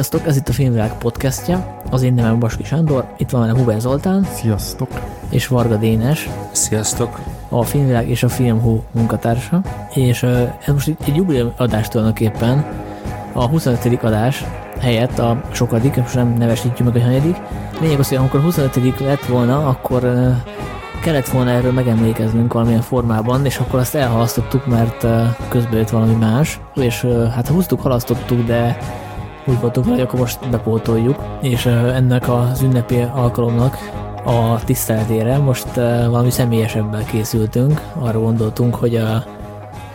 Sziasztok, 0.00 0.26
ez 0.26 0.36
itt 0.36 0.48
a 0.48 0.52
Filmvilág 0.52 0.98
podcastja. 0.98 1.76
Az 1.90 2.02
én 2.02 2.14
nevem 2.14 2.38
Baski 2.38 2.64
Sándor, 2.64 3.06
itt 3.16 3.30
van 3.30 3.40
velem 3.40 3.56
Huber 3.56 3.80
Zoltán. 3.80 4.24
Sziasztok. 4.24 4.88
És 5.30 5.46
Varga 5.46 5.76
Dénes. 5.76 6.28
Sziasztok. 6.52 7.20
A 7.48 7.62
Filmvilág 7.62 8.08
és 8.08 8.22
a 8.22 8.28
Filmhu 8.28 8.80
munkatársa. 8.90 9.60
És 9.94 10.22
ez 10.22 10.72
most 10.72 10.88
egy 11.06 11.16
jubileum 11.16 11.52
adás 11.56 11.88
tulajdonképpen. 11.88 12.64
A 13.32 13.46
25. 13.46 14.02
adás 14.02 14.44
helyett 14.78 15.18
a 15.18 15.42
sokadik, 15.52 15.96
most 15.96 16.14
nem 16.14 16.34
nevesítjük 16.38 16.92
meg 16.92 17.02
a 17.02 17.04
hanyadik. 17.04 17.36
Lényeg 17.80 17.98
az, 17.98 18.08
hogy 18.08 18.18
amikor 18.18 18.40
25. 18.40 19.00
lett 19.00 19.24
volna, 19.24 19.68
akkor 19.68 20.00
kellett 21.02 21.28
volna 21.28 21.50
erről 21.50 21.72
megemlékeznünk 21.72 22.52
valamilyen 22.52 22.80
formában, 22.82 23.44
és 23.44 23.58
akkor 23.58 23.80
azt 23.80 23.94
elhalasztottuk, 23.94 24.66
mert 24.66 25.06
közben 25.48 25.78
jött 25.78 25.90
valami 25.90 26.14
más, 26.14 26.60
és 26.74 27.06
hát 27.34 27.48
húztuk, 27.48 27.80
halasztottuk, 27.80 28.46
de 28.46 28.78
úgy 29.46 29.60
voltunk 29.60 29.86
hogy 29.86 30.00
akkor 30.00 30.18
most 30.18 30.50
bepótoljuk, 30.50 31.22
és 31.42 31.66
ennek 31.66 32.28
az 32.28 32.62
ünnepi 32.62 33.00
alkalomnak 33.00 33.76
a 34.24 34.64
tiszteletére 34.64 35.38
most 35.38 35.74
valami 36.06 36.30
személyesebbel 36.30 37.04
készültünk. 37.04 37.80
Arra 37.98 38.20
gondoltunk, 38.20 38.74
hogy 38.74 38.96
a 38.96 39.24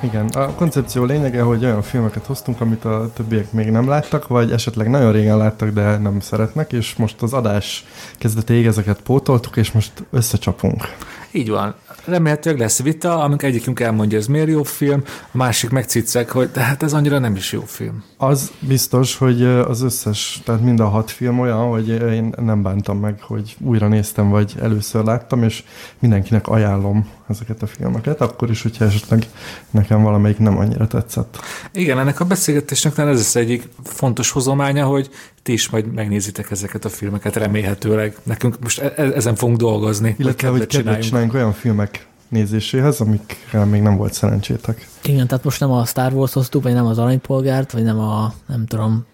igen, 0.03 0.27
a 0.27 0.55
koncepció 0.55 1.03
lényege, 1.03 1.41
hogy 1.41 1.65
olyan 1.65 1.81
filmeket 1.81 2.25
hoztunk, 2.25 2.61
amit 2.61 2.85
a 2.85 3.09
többiek 3.13 3.51
még 3.51 3.69
nem 3.71 3.87
láttak, 3.87 4.27
vagy 4.27 4.51
esetleg 4.51 4.89
nagyon 4.89 5.11
régen 5.11 5.37
láttak, 5.37 5.69
de 5.69 5.97
nem 5.97 6.19
szeretnek, 6.19 6.71
és 6.71 6.95
most 6.95 7.21
az 7.21 7.33
adás 7.33 7.85
kezdetéig 8.17 8.65
ezeket 8.65 9.01
pótoltuk, 9.01 9.57
és 9.57 9.71
most 9.71 9.91
összecsapunk. 10.11 10.95
Így 11.35 11.49
van. 11.49 11.75
Remélhetőleg 12.05 12.59
lesz 12.59 12.81
vita, 12.81 13.23
amikor 13.23 13.49
egyikünk 13.49 13.79
elmondja, 13.79 14.17
ez 14.17 14.27
miért 14.27 14.47
jó 14.47 14.63
film, 14.63 15.03
a 15.31 15.37
másik 15.37 15.69
megcicek, 15.69 16.31
hogy 16.31 16.49
de 16.51 16.61
hát 16.61 16.83
ez 16.83 16.93
annyira 16.93 17.19
nem 17.19 17.35
is 17.35 17.51
jó 17.51 17.61
film. 17.61 18.03
Az 18.17 18.51
biztos, 18.59 19.17
hogy 19.17 19.43
az 19.43 19.81
összes, 19.81 20.41
tehát 20.45 20.61
mind 20.61 20.79
a 20.79 20.87
hat 20.87 21.11
film 21.11 21.39
olyan, 21.39 21.69
hogy 21.69 21.89
én 21.89 22.33
nem 22.41 22.61
bántam 22.61 22.99
meg, 22.99 23.21
hogy 23.21 23.55
újra 23.59 23.87
néztem, 23.87 24.29
vagy 24.29 24.53
először 24.61 25.03
láttam, 25.03 25.43
és 25.43 25.63
mindenkinek 25.99 26.47
ajánlom 26.47 27.09
ezeket 27.29 27.61
a 27.61 27.67
filmeket, 27.67 28.21
akkor 28.21 28.49
is, 28.49 28.61
hogyha 28.61 28.85
esetleg 28.85 29.25
nekem 29.69 30.03
valamelyik 30.03 30.37
nem 30.37 30.57
annyira 30.57 30.87
tetszett. 30.87 31.39
Igen, 31.73 31.99
ennek 31.99 32.19
a 32.19 32.25
beszélgetésnek 32.25 32.97
ez 32.97 33.19
az 33.19 33.35
egyik 33.35 33.67
fontos 33.83 34.31
hozománya, 34.31 34.85
hogy 34.85 35.09
ti 35.43 35.53
is 35.53 35.69
majd 35.69 35.93
megnézitek 35.93 36.51
ezeket 36.51 36.85
a 36.85 36.89
filmeket 36.89 37.35
remélhetőleg. 37.35 38.17
Nekünk 38.23 38.59
most 38.59 38.79
e- 38.79 38.93
e- 38.95 39.01
ezen 39.03 39.35
fogunk 39.35 39.57
dolgozni. 39.57 40.15
Illetve, 40.17 40.49
hogy 40.49 40.67
kedvet 40.67 41.01
csináljunk 41.01 41.33
olyan 41.33 41.53
filmek 41.53 42.07
nézéséhez, 42.27 42.99
amikre 42.99 43.65
még 43.65 43.81
nem 43.81 43.97
volt 43.97 44.13
szerencsétek. 44.13 44.87
Igen, 45.03 45.27
tehát 45.27 45.43
most 45.43 45.59
nem 45.59 45.71
a 45.71 45.85
Star 45.85 46.13
Wars 46.13 46.33
hoztuk, 46.33 46.63
vagy 46.63 46.73
nem 46.73 46.85
az 46.85 46.97
Aranypolgárt, 46.97 47.71
vagy 47.71 47.83
nem 47.83 47.99
a, 47.99 48.33
nem 48.47 48.65
tudom, 48.65 49.05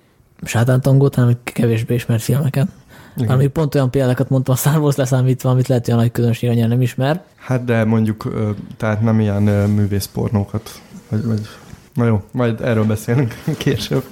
sátántangót, 0.44 1.16
hanem 1.16 1.38
kevésbé 1.44 1.94
ismert 1.94 2.22
filmeket. 2.22 2.68
Igen. 3.22 3.36
Ami 3.36 3.48
pont 3.48 3.76
olyan 3.76 3.92
példákat 3.92 4.30
mondtam 4.30 4.54
a 4.54 4.58
Star 4.58 4.78
Wars 4.78 4.96
leszámítva, 4.96 5.50
amit 5.50 5.68
lehet, 5.68 5.86
hogy 5.86 5.94
a 5.94 5.98
nagy 5.98 6.12
közönség 6.12 6.50
annyira 6.50 6.68
nem 6.68 6.82
ismer. 6.82 7.24
Hát 7.36 7.66
de 7.66 7.84
mondjuk, 7.84 8.34
tehát 8.78 9.02
nem 9.02 9.20
ilyen 9.20 9.44
művészpornókat, 9.70 10.82
vagy, 11.10 11.26
vagy 11.26 11.42
Na 11.94 12.06
jó, 12.06 12.24
majd 12.32 12.62
erről 12.62 12.84
beszélünk 12.84 13.36
később. 13.58 14.04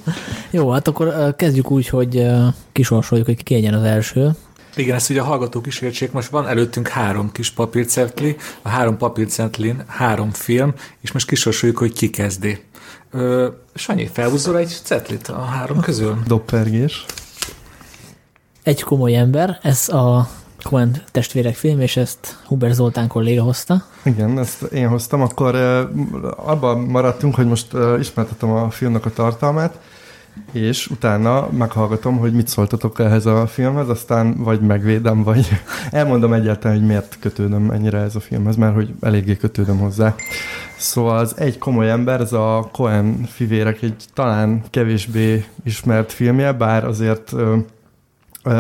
Jó, 0.52 0.70
hát 0.70 0.88
akkor 0.88 1.36
kezdjük 1.36 1.72
úgy, 1.72 1.88
hogy 1.88 2.26
kisorsoljuk, 2.72 3.28
hogy 3.28 3.44
ki 3.44 3.54
legyen 3.54 3.74
az 3.74 3.84
első. 3.84 4.32
Igen, 4.76 4.96
ezt 4.96 5.10
ugye 5.10 5.22
a 5.22 5.23
hallgatók 5.23 5.68
is 5.68 5.82
értsék, 5.82 6.12
most 6.12 6.30
van 6.30 6.48
előttünk 6.48 6.88
három 6.88 7.32
kis 7.32 7.52
papírcetli, 7.52 8.36
a 8.62 8.70
három 8.70 8.98
papírcetlin 8.98 9.83
három 9.88 10.32
film, 10.32 10.73
és 11.02 11.12
most 11.12 11.28
kisorsoljuk, 11.28 11.78
hogy 11.78 11.94
ki 11.94 12.10
kezdi. 12.10 12.64
Ö, 13.12 13.48
Sanyi, 13.73 14.10
felhúzol 14.14 14.58
egy 14.58 14.80
cetlit 14.83 15.28
a 15.28 15.42
három 15.42 15.80
közül? 15.80 16.17
Doppergés. 16.28 17.06
Egy 18.64 18.81
komoly 18.81 19.15
ember, 19.15 19.59
ez 19.61 19.89
a 19.89 20.27
Coen 20.64 21.02
testvérek 21.11 21.55
film, 21.55 21.80
és 21.80 21.97
ezt 21.97 22.39
Huber 22.45 22.71
Zoltán 22.71 23.08
kolléga 23.08 23.43
hozta. 23.43 23.83
Igen, 24.03 24.39
ezt 24.39 24.61
én 24.61 24.87
hoztam, 24.87 25.21
akkor 25.21 25.55
abban 26.36 26.80
maradtunk, 26.80 27.36
hogy 27.36 27.47
most 27.47 27.67
ismertetem 27.99 28.49
a 28.49 28.70
filmnek 28.70 29.05
a 29.05 29.14
tartalmát, 29.14 29.80
és 30.52 30.87
utána 30.87 31.49
meghallgatom, 31.52 32.17
hogy 32.17 32.33
mit 32.33 32.47
szóltatok 32.47 32.99
ehhez 32.99 33.25
a 33.25 33.47
filmhez, 33.47 33.89
aztán 33.89 34.43
vagy 34.43 34.61
megvédem, 34.61 35.23
vagy 35.23 35.47
elmondom 35.91 36.33
egyáltalán, 36.33 36.77
hogy 36.77 36.87
miért 36.87 37.17
kötődöm 37.20 37.71
ennyire 37.71 37.97
ez 37.97 38.15
a 38.15 38.20
filmhez, 38.20 38.55
mert 38.55 38.73
hogy 38.73 38.93
eléggé 39.02 39.37
kötődöm 39.37 39.77
hozzá. 39.77 40.15
Szóval 40.77 41.17
az 41.17 41.33
egy 41.37 41.58
komoly 41.58 41.89
ember, 41.89 42.21
ez 42.21 42.33
a 42.33 42.70
Cohen 42.71 43.23
fivérek 43.26 43.81
egy 43.81 44.05
talán 44.14 44.64
kevésbé 44.70 45.45
ismert 45.64 46.11
filmje, 46.11 46.52
bár 46.52 46.86
azért 46.86 47.33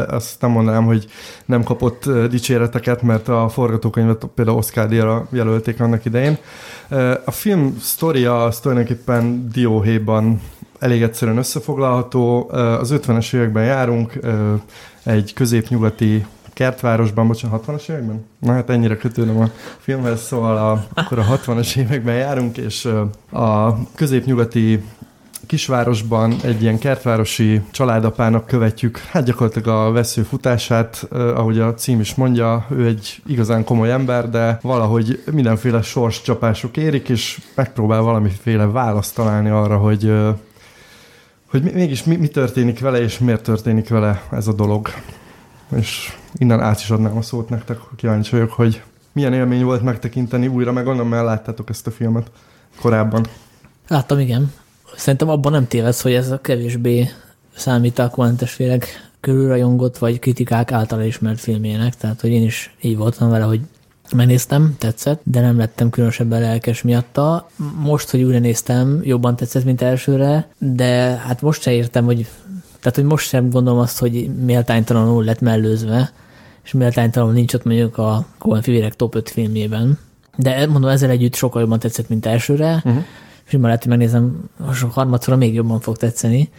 azt 0.07 0.41
nem 0.41 0.51
mondanám, 0.51 0.85
hogy 0.85 1.07
nem 1.45 1.63
kapott 1.63 2.09
dicséreteket, 2.29 3.01
mert 3.01 3.27
a 3.27 3.49
forgatókönyvet 3.49 4.25
például 4.35 4.57
Oscar 4.57 4.87
díjra 4.87 5.27
jelölték 5.31 5.79
annak 5.79 6.05
idején. 6.05 6.37
A 7.25 7.31
film 7.31 7.77
sztoria 7.81 8.43
az 8.43 8.59
tulajdonképpen 8.59 9.49
dióhéjban 9.51 10.41
elég 10.79 11.01
egyszerűen 11.01 11.37
összefoglalható. 11.37 12.49
Az 12.51 12.93
50-es 12.93 13.33
években 13.33 13.63
járunk, 13.63 14.19
egy 15.03 15.33
középnyugati 15.33 16.25
kertvárosban, 16.53 17.27
bocsánat, 17.27 17.63
60-as 17.67 17.89
években? 17.89 18.25
Na 18.39 18.53
hát 18.53 18.69
ennyire 18.69 18.97
kötődöm 18.97 19.39
a 19.39 19.49
filmhez, 19.77 20.21
szóval 20.21 20.57
a, 20.57 20.85
akkor 20.93 21.19
a 21.19 21.25
60-as 21.25 21.77
években 21.77 22.15
járunk, 22.15 22.57
és 22.57 22.85
a 23.31 23.77
középnyugati 23.95 24.83
kisvárosban 25.49 26.35
egy 26.43 26.61
ilyen 26.61 26.79
kertvárosi 26.79 27.61
családapának 27.71 28.45
követjük, 28.45 28.97
hát 28.97 29.23
gyakorlatilag 29.23 29.67
a 29.67 29.91
vesző 29.91 30.23
futását, 30.23 31.07
ahogy 31.11 31.59
a 31.59 31.73
cím 31.73 31.99
is 31.99 32.15
mondja, 32.15 32.65
ő 32.69 32.85
egy 32.85 33.21
igazán 33.25 33.63
komoly 33.63 33.91
ember, 33.91 34.29
de 34.29 34.59
valahogy 34.61 35.23
mindenféle 35.31 35.81
sorscsapások 35.81 36.77
érik, 36.77 37.09
és 37.09 37.41
megpróbál 37.55 38.01
valamiféle 38.01 38.65
választ 38.65 39.15
találni 39.15 39.49
arra, 39.49 39.77
hogy 39.77 40.13
hogy 41.49 41.63
mégis 41.73 42.03
mi, 42.03 42.15
mi 42.15 42.27
történik 42.27 42.79
vele, 42.79 43.01
és 43.01 43.19
miért 43.19 43.43
történik 43.43 43.89
vele 43.89 44.23
ez 44.31 44.47
a 44.47 44.53
dolog. 44.53 44.87
És 45.75 46.17
innen 46.33 46.61
át 46.61 46.79
is 46.79 46.89
adnám 46.89 47.17
a 47.17 47.21
szót 47.21 47.49
nektek, 47.49 47.79
kíváncsi 47.95 48.31
vagyok, 48.31 48.51
hogy 48.51 48.81
milyen 49.11 49.33
élmény 49.33 49.63
volt 49.63 49.81
megtekinteni 49.81 50.47
újra, 50.47 50.71
meg 50.71 50.87
onnan 50.87 51.07
mert 51.07 51.25
láttátok 51.25 51.69
ezt 51.69 51.87
a 51.87 51.91
filmet 51.91 52.31
korábban. 52.81 53.25
Láttam, 53.87 54.19
igen. 54.19 54.53
Szerintem 54.95 55.29
abban 55.29 55.51
nem 55.51 55.67
tévedsz, 55.67 56.01
hogy 56.01 56.13
ez 56.13 56.31
a 56.31 56.41
kevésbé 56.41 57.09
számít 57.55 57.99
a 57.99 58.09
kvantesféreg 58.09 58.85
körülrajongott, 59.19 59.97
vagy 59.97 60.19
kritikák 60.19 60.71
által 60.71 61.01
ismert 61.01 61.39
filmjének, 61.39 61.95
tehát 61.95 62.21
hogy 62.21 62.29
én 62.29 62.43
is 62.43 62.75
így 62.81 62.97
voltam 62.97 63.29
vele, 63.29 63.43
hogy 63.43 63.61
megnéztem, 64.15 64.75
tetszett, 64.77 65.21
de 65.23 65.41
nem 65.41 65.57
lettem 65.57 65.89
különösebben 65.89 66.41
lelkes 66.41 66.81
miatta. 66.81 67.49
Most, 67.79 68.09
hogy 68.09 68.23
újra 68.23 68.39
néztem, 68.39 69.01
jobban 69.03 69.35
tetszett, 69.35 69.63
mint 69.63 69.81
elsőre, 69.81 70.47
de 70.57 70.91
hát 71.25 71.41
most 71.41 71.61
se 71.61 71.71
értem, 71.71 72.05
hogy 72.05 72.27
tehát, 72.79 72.95
hogy 72.95 73.03
most 73.03 73.27
sem 73.27 73.49
gondolom 73.49 73.79
azt, 73.79 73.99
hogy 73.99 74.29
méltánytalanul 74.45 75.23
lett 75.23 75.39
mellőzve, 75.39 76.11
és 76.63 76.71
méltánytalanul 76.71 77.33
nincs 77.33 77.53
ott 77.53 77.63
mondjuk 77.63 77.97
a 77.97 78.25
Coen 78.37 78.61
fivérek 78.61 78.95
top 78.95 79.15
5 79.15 79.29
filmjében. 79.29 79.99
De 80.35 80.67
mondom, 80.67 80.89
ezzel 80.89 81.09
együtt 81.09 81.35
sokkal 81.35 81.61
jobban 81.61 81.79
tetszett, 81.79 82.09
mint 82.09 82.25
elsőre, 82.25 82.75
uh-huh. 82.75 83.03
És 83.49 83.57
lehet, 83.61 83.79
hogy 83.79 83.89
megnézem, 83.91 84.49
sok 84.73 84.93
harmadszorra 84.93 85.37
még 85.37 85.53
jobban 85.53 85.79
fog 85.79 85.97
tetszeni. 85.97 86.49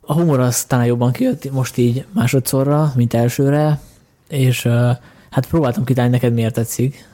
A 0.00 0.12
humor 0.12 0.40
az 0.40 0.64
talán 0.64 0.86
jobban 0.86 1.12
kijött 1.12 1.52
most 1.52 1.76
így 1.76 2.04
másodszorra, 2.12 2.92
mint 2.96 3.14
elsőre, 3.14 3.80
és 4.28 4.68
Hát 5.32 5.46
próbáltam 5.46 5.84
kitalálni 5.84 6.14
neked 6.14 6.34
miért 6.34 6.54
tetszik. 6.54 7.08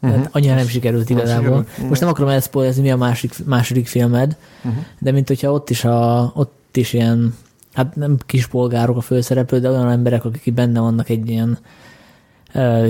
Uh-huh. 0.00 0.18
Hát 0.18 0.28
annyira 0.32 0.54
nem 0.54 0.66
sikerült 0.66 1.10
igazából. 1.10 1.66
Most 1.88 2.00
nem 2.00 2.10
akarom 2.10 2.30
elszpoilezni, 2.30 2.82
mi 2.82 2.90
a 2.90 2.96
másik, 2.96 3.46
második 3.46 3.86
filmed, 3.86 4.36
uh-huh. 4.64 4.82
de 4.98 5.12
mint 5.12 5.28
hogyha 5.28 5.52
ott 5.52 5.70
is, 5.70 5.84
a, 5.84 6.30
ott 6.34 6.76
is 6.76 6.92
ilyen, 6.92 7.34
hát 7.72 7.96
nem 7.96 8.16
kispolgárok 8.26 8.96
a 8.96 9.00
főszereplő, 9.00 9.58
de 9.60 9.70
olyan 9.70 9.90
emberek, 9.90 10.24
akik 10.24 10.54
benne 10.54 10.80
vannak 10.80 11.08
egy 11.08 11.30
ilyen 11.30 11.58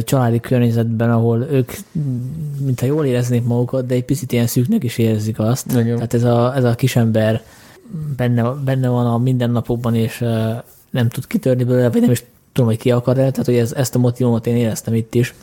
családi 0.05 0.41
környezetben, 0.41 1.11
ahol 1.11 1.47
ők, 1.51 1.73
mintha 2.65 2.87
jól 2.87 3.07
éreznék 3.07 3.45
magukat, 3.45 3.87
de 3.87 3.95
egy 3.95 4.05
picit 4.05 4.33
ilyen 4.33 4.47
szűknek 4.47 4.85
is 4.85 4.99
érzik 4.99 5.39
azt. 5.39 5.73
Igen. 5.73 5.95
Tehát 5.95 6.15
ez 6.15 6.25
a, 6.25 6.57
ez 6.57 6.65
a 6.65 6.75
kisember 6.75 7.43
benne, 8.17 8.43
benne 8.65 8.89
van 8.89 9.07
a 9.07 9.19
mindennapokban, 9.19 9.95
és 9.95 10.21
ö, 10.21 10.51
nem 10.91 11.09
tud 11.09 11.27
kitörni 11.27 11.65
belőle, 11.65 11.91
vagy 11.91 12.01
nem 12.01 12.11
is 12.11 12.25
tudom, 12.53 12.69
hogy 12.71 12.79
ki 12.79 12.91
akar 12.91 13.19
el, 13.19 13.31
tehát 13.31 13.47
hogy 13.47 13.57
ez, 13.57 13.73
ezt 13.73 13.95
a 13.95 13.99
motivumot 13.99 14.47
én 14.47 14.57
éreztem 14.57 14.95
itt 14.95 15.15
is. 15.15 15.35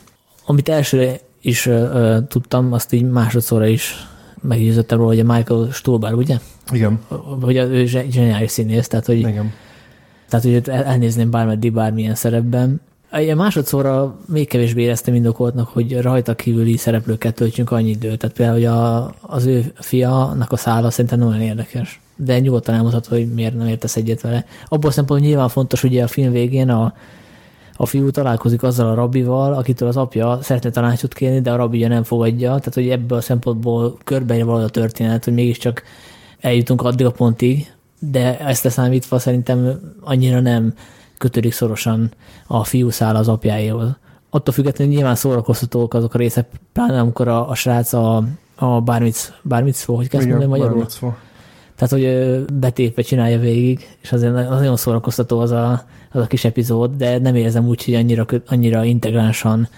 Amit 0.46 0.68
elsőre 0.68 1.20
is 1.40 1.66
uh, 1.66 2.26
tudtam, 2.28 2.72
azt 2.72 2.92
így 2.92 3.02
másodszorra 3.02 3.66
is 3.66 3.94
meggyőzöttem 4.40 4.98
róla, 4.98 5.08
hogy 5.08 5.20
a 5.20 5.32
Michael 5.34 5.68
Stolbar, 5.72 6.14
ugye? 6.14 6.38
Igen. 6.72 7.00
Hogy 7.40 7.56
ő 7.56 7.86
zseniális 7.86 8.50
színész, 8.50 8.88
tehát 8.88 9.06
hogy, 9.06 9.18
Igen. 9.18 9.52
tehát, 10.28 10.44
hogy 10.44 10.68
elnézném 10.68 11.30
bármeddig 11.30 11.72
bármilyen 11.72 12.14
szerepben. 12.14 12.80
Másodszorra 13.36 14.16
még 14.26 14.48
kevésbé 14.48 14.82
éreztem 14.82 15.14
indokoltnak, 15.14 15.68
hogy 15.68 16.00
rajta 16.00 16.34
kívüli 16.34 16.76
szereplőket 16.76 17.34
töltsünk 17.34 17.70
annyi 17.70 17.88
időt. 17.88 18.18
Tehát 18.18 18.36
például 18.36 18.58
hogy 18.58 18.66
a, 18.66 19.14
az 19.20 19.44
ő 19.44 19.72
fianak 19.74 20.52
a 20.52 20.56
szála 20.56 20.90
szerintem 20.90 21.18
nagyon 21.18 21.40
érdekes. 21.40 22.00
de 22.16 22.38
nyugodtan 22.38 22.74
elmondhatod, 22.74 23.18
hogy 23.18 23.32
miért 23.34 23.56
nem 23.56 23.66
értesz 23.66 23.96
egyet 23.96 24.20
vele. 24.20 24.44
Abból 24.68 24.90
szempontból 24.90 25.28
nyilván 25.28 25.48
fontos, 25.48 25.84
ugye 25.84 26.02
a 26.02 26.06
film 26.06 26.32
végén 26.32 26.70
a, 26.70 26.94
a 27.76 27.86
fiú 27.86 28.10
találkozik 28.10 28.62
azzal 28.62 28.88
a 28.88 28.94
rabival, 28.94 29.52
akitől 29.52 29.88
az 29.88 29.96
apja 29.96 30.38
szeretne 30.42 30.70
tanácsot 30.70 31.14
kérni, 31.14 31.40
de 31.40 31.52
a 31.52 31.56
rabi 31.56 31.86
nem 31.86 32.02
fogadja. 32.02 32.48
Tehát, 32.48 32.74
hogy 32.74 32.88
ebből 32.88 33.18
a 33.18 33.20
szempontból 33.20 33.98
körbeér 34.04 34.44
valami 34.44 34.64
a 34.64 34.68
történet, 34.68 35.24
hogy 35.24 35.34
mégiscsak 35.34 35.82
eljutunk 36.40 36.82
addig 36.82 37.06
a 37.06 37.10
pontig, 37.10 37.72
de 37.98 38.38
ezt 38.38 38.64
leszámítva 38.64 39.18
szerintem 39.18 39.80
annyira 40.00 40.40
nem 40.40 40.74
kötődik 41.18 41.52
szorosan 41.52 42.12
a 42.46 42.64
fiú 42.64 42.90
száll 42.90 43.16
az 43.16 43.28
apjáéhoz. 43.28 43.96
Attól 44.30 44.54
függetlenül 44.54 44.94
nyilván 44.94 45.14
szórakoztatók 45.14 45.94
azok 45.94 46.14
a 46.14 46.18
részek, 46.18 46.48
pláne 46.72 47.00
amikor 47.00 47.28
a, 47.28 47.48
a 47.50 47.54
srác 47.54 47.92
a, 47.92 48.24
a 48.54 48.80
bármic, 48.80 49.32
bármicfó, 49.42 49.96
hogy 49.96 50.08
kezd 50.08 50.28
mondani 50.28 50.50
magyarul? 50.50 50.74
Bármicfó. 50.74 51.14
Tehát, 51.76 51.92
hogy 51.92 52.44
betépve 52.54 53.02
csinálja 53.02 53.38
végig, 53.38 53.96
és 54.00 54.12
azért 54.12 54.34
az 54.34 54.58
nagyon 54.58 54.76
szórakoztató 54.76 55.40
az 55.40 55.50
a, 55.50 55.84
az 56.12 56.20
a 56.20 56.26
kis 56.26 56.44
epizód, 56.44 56.90
de 56.96 57.18
nem 57.18 57.34
érzem 57.34 57.66
úgy, 57.66 57.84
hogy 57.84 57.94
annyira, 57.94 58.26
annyira 58.46 58.84
integránsan 58.84 59.68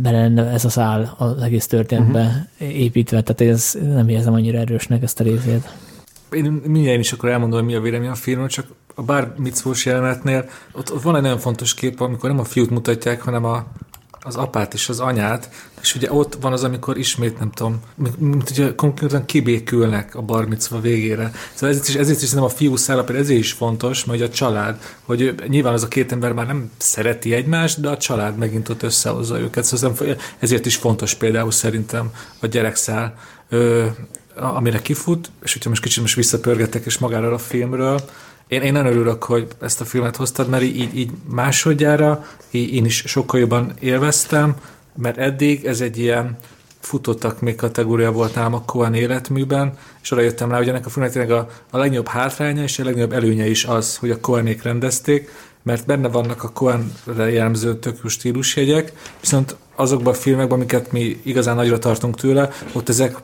bele 0.00 0.20
lenne 0.20 0.44
ez 0.44 0.64
a 0.64 0.68
szál 0.68 1.14
az 1.18 1.42
egész 1.42 1.66
történetbe 1.66 2.48
uh-huh. 2.58 2.78
építve, 2.78 3.22
tehát 3.22 3.54
ez 3.54 3.78
nem 3.82 4.08
érzem 4.08 4.32
annyira 4.32 4.58
erősnek 4.58 5.02
ezt 5.02 5.20
a 5.20 5.24
részét. 5.24 5.74
Én 6.32 6.44
mindjárt 6.66 6.98
is 6.98 7.12
akkor 7.12 7.28
elmondom, 7.28 7.58
hogy 7.58 7.68
mi 7.68 7.74
a 7.74 7.80
vélemény 7.80 8.08
a 8.08 8.14
filmről, 8.14 8.48
csak 8.48 8.66
a 8.94 9.02
bár 9.02 9.34
mitzvós 9.38 9.86
jelenetnél 9.86 10.50
ott, 10.72 10.92
ott 10.92 11.02
van 11.02 11.16
egy 11.16 11.22
nagyon 11.22 11.38
fontos 11.38 11.74
kép, 11.74 12.00
amikor 12.00 12.30
nem 12.30 12.38
a 12.38 12.44
fiút 12.44 12.70
mutatják, 12.70 13.22
hanem 13.22 13.44
a, 13.44 13.66
az 14.26 14.36
apát 14.36 14.74
és 14.74 14.88
az 14.88 15.00
anyát, 15.00 15.50
és 15.80 15.94
ugye 15.94 16.12
ott 16.12 16.36
van 16.40 16.52
az, 16.52 16.64
amikor 16.64 16.98
ismét, 16.98 17.38
nem 17.38 17.50
tudom, 17.50 17.80
mint, 18.18 18.50
ugye 18.50 18.74
konkrétan 18.74 19.24
kibékülnek 19.24 20.14
a 20.14 20.22
barmicva 20.22 20.80
végére. 20.80 21.32
Szóval 21.54 21.68
ezért 21.68 21.88
is, 21.88 21.94
ezért 21.94 22.22
is 22.22 22.30
nem 22.30 22.42
a 22.42 22.48
fiú 22.48 22.76
szállap, 22.76 23.10
ezért 23.10 23.38
is 23.38 23.52
fontos, 23.52 24.04
mert 24.04 24.20
a 24.20 24.28
család, 24.28 24.78
hogy 25.02 25.34
nyilván 25.48 25.72
az 25.72 25.82
a 25.82 25.88
két 25.88 26.12
ember 26.12 26.32
már 26.32 26.46
nem 26.46 26.70
szereti 26.76 27.34
egymást, 27.34 27.80
de 27.80 27.88
a 27.88 27.96
család 27.96 28.36
megint 28.36 28.68
ott 28.68 28.82
összehozza 28.82 29.40
őket. 29.40 29.64
Szóval 29.64 30.16
ezért 30.38 30.66
is 30.66 30.76
fontos 30.76 31.14
például 31.14 31.50
szerintem 31.50 32.10
a 32.40 32.46
gyerekszál, 32.46 33.14
ö, 33.48 33.86
amire 34.36 34.82
kifut, 34.82 35.30
és 35.42 35.52
hogyha 35.52 35.68
most 35.68 35.82
kicsit 35.82 36.00
most 36.00 36.14
visszapörgetek 36.14 36.84
és 36.84 36.98
magára 36.98 37.32
a 37.32 37.38
filmről, 37.38 38.00
én, 38.48 38.62
én 38.62 38.72
nagyon 38.72 38.92
örülök, 38.92 39.22
hogy 39.22 39.46
ezt 39.60 39.80
a 39.80 39.84
filmet 39.84 40.16
hoztad, 40.16 40.48
mert 40.48 40.62
így, 40.62 40.96
így 40.96 41.10
másodjára 41.30 42.26
így 42.50 42.74
én 42.74 42.84
is 42.84 43.02
sokkal 43.06 43.40
jobban 43.40 43.72
élveztem, 43.80 44.54
mert 44.96 45.18
eddig 45.18 45.64
ez 45.64 45.80
egy 45.80 45.98
ilyen 45.98 46.38
futottak 46.80 47.40
még 47.40 47.54
kategória 47.54 48.12
volt 48.12 48.34
nálam 48.34 48.54
a 48.54 48.64
Cohen 48.64 48.94
életműben, 48.94 49.72
és 50.02 50.10
oda 50.10 50.20
jöttem 50.20 50.50
rá, 50.50 50.56
hogy 50.56 50.68
ennek 50.68 50.86
a 50.86 50.88
filmnek 50.88 51.30
a, 51.30 51.48
a 51.70 51.78
legnagyobb 51.78 52.06
hátránya 52.06 52.62
és 52.62 52.78
a 52.78 52.84
legnagyobb 52.84 53.12
előnye 53.12 53.48
is 53.48 53.64
az, 53.64 53.96
hogy 53.96 54.10
a 54.10 54.20
Cohenék 54.20 54.62
rendezték, 54.62 55.30
mert 55.62 55.86
benne 55.86 56.08
vannak 56.08 56.42
a 56.42 56.52
Cohen-re 56.52 57.30
jellemző 57.30 57.78
tök 57.78 58.08
stílusjegyek, 58.08 58.92
viszont 59.20 59.56
azokban 59.74 60.12
a 60.12 60.16
filmekben, 60.16 60.58
amiket 60.58 60.92
mi 60.92 61.20
igazán 61.22 61.56
nagyra 61.56 61.78
tartunk 61.78 62.16
tőle, 62.16 62.50
ott 62.72 62.88
ezek 62.88 63.16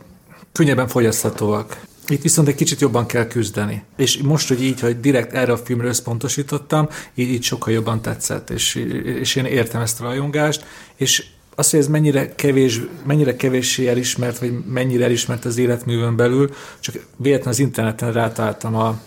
könnyebben 0.53 0.89
fogyaszthatóak. 0.89 1.81
Itt 2.11 2.23
viszont 2.23 2.49
egy 2.49 2.55
kicsit 2.55 2.81
jobban 2.81 3.07
kell 3.07 3.27
küzdeni. 3.27 3.83
És 3.97 4.19
most, 4.19 4.49
hogy 4.49 4.63
így, 4.63 4.81
hogy 4.81 5.01
direkt 5.01 5.33
erre 5.33 5.53
a 5.53 5.57
filmre 5.57 5.89
összpontosítottam, 5.89 6.89
így, 7.15 7.29
így 7.29 7.43
sokkal 7.43 7.73
jobban 7.73 8.03
tetszett, 8.03 8.51
és, 8.51 8.75
és 9.05 9.37
én 9.37 9.45
értem 9.45 9.81
ezt 9.81 10.01
a 10.01 10.05
rajongást, 10.05 10.65
és 10.97 11.25
az, 11.55 11.71
hogy 11.71 11.81
ez 11.81 11.89
mennyire, 11.89 12.35
kevés, 12.35 12.81
mennyire 13.05 13.37
kevéssé 13.37 13.89
elismert, 13.89 14.39
vagy 14.39 14.65
mennyire 14.67 15.05
elismert 15.05 15.45
az 15.45 15.59
életművön 15.59 16.17
belül, 16.17 16.55
csak 16.81 16.95
véletlenül 17.17 17.53
az 17.53 17.59
interneten 17.59 18.13
rátaláltam 18.13 18.75
a, 18.75 19.01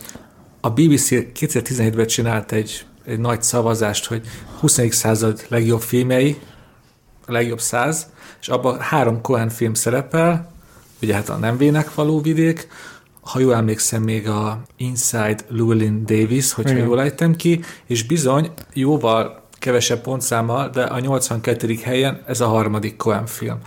a 0.61 0.69
BBC 0.69 1.07
2017-ben 1.11 2.07
csinált 2.07 2.51
egy, 2.51 2.85
egy 3.05 3.19
nagy 3.19 3.43
szavazást, 3.43 4.05
hogy 4.05 4.21
20. 4.59 4.79
század 4.89 5.45
legjobb 5.47 5.81
filmjei, 5.81 6.37
a 7.25 7.31
legjobb 7.31 7.61
száz, 7.61 8.07
és 8.41 8.47
abban 8.47 8.79
három 8.79 9.21
Cohen 9.21 9.49
film 9.49 9.73
szerepel, 9.73 10.51
ugye 11.01 11.13
hát 11.13 11.29
a 11.29 11.37
nem 11.37 11.57
vének 11.57 11.93
való 11.93 12.21
vidék, 12.21 12.67
ha 13.23 13.39
jól 13.39 13.55
emlékszem, 13.55 14.03
még 14.03 14.27
a 14.27 14.61
Inside 14.77 15.37
Llewellyn 15.49 16.05
Davis, 16.05 16.53
hogyha 16.53 16.71
Igen. 16.71 16.85
jól 16.85 17.01
ejtem 17.01 17.35
ki, 17.35 17.63
és 17.85 18.03
bizony 18.03 18.51
jóval 18.73 19.41
kevesebb 19.59 20.01
pontszámmal, 20.01 20.69
de 20.69 20.83
a 20.83 20.99
82. 20.99 21.77
helyen 21.83 22.21
ez 22.27 22.41
a 22.41 22.47
harmadik 22.47 22.95
Cohen 22.95 23.25
film. 23.25 23.57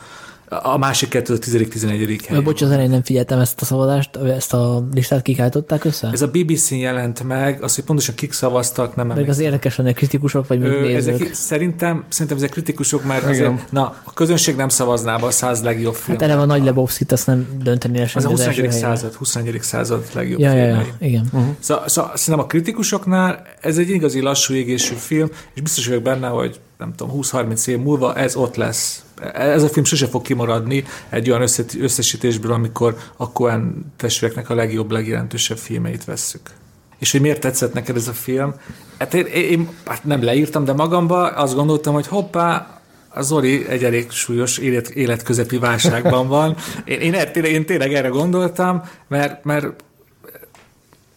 A 0.48 0.78
másik 0.78 1.08
kettő 1.08 1.34
a 1.34 1.38
10.-11. 1.38 2.20
helyen. 2.26 2.44
Bocs, 2.44 2.62
az 2.62 2.70
elején 2.70 2.90
nem 2.90 3.02
figyeltem 3.02 3.38
ezt 3.38 3.60
a 3.60 3.64
szavazást, 3.64 4.16
ezt 4.16 4.52
a 4.52 4.86
listát 4.94 5.22
kikáltották 5.22 5.84
össze? 5.84 6.08
Ez 6.12 6.22
a 6.22 6.28
BBC-n 6.28 6.74
jelent 6.74 7.22
meg, 7.22 7.62
az, 7.62 7.74
hogy 7.74 7.84
pontosan 7.84 8.14
kik 8.14 8.32
szavaztak, 8.32 8.96
nem 8.96 9.06
Meg 9.06 9.28
az 9.28 9.38
érdekes, 9.38 9.76
hogy 9.76 9.94
kritikusok 9.94 10.46
vagy 10.46 10.62
Ö, 10.62 10.94
ezek, 10.94 11.34
szerintem, 11.34 12.04
szerintem 12.08 12.36
ezek 12.36 12.50
kritikusok, 12.50 13.04
mert 13.04 13.24
azért, 13.24 13.72
na, 13.72 13.94
a 14.04 14.12
közönség 14.12 14.56
nem 14.56 14.68
szavazná 14.68 15.16
be 15.16 15.26
a 15.26 15.30
száz 15.30 15.62
legjobb 15.62 15.94
film. 15.94 16.18
Hát 16.18 16.26
eleve 16.26 16.40
a 16.40 16.44
Nagy 16.44 16.64
Lebowski-t 16.64 17.12
azt 17.12 17.26
nem 17.26 17.48
dönteni 17.62 17.98
Ez 17.98 18.24
a 18.24 18.28
21. 18.28 18.72
század, 18.72 19.14
21. 19.14 19.62
század 19.62 20.04
legjobb 20.14 20.40
ja, 20.40 20.52
ja, 20.52 20.64
ja, 20.64 20.86
igen. 20.98 21.28
Uh-huh. 21.32 21.54
Szóval, 21.58 21.88
szóval 21.88 22.16
szerintem 22.16 22.44
a 22.44 22.48
kritikusoknál 22.48 23.42
ez 23.60 23.78
egy 23.78 23.90
igazi 23.90 24.20
lassú 24.20 24.54
égésű 24.54 24.94
film, 24.94 25.28
és 25.54 25.62
biztos 25.62 25.86
vagyok 25.86 26.02
benne, 26.02 26.26
hogy 26.26 26.60
nem 26.78 26.94
tudom, 26.94 27.20
20-30 27.22 27.66
év 27.66 27.78
múlva 27.78 28.14
ez 28.14 28.36
ott 28.36 28.56
lesz. 28.56 29.04
Ez 29.34 29.62
a 29.62 29.68
film 29.68 29.84
sose 29.84 30.06
fog 30.06 30.22
kimaradni 30.22 30.84
egy 31.08 31.30
olyan 31.30 31.48
összesítésből, 31.80 32.52
amikor 32.52 32.96
a 33.16 33.30
Coen 33.32 33.92
testvéreknek 33.96 34.50
a 34.50 34.54
legjobb, 34.54 34.90
legjelentősebb 34.90 35.58
filmeit 35.58 36.04
vesszük. 36.04 36.50
És 36.98 37.12
hogy 37.12 37.20
miért 37.20 37.40
tetszett 37.40 37.72
neked 37.72 37.96
ez 37.96 38.08
a 38.08 38.12
film? 38.12 38.54
Hát 38.98 39.14
én, 39.14 39.26
én 39.26 39.68
hát 39.84 40.04
nem 40.04 40.22
leírtam, 40.22 40.64
de 40.64 40.72
magamba 40.72 41.28
azt 41.28 41.54
gondoltam, 41.54 41.94
hogy 41.94 42.06
hoppá, 42.06 42.76
a 43.16 43.22
Zoli 43.22 43.68
egy 43.68 43.84
elég 43.84 44.10
súlyos 44.10 44.58
élet, 44.58 44.88
életközepi 44.88 45.58
válságban 45.58 46.28
van. 46.28 46.56
Én, 46.84 47.00
én, 47.00 47.44
én 47.44 47.66
tényleg 47.66 47.94
erre 47.94 48.08
gondoltam, 48.08 48.82
mert, 49.08 49.44
mert 49.44 49.66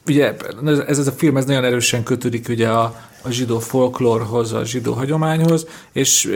ugye 0.08 0.36
ez, 0.66 1.00
ez 1.00 1.08
a 1.08 1.12
film 1.12 1.38
ez 1.38 1.46
nagyon 1.46 1.64
erősen 1.64 2.04
kötődik 2.04 2.50
ugye 2.50 2.70
a, 2.70 3.09
a 3.22 3.30
zsidó 3.30 3.60
folklórhoz, 3.60 4.54
a 4.54 4.66
zsidó 4.66 4.94
hagyományhoz, 4.94 5.68
és 5.92 6.32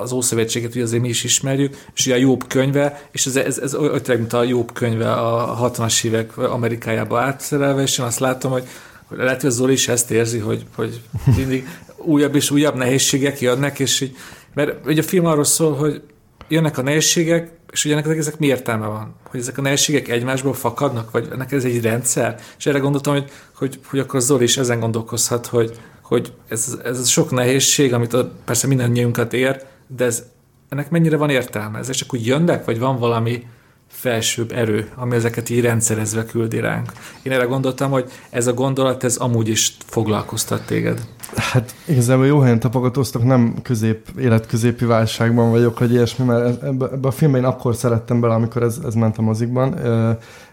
az 0.00 0.12
Ószövetséget 0.12 0.74
ugye 0.74 0.82
azért 0.82 1.02
mi 1.02 1.08
is 1.08 1.24
ismerjük, 1.24 1.76
és 1.94 2.06
ugye 2.06 2.14
a 2.14 2.18
Jobb 2.18 2.46
könyve, 2.46 3.08
és 3.10 3.26
ez, 3.26 3.36
ez, 3.36 3.58
ez 3.58 3.74
olyan, 3.74 4.00
mint 4.06 4.32
a 4.32 4.42
Jobb 4.42 4.72
könyve 4.72 5.12
a 5.12 5.70
60-as 5.70 6.04
évek 6.04 6.36
Amerikájába 6.36 7.20
átszerelve, 7.20 7.82
és 7.82 7.98
én 7.98 8.04
azt 8.04 8.18
látom, 8.18 8.52
hogy 8.52 8.64
lehet, 9.08 9.40
hogy 9.40 9.50
Zoli 9.50 9.72
is 9.72 9.88
ezt 9.88 10.10
érzi, 10.10 10.38
hogy, 10.38 10.66
hogy 10.74 11.00
mindig 11.36 11.68
újabb 11.96 12.34
és 12.34 12.50
újabb 12.50 12.74
nehézségek 12.74 13.40
jönnek, 13.40 13.78
és 13.78 14.00
így, 14.00 14.16
mert 14.54 14.86
ugye 14.86 15.00
a 15.00 15.04
film 15.04 15.24
arról 15.24 15.44
szól, 15.44 15.74
hogy 15.74 16.02
jönnek 16.48 16.78
a 16.78 16.82
nehézségek, 16.82 17.57
és 17.72 17.84
ugye 17.84 17.96
ennek 17.96 18.16
ezek 18.16 18.38
mi 18.38 18.46
értelme 18.46 18.86
van? 18.86 19.14
Hogy 19.30 19.40
ezek 19.40 19.58
a 19.58 19.62
nehézségek 19.62 20.08
egymásból 20.08 20.54
fakadnak, 20.54 21.10
vagy 21.10 21.28
ennek 21.32 21.52
ez 21.52 21.64
egy 21.64 21.82
rendszer? 21.82 22.40
És 22.58 22.66
erre 22.66 22.78
gondoltam, 22.78 23.12
hogy, 23.12 23.30
hogy, 23.54 23.80
hogy 23.86 23.98
akkor 23.98 24.20
Zoli 24.20 24.44
is 24.44 24.56
ezen 24.56 24.80
gondolkozhat, 24.80 25.46
hogy, 25.46 25.78
hogy 26.02 26.32
ez, 26.48 26.78
ez 26.84 27.08
sok 27.08 27.30
nehézség, 27.30 27.94
amit 27.94 28.12
a, 28.12 28.32
persze 28.44 28.66
mindannyiunkat 28.66 29.32
ér, 29.32 29.62
de 29.86 30.04
ez, 30.04 30.24
ennek 30.68 30.90
mennyire 30.90 31.16
van 31.16 31.30
értelme? 31.30 31.78
Ezek 31.78 31.94
csak 31.94 32.14
úgy 32.14 32.26
jönnek, 32.26 32.64
vagy 32.64 32.78
van 32.78 32.98
valami 32.98 33.46
felsőbb 33.88 34.52
erő, 34.52 34.90
ami 34.94 35.14
ezeket 35.14 35.50
így 35.50 35.60
rendszerezve 35.60 36.24
küldi 36.24 36.60
ránk. 36.60 36.92
Én 37.22 37.32
erre 37.32 37.44
gondoltam, 37.44 37.90
hogy 37.90 38.10
ez 38.30 38.46
a 38.46 38.52
gondolat, 38.52 39.04
ez 39.04 39.16
amúgy 39.16 39.48
is 39.48 39.76
foglalkoztat 39.86 40.66
téged. 40.66 41.00
Hát 41.36 41.74
igazából 41.84 42.26
jó 42.26 42.38
helyen 42.38 42.60
tapogatóztak, 42.60 43.24
nem 43.24 43.54
közép, 43.62 44.08
életközépi 44.18 44.84
válságban 44.84 45.50
vagyok, 45.50 45.78
hogy 45.78 45.90
ilyesmi, 45.90 46.24
mert 46.24 46.62
ebbe, 46.62 46.88
ebbe 46.92 47.08
a 47.08 47.10
filmben 47.10 47.40
én 47.40 47.46
akkor 47.46 47.74
szerettem 47.74 48.20
bele, 48.20 48.34
amikor 48.34 48.62
ez, 48.62 48.78
ez 48.86 48.94
ment 48.94 49.18
a 49.18 49.22
mozikban, 49.22 49.78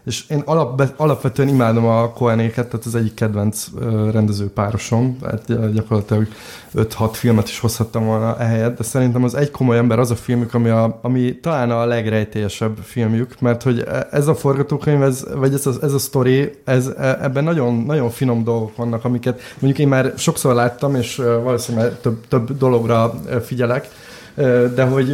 és 0.05 0.25
én 0.29 0.41
alap, 0.45 0.83
alapvetően 0.95 1.47
imádom 1.47 1.85
a 1.85 2.09
Koenéket, 2.09 2.67
tehát 2.67 2.85
az 2.85 2.95
egyik 2.95 3.13
kedvenc 3.13 3.67
rendező 4.11 4.49
párosom, 4.49 5.17
hát 5.23 5.73
gyakorlatilag 5.73 6.27
5-6 6.75 7.09
filmet 7.11 7.47
is 7.47 7.59
hozhattam 7.59 8.05
volna 8.05 8.39
ehelyett, 8.39 8.77
de 8.77 8.83
szerintem 8.83 9.23
az 9.23 9.35
egy 9.35 9.51
komoly 9.51 9.77
ember 9.77 9.99
az 9.99 10.11
a 10.11 10.15
filmük, 10.15 10.53
ami, 10.53 10.69
a, 10.69 10.99
ami 11.01 11.39
talán 11.39 11.71
a 11.71 11.85
legrejtélyesebb 11.85 12.77
filmjük, 12.83 13.39
mert 13.39 13.63
hogy 13.63 13.79
e, 13.79 14.07
ez 14.11 14.27
a 14.27 14.35
forgatókönyv, 14.35 15.01
ez, 15.01 15.25
vagy 15.35 15.53
ez 15.53 15.65
a, 15.67 15.71
ez 15.81 15.93
a 15.93 15.99
sztori, 15.99 16.51
ez, 16.63 16.87
e, 16.97 17.17
ebben 17.21 17.43
nagyon, 17.43 17.75
nagyon 17.75 18.09
finom 18.09 18.43
dolgok 18.43 18.75
vannak, 18.75 19.05
amiket 19.05 19.41
mondjuk 19.59 19.79
én 19.79 19.87
már 19.87 20.13
sokszor 20.17 20.53
láttam, 20.53 20.95
és 20.95 21.15
valószínűleg 21.15 21.99
több, 22.01 22.27
több 22.27 22.57
dologra 22.57 23.13
figyelek, 23.45 23.87
de 24.75 24.83
hogy 24.83 25.07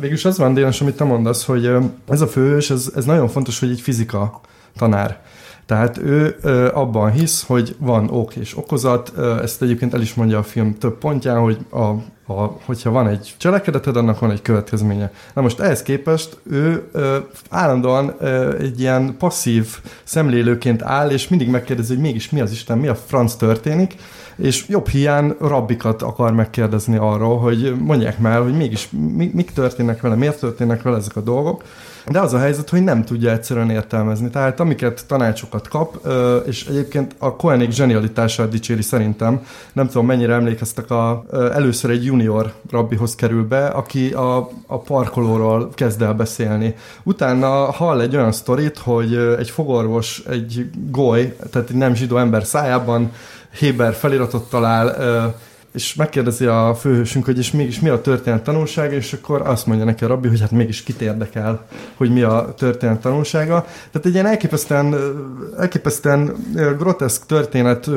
végülis 0.00 0.24
az 0.24 0.38
van, 0.38 0.54
Dénes, 0.54 0.80
amit 0.80 0.96
te 0.96 1.04
mondasz, 1.04 1.44
hogy 1.44 1.70
ez 2.08 2.20
a 2.20 2.26
főhős, 2.26 2.70
ez, 2.70 2.92
ez 2.94 3.04
nagyon 3.04 3.28
fontos, 3.28 3.58
hogy 3.58 3.70
egy 3.70 3.80
fizika 3.80 4.40
tanár. 4.76 5.20
Tehát 5.66 5.98
ő 5.98 6.36
ö, 6.40 6.68
abban 6.72 7.10
hisz, 7.10 7.44
hogy 7.46 7.76
van 7.78 8.08
ok 8.10 8.36
és 8.36 8.56
okozat, 8.56 9.12
ö, 9.16 9.42
ezt 9.42 9.62
egyébként 9.62 9.94
el 9.94 10.00
is 10.00 10.14
mondja 10.14 10.38
a 10.38 10.42
film 10.42 10.78
több 10.78 10.98
pontján, 10.98 11.40
hogy 11.40 11.58
a, 11.70 11.90
a, 12.28 12.56
hogyha 12.64 12.90
van 12.90 13.08
egy 13.08 13.34
cselekedeted, 13.36 13.96
annak 13.96 14.18
van 14.18 14.30
egy 14.30 14.42
következménye. 14.42 15.12
Na 15.34 15.42
most 15.42 15.60
ehhez 15.60 15.82
képest 15.82 16.38
ő 16.50 16.88
ö, 16.92 17.16
állandóan 17.50 18.14
ö, 18.18 18.56
egy 18.58 18.80
ilyen 18.80 19.16
passzív 19.18 19.66
szemlélőként 20.04 20.82
áll, 20.82 21.10
és 21.10 21.28
mindig 21.28 21.48
megkérdezi, 21.48 21.94
hogy 21.94 22.02
mégis 22.02 22.30
mi 22.30 22.40
az 22.40 22.50
Isten, 22.50 22.78
mi 22.78 22.88
a 22.88 22.94
franc 22.94 23.34
történik, 23.34 23.94
és 24.36 24.64
jobb 24.68 24.88
hiány 24.88 25.34
rabbikat 25.40 26.02
akar 26.02 26.32
megkérdezni 26.32 26.96
arról, 26.96 27.38
hogy 27.38 27.74
mondják 27.78 28.18
már, 28.18 28.42
hogy 28.42 28.56
mégis 28.56 28.88
mi, 28.90 29.30
mik 29.34 29.50
történnek 29.50 30.00
vele, 30.00 30.14
miért 30.14 30.40
történnek 30.40 30.82
vele 30.82 30.96
ezek 30.96 31.16
a 31.16 31.20
dolgok, 31.20 31.62
de 32.10 32.20
az 32.20 32.32
a 32.32 32.38
helyzet, 32.38 32.68
hogy 32.68 32.82
nem 32.82 33.04
tudja 33.04 33.30
egyszerűen 33.30 33.70
értelmezni. 33.70 34.30
Tehát 34.30 34.60
amiket 34.60 35.06
tanácsokat 35.06 35.68
kap, 35.68 36.06
és 36.46 36.66
egyébként 36.66 37.14
a 37.18 37.36
Koenig 37.36 37.70
zsenialitását 37.70 38.48
dicséri 38.48 38.82
szerintem, 38.82 39.46
nem 39.72 39.86
tudom 39.86 40.06
mennyire 40.06 40.32
emlékeztek, 40.32 40.90
a, 40.90 41.24
először 41.32 41.90
egy 41.90 42.04
junior 42.04 42.52
rabbihoz 42.70 43.14
kerül 43.14 43.46
be, 43.46 43.66
aki 43.66 44.12
a, 44.12 44.50
a 44.66 44.78
parkolóról 44.78 45.68
kezd 45.74 46.02
el 46.02 46.14
beszélni. 46.14 46.74
Utána 47.02 47.48
hall 47.72 48.00
egy 48.00 48.16
olyan 48.16 48.32
sztorit, 48.32 48.78
hogy 48.78 49.14
egy 49.38 49.50
fogorvos, 49.50 50.22
egy 50.28 50.70
goly, 50.90 51.36
tehát 51.50 51.70
egy 51.70 51.76
nem 51.76 51.94
zsidó 51.94 52.16
ember 52.16 52.44
szájában 52.44 53.12
Héber 53.58 53.94
feliratot 53.94 54.50
talál, 54.50 54.96
és 55.72 55.94
megkérdezi 55.94 56.44
a 56.44 56.74
főhősünk, 56.80 57.24
hogy 57.24 57.38
és 57.38 57.50
mégis 57.50 57.80
mi 57.80 57.88
a 57.88 58.00
történet 58.00 58.42
tanulsága, 58.42 58.94
és 58.94 59.12
akkor 59.12 59.40
azt 59.40 59.66
mondja 59.66 59.84
neki 59.84 60.04
a 60.04 60.06
rabbi, 60.06 60.28
hogy 60.28 60.40
hát 60.40 60.50
mégis 60.50 60.82
kit 60.82 61.00
érdekel, 61.00 61.66
hogy 61.96 62.12
mi 62.12 62.22
a 62.22 62.54
történet 62.56 63.00
tanulsága. 63.00 63.64
Tehát 63.64 64.06
egy 64.06 64.12
ilyen 64.12 64.26
elképesztően, 64.26 64.94
elképesztően 65.58 66.34
groteszk 66.78 67.26
történet 67.26 67.90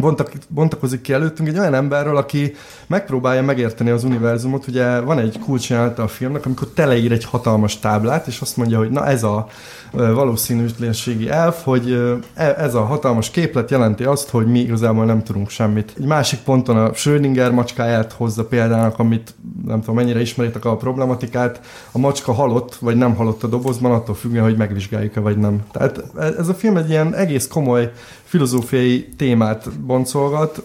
bontak, 0.00 0.32
bontakozik 0.48 1.00
ki 1.00 1.12
előttünk 1.12 1.48
egy 1.48 1.58
olyan 1.58 1.74
emberről, 1.74 2.16
aki 2.16 2.54
megpróbálja 2.86 3.42
megérteni 3.42 3.90
az 3.90 4.04
univerzumot. 4.04 4.66
Ugye 4.66 5.00
van 5.00 5.18
egy 5.18 5.38
kulcsjánata 5.38 6.02
a 6.02 6.08
filmnek, 6.08 6.46
amikor 6.46 6.68
teleír 6.68 7.12
egy 7.12 7.24
hatalmas 7.24 7.78
táblát, 7.78 8.26
és 8.26 8.40
azt 8.40 8.56
mondja, 8.56 8.78
hogy 8.78 8.90
na 8.90 9.06
ez 9.06 9.22
a 9.22 9.46
valószínűségi 9.90 11.28
elf, 11.28 11.64
hogy 11.64 11.92
e, 12.34 12.54
ez 12.58 12.74
a 12.74 12.84
hatalmas 12.84 13.30
képlet 13.30 13.70
jelenti 13.70 14.04
azt, 14.04 14.30
hogy 14.30 14.46
mi 14.46 14.58
igazából 14.58 15.04
nem 15.04 15.22
tudunk 15.22 15.50
semmit. 15.50 15.92
Egy 15.98 16.06
másik 16.06 16.38
ponton 16.38 16.76
a 16.76 16.94
Schrödinger 17.06 17.50
macskáját 17.50 18.12
hozza 18.12 18.44
példának, 18.44 18.98
amit 18.98 19.34
nem 19.66 19.80
tudom 19.80 19.94
mennyire 19.94 20.20
ismeritek 20.20 20.64
a 20.64 20.76
problematikát. 20.76 21.60
A 21.92 21.98
macska 21.98 22.32
halott, 22.32 22.74
vagy 22.74 22.96
nem 22.96 23.14
halott 23.14 23.42
a 23.42 23.46
dobozban, 23.46 23.92
attól 23.92 24.14
függően, 24.14 24.44
hogy 24.44 24.56
megvizsgáljuk-e, 24.56 25.20
vagy 25.20 25.38
nem. 25.38 25.62
Tehát 25.72 26.02
ez 26.38 26.48
a 26.48 26.54
film 26.54 26.76
egy 26.76 26.90
ilyen 26.90 27.14
egész 27.14 27.46
komoly 27.46 27.92
filozófiai 28.26 29.08
témát 29.16 29.80
boncolgat, 29.80 30.62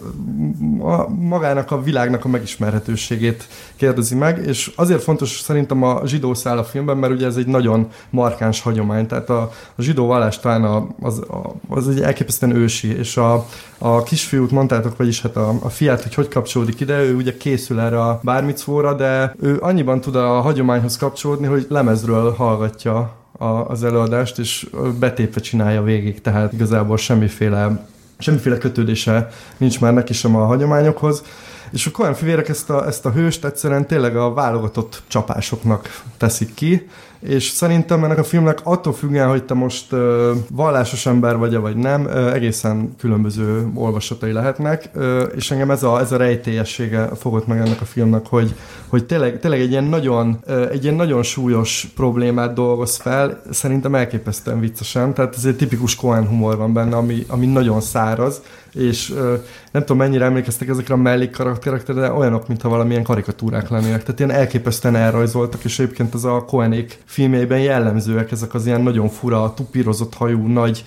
a, 0.80 1.10
magának 1.10 1.72
a 1.72 1.82
világnak 1.82 2.25
a 2.25 2.27
megismerhetőségét 2.27 3.48
kérdezi 3.75 4.15
meg, 4.15 4.46
és 4.46 4.72
azért 4.75 5.03
fontos 5.03 5.39
szerintem 5.39 5.84
a 5.84 6.01
zsidó 6.06 6.34
szál 6.34 6.58
a 6.58 6.63
filmben, 6.63 6.98
mert 6.98 7.13
ugye 7.13 7.25
ez 7.25 7.36
egy 7.36 7.48
nagyon 7.48 7.88
markáns 8.10 8.62
hagyomány, 8.62 9.08
tehát 9.08 9.30
a, 9.30 9.41
a 9.75 9.82
zsidó 9.82 10.06
vallás 10.06 10.39
talán 10.39 10.63
a, 10.63 10.88
az, 11.01 11.20
a, 11.20 11.56
az 11.68 11.89
egy 11.89 12.01
elképesztően 12.01 12.56
ősi, 12.56 12.98
és 12.98 13.18
a, 13.18 13.46
a 13.77 14.03
kisfiút 14.03 14.51
mondtátok, 14.51 14.98
vagyis 14.98 15.22
hát 15.22 15.36
a, 15.36 15.56
a 15.62 15.70
fiát, 15.70 16.03
hogy 16.03 16.13
hogy 16.13 16.27
kapcsolódik 16.27 16.80
ide, 16.80 17.03
ő 17.03 17.15
ugye 17.15 17.38
készül 17.38 17.80
erre 17.80 18.01
a 18.01 18.20
bármicvóra, 18.24 18.94
de 18.94 19.36
ő 19.39 19.58
annyiban 19.60 20.01
tud 20.01 20.15
a 20.15 20.41
hagyományhoz 20.41 20.98
kapcsolódni, 20.98 21.48
hogy 21.48 21.65
lemezről 21.70 22.32
hallgatja 22.32 23.21
a, 23.42 23.70
az 23.70 23.84
előadást, 23.84 24.40
és 24.40 24.68
betépve 25.00 25.42
csinálja 25.42 25.84
végig, 25.84 26.22
tehát 26.22 26.54
igazából 26.54 26.98
semmiféle, 26.98 27.88
semmiféle 28.18 28.58
kötődése 28.58 29.28
nincs 29.58 29.80
már 29.80 29.94
neki 29.94 30.14
sem 30.14 30.36
a 30.36 30.46
hagyományokhoz. 30.46 31.24
És 31.72 31.86
a 31.86 31.92
Coen 31.92 32.14
fivérek 32.14 32.50
ezt 32.50 32.70
a, 32.70 32.88
ezt 32.88 33.06
a 33.06 33.12
hőst 33.12 33.46
egyszerűen 33.46 33.88
tényleg 33.88 34.16
a 34.16 34.34
válogatott 34.34 35.02
csapásoknak 35.08 36.04
teszik 36.18 36.54
ki, 36.54 36.88
és 37.22 37.50
szerintem 37.50 38.04
ennek 38.04 38.18
a 38.18 38.24
filmnek 38.24 38.60
attól 38.63 38.94
függően, 38.94 39.30
hogy 39.30 39.44
te 39.44 39.54
most 39.54 39.92
uh, 39.92 40.30
vallásos 40.50 41.06
ember 41.06 41.38
vagy 41.38 41.56
vagy 41.56 41.75
nem, 41.75 42.04
uh, 42.06 42.34
egészen 42.34 42.96
különböző 42.98 43.72
olvasatai 43.75 44.32
lehetnek, 44.32 44.90
uh, 44.96 45.22
és 45.36 45.51
engem 45.51 45.72
ez 45.72 45.84
a, 45.84 46.00
ez 46.00 46.12
a 46.12 46.18
rejtélyessége 46.18 47.10
fogott 47.16 47.48
meg 47.48 47.58
ennek 47.60 47.82
a 47.82 47.86
filmnek, 47.86 48.25
hogy, 48.28 48.56
hogy 48.88 49.06
tényleg, 49.06 49.40
tényleg 49.40 49.60
egy, 49.60 49.72
ilyen 49.72 49.84
nagyon, 49.84 50.40
uh, 50.48 50.68
egy 50.72 50.84
ilyen 50.84 50.96
nagyon 50.96 51.24
súlyos 51.24 51.88
problémát 51.96 52.54
dolgoz 52.54 52.96
fel, 52.96 53.42
szerintem 53.50 53.96
elképesztően 53.96 54.60
viccesen, 54.60 55.13
tehát 55.13 55.36
ez 55.36 55.46
egy 55.46 55.56
tipikus 55.56 55.96
Cohen 55.96 56.28
humor 56.28 56.58
van 56.58 56.74
benne, 56.74 56.96
ami, 56.96 57.25
ami 57.28 57.46
nagyon 57.46 57.82
száraz, 57.82 58.42
és 58.74 59.13
nem 59.72 59.82
tudom 59.82 59.98
mennyire 59.98 60.25
emlékeztek 60.25 60.68
ezekre 60.68 60.94
a 60.94 60.98
mellékkarakterekre, 60.98 61.94
de 61.94 62.12
olyanok, 62.12 62.48
mintha 62.48 62.70
valamilyen 62.70 63.04
karikatúrák 63.04 63.70
lennének. 63.70 64.04
Tehát 64.04 64.20
ilyen 64.20 64.32
elképesztően 64.32 64.96
elrajzoltak, 64.96 65.63
és 65.63 65.80
egyébként 65.80 66.13
ez 66.13 66.24
a 66.24 66.46
Cohenék 66.46 67.01
filmjeiben 67.06 67.60
jellemzőek 67.60 68.32
ezek 68.32 68.54
az 68.54 68.66
ilyen 68.66 68.82
nagyon 68.82 69.10
fura, 69.10 69.54
tupírozott 69.56 70.13
hajú, 70.13 70.48
nagy 70.48 70.84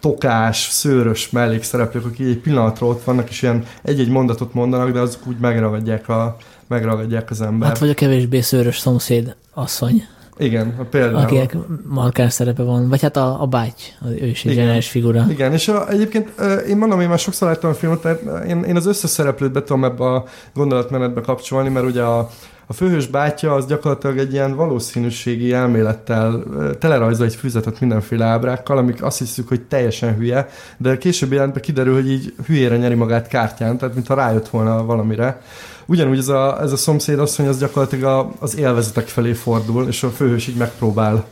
tokás, 0.00 0.68
szőrös 0.70 1.30
mellékszereplők, 1.30 2.04
akik 2.04 2.26
egy 2.26 2.38
pillanatra 2.38 2.86
ott 2.86 3.04
vannak, 3.04 3.28
és 3.28 3.42
ilyen 3.42 3.64
egy-egy 3.82 4.08
mondatot 4.08 4.54
mondanak, 4.54 4.90
de 4.90 5.00
azok 5.00 5.26
úgy 5.26 5.38
megragadják, 5.38 6.08
a, 6.08 6.36
megragadják 6.66 7.30
az 7.30 7.40
ember. 7.40 7.68
Hát 7.68 7.78
vagy 7.78 7.88
a 7.88 7.94
kevésbé 7.94 8.40
szőrös 8.40 8.78
szomszéd 8.78 9.36
asszony. 9.54 10.02
Igen, 10.38 10.74
a 10.78 10.82
például. 10.82 11.22
Akinek 11.22 11.56
markáns 11.88 12.32
szerepe 12.32 12.62
van, 12.62 12.88
vagy 12.88 13.02
hát 13.02 13.16
a, 13.16 13.42
a 13.42 13.46
báty, 13.46 13.82
ő 14.20 14.26
is 14.26 14.44
egy 14.44 14.54
zseniális 14.54 14.88
figura. 14.88 15.26
Igen, 15.28 15.52
és 15.52 15.68
a, 15.68 15.88
egyébként 15.88 16.32
én 16.68 16.76
mondom, 16.76 17.00
én 17.00 17.08
már 17.08 17.18
sokszor 17.18 17.48
láttam 17.48 17.70
a 17.70 17.74
filmet, 17.74 18.00
tehát 18.00 18.46
én, 18.46 18.62
én 18.62 18.76
az 18.76 18.86
összes 18.86 19.10
szereplőt 19.10 19.52
be 19.52 19.62
tudom 19.62 19.84
ebbe 19.84 20.04
a 20.04 20.24
gondolatmenetbe 20.54 21.20
kapcsolni, 21.20 21.68
mert 21.68 21.86
ugye 21.86 22.02
a, 22.02 22.30
a 22.66 22.72
főhős 22.72 23.06
bátyja 23.06 23.54
az 23.54 23.66
gyakorlatilag 23.66 24.18
egy 24.18 24.32
ilyen 24.32 24.56
valószínűségi 24.56 25.52
elmélettel 25.52 26.42
telerajzol 26.78 27.26
egy 27.26 27.34
füzetet 27.34 27.80
mindenféle 27.80 28.24
ábrákkal, 28.24 28.78
amik 28.78 29.02
azt 29.02 29.18
hiszük, 29.18 29.48
hogy 29.48 29.60
teljesen 29.60 30.14
hülye, 30.14 30.48
de 30.76 30.98
később 30.98 31.32
jelentben 31.32 31.62
kiderül, 31.62 31.94
hogy 31.94 32.10
így 32.10 32.34
hülyére 32.46 32.76
nyeri 32.76 32.94
magát 32.94 33.28
kártyán, 33.28 33.78
tehát 33.78 33.94
mintha 33.94 34.14
rájött 34.14 34.48
volna 34.48 34.84
valamire. 34.84 35.40
Ugyanúgy 35.86 36.18
ez 36.18 36.28
a, 36.28 36.60
ez 36.60 36.72
a 36.72 36.76
szomszéd 36.76 37.18
asszony 37.18 37.46
az 37.46 37.58
gyakorlatilag 37.58 38.04
a, 38.04 38.32
az 38.38 38.56
élvezetek 38.56 39.08
felé 39.08 39.32
fordul, 39.32 39.86
és 39.86 40.02
a 40.02 40.10
főhős 40.10 40.46
így 40.46 40.56
megpróbál 40.56 41.24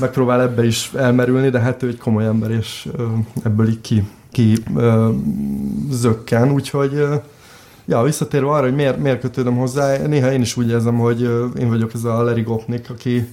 megpróbál 0.00 0.40
ebbe 0.40 0.66
is 0.66 0.90
elmerülni, 0.94 1.48
de 1.48 1.58
hát 1.60 1.82
ő 1.82 1.88
egy 1.88 1.98
komoly 1.98 2.24
ember, 2.24 2.50
és 2.50 2.88
ebből 3.42 3.68
így 3.68 3.80
ki, 3.80 4.08
ki 4.30 4.56
zökken, 5.90 6.52
úgyhogy 6.52 7.06
Ja, 7.84 8.02
visszatérve 8.02 8.50
arra, 8.50 8.62
hogy 8.62 8.74
miért, 8.74 8.98
miért 8.98 9.20
kötődöm 9.20 9.56
hozzá, 9.56 9.96
néha 9.96 10.32
én 10.32 10.40
is 10.40 10.56
úgy 10.56 10.68
érzem, 10.68 10.98
hogy 10.98 11.20
én 11.58 11.68
vagyok 11.68 11.94
ez 11.94 12.04
a 12.04 12.22
Larry 12.22 12.42
Gopnik, 12.42 12.90
aki, 12.90 13.28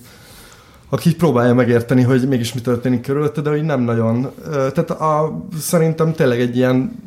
aki 0.89 1.15
próbálja 1.15 1.53
megérteni, 1.53 2.01
hogy 2.01 2.27
mégis 2.27 2.53
mi 2.53 2.61
történik 2.61 3.01
körülötte, 3.01 3.41
de 3.41 3.49
hogy 3.49 3.63
nem 3.63 3.81
nagyon. 3.81 4.31
Tehát 4.49 4.89
a, 4.89 5.41
szerintem 5.59 6.13
tényleg 6.13 6.39
egy 6.39 6.55
ilyen 6.55 7.01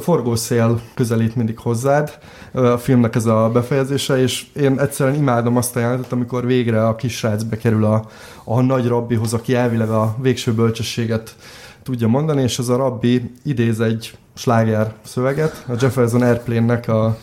forgószél 0.00 0.80
közelít 0.94 1.36
mindig 1.36 1.58
hozzád, 1.58 2.18
a 2.52 2.78
filmnek 2.78 3.14
ez 3.14 3.26
a 3.26 3.50
befejezése, 3.52 4.18
és 4.18 4.46
én 4.52 4.80
egyszerűen 4.80 5.16
imádom 5.16 5.56
azt 5.56 5.76
a 5.76 5.80
jelenetet, 5.80 6.12
amikor 6.12 6.46
végre 6.46 6.86
a 6.86 6.96
kis 6.96 7.16
srác 7.16 7.42
bekerül 7.42 7.84
a, 7.84 8.06
a 8.44 8.60
nagy 8.60 8.86
rabbihoz, 8.86 9.32
aki 9.32 9.54
elvileg 9.54 9.90
a 9.90 10.16
végső 10.18 10.52
bölcsességet 10.52 11.36
tudja 11.82 12.08
mondani, 12.08 12.42
és 12.42 12.58
ez 12.58 12.68
a 12.68 12.76
rabbi 12.76 13.32
idéz 13.42 13.80
egy 13.80 14.16
sláger 14.34 14.94
szöveget, 15.04 15.64
a 15.68 15.72
Jefferson 15.80 16.22
Airplane-nek 16.22 16.88
a 16.88 17.16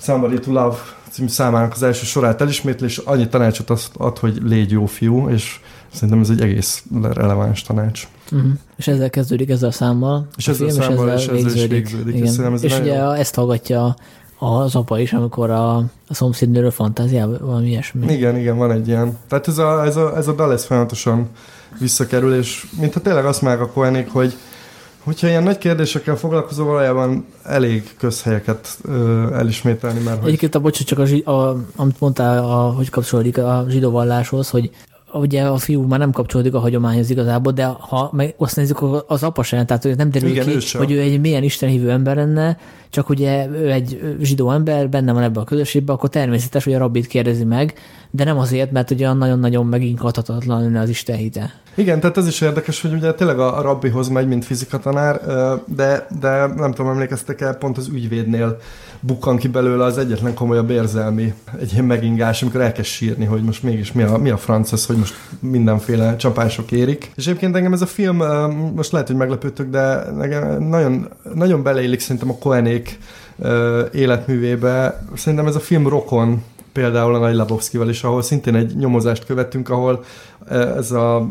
Somebody 0.00 0.38
to 0.38 0.52
Love 0.52 0.76
című 1.10 1.28
számának 1.28 1.72
az 1.72 1.82
első 1.82 2.04
sorát 2.04 2.40
elismétli, 2.40 2.86
és 2.86 2.98
annyi 2.98 3.28
tanácsot 3.28 3.70
azt 3.70 3.90
ad, 3.96 4.18
hogy 4.18 4.38
légy 4.42 4.70
jó 4.70 4.86
fiú, 4.86 5.28
és 5.28 5.60
szerintem 5.92 6.20
ez 6.20 6.30
egy 6.30 6.40
egész 6.40 6.84
releváns 7.02 7.62
tanács. 7.62 8.08
Uh-huh. 8.32 8.50
És 8.76 8.86
ezzel 8.86 9.10
kezdődik 9.10 9.50
ezzel 9.50 9.68
a 9.68 9.72
számmal. 9.72 10.26
És 10.36 10.48
ezzel 10.48 10.66
a 10.66 10.70
számmal, 10.70 11.08
és 11.08 11.22
ezzel, 11.22 11.36
és 11.36 11.44
ezzel 11.44 11.66
végződik. 11.68 11.84
Is 11.84 11.92
végződik. 11.92 12.14
Igen. 12.14 12.54
És, 12.54 12.62
és 12.62 12.78
ugye 12.78 12.94
jó. 12.94 13.10
ezt 13.10 13.34
hallgatja 13.34 13.96
az 14.38 14.74
apa 14.74 14.98
is, 14.98 15.12
amikor 15.12 15.50
a, 15.50 15.76
a 15.76 16.14
szomszédnőről 16.14 16.70
fantáziál, 16.70 17.38
valami 17.40 17.68
ilyesmi. 17.68 18.12
Igen, 18.12 18.36
igen, 18.36 18.56
van 18.56 18.70
egy 18.70 18.88
ilyen. 18.88 19.18
Tehát 19.28 19.48
ez 19.48 19.58
a, 19.58 19.84
ez 19.84 19.96
a, 19.96 20.16
ez 20.16 20.28
a 20.28 20.32
dal 20.32 20.52
ez 20.52 20.64
folyamatosan 20.64 21.28
visszakerül, 21.78 22.34
és 22.34 22.66
mintha 22.80 23.00
tényleg 23.00 23.24
azt 23.24 23.42
már 23.42 23.60
a 23.60 23.70
hogy 24.12 24.34
Hogyha 25.04 25.28
ilyen 25.28 25.42
nagy 25.42 25.58
kérdésekkel 25.58 26.16
foglalkozó 26.16 26.64
valójában 26.64 27.26
elég 27.44 27.94
közhelyeket 27.98 28.78
ö, 28.84 29.26
elismételni, 29.34 30.00
mert 30.00 30.16
hogy... 30.18 30.26
Egyébként 30.26 30.54
a 30.54 30.60
bocsánat, 30.60 30.88
csak 30.88 31.26
a, 31.26 31.30
a, 31.30 31.56
amit 31.76 32.00
mondtál, 32.00 32.44
a, 32.44 32.72
hogy 32.72 32.90
kapcsolódik 32.90 33.38
a 33.38 33.64
zsidó 33.68 33.90
valláshoz, 33.90 34.50
hogy 34.50 34.70
ugye 35.12 35.42
a 35.42 35.56
fiú 35.56 35.82
már 35.82 35.98
nem 35.98 36.10
kapcsolódik 36.10 36.54
a 36.54 36.58
hagyományhoz 36.58 37.10
igazából, 37.10 37.52
de 37.52 37.64
ha 37.64 38.10
meg 38.12 38.34
azt 38.36 38.56
nézzük, 38.56 38.82
az 39.06 39.22
apa 39.22 39.42
sem, 39.42 39.66
tehát 39.66 39.82
hogy 39.82 39.96
nem 39.96 40.10
derül 40.10 40.28
Igen, 40.28 40.46
ki, 40.46 40.50
ő 40.50 40.78
hogy 40.78 40.92
ő 40.92 41.00
egy 41.00 41.20
milyen 41.20 41.42
istenhívő 41.42 41.90
ember 41.90 42.16
lenne, 42.16 42.58
csak 42.90 43.08
ugye 43.08 43.48
ő 43.48 43.70
egy 43.70 44.16
zsidó 44.20 44.50
ember, 44.50 44.88
benne 44.88 45.12
van 45.12 45.22
ebbe 45.22 45.40
a 45.40 45.44
közösségbe, 45.44 45.92
akkor 45.92 46.08
természetes, 46.08 46.64
hogy 46.64 46.74
a 46.74 46.78
rabbit 46.78 47.06
kérdezi 47.06 47.44
meg, 47.44 47.74
de 48.10 48.24
nem 48.24 48.38
azért, 48.38 48.70
mert 48.70 48.90
ugye 48.90 49.12
nagyon-nagyon 49.12 49.66
meginkathatatlan 49.66 50.62
lenne 50.62 50.80
az 50.80 50.88
Isten 50.88 51.16
hite. 51.16 51.60
Igen, 51.74 52.00
tehát 52.00 52.16
ez 52.16 52.26
is 52.26 52.40
érdekes, 52.40 52.80
hogy 52.80 52.92
ugye 52.92 53.14
tényleg 53.14 53.38
a, 53.38 53.58
a 53.58 53.62
rabbihoz 53.62 54.08
megy, 54.08 54.26
mint 54.26 54.44
fizikatanár, 54.44 55.20
de, 55.66 56.06
de 56.20 56.46
nem 56.46 56.72
tudom, 56.72 56.90
emlékeztek 56.90 57.40
el, 57.40 57.54
pont 57.54 57.78
az 57.78 57.88
ügyvédnél 57.92 58.58
bukkan 59.04 59.36
ki 59.36 59.48
belőle 59.48 59.84
az 59.84 59.98
egyetlen 59.98 60.34
komolyabb 60.34 60.70
érzelmi 60.70 61.34
egy 61.60 61.72
ilyen 61.72 61.84
megingás, 61.84 62.42
amikor 62.42 62.60
elkezd 62.60 62.88
sírni, 62.88 63.24
hogy 63.24 63.42
most 63.42 63.62
mégis 63.62 63.92
mi 63.92 64.02
a, 64.02 64.18
mi 64.18 64.30
a 64.30 64.36
franc 64.36 64.72
az, 64.72 64.86
hogy 64.86 64.96
most 64.96 65.14
mindenféle 65.40 66.16
csapások 66.16 66.72
érik. 66.72 67.12
És 67.16 67.26
egyébként 67.26 67.56
engem 67.56 67.72
ez 67.72 67.82
a 67.82 67.86
film, 67.86 68.16
most 68.74 68.92
lehet, 68.92 69.06
hogy 69.06 69.16
meglepődtök, 69.16 69.70
de 69.70 70.10
nekem 70.10 70.62
nagyon, 70.62 71.08
nagyon 71.34 71.62
beleillik 71.62 72.00
szerintem 72.00 72.30
a 72.30 72.38
Koenék 72.38 72.98
életművébe. 73.92 75.04
Szerintem 75.14 75.46
ez 75.46 75.54
a 75.54 75.60
film 75.60 75.88
rokon 75.88 76.42
például 76.72 77.14
a 77.14 77.18
Nagy 77.18 77.34
Labowskival 77.34 77.88
is, 77.88 78.02
ahol 78.02 78.22
szintén 78.22 78.54
egy 78.54 78.76
nyomozást 78.76 79.26
követünk, 79.26 79.68
ahol 79.68 80.04
ez 80.48 80.90
a 80.90 81.28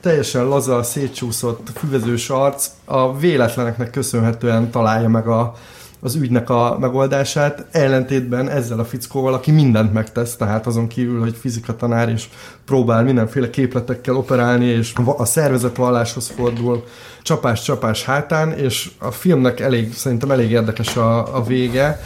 teljesen 0.00 0.44
laza, 0.44 0.82
szétcsúszott, 0.82 1.68
füvezős 1.74 2.30
arc 2.30 2.70
a 2.84 3.18
véletleneknek 3.18 3.90
köszönhetően 3.90 4.70
találja 4.70 5.08
meg 5.08 5.26
a, 5.26 5.54
az 6.00 6.14
ügynek 6.14 6.50
a 6.50 6.76
megoldását, 6.80 7.64
ellentétben 7.70 8.48
ezzel 8.48 8.78
a 8.78 8.84
fickóval, 8.84 9.34
aki 9.34 9.50
mindent 9.50 9.92
megtesz, 9.92 10.36
tehát 10.36 10.66
azon 10.66 10.86
kívül, 10.86 11.20
hogy 11.20 11.36
fizika 11.40 11.76
tanár 11.76 12.08
és 12.08 12.28
próbál 12.64 13.02
mindenféle 13.02 13.50
képletekkel 13.50 14.16
operálni, 14.16 14.64
és 14.64 14.92
a 15.16 15.24
szervezetvalláshoz 15.24 16.28
fordul 16.28 16.84
csapás-csapás 17.22 18.04
hátán, 18.04 18.52
és 18.52 18.90
a 18.98 19.10
filmnek 19.10 19.60
elég, 19.60 19.94
szerintem 19.94 20.30
elég 20.30 20.50
érdekes 20.50 20.96
a, 20.96 21.36
a 21.36 21.42
vége, 21.42 22.00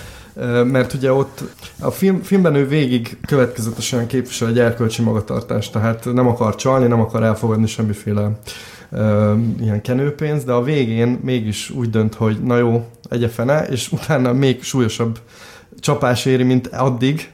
mert 0.65 0.93
ugye 0.93 1.13
ott 1.13 1.43
a 1.81 1.91
film, 1.91 2.23
filmben 2.23 2.55
ő 2.55 2.67
végig 2.67 3.19
következetesen 3.27 4.07
képvisel 4.07 4.49
egy 4.49 4.59
erkölcsi 4.59 5.03
magatartást, 5.03 5.73
tehát 5.73 6.05
nem 6.13 6.27
akar 6.27 6.55
csalni, 6.55 6.87
nem 6.87 7.01
akar 7.01 7.23
elfogadni 7.23 7.67
semmiféle 7.67 8.31
ilyen 9.61 9.81
kenőpénz, 9.83 10.45
de 10.45 10.53
a 10.53 10.63
végén 10.63 11.19
mégis 11.23 11.71
úgy 11.71 11.91
dönt, 11.91 12.15
hogy 12.15 12.43
na 12.43 12.57
jó, 12.57 12.87
egye 13.11 13.29
fene, 13.29 13.63
és 13.63 13.93
utána 13.93 14.33
még 14.33 14.63
súlyosabb 14.63 15.19
csapás 15.81 16.25
éri, 16.25 16.43
mint 16.43 16.67
addig, 16.67 17.33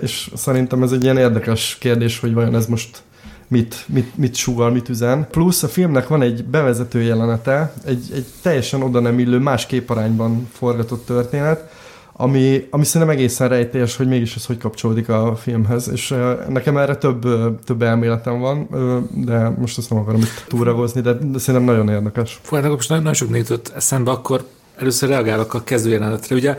és 0.00 0.30
szerintem 0.34 0.82
ez 0.82 0.92
egy 0.92 1.02
ilyen 1.02 1.18
érdekes 1.18 1.76
kérdés, 1.80 2.18
hogy 2.18 2.34
vajon 2.34 2.54
ez 2.54 2.66
most 2.66 3.02
mit, 3.48 3.84
mit, 3.86 4.16
mit 4.16 4.34
sugal, 4.34 4.70
mit 4.70 4.88
üzen. 4.88 5.26
Plusz 5.30 5.62
a 5.62 5.68
filmnek 5.68 6.08
van 6.08 6.22
egy 6.22 6.44
bevezető 6.44 7.02
jelenete, 7.02 7.72
egy, 7.84 8.10
egy 8.14 8.26
teljesen 8.42 8.82
oda 8.82 9.00
nem 9.00 9.18
illő, 9.18 9.38
más 9.38 9.66
képarányban 9.66 10.48
forgatott 10.52 11.06
történet, 11.06 11.70
ami, 12.12 12.66
ami 12.70 12.84
szerintem 12.84 13.16
egészen 13.16 13.48
rejtélyes, 13.48 13.96
hogy 13.96 14.08
mégis 14.08 14.36
ez 14.36 14.46
hogy 14.46 14.58
kapcsolódik 14.58 15.08
a 15.08 15.36
filmhez, 15.36 15.88
és 15.92 16.14
nekem 16.48 16.76
erre 16.76 16.96
több, 16.96 17.26
több 17.64 17.82
elméletem 17.82 18.38
van, 18.38 18.68
de 19.14 19.48
most 19.48 19.78
azt 19.78 19.90
nem 19.90 19.98
akarom 19.98 20.20
itt 20.20 20.44
túragozni, 20.48 21.00
de, 21.00 21.16
szerintem 21.36 21.74
nagyon 21.74 21.88
érdekes. 21.88 22.40
Fújjának, 22.42 22.74
most 22.74 22.88
nagyon, 22.88 23.04
nagyon 23.04 23.18
sok 23.18 23.36
jutott 23.36 23.72
eszembe, 23.76 24.10
akkor 24.10 24.44
először 24.76 25.08
reagálok 25.08 25.54
a 25.54 25.62
kezdőjelenetre. 25.62 26.34
Ugye 26.34 26.56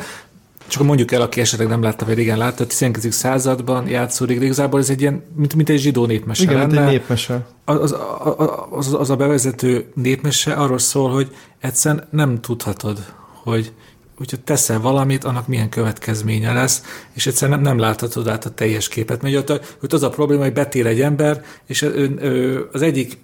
csak 0.67 0.83
mondjuk 0.83 1.11
el, 1.11 1.21
aki 1.21 1.41
esetleg 1.41 1.67
nem 1.67 1.81
látta, 1.81 2.05
vagy 2.05 2.15
régen 2.15 2.37
látta, 2.37 2.63
a 2.63 2.67
19. 2.67 3.13
században 3.13 3.87
játszódik, 3.87 4.41
igazából 4.41 4.79
ez 4.79 4.89
egy 4.89 5.01
ilyen, 5.01 5.23
mint, 5.35 5.55
mint 5.55 5.69
egy 5.69 5.79
zsidó 5.79 6.05
népmese 6.05 6.43
Igen, 6.43 6.57
lenne. 6.57 6.81
egy 6.81 6.89
népmese. 6.89 7.45
Az, 7.65 7.79
az, 7.81 7.95
az, 8.69 8.93
az 8.93 9.09
a 9.09 9.15
bevezető 9.15 9.91
népmese 9.93 10.53
arról 10.53 10.77
szól, 10.77 11.11
hogy 11.11 11.35
egyszerűen 11.59 12.07
nem 12.09 12.41
tudhatod, 12.41 12.97
hogy 13.43 13.71
hogyha 14.17 14.37
teszel 14.43 14.79
valamit, 14.79 15.23
annak 15.23 15.47
milyen 15.47 15.69
következménye 15.69 16.53
lesz, 16.53 16.83
és 17.13 17.27
egyszerűen 17.27 17.59
nem, 17.59 17.67
nem 17.67 17.79
láthatod 17.79 18.27
át 18.27 18.45
a 18.45 18.49
teljes 18.49 18.87
képet. 18.87 19.21
Mert 19.21 19.49
ott, 19.49 19.77
ott 19.83 19.93
az 19.93 20.03
a 20.03 20.09
probléma, 20.09 20.43
hogy 20.43 20.53
betér 20.53 20.85
egy 20.85 21.01
ember, 21.01 21.43
és 21.65 21.81
ő, 21.81 22.15
ő, 22.21 22.69
az 22.71 22.81
egyik 22.81 23.17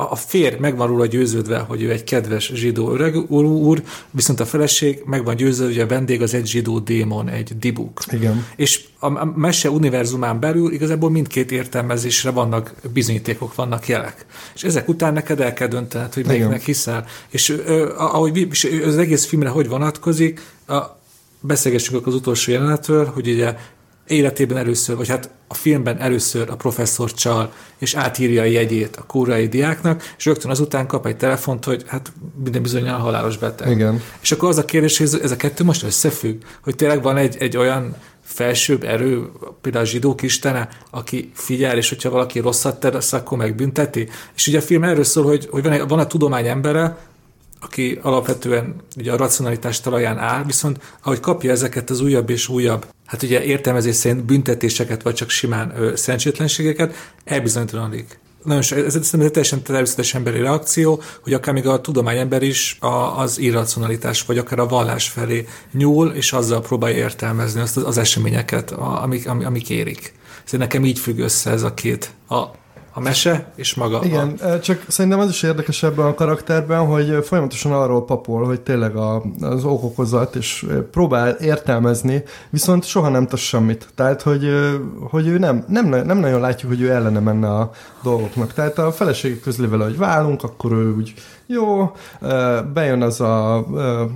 a 0.00 0.16
férj 0.16 0.56
meg 0.58 0.76
van 0.76 0.86
róla 0.86 1.06
győződve, 1.06 1.58
hogy 1.58 1.82
ő 1.82 1.90
egy 1.90 2.04
kedves 2.04 2.50
zsidó 2.54 2.92
öreg 2.92 3.30
úr, 3.30 3.82
viszont 4.10 4.40
a 4.40 4.46
feleség 4.46 5.02
meg 5.04 5.24
van 5.24 5.36
győződve, 5.36 5.72
hogy 5.72 5.82
a 5.82 5.86
vendég 5.86 6.22
az 6.22 6.34
egy 6.34 6.46
zsidó 6.46 6.78
démon, 6.78 7.28
egy 7.28 7.58
dibuk. 7.58 8.00
Igen. 8.10 8.46
És 8.56 8.84
a 8.98 9.24
mese 9.24 9.70
univerzumán 9.70 10.40
belül 10.40 10.72
igazából 10.72 11.10
mindkét 11.10 11.52
értelmezésre 11.52 12.30
vannak 12.30 12.74
bizonyítékok, 12.92 13.54
vannak 13.54 13.88
jelek. 13.88 14.26
És 14.54 14.62
ezek 14.62 14.88
után 14.88 15.12
neked 15.12 15.40
el 15.40 15.52
kell 15.52 15.68
döntened, 15.68 16.14
hogy 16.14 16.26
melyiknek 16.26 16.62
hiszel. 16.62 17.04
És 17.28 17.48
ö, 17.48 17.94
ahogy 17.96 18.48
az 18.84 18.98
egész 18.98 19.24
filmre 19.24 19.48
hogy 19.48 19.68
vonatkozik, 19.68 20.40
a, 20.66 20.82
beszélgessünk 21.40 22.06
az 22.06 22.14
utolsó 22.14 22.52
jelenetről, 22.52 23.06
hogy 23.06 23.28
ugye 23.28 23.56
életében 24.08 24.58
először, 24.58 24.96
vagy 24.96 25.08
hát 25.08 25.30
a 25.48 25.54
filmben 25.54 26.00
először 26.00 26.50
a 26.50 26.56
professzor 26.56 27.12
csal, 27.12 27.52
és 27.78 27.94
átírja 27.94 28.42
a 28.42 28.44
jegyét 28.44 28.96
a 28.96 29.02
kórai 29.02 29.48
diáknak, 29.48 30.14
és 30.18 30.24
rögtön 30.24 30.50
azután 30.50 30.86
kap 30.86 31.06
egy 31.06 31.16
telefont, 31.16 31.64
hogy 31.64 31.84
hát 31.86 32.12
minden 32.42 32.62
bizony 32.62 32.88
a 32.88 32.96
halálos 32.96 33.38
beteg. 33.38 33.70
Igen. 33.70 34.02
És 34.20 34.32
akkor 34.32 34.48
az 34.48 34.58
a 34.58 34.64
kérdés, 34.64 34.98
hogy 34.98 35.20
ez 35.22 35.30
a 35.30 35.36
kettő 35.36 35.64
most 35.64 35.82
összefügg, 35.82 36.42
hogy 36.62 36.74
tényleg 36.76 37.02
van 37.02 37.16
egy, 37.16 37.36
egy 37.38 37.56
olyan 37.56 37.96
felsőbb 38.22 38.84
erő, 38.84 39.30
például 39.60 39.84
a 39.84 39.88
zsidók 39.88 40.22
istene, 40.22 40.68
aki 40.90 41.30
figyel, 41.34 41.76
és 41.76 41.88
hogyha 41.88 42.10
valaki 42.10 42.38
rosszat 42.38 42.80
tesz, 42.80 43.12
akkor 43.12 43.38
megbünteti. 43.38 44.08
És 44.36 44.46
ugye 44.46 44.58
a 44.58 44.62
film 44.62 44.84
erről 44.84 45.04
szól, 45.04 45.24
hogy, 45.24 45.48
hogy 45.50 45.62
van, 45.62 45.86
van 45.88 45.98
a 45.98 46.06
tudomány 46.06 46.46
embere, 46.46 46.96
aki 47.60 47.98
alapvetően 48.02 48.74
ugye 48.96 49.12
a 49.12 49.16
racionalitás 49.16 49.80
talaján 49.80 50.18
áll, 50.18 50.44
viszont 50.44 50.80
ahogy 51.02 51.20
kapja 51.20 51.50
ezeket 51.50 51.90
az 51.90 52.00
újabb 52.00 52.30
és 52.30 52.48
újabb, 52.48 52.86
hát 53.06 53.22
ugye 53.22 53.44
értelmezés 53.44 53.94
szerint 53.94 54.24
büntetéseket, 54.24 55.02
vagy 55.02 55.14
csak 55.14 55.30
simán 55.30 55.72
ö, 55.76 55.96
szerencsétlenségeket, 55.96 56.94
elbizonytalanodik. 57.24 58.18
Nagyon 58.44 58.62
ez, 58.62 58.72
ez 58.72 59.10
egy 59.12 59.30
teljesen 59.30 59.62
természetes 59.62 60.14
emberi 60.14 60.40
reakció, 60.40 61.02
hogy 61.22 61.32
akár 61.32 61.54
még 61.54 61.66
a 61.66 61.80
tudományember 61.80 62.42
is 62.42 62.76
a, 62.80 63.20
az 63.20 63.38
irracionalitás, 63.38 64.22
vagy 64.22 64.38
akár 64.38 64.58
a 64.58 64.66
vallás 64.66 65.08
felé 65.08 65.46
nyúl, 65.72 66.08
és 66.10 66.32
azzal 66.32 66.60
próbálja 66.60 66.96
értelmezni 66.96 67.60
azt 67.60 67.76
az, 67.76 67.84
az 67.84 67.98
eseményeket, 67.98 68.70
a, 68.70 69.02
amik, 69.02 69.28
amik 69.28 69.70
érik. 69.70 70.12
Szóval 70.44 70.66
nekem 70.66 70.84
így 70.84 70.98
függ 70.98 71.18
össze 71.18 71.50
ez 71.50 71.62
a 71.62 71.74
két, 71.74 72.10
a 72.28 72.44
a 72.98 73.00
mese 73.00 73.52
és 73.54 73.74
maga. 73.74 74.00
Igen, 74.02 74.28
a... 74.28 74.60
csak 74.60 74.84
szerintem 74.88 75.20
az 75.20 75.28
is 75.28 75.42
érdekes 75.42 75.82
ebben 75.82 76.06
a 76.06 76.14
karakterben, 76.14 76.86
hogy 76.86 77.24
folyamatosan 77.24 77.72
arról 77.72 78.04
papol, 78.04 78.44
hogy 78.44 78.60
tényleg 78.60 78.96
a, 78.96 79.22
az 79.40 79.64
okokozat, 79.64 80.34
és 80.34 80.66
próbál 80.90 81.30
értelmezni, 81.30 82.22
viszont 82.50 82.84
soha 82.84 83.08
nem 83.08 83.26
tesz 83.26 83.40
semmit. 83.40 83.88
Tehát, 83.94 84.22
hogy, 84.22 84.48
hogy 85.10 85.26
ő 85.26 85.38
nem, 85.38 85.64
nem, 85.68 85.88
nem 85.88 86.18
nagyon 86.18 86.40
látjuk, 86.40 86.70
hogy 86.70 86.80
ő 86.80 86.90
ellene 86.90 87.20
menne 87.20 87.48
a 87.48 87.70
dolgoknak. 88.02 88.52
Tehát 88.52 88.78
a 88.78 88.92
felesége 88.92 89.40
közli 89.40 89.66
vele, 89.66 89.84
hogy 89.84 89.96
válunk, 89.96 90.42
akkor 90.42 90.72
ő 90.72 90.94
úgy 90.94 91.14
jó, 91.46 91.92
bejön 92.72 93.02
az 93.02 93.20
a, 93.20 93.56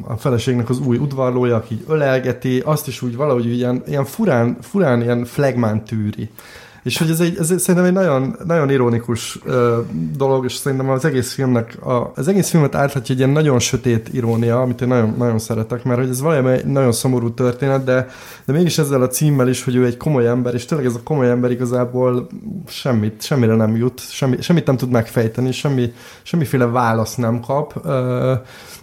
a 0.07 0.17
feleségnek 0.19 0.69
az 0.71 0.79
új 0.79 0.97
udvarlója, 0.97 1.57
aki 1.57 1.75
így 1.75 1.85
ölelgeti, 1.89 2.63
azt 2.65 2.87
is 2.87 3.03
úgy 3.03 3.17
valahogy 3.17 3.47
ilyen, 3.47 3.83
ilyen 3.87 4.05
furán, 4.05 4.57
furán 4.61 5.03
ilyen 5.03 5.25
flagmán 5.25 5.85
tűri. 5.85 6.31
És 6.83 6.99
hogy 6.99 7.11
ez, 7.11 7.21
egy, 7.21 7.37
ez 7.39 7.47
szerintem 7.47 7.85
egy 7.85 7.93
nagyon, 7.93 8.37
nagyon 8.47 8.71
ironikus 8.71 9.39
uh, 9.47 9.55
dolog, 10.17 10.45
és 10.45 10.55
szerintem 10.55 10.91
az 10.91 11.05
egész 11.05 11.33
filmnek, 11.33 11.87
a, 11.87 12.13
az 12.15 12.29
egész 12.29 12.51
filmet 12.51 12.75
áthatja 12.75 13.15
egy 13.15 13.21
ilyen 13.21 13.31
nagyon 13.31 13.59
sötét 13.59 14.09
irónia, 14.13 14.61
amit 14.61 14.81
én 14.81 14.89
nagyon, 14.89 15.15
nagyon 15.19 15.39
szeretek, 15.39 15.85
mert 15.85 16.01
hogy 16.01 16.09
ez 16.09 16.21
valami 16.21 16.51
egy 16.51 16.65
nagyon 16.65 16.93
szomorú 16.93 17.35
történet, 17.35 17.85
de, 17.85 18.09
de 18.45 18.53
mégis 18.53 18.79
ezzel 18.79 19.03
a 19.03 19.09
címmel 19.09 19.49
is, 19.49 19.65
hogy 19.65 19.77
ő 19.77 19.85
egy 19.85 19.97
komoly 19.97 20.27
ember, 20.27 20.55
és 20.55 20.65
tényleg 20.65 20.87
ez 20.87 20.95
a 20.95 21.01
komoly 21.05 21.31
ember 21.31 21.51
igazából 21.51 22.29
semmit, 22.67 23.23
semmire 23.23 23.55
nem 23.55 23.77
jut, 23.77 24.01
semmi, 24.11 24.37
semmit 24.41 24.67
nem 24.67 24.77
tud 24.77 24.91
megfejteni, 24.91 25.53
semmi, 25.53 25.93
semmiféle 26.23 26.67
választ 26.67 27.19
nem 27.19 27.41
kap. 27.41 27.81
Uh, 27.85 27.93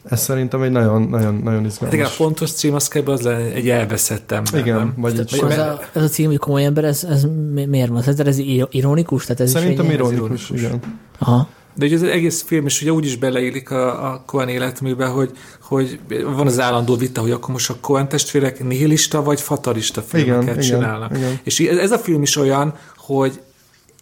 ez 0.04 0.22
szerintem 0.22 0.62
egy 0.62 0.72
nagyon, 0.72 1.02
nagyon, 1.02 1.36
nagyon 1.36 1.66
izgalmas. 1.66 1.98
Igen, 1.98 2.06
a 2.06 2.10
fontos 2.10 2.52
cím 2.52 2.74
az 2.74 2.88
kell, 2.88 3.04
az 3.06 3.22
lenne 3.22 3.54
egy 3.54 3.70
elveszett 3.70 4.32
ember. 4.32 4.60
Igen, 4.60 4.76
nem? 4.76 4.94
vagy 4.98 5.20
egy 5.20 5.40
ez, 5.50 5.58
a, 5.58 5.80
ez 5.94 6.04
a 6.04 6.08
cím, 6.08 6.28
hogy 6.28 6.38
komoly 6.38 6.66
ember, 6.66 6.84
ez, 6.84 7.04
ez 7.04 7.26
miért 7.68 7.89
van? 7.94 8.04
Ez, 8.06 8.20
ez 8.20 8.38
ironikus? 8.70 9.24
Tehát 9.26 9.42
ez 9.42 9.52
szerintem 9.52 9.86
is 9.86 9.92
ironikus, 9.92 10.50
ironikus, 10.50 10.50
igen. 10.50 10.80
Aha. 11.20 11.48
De 11.76 11.86
ugye 11.86 11.96
az 11.96 12.04
egész 12.04 12.42
film 12.42 12.66
is 12.66 12.82
ugye 12.82 12.92
úgy 12.92 13.06
is 13.06 13.18
beleillik 13.18 13.72
a, 13.72 14.12
a 14.12 14.24
Cohen 14.26 14.48
életműbe, 14.48 15.06
hogy, 15.06 15.32
hogy 15.62 16.00
van 16.24 16.48
az 16.48 16.60
állandó 16.60 16.96
vita, 16.96 17.22
hogy 17.22 17.32
akkor 17.32 17.50
most 17.50 17.70
a 17.70 17.76
Cohen 17.82 18.10
testvérek 18.10 18.64
nihilista 18.64 19.24
vagy 19.24 19.42
fatalista 19.42 20.02
filmeket 20.02 20.56
igen, 20.56 20.60
csinálnak. 20.60 21.10
Igen, 21.10 21.24
igen. 21.24 21.40
És 21.44 21.60
ez 21.60 21.92
a 21.92 21.98
film 21.98 22.22
is 22.22 22.36
olyan, 22.36 22.76
hogy 22.98 23.40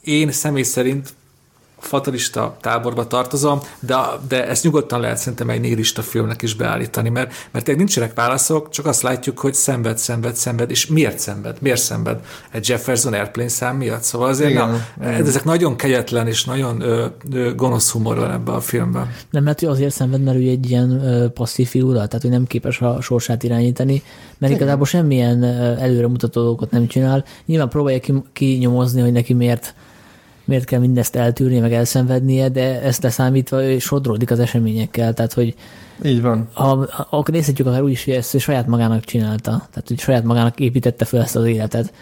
én 0.03 0.31
személy 0.31 0.63
szerint 0.63 1.13
fatalista 1.79 2.57
táborba 2.61 3.07
tartozom, 3.07 3.59
de, 3.79 3.95
de 4.27 4.47
ezt 4.47 4.63
nyugodtan 4.63 4.99
lehet 4.99 5.17
szerintem 5.17 5.49
egy 5.49 5.61
nihilista 5.61 6.01
filmnek 6.01 6.41
is 6.41 6.55
beállítani, 6.55 7.09
mert, 7.09 7.33
mert 7.51 7.75
nincsenek 7.75 8.13
válaszok, 8.13 8.69
csak 8.69 8.85
azt 8.85 9.01
látjuk, 9.01 9.39
hogy 9.39 9.53
szenved, 9.53 9.97
szenved, 9.97 10.35
szenved, 10.35 10.69
és 10.69 10.87
miért 10.87 11.19
szenved? 11.19 11.57
Miért 11.61 11.81
szenved? 11.81 12.19
Egy 12.51 12.69
Jefferson 12.69 13.13
Airplane 13.13 13.49
szám 13.49 13.77
miatt? 13.77 14.01
Szóval 14.01 14.27
azért 14.27 14.49
igen, 14.49 14.69
na, 14.69 14.79
igen. 15.01 15.25
ezek 15.25 15.43
nagyon 15.43 15.75
kegyetlen 15.75 16.27
és 16.27 16.45
nagyon 16.45 16.81
ö, 16.81 17.05
ö, 17.33 17.55
gonosz 17.55 17.91
humor 17.91 18.17
van 18.17 18.31
ebben 18.31 18.55
a 18.55 18.61
filmben. 18.61 19.11
Nem 19.29 19.43
lehet, 19.43 19.59
hogy 19.59 19.69
azért 19.69 19.93
szenved, 19.93 20.23
mert 20.23 20.37
ő 20.37 20.49
egy 20.49 20.69
ilyen 20.69 20.91
ö, 20.91 21.29
passzív 21.29 21.67
figura, 21.67 21.93
tehát 21.93 22.21
hogy 22.21 22.31
nem 22.31 22.47
képes 22.47 22.81
a 22.81 23.01
sorsát 23.01 23.43
irányítani, 23.43 24.03
mert 24.37 24.53
igen. 24.53 24.55
igazából 24.55 24.85
semmilyen 24.85 25.43
előremutató 25.79 26.41
dolgokat 26.41 26.71
nem 26.71 26.87
csinál. 26.87 27.25
Nyilván 27.45 27.69
próbálja 27.69 27.99
kinyomozni, 28.33 29.01
hogy 29.01 29.11
neki 29.11 29.33
miért 29.33 29.75
miért 30.47 30.65
kell 30.65 30.79
mindezt 30.79 31.15
eltűrni, 31.15 31.59
meg 31.59 31.73
elszenvednie, 31.73 32.49
de 32.49 32.81
ezt 32.81 33.03
leszámítva 33.03 33.63
ő 33.63 33.79
sodródik 33.79 34.31
az 34.31 34.39
eseményekkel, 34.39 35.13
tehát 35.13 35.33
hogy 35.33 35.55
Így 36.03 36.21
van. 36.21 36.47
ha, 36.53 36.87
ha 36.91 37.07
akkor 37.09 37.33
nézhetjük 37.33 37.67
akár 37.67 37.81
úgy 37.81 37.91
is, 37.91 38.05
hogy 38.05 38.13
ezt 38.13 38.33
ő 38.33 38.37
saját 38.37 38.67
magának 38.67 39.03
csinálta, 39.03 39.51
tehát 39.51 39.87
hogy 39.87 39.99
saját 39.99 40.23
magának 40.23 40.59
építette 40.59 41.05
fel 41.05 41.21
ezt 41.21 41.35
az 41.35 41.45
életet. 41.45 41.93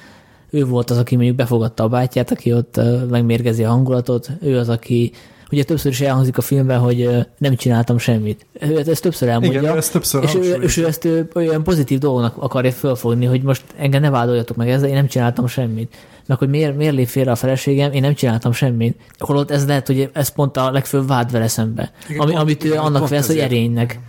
Ő 0.50 0.66
volt 0.66 0.90
az, 0.90 0.98
aki 0.98 1.16
mondjuk 1.16 1.36
befogadta 1.36 1.84
a 1.84 1.88
bátyját, 1.88 2.32
aki 2.32 2.54
ott 2.54 2.80
megmérgezi 3.10 3.64
a 3.64 3.70
hangulatot, 3.70 4.30
ő 4.42 4.58
az, 4.58 4.70
aki 4.70 5.12
Ugye 5.52 5.64
többször 5.64 5.92
is 5.92 6.02
elhangzik 6.02 6.38
a 6.38 6.42
filmben, 6.42 6.80
hogy 6.80 7.10
nem 7.38 7.56
csináltam 7.56 7.98
semmit. 7.98 8.46
Ő 8.60 8.84
ezt 8.88 9.02
többször 9.02 9.30
elmondja. 9.30 9.60
Igen, 9.60 9.74
ő 9.74 9.78
ezt 9.78 9.92
többször 9.92 10.24
és, 10.24 10.36
ő, 10.36 10.54
és 10.62 10.78
ő 10.78 10.86
ezt 10.86 11.06
ö, 11.06 11.20
olyan 11.36 11.64
pozitív 11.64 12.00
dolognak 12.00 12.38
akarja 12.38 12.72
fölfogni, 12.72 13.26
hogy 13.26 13.42
most 13.42 13.64
engem 13.78 14.02
ne 14.02 14.10
vádoljatok 14.10 14.58
meg 14.58 14.70
ezzel, 14.70 14.88
én 14.88 14.94
nem 14.94 15.08
csináltam 15.08 15.48
semmit. 15.48 15.96
Meg 16.28 16.38
hogy 16.38 16.50
miért, 16.50 16.78
miért 16.78 16.96
lép 16.96 17.08
félre 17.08 17.32
a 17.32 17.36
feleségem, 17.36 17.92
én 17.92 18.02
nem 18.02 18.14
csináltam 18.14 18.52
semmit. 18.52 19.00
Holott 19.18 19.52
ez 19.52 19.68
lehet, 19.68 19.88
hogy 19.88 20.10
ez 20.14 20.30
pont 20.30 20.58
a 20.58 20.72
legfőbb 20.72 21.08
vád 21.08 21.32
vele 21.32 21.48
szembe. 21.48 21.92
Igen, 22.08 22.22
Ami, 22.22 22.32
pont- 22.32 22.44
amit 22.44 22.64
ő 22.64 22.68
igen, 22.68 22.80
annak 22.80 23.08
vesz, 23.08 23.28
hogy 23.28 23.38
erénynek. 23.38 24.00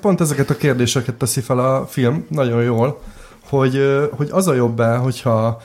Pont 0.00 0.20
ezeket 0.20 0.50
a 0.50 0.56
kérdéseket 0.56 1.14
teszi 1.14 1.40
fel 1.40 1.58
a 1.58 1.86
film 1.86 2.26
nagyon 2.30 2.62
jól, 2.62 3.00
hogy, 3.48 3.80
hogy 4.10 4.28
az 4.30 4.46
a 4.46 4.54
jobb-e, 4.54 4.96
hogyha 4.96 5.62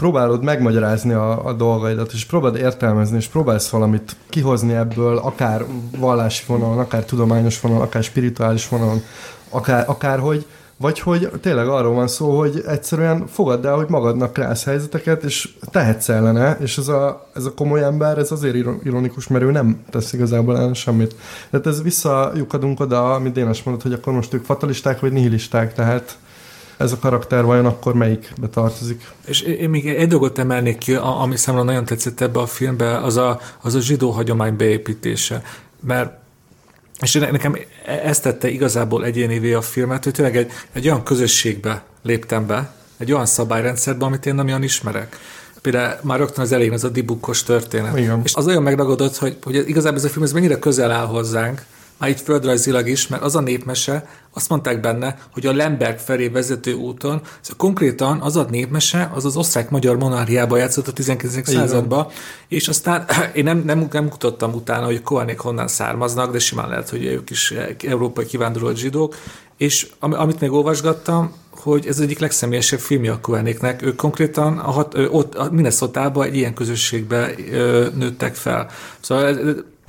próbálod 0.00 0.42
megmagyarázni 0.42 1.12
a, 1.12 1.46
a 1.46 1.52
dolgaidat, 1.52 2.12
és 2.12 2.24
próbálod 2.24 2.56
értelmezni, 2.56 3.16
és 3.16 3.26
próbálsz 3.26 3.68
valamit 3.68 4.16
kihozni 4.28 4.74
ebből, 4.74 5.16
akár 5.16 5.64
vallási 5.98 6.44
vonalon, 6.46 6.78
akár 6.78 7.04
tudományos 7.04 7.60
vonalon, 7.60 7.82
akár 7.82 8.02
spirituális 8.02 8.68
vonalon, 8.68 9.02
akár, 9.50 9.84
akárhogy, 9.88 10.46
vagy 10.76 11.00
hogy 11.00 11.30
tényleg 11.40 11.68
arról 11.68 11.94
van 11.94 12.08
szó, 12.08 12.38
hogy 12.38 12.62
egyszerűen 12.66 13.26
fogadd 13.26 13.66
el, 13.66 13.74
hogy 13.74 13.88
magadnak 13.88 14.38
rász 14.38 14.64
helyzeteket, 14.64 15.22
és 15.22 15.48
tehetsz 15.70 16.08
ellene, 16.08 16.56
és 16.60 16.78
ez 16.78 16.88
a, 16.88 17.26
ez 17.34 17.44
a 17.44 17.54
komoly 17.54 17.82
ember, 17.82 18.18
ez 18.18 18.32
azért 18.32 18.54
iro- 18.54 18.84
ironikus, 18.84 19.28
mert 19.28 19.44
ő 19.44 19.50
nem 19.50 19.82
tesz 19.90 20.12
igazából 20.12 20.56
ellen 20.56 20.74
semmit. 20.74 21.14
Tehát 21.50 21.66
ez 21.66 21.82
visszajukadunk 21.82 22.80
oda, 22.80 23.14
amit 23.14 23.32
Dénes 23.32 23.62
mondott, 23.62 23.82
hogy 23.82 23.92
akkor 23.92 24.12
most 24.12 24.34
ők 24.34 24.44
fatalisták, 24.44 25.00
vagy 25.00 25.12
nihilisták, 25.12 25.74
tehát 25.74 26.18
ez 26.80 26.92
a 26.92 26.98
karakter 26.98 27.44
vajon 27.44 27.66
akkor 27.66 27.94
melyikbe 27.94 28.48
tartozik? 28.48 29.08
És 29.26 29.40
én 29.40 29.70
még 29.70 29.88
egy 29.88 30.08
dolgot 30.08 30.38
emelnék 30.38 30.78
ki, 30.78 30.94
ami 30.94 31.36
számomra 31.36 31.66
nagyon 31.66 31.84
tetszett 31.84 32.20
ebbe 32.20 32.40
a 32.40 32.46
filmbe, 32.46 32.98
az 32.98 33.16
a, 33.16 33.40
az 33.60 33.74
a 33.74 33.80
zsidó 33.80 34.10
hagyomány 34.10 34.56
beépítése. 34.56 35.42
Mert 35.80 36.18
és 37.00 37.12
ne- 37.12 37.30
nekem 37.30 37.56
e- 37.84 38.00
ez 38.04 38.20
tette 38.20 38.48
igazából 38.48 39.04
egyénévé 39.04 39.52
a 39.52 39.60
filmet, 39.60 40.04
hogy 40.04 40.12
tényleg 40.12 40.36
egy, 40.36 40.50
egy 40.72 40.86
olyan 40.86 41.02
közösségbe 41.02 41.82
léptem 42.02 42.46
be, 42.46 42.72
egy 42.96 43.12
olyan 43.12 43.26
szabályrendszerbe, 43.26 44.04
amit 44.04 44.26
én 44.26 44.34
nem 44.34 44.46
olyan 44.46 44.62
ismerek. 44.62 45.18
Például 45.62 45.98
már 46.02 46.18
rögtön 46.18 46.44
az 46.44 46.52
elején 46.52 46.72
az 46.72 46.84
a 46.84 46.88
dibukkos 46.88 47.42
történet. 47.42 47.98
Igen. 47.98 48.20
És 48.24 48.34
az 48.34 48.46
olyan 48.46 48.62
megragadott, 48.62 49.16
hogy, 49.16 49.36
hogy 49.42 49.68
igazából 49.68 49.98
ez 49.98 50.04
a 50.04 50.08
film 50.08 50.24
ez 50.24 50.32
mennyire 50.32 50.58
közel 50.58 50.90
áll 50.90 51.06
hozzánk, 51.06 51.64
már 52.00 52.10
itt 52.10 52.20
földrajzilag 52.20 52.88
is, 52.88 53.06
mert 53.06 53.22
az 53.22 53.36
a 53.36 53.40
népmese, 53.40 54.08
azt 54.32 54.48
mondták 54.48 54.80
benne, 54.80 55.18
hogy 55.32 55.46
a 55.46 55.52
Lemberg 55.52 55.98
felé 55.98 56.28
vezető 56.28 56.72
úton, 56.72 57.20
ez 57.42 57.48
konkrétan 57.56 58.20
az 58.20 58.36
a 58.36 58.46
népmese, 58.50 59.10
az 59.14 59.24
az 59.24 59.36
osztrák-magyar 59.36 59.96
monarchiába 59.96 60.56
játszott 60.56 60.88
a 60.88 60.92
19. 60.92 61.36
Így 61.36 61.54
van. 61.54 61.54
században, 61.54 62.06
és 62.48 62.68
aztán 62.68 63.06
én 63.34 63.44
nem, 63.44 63.62
nem, 63.64 63.88
nem 63.92 64.08
kutattam 64.08 64.54
utána, 64.54 64.84
hogy 64.84 65.02
Kohanék 65.02 65.38
honnan 65.38 65.68
származnak, 65.68 66.32
de 66.32 66.38
simán 66.38 66.68
lehet, 66.68 66.88
hogy 66.88 67.04
ők 67.04 67.30
is 67.30 67.54
európai 67.86 68.26
kivándorolt 68.26 68.76
zsidók, 68.76 69.16
és 69.56 69.86
am- 69.98 70.12
amit 70.12 70.40
még 70.40 70.52
olvasgattam, 70.52 71.32
hogy 71.50 71.86
ez 71.86 71.98
egyik 71.98 72.18
legszemélyesebb 72.18 72.78
filmje 72.78 73.12
a 73.12 73.20
Kohanéknek. 73.20 73.82
Ők 73.82 73.96
konkrétan 73.96 74.58
a 74.58 74.70
hat, 74.70 74.94
ott, 75.10 75.34
a 75.34 75.50
Minnesota-ba 75.50 76.24
egy 76.24 76.36
ilyen 76.36 76.54
közösségbe 76.54 77.30
ö, 77.50 77.86
nőttek 77.94 78.34
fel. 78.34 78.70
Szóval 79.00 79.38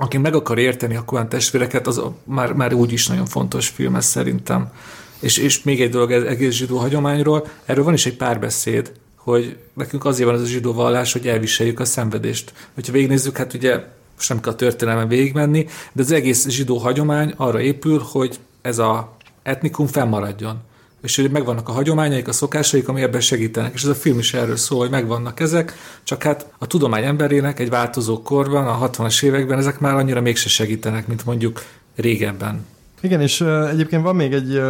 aki 0.02 0.18
meg 0.18 0.34
akar 0.34 0.58
érteni 0.58 0.96
a 0.96 1.04
Kohan 1.04 1.28
testvéreket, 1.28 1.86
az 1.86 2.02
már, 2.24 2.52
már 2.52 2.74
úgy 2.74 2.92
is 2.92 3.06
nagyon 3.06 3.26
fontos 3.26 3.68
film 3.68 3.94
ez 3.94 4.04
szerintem. 4.04 4.72
És, 5.20 5.36
és 5.36 5.62
még 5.62 5.80
egy 5.80 5.90
dolog 5.90 6.12
ez 6.12 6.22
egész 6.22 6.54
zsidó 6.54 6.76
hagyományról, 6.76 7.46
erről 7.64 7.84
van 7.84 7.94
is 7.94 8.06
egy 8.06 8.16
párbeszéd, 8.16 8.92
hogy 9.16 9.56
nekünk 9.72 10.04
azért 10.04 10.28
van 10.28 10.38
ez 10.38 10.44
a 10.44 10.46
zsidó 10.46 10.72
vallás, 10.72 11.12
hogy 11.12 11.26
elviseljük 11.26 11.80
a 11.80 11.84
szenvedést. 11.84 12.52
Hogyha 12.74 12.92
végignézzük, 12.92 13.36
hát 13.36 13.54
ugye 13.54 13.80
most 14.16 14.28
nem 14.28 14.40
kell 14.40 14.52
a 14.52 14.56
történelmen 14.56 15.08
végigmenni, 15.08 15.66
de 15.92 16.02
az 16.02 16.10
egész 16.10 16.48
zsidó 16.48 16.76
hagyomány 16.76 17.34
arra 17.36 17.60
épül, 17.60 18.02
hogy 18.10 18.38
ez 18.62 18.78
a 18.78 19.16
etnikum 19.42 19.86
fennmaradjon. 19.86 20.60
És 21.02 21.16
hogy 21.16 21.30
megvannak 21.30 21.68
a 21.68 21.72
hagyományaik, 21.72 22.28
a 22.28 22.32
szokásaik, 22.32 22.88
ami 22.88 23.02
ebben 23.02 23.20
segítenek. 23.20 23.74
És 23.74 23.82
ez 23.82 23.88
a 23.88 23.94
film 23.94 24.18
is 24.18 24.34
erről 24.34 24.56
szól, 24.56 24.78
hogy 24.78 24.90
megvannak 24.90 25.40
ezek, 25.40 25.74
csak 26.02 26.22
hát 26.22 26.52
a 26.58 26.66
tudomány 26.66 27.04
emberének 27.04 27.60
egy 27.60 27.70
változó 27.70 28.22
korban, 28.22 28.66
a 28.66 28.90
60-as 28.90 29.22
években 29.22 29.58
ezek 29.58 29.78
már 29.78 29.94
annyira 29.94 30.20
mégse 30.20 30.48
segítenek, 30.48 31.06
mint 31.06 31.24
mondjuk 31.24 31.62
régebben. 31.96 32.66
Igen, 33.02 33.20
és 33.20 33.40
egyébként 33.70 34.02
van 34.02 34.16
még 34.16 34.32
egy, 34.32 34.62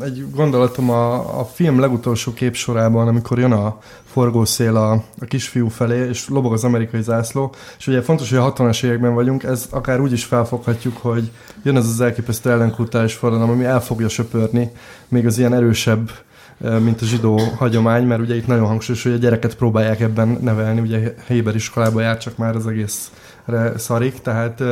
egy 0.00 0.26
gondolatom 0.34 0.90
a, 0.90 1.38
a 1.40 1.44
film 1.44 1.80
legutolsó 1.80 2.32
képsorában, 2.32 3.08
amikor 3.08 3.38
jön 3.38 3.52
a 3.52 3.78
forgószél 4.04 4.76
a, 4.76 4.92
a 4.92 5.24
kisfiú 5.24 5.68
felé, 5.68 6.08
és 6.08 6.28
lobog 6.28 6.52
az 6.52 6.64
amerikai 6.64 7.02
zászló, 7.02 7.54
és 7.78 7.86
ugye 7.86 8.02
fontos, 8.02 8.30
hogy 8.30 8.38
a 8.38 8.52
60-as 8.52 8.84
években 8.84 9.14
vagyunk, 9.14 9.42
ez 9.42 9.66
akár 9.70 10.00
úgy 10.00 10.12
is 10.12 10.24
felfoghatjuk, 10.24 10.96
hogy 10.96 11.30
jön 11.62 11.76
ez 11.76 11.86
az 11.86 12.00
elképesztő 12.00 12.50
ellenkultális 12.50 13.14
forradalom, 13.14 13.50
ami 13.50 13.64
el 13.64 13.82
fogja 13.82 14.08
söpörni 14.08 14.70
még 15.08 15.26
az 15.26 15.38
ilyen 15.38 15.54
erősebb 15.54 16.10
mint 16.58 17.02
a 17.02 17.04
zsidó 17.04 17.38
hagyomány, 17.56 18.06
mert 18.06 18.20
ugye 18.20 18.36
itt 18.36 18.46
nagyon 18.46 18.66
hangsúlyos, 18.66 19.02
hogy 19.02 19.12
a 19.12 19.16
gyereket 19.16 19.56
próbálják 19.56 20.00
ebben 20.00 20.38
nevelni, 20.40 20.80
ugye 20.80 21.14
Héber 21.26 21.54
iskolába 21.54 22.00
jár, 22.00 22.18
csak 22.18 22.36
már 22.36 22.56
az 22.56 22.66
egészre 22.66 23.14
szarik, 23.76 24.20
tehát 24.22 24.62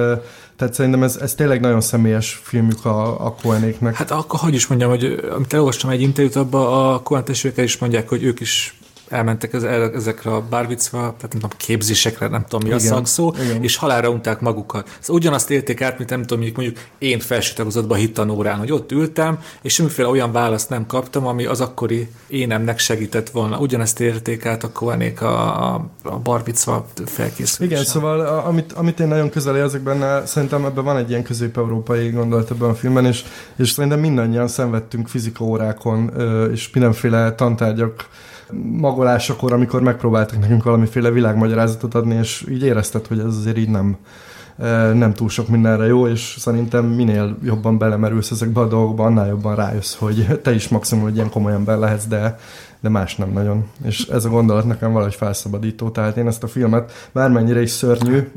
tehát 0.56 0.74
szerintem 0.74 1.02
ez, 1.02 1.16
ez 1.16 1.34
tényleg 1.34 1.60
nagyon 1.60 1.80
személyes 1.80 2.40
filmjük 2.42 2.84
a, 2.84 3.26
a 3.26 3.34
Cohenéknek. 3.42 3.94
Hát 3.94 4.10
akkor 4.10 4.40
hogy 4.40 4.54
is 4.54 4.66
mondjam, 4.66 4.90
hogy 4.90 5.04
amit 5.34 5.52
elolvastam 5.52 5.90
egy 5.90 6.00
interjút, 6.00 6.37
abban 6.37 7.00
a 7.04 7.22
testvérek 7.22 7.64
is 7.64 7.78
mondják, 7.78 8.08
hogy 8.08 8.22
ők 8.22 8.40
is 8.40 8.78
elmentek 9.08 9.52
ez, 9.52 9.62
el- 9.62 9.92
ezekre 9.94 10.30
a 10.34 10.40
bárvicva, 10.50 10.98
tehát 10.98 11.20
nem 11.20 11.30
tudom, 11.30 11.50
képzésekre, 11.56 12.28
nem 12.28 12.44
tudom 12.48 12.68
mi 12.68 12.74
a 12.74 12.76
Igen, 12.76 12.88
szakszó, 12.88 13.34
igen. 13.44 13.62
és 13.62 13.76
halálra 13.76 14.08
unták 14.08 14.40
magukat. 14.40 14.88
Szóval 15.00 15.20
ugyanazt 15.22 15.50
élték 15.50 15.82
át, 15.82 15.98
mint 15.98 16.10
nem 16.10 16.20
tudom, 16.20 16.38
mondjuk, 16.38 16.56
mondjuk 16.56 16.86
én 16.98 17.18
felsőtagozatban 17.18 17.98
hittanórán, 17.98 18.58
hogy 18.58 18.72
ott 18.72 18.92
ültem, 18.92 19.38
és 19.62 19.72
semmiféle 19.74 20.08
olyan 20.08 20.32
választ 20.32 20.68
nem 20.68 20.86
kaptam, 20.86 21.26
ami 21.26 21.44
az 21.44 21.60
akkori 21.60 22.08
énemnek 22.26 22.78
segített 22.78 23.30
volna. 23.30 23.58
Ugyanezt 23.58 24.00
érték 24.00 24.46
át 24.46 24.64
a 24.64 24.72
Kohanék 24.72 25.22
a, 25.22 25.64
a, 25.74 25.90
a 26.02 26.18
barbicva 26.18 26.86
felkészülésen. 27.06 27.66
Igen, 27.66 27.84
szóval 27.84 28.20
a, 28.20 28.46
amit, 28.46 28.72
amit 28.72 29.00
én 29.00 29.08
nagyon 29.08 29.30
közel 29.30 29.56
érzek 29.56 29.80
benne, 29.80 30.26
szerintem 30.26 30.64
ebben 30.64 30.84
van 30.84 30.96
egy 30.96 31.10
ilyen 31.10 31.22
közép-európai 31.22 32.10
gondolat 32.10 32.50
ebben 32.50 32.68
a 32.68 32.74
filmben, 32.74 33.06
és, 33.06 33.24
és 33.56 33.70
szerintem 33.70 34.00
mindannyian 34.00 34.48
szenvedtünk 34.48 35.08
fizika 35.08 35.44
órákon, 35.44 36.10
ö, 36.16 36.44
és 36.44 36.70
mindenféle 36.70 37.34
tantárgyak 37.34 38.08
magolásakor, 38.52 39.52
amikor 39.52 39.83
megpróbáltak 39.83 40.38
nekünk 40.38 40.62
valamiféle 40.62 41.11
világmagyarázatot 41.11 41.94
adni, 41.94 42.14
és 42.14 42.46
így 42.50 42.62
érezted, 42.62 43.07
hogy 43.07 43.18
ez 43.18 43.24
azért 43.24 43.59
így 43.59 43.68
nem, 43.68 43.96
nem 44.94 45.12
túl 45.14 45.28
sok 45.28 45.48
mindenre 45.48 45.86
jó, 45.86 46.08
és 46.08 46.36
szerintem 46.38 46.84
minél 46.84 47.36
jobban 47.42 47.78
belemerülsz 47.78 48.30
ezekbe 48.30 48.60
a 48.60 48.68
dolgokba, 48.68 49.04
annál 49.04 49.26
jobban 49.26 49.54
rájössz, 49.54 49.94
hogy 49.94 50.40
te 50.42 50.54
is 50.54 50.68
maximum 50.68 51.06
egy 51.06 51.14
ilyen 51.14 51.30
komoly 51.30 51.52
ember 51.52 51.78
lehetsz, 51.78 52.04
de, 52.04 52.38
de 52.80 52.88
más 52.88 53.16
nem 53.16 53.32
nagyon. 53.32 53.64
És 53.84 54.06
ez 54.06 54.24
a 54.24 54.28
gondolat 54.28 54.64
nekem 54.64 54.92
valahogy 54.92 55.14
felszabadító, 55.14 55.90
tehát 55.90 56.16
én 56.16 56.26
ezt 56.26 56.42
a 56.42 56.46
filmet, 56.46 57.08
bármennyire 57.12 57.62
is 57.62 57.70
szörnyű, 57.70 58.30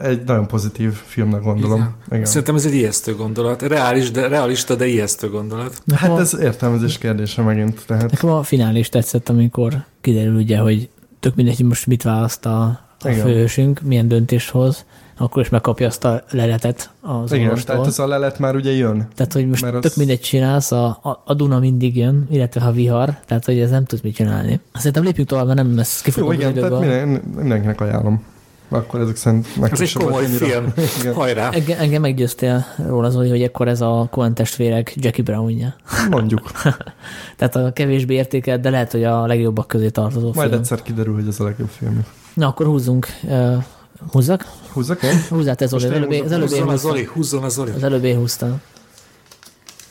egy 0.00 0.24
nagyon 0.24 0.46
pozitív 0.46 0.92
filmnek 0.92 1.42
gondolom. 1.42 1.78
Igen. 1.78 1.94
Igen. 2.10 2.24
Szerintem 2.24 2.54
ez 2.54 2.64
egy 2.64 2.74
ijesztő 2.74 3.14
gondolat. 3.14 3.62
Reális, 3.62 4.10
de, 4.10 4.28
realista, 4.28 4.74
de 4.74 4.86
ijesztő 4.86 5.28
gondolat. 5.28 5.82
Nekem, 5.84 6.08
Hát 6.08 6.18
a, 6.18 6.20
ez 6.20 6.38
értelmezés 6.40 6.98
kérdése 6.98 7.42
megint. 7.42 7.86
Tehát 7.86 8.10
nekem 8.10 8.30
a 8.30 8.42
finál 8.42 8.76
is 8.76 8.88
tetszett, 8.88 9.28
amikor 9.28 9.84
kiderül 10.00 10.34
ugye, 10.34 10.58
hogy 10.58 10.88
tök 11.20 11.34
mindegy, 11.34 11.56
hogy 11.56 11.66
most 11.66 11.86
mit 11.86 12.02
választ 12.02 12.46
a, 12.46 12.62
a 13.00 13.08
főhősünk, 13.08 13.80
milyen 13.80 14.08
döntést 14.08 14.50
hoz, 14.50 14.84
akkor 15.18 15.42
is 15.42 15.48
megkapja 15.48 15.86
azt 15.86 16.04
a 16.04 16.22
leletet 16.30 16.90
az 17.00 17.32
igen, 17.32 17.44
orvostól. 17.46 17.74
tehát 17.74 17.90
ez 17.90 17.98
a 17.98 18.06
lelet 18.06 18.38
már 18.38 18.54
ugye 18.54 18.70
jön. 18.70 19.08
Tehát, 19.14 19.32
hogy 19.32 19.48
most 19.48 19.62
Mert 19.62 19.74
az- 19.74 19.80
tök 19.82 19.96
mindegy 19.96 20.20
csinálsz, 20.20 20.72
a, 20.72 20.84
a, 20.86 21.22
a 21.24 21.34
Duna 21.34 21.58
mindig 21.58 21.96
jön, 21.96 22.26
illetve 22.30 22.60
ha 22.60 22.72
vihar, 22.72 23.14
tehát 23.26 23.44
hogy 23.44 23.58
ez 23.58 23.70
nem 23.70 23.84
tudsz 23.84 24.02
mit 24.02 24.14
csinálni. 24.14 24.60
Szerintem 24.74 25.02
lépjünk 25.02 25.28
tovább, 25.28 25.46
mert 25.46 25.58
nem 25.58 25.76
lesz 25.76 26.02
Jó, 26.06 26.12
kifogó 26.12 26.32
igen, 26.32 26.54
tehát 26.54 26.70
időből. 26.70 26.78
minden, 26.88 27.22
mindenkinek 27.36 27.80
ajánlom. 27.80 28.22
Akkor 28.68 29.00
ezek 29.00 29.16
szerint 29.16 29.46
Ez 29.70 29.80
egy 29.80 29.92
komoly 29.92 30.24
film. 30.26 30.72
Igen. 31.00 31.14
Hajrá! 31.14 31.50
Engem, 31.50 31.78
engem 31.80 32.00
meggyőztél 32.00 32.64
róla, 32.88 33.10
Zoli, 33.10 33.28
hogy 33.28 33.42
akkor 33.42 33.68
ez 33.68 33.80
a 33.80 34.08
Coen 34.10 34.34
testvérek 34.34 34.92
Jackie 34.96 35.24
Brownja. 35.24 35.74
Mondjuk. 36.10 36.50
Tehát 37.36 37.56
a 37.56 37.72
kevésbé 37.72 38.14
értékelt, 38.14 38.60
de 38.60 38.70
lehet, 38.70 38.92
hogy 38.92 39.04
a 39.04 39.26
legjobbak 39.26 39.66
közé 39.66 39.88
tartozó 39.88 40.30
Majd 40.34 40.48
film. 40.48 40.60
egyszer 40.60 40.82
kiderül, 40.82 41.14
hogy 41.14 41.26
ez 41.28 41.40
a 41.40 41.44
legjobb 41.44 41.68
film. 41.68 42.00
Na, 42.34 42.46
akkor 42.46 42.66
húzzunk. 42.66 43.06
Uh, 43.22 43.64
húzzak? 44.10 44.44
Húzzak 44.72 45.02
én? 45.02 45.24
Húzzát 45.28 45.62
ez 45.62 45.68
Zoli. 45.68 45.84
Az 45.84 45.90
én 45.90 45.96
előbb, 45.96 46.24
az 46.24 46.32
előbb 46.32 46.52
én 46.52 46.62
Húzzon 46.62 46.68
a 46.68 46.70
húztam. 46.70 46.90
Zoli, 46.90 47.04
húzzon 47.04 47.42
a 47.42 47.48
Zoli. 47.48 47.70
Az 47.70 47.82
előbb 47.82 48.04
én 48.04 48.16
húztam. 48.16 48.60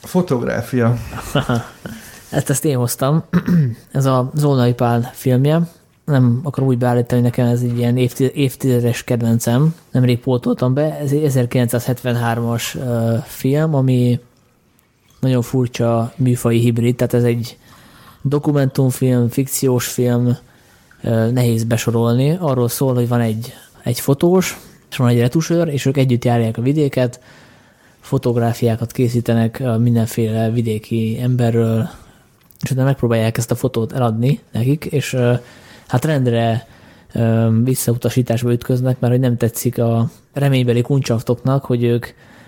Fotográfia. 0.03 0.97
Ezt, 2.29 2.49
ezt 2.53 2.65
én 2.65 2.77
hoztam. 2.77 3.23
Ez 3.91 4.05
a 4.05 4.31
Zolnai 4.33 4.73
Pál 4.73 5.11
filmje. 5.13 5.61
nem 6.05 6.39
akarom 6.43 6.69
úgy 6.69 6.77
beállítani, 6.77 7.21
hogy 7.21 7.31
nekem 7.31 7.47
ez 7.47 7.61
egy 7.61 7.77
ilyen 7.77 7.97
évtizedes 8.33 9.03
kedvencem, 9.03 9.75
nemrég 9.91 10.19
pótoltam 10.19 10.73
be, 10.73 10.97
ez 10.97 11.11
egy 11.11 11.31
1973-as 11.35 12.75
uh, 12.75 13.23
film, 13.23 13.75
ami 13.75 14.19
nagyon 15.19 15.41
furcsa 15.41 16.13
műfai 16.15 16.59
hibrid, 16.59 16.95
tehát 16.95 17.13
ez 17.13 17.23
egy 17.23 17.57
dokumentumfilm, 18.21 19.29
fikciós 19.29 19.87
film, 19.87 20.37
uh, 21.03 21.31
nehéz 21.31 21.63
besorolni. 21.63 22.37
Arról 22.39 22.69
szól, 22.69 22.93
hogy 22.93 23.07
van 23.07 23.19
egy, 23.19 23.53
egy 23.83 23.99
fotós, 23.99 24.57
és 24.89 24.97
van 24.97 25.07
egy 25.07 25.19
retusőr, 25.19 25.67
és 25.67 25.85
ők 25.85 25.97
együtt 25.97 26.25
járják 26.25 26.57
a 26.57 26.61
vidéket, 26.61 27.19
fotográfiákat 27.99 28.91
készítenek 28.91 29.63
mindenféle 29.79 30.49
vidéki 30.49 31.19
emberről, 31.21 31.89
és 32.61 32.71
utána 32.71 32.87
megpróbálják 32.87 33.37
ezt 33.37 33.51
a 33.51 33.55
fotót 33.55 33.93
eladni 33.93 34.39
nekik, 34.51 34.85
és 34.85 35.17
hát 35.87 36.05
rendre 36.05 36.67
visszautasításba 37.63 38.51
ütköznek, 38.51 38.99
mert 38.99 39.13
hogy 39.13 39.21
nem 39.21 39.37
tetszik 39.37 39.79
a 39.79 40.09
reménybeli 40.33 40.81
kuncsaftoknak, 40.81 41.65
hogy 41.65 41.83
ők 41.83 42.07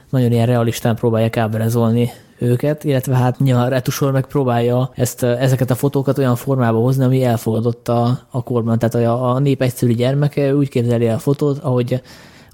nagyon 0.09 0.31
ilyen 0.31 0.45
realistán 0.45 0.95
próbálják 0.95 1.37
ábrázolni 1.37 2.11
őket, 2.37 2.83
illetve 2.83 3.15
hát 3.15 3.39
nyilván 3.39 3.65
a 3.65 3.69
retusor 3.69 4.11
megpróbálja 4.11 4.91
ezt, 4.95 5.23
ezeket 5.23 5.71
a 5.71 5.75
fotókat 5.75 6.17
olyan 6.17 6.35
formába 6.35 6.79
hozni, 6.79 7.03
ami 7.03 7.23
elfogadott 7.23 7.87
a, 7.87 8.19
a 8.29 8.43
korban. 8.43 8.79
Tehát 8.79 9.07
a, 9.07 9.29
a 9.29 9.39
nép 9.39 9.61
egyszerű 9.61 9.93
gyermeke 9.93 10.55
úgy 10.55 10.69
képzeli 10.69 11.07
el 11.07 11.15
a 11.15 11.19
fotót, 11.19 11.57
ahogy 11.57 12.01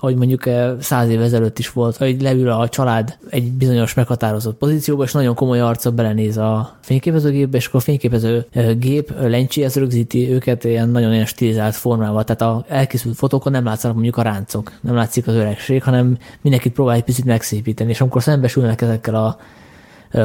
ahogy 0.04 0.15
mondjuk 0.15 0.44
száz 0.80 1.10
év 1.10 1.22
ezelőtt 1.22 1.60
is 1.60 1.72
volt, 1.72 1.98
hogy 1.98 2.22
leül 2.22 2.50
a 2.50 2.70
család 2.70 3.17
egy 3.30 3.52
bizonyos 3.52 3.94
meghatározott 3.94 4.58
pozícióba, 4.58 5.04
és 5.04 5.12
nagyon 5.12 5.36
komoly 5.36 5.60
arca 5.60 5.91
belenéz 5.91 6.38
a 6.38 6.78
fényképezőgépbe, 6.82 7.58
és 7.58 7.65
akkor 7.67 7.80
a 7.80 7.84
fényképező 7.84 8.46
eh, 8.52 8.76
gép 8.76 9.13
lencséhez 9.20 9.76
rögzíti 9.76 10.32
őket 10.32 10.63
ilyen 10.63 10.89
nagyon 10.89 11.13
ilyen 11.13 11.26
stilizált 11.26 11.76
formával. 11.76 12.24
Tehát 12.24 12.41
a 12.41 12.65
elkészült 12.67 13.15
fotókon 13.15 13.52
nem 13.52 13.63
látszanak 13.63 13.96
mondjuk 13.96 14.17
a 14.17 14.22
ráncok, 14.22 14.72
nem 14.82 14.96
látszik 14.96 15.28
az 15.28 15.36
öregség, 15.36 15.84
hanem 15.84 16.17
mindenkit 16.41 16.74
próbál 16.74 16.96
egy 16.96 17.04
picit 17.04 17.26
megszépíteni. 17.26 17.89
És 17.89 18.02
amikor 18.02 18.22
szembesülnek 18.22 18.82
ezekkel 18.82 19.15
a 19.15 19.38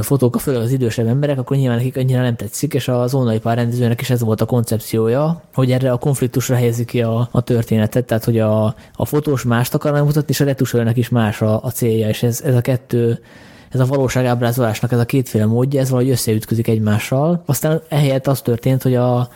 fotók, 0.01 0.41
főleg 0.41 0.63
az 0.63 0.73
idősebb 0.73 1.07
emberek, 1.07 1.39
akkor 1.39 1.57
nyilván 1.57 1.77
nekik 1.77 1.97
annyira 1.97 2.23
nem 2.23 2.37
tetszik, 2.37 2.75
és 2.75 2.89
az 2.89 3.17
pár 3.43 3.57
rendezőnek 3.57 4.01
is 4.01 4.11
ez 4.11 4.21
volt 4.21 4.41
a 4.41 4.45
koncepciója, 4.45 5.43
hogy 5.55 5.73
erre 5.73 5.93
a 5.93 5.99
konfliktusra 5.99 6.55
helyezi 6.55 6.85
ki 6.85 7.03
a, 7.03 7.29
a 7.31 7.41
történetet, 7.41 8.05
tehát 8.05 8.25
hogy 8.25 8.39
a, 8.39 8.75
a 8.97 9.05
fotós 9.05 9.43
mást 9.43 9.75
akar 9.75 9.93
megmutatni, 9.93 10.33
és 10.33 10.41
a 10.41 10.45
retusőrnek 10.45 10.97
is 10.97 11.09
más 11.09 11.43
a, 11.43 11.63
a 11.63 11.71
célja, 11.71 12.09
és 12.09 12.23
ez, 12.23 12.41
ez 12.45 12.55
a 12.55 12.61
kettő 12.61 13.21
ez 13.71 13.81
a 13.81 13.87
valóságábrázolásnak 13.87 14.93
ez 14.93 14.99
a 14.99 15.05
kétféle 15.05 15.47
módja, 15.47 15.81
ez 15.81 15.91
valahogy 15.91 16.11
összeütközik 16.11 16.69
egymással. 16.69 17.43
Aztán 17.47 17.83
ehelyett 17.89 18.27
az 18.27 18.41
történt, 18.41 18.83
hogy 18.83 18.95
a, 18.95 19.29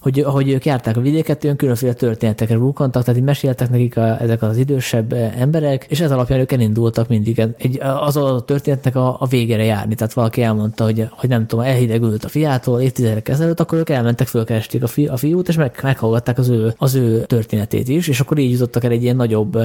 hogy 0.00 0.20
ahogy 0.20 0.48
ők 0.48 0.64
járták 0.64 0.96
a 0.96 1.00
vidéket, 1.00 1.44
olyan 1.44 1.56
különféle 1.56 1.92
történetekre 1.92 2.54
rúkantak, 2.54 3.04
tehát 3.04 3.20
így 3.20 3.26
meséltek 3.26 3.70
nekik 3.70 3.96
a, 3.96 4.20
ezek 4.20 4.42
az 4.42 4.56
idősebb 4.56 5.12
emberek, 5.12 5.86
és 5.88 6.00
ez 6.00 6.10
alapján 6.10 6.40
ők 6.40 6.52
elindultak 6.52 7.08
mindig 7.08 7.38
egy, 7.38 7.80
az 7.80 8.16
a 8.16 8.44
történetnek 8.44 8.96
a, 8.96 9.16
a 9.20 9.26
végére 9.26 9.64
járni. 9.64 9.94
Tehát 9.94 10.12
valaki 10.12 10.42
elmondta, 10.42 10.84
hogy, 10.84 11.08
hogy 11.10 11.28
nem 11.28 11.46
tudom, 11.46 11.64
elhidegült 11.64 12.24
a 12.24 12.28
fiától 12.28 12.80
évtizedek 12.80 13.28
ezelőtt, 13.28 13.60
akkor 13.60 13.78
ők 13.78 13.88
elmentek, 13.88 14.26
fölkeresték 14.26 14.82
a, 14.82 14.86
fi, 14.86 15.06
a 15.06 15.16
fiút, 15.16 15.48
és 15.48 15.56
meg, 15.56 15.78
meghallgatták 15.82 16.38
az 16.38 16.48
ő, 16.48 16.74
az 16.78 16.94
ő 16.94 17.24
történetét 17.24 17.88
is, 17.88 18.08
és 18.08 18.20
akkor 18.20 18.38
így 18.38 18.50
jutottak 18.50 18.84
el 18.84 18.90
egy 18.90 19.02
ilyen 19.02 19.16
nagyobb, 19.16 19.58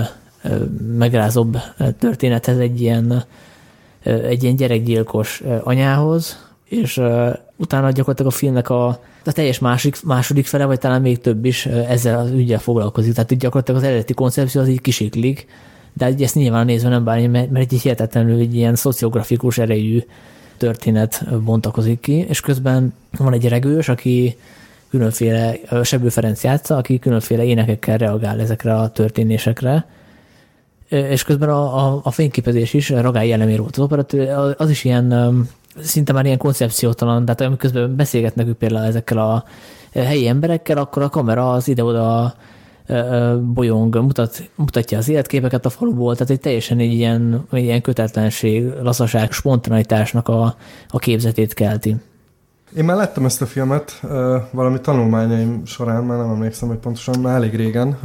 megrázóbb 0.97 1.57
történethez, 1.99 2.57
egy 2.57 2.81
ilyen, 2.81 3.23
egy 4.03 4.43
ilyen 4.43 4.55
gyerekgyilkos 4.55 5.43
anyához, 5.63 6.49
és 6.65 7.01
utána 7.61 7.91
gyakorlatilag 7.91 8.31
a 8.31 8.35
filmnek 8.35 8.69
a, 8.69 8.87
a 9.25 9.31
teljes 9.31 9.59
másik, 9.59 10.03
második 10.03 10.45
fele, 10.45 10.65
vagy 10.65 10.79
talán 10.79 11.01
még 11.01 11.19
több 11.19 11.45
is 11.45 11.65
ezzel 11.65 12.19
az 12.19 12.29
ügyel 12.29 12.59
foglalkozik. 12.59 13.13
Tehát 13.13 13.31
itt 13.31 13.39
gyakorlatilag 13.39 13.81
az 13.81 13.87
eredeti 13.87 14.13
koncepció 14.13 14.61
az 14.61 14.67
így 14.67 14.81
kisiklik, 14.81 15.47
de 15.93 16.09
így 16.09 16.23
ezt 16.23 16.35
nyilván 16.35 16.65
nézve 16.65 16.89
nem 16.89 17.03
bánni, 17.03 17.27
mert, 17.27 17.49
mert 17.49 17.71
egy 17.71 17.81
hihetetlenül 17.81 18.39
egy 18.39 18.55
ilyen 18.55 18.75
szociografikus 18.75 19.57
erejű 19.57 20.03
történet 20.57 21.25
bontakozik 21.43 21.99
ki, 21.99 22.25
és 22.29 22.39
közben 22.39 22.93
van 23.17 23.33
egy 23.33 23.47
regős, 23.47 23.89
aki 23.89 24.37
különféle, 24.89 25.55
Sebő 25.83 26.09
Ferenc 26.09 26.43
játsza, 26.43 26.77
aki 26.77 26.99
különféle 26.99 27.43
énekekkel 27.43 27.97
reagál 27.97 28.39
ezekre 28.39 28.75
a 28.75 28.89
történésekre, 28.89 29.85
és 30.87 31.23
közben 31.23 31.49
a, 31.49 31.87
a, 31.87 31.99
a 32.03 32.11
fényképezés 32.11 32.73
is, 32.73 32.89
Ragály 32.89 33.27
Jellemér 33.27 33.59
volt 33.59 33.77
az 33.77 33.83
operatőr, 33.83 34.55
az 34.57 34.69
is 34.69 34.83
ilyen 34.83 35.07
szinte 35.79 36.13
már 36.13 36.25
ilyen 36.25 36.37
koncepciótalan, 36.37 37.25
tehát 37.25 37.41
amikor 37.41 37.89
beszélgetnek 37.89 38.47
ők 38.47 38.57
például 38.57 38.85
ezekkel 38.85 39.17
a 39.17 39.43
helyi 39.93 40.27
emberekkel, 40.27 40.77
akkor 40.77 41.01
a 41.01 41.09
kamera 41.09 41.51
az 41.51 41.67
ide-oda 41.67 42.33
bolyong, 43.41 43.95
mutat, 43.95 44.49
mutatja 44.55 44.97
az 44.97 45.09
életképeket 45.09 45.65
a 45.65 45.69
faluból, 45.69 46.13
tehát 46.13 46.29
egy 46.29 46.39
teljesen 46.39 46.79
egy 46.79 46.93
ilyen, 46.93 47.45
egy 47.51 47.63
ilyen 47.63 47.81
kötetlenség, 47.81 48.71
lassaság, 48.81 49.31
spontanitásnak 49.31 50.27
a, 50.27 50.55
a 50.89 50.99
képzetét 50.99 51.53
kelti. 51.53 51.95
Én 52.75 52.83
már 52.83 52.95
láttam 52.95 53.25
ezt 53.25 53.41
a 53.41 53.45
filmet 53.45 54.01
valami 54.51 54.79
tanulmányaim 54.81 55.65
során, 55.65 56.03
már 56.03 56.17
nem 56.17 56.29
emlékszem, 56.29 56.67
hogy 56.67 56.77
pontosan 56.77 57.19
már 57.19 57.35
elég 57.35 57.55
régen, 57.55 57.97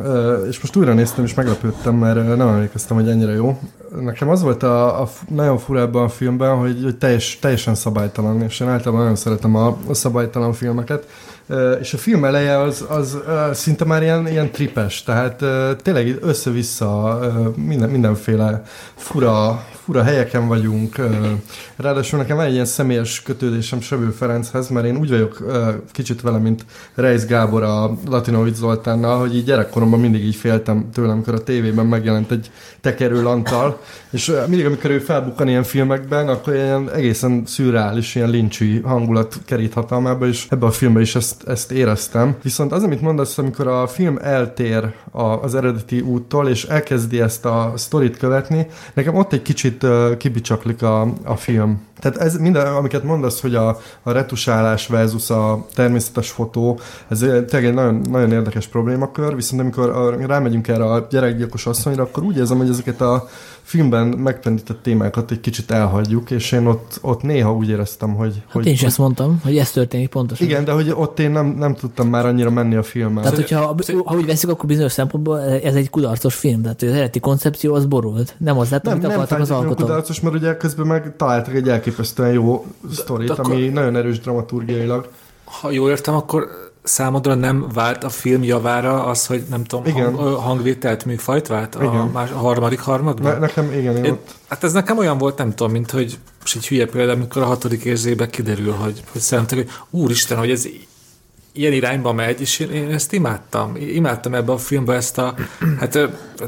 és 0.48 0.60
most 0.60 0.76
újra 0.76 0.92
néztem, 0.92 1.24
és 1.24 1.34
meglepődtem, 1.34 1.94
mert 1.94 2.36
nem 2.36 2.48
emlékeztem, 2.48 2.96
hogy 2.96 3.08
ennyire 3.08 3.32
jó. 3.32 3.58
Nekem 4.00 4.28
az 4.28 4.42
volt 4.42 4.62
a, 4.62 5.02
a 5.02 5.08
nagyon 5.28 5.58
fura 5.58 5.82
a 5.82 6.08
filmben, 6.08 6.56
hogy, 6.56 6.80
hogy 6.82 6.96
teljes, 6.96 7.38
teljesen 7.38 7.74
szabálytalan, 7.74 8.42
és 8.42 8.60
én 8.60 8.68
általában 8.68 9.00
nagyon 9.00 9.16
szeretem 9.16 9.54
a, 9.54 9.76
a 9.88 9.94
szabálytalan 9.94 10.52
filmeket, 10.52 11.06
és 11.80 11.94
a 11.94 11.98
film 11.98 12.24
eleje 12.24 12.58
az, 12.58 12.84
az 12.88 13.18
szinte 13.52 13.84
már 13.84 14.02
ilyen, 14.02 14.28
ilyen 14.28 14.50
tripes, 14.50 15.02
tehát 15.02 15.44
tényleg 15.82 16.18
össze-vissza 16.20 17.20
minden, 17.56 17.90
mindenféle 17.90 18.62
fura, 18.94 19.64
fura 19.86 20.02
helyeken 20.02 20.48
vagyunk. 20.48 20.96
Ráadásul 21.76 22.18
nekem 22.18 22.36
van 22.36 22.44
egy 22.44 22.52
ilyen 22.52 22.64
személyes 22.64 23.22
kötődésem 23.22 23.80
Sebő 23.80 24.10
Ferenchez, 24.10 24.68
mert 24.68 24.86
én 24.86 24.96
úgy 24.96 25.08
vagyok 25.08 25.46
kicsit 25.92 26.20
vele, 26.20 26.38
mint 26.38 26.64
Reis 26.94 27.26
Gábor 27.26 27.62
a 27.62 27.96
Latinovic 28.08 28.56
Zoltánnal, 28.56 29.18
hogy 29.18 29.36
így 29.36 29.44
gyerekkoromban 29.44 30.00
mindig 30.00 30.24
így 30.24 30.34
féltem 30.34 30.88
tőlem, 30.92 31.10
amikor 31.10 31.34
a 31.34 31.42
tévében 31.42 31.86
megjelent 31.86 32.30
egy 32.30 32.50
tekerő 32.80 33.22
lantal, 33.22 33.80
és 34.10 34.32
mindig, 34.48 34.66
amikor 34.66 34.90
ő 34.90 34.98
felbukkan 34.98 35.48
ilyen 35.48 35.62
filmekben, 35.62 36.28
akkor 36.28 36.54
ilyen 36.54 36.90
egészen 36.90 37.42
szürreális, 37.46 38.14
ilyen 38.14 38.30
lincsi 38.30 38.80
hangulat 38.84 39.38
kerít 39.44 39.72
hatalmába, 39.72 40.26
és 40.26 40.46
ebben 40.50 40.68
a 40.68 40.72
filmben 40.72 41.02
is 41.02 41.14
ezt, 41.14 41.48
ezt 41.48 41.72
éreztem. 41.72 42.36
Viszont 42.42 42.72
az, 42.72 42.82
amit 42.82 43.00
mondasz, 43.00 43.38
amikor 43.38 43.66
a 43.66 43.86
film 43.86 44.18
eltér 44.22 44.92
az 45.40 45.54
eredeti 45.54 46.00
úttól, 46.00 46.48
és 46.48 46.64
elkezdi 46.64 47.20
ezt 47.20 47.44
a 47.44 47.72
sztorit 47.76 48.16
követni, 48.16 48.66
nekem 48.94 49.14
ott 49.14 49.32
egy 49.32 49.42
kicsit 49.42 49.75
uh, 49.82 50.16
kibicsaklik 50.16 50.82
a, 50.82 51.12
a 51.24 51.36
film. 51.36 51.82
Tehát 52.00 52.16
ez 52.16 52.36
minden, 52.36 52.66
amiket 52.66 53.02
mondasz, 53.02 53.40
hogy 53.40 53.54
a, 53.54 53.80
a 54.02 54.10
retusálás 54.10 54.86
versus 54.86 55.30
a 55.30 55.66
természetes 55.74 56.30
fotó, 56.30 56.80
ez 57.08 57.18
tényleg 57.18 57.64
egy 57.64 57.74
nagyon, 57.74 58.00
nagyon 58.10 58.32
érdekes 58.32 58.66
problémakör, 58.66 59.34
viszont 59.34 59.60
amikor 59.60 60.16
rámegyünk 60.26 60.68
erre 60.68 60.84
a 60.84 61.06
gyerekgyilkos 61.10 61.66
asszonyra, 61.66 62.02
akkor 62.02 62.22
úgy 62.22 62.36
érzem, 62.36 62.56
hogy 62.56 62.68
ezeket 62.68 63.00
a 63.00 63.28
filmben 63.66 64.06
megtanített 64.06 64.82
témákat 64.82 65.30
egy 65.30 65.40
kicsit 65.40 65.70
elhagyjuk, 65.70 66.30
és 66.30 66.52
én 66.52 66.66
ott, 66.66 66.98
ott 67.00 67.22
néha 67.22 67.54
úgy 67.54 67.68
éreztem, 67.68 68.14
hogy... 68.14 68.34
Hát 68.34 68.52
hogy 68.52 68.66
én 68.66 68.72
is 68.72 68.82
ezt 68.82 68.98
mondtam, 68.98 69.40
hogy 69.44 69.58
ez 69.58 69.70
történik 69.70 70.08
pontosan. 70.08 70.46
Igen, 70.46 70.64
de 70.64 70.72
hogy 70.72 70.90
ott 70.96 71.18
én 71.18 71.30
nem, 71.30 71.46
nem 71.46 71.74
tudtam 71.74 72.08
már 72.08 72.26
annyira 72.26 72.50
menni 72.50 72.74
a 72.74 72.82
filmmel. 72.82 73.22
Tehát, 73.22 73.38
hogyha 73.38 73.74
ha 74.04 74.16
úgy 74.16 74.26
veszik, 74.26 74.50
akkor 74.50 74.66
bizonyos 74.66 74.92
szempontból 74.92 75.40
ez 75.40 75.74
egy 75.74 75.90
kudarcos 75.90 76.34
film, 76.34 76.62
tehát 76.62 76.82
az 76.82 76.88
eredeti 76.88 77.20
koncepció 77.20 77.74
az 77.74 77.86
borult. 77.86 78.34
Nem 78.38 78.58
az 78.58 78.70
lett, 78.70 78.82
nem, 78.82 78.92
amit 78.92 79.06
nem 79.06 79.16
akartak 79.16 79.40
az 79.40 79.50
alkotók. 79.50 79.76
kudarcos, 79.76 80.20
mert 80.20 80.34
ugye 80.34 80.56
közben 80.56 80.86
meg 80.86 81.16
találtak 81.16 81.54
egy 81.54 81.68
elképesztően 81.68 82.32
jó 82.32 82.66
sztorit, 82.92 83.30
ami 83.30 83.68
nagyon 83.68 83.96
erős 83.96 84.20
dramaturgiailag. 84.20 85.08
Ha 85.44 85.70
jól 85.70 85.90
értem, 85.90 86.14
akkor 86.14 86.48
számodra 86.86 87.34
nem 87.34 87.66
vált 87.72 88.04
a 88.04 88.08
film 88.08 88.42
javára 88.42 89.04
az, 89.04 89.26
hogy 89.26 89.44
nem 89.50 89.64
tudom, 89.64 89.86
igen. 89.86 90.14
hang, 90.14 90.34
hangvételt, 90.34 91.04
műfajt 91.04 91.46
vált 91.46 91.74
a, 91.74 91.82
igen. 91.82 92.10
más, 92.12 92.30
a 92.30 92.36
harmadik 92.36 92.80
harmadban? 92.80 93.32
Ne, 93.32 93.38
nekem 93.38 93.72
igen, 93.72 94.04
én, 94.04 94.12
ott... 94.12 94.34
Hát 94.48 94.64
ez 94.64 94.72
nekem 94.72 94.98
olyan 94.98 95.18
volt, 95.18 95.38
nem 95.38 95.54
tudom, 95.54 95.72
mint 95.72 95.90
hogy 95.90 96.18
most 96.40 96.56
egy 96.56 96.68
hülye 96.68 96.86
példa, 96.86 97.12
amikor 97.12 97.42
a 97.42 97.46
hatodik 97.46 97.84
érzébe 97.84 98.26
kiderül, 98.26 98.72
hogy, 98.72 99.02
hogy 99.12 99.20
szerintem, 99.20 99.58
hogy 99.58 99.70
úristen, 99.90 100.38
hogy 100.38 100.50
ez 100.50 100.68
ilyen 101.56 101.72
irányba 101.72 102.12
megy, 102.12 102.40
és 102.40 102.58
én, 102.58 102.70
én 102.70 102.90
ezt 102.90 103.12
imádtam. 103.12 103.76
Imádtam 103.76 104.34
ebbe 104.34 104.52
a 104.52 104.58
filmbe 104.58 104.94
ezt 104.94 105.18
a, 105.18 105.34
hát 105.78 105.94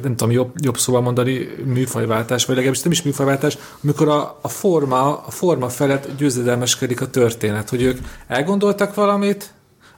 nem 0.03 0.17
tudom, 0.17 0.31
jobb, 0.31 0.53
jobb 0.61 0.79
szóval 0.79 1.01
mondani, 1.01 1.49
műfajváltás, 1.65 2.45
vagy 2.45 2.55
legalábbis 2.55 2.83
nem 2.83 2.93
is 2.93 3.03
műfajváltás, 3.03 3.59
amikor 3.83 4.09
a, 4.09 4.39
a, 4.43 4.49
forma, 4.49 5.23
a 5.27 5.31
forma 5.31 5.69
felett 5.69 6.17
győzedelmeskedik 6.17 7.01
a 7.01 7.11
történet, 7.11 7.69
hogy 7.69 7.83
ők 7.83 7.99
elgondoltak 8.27 8.95
valamit, 8.95 9.53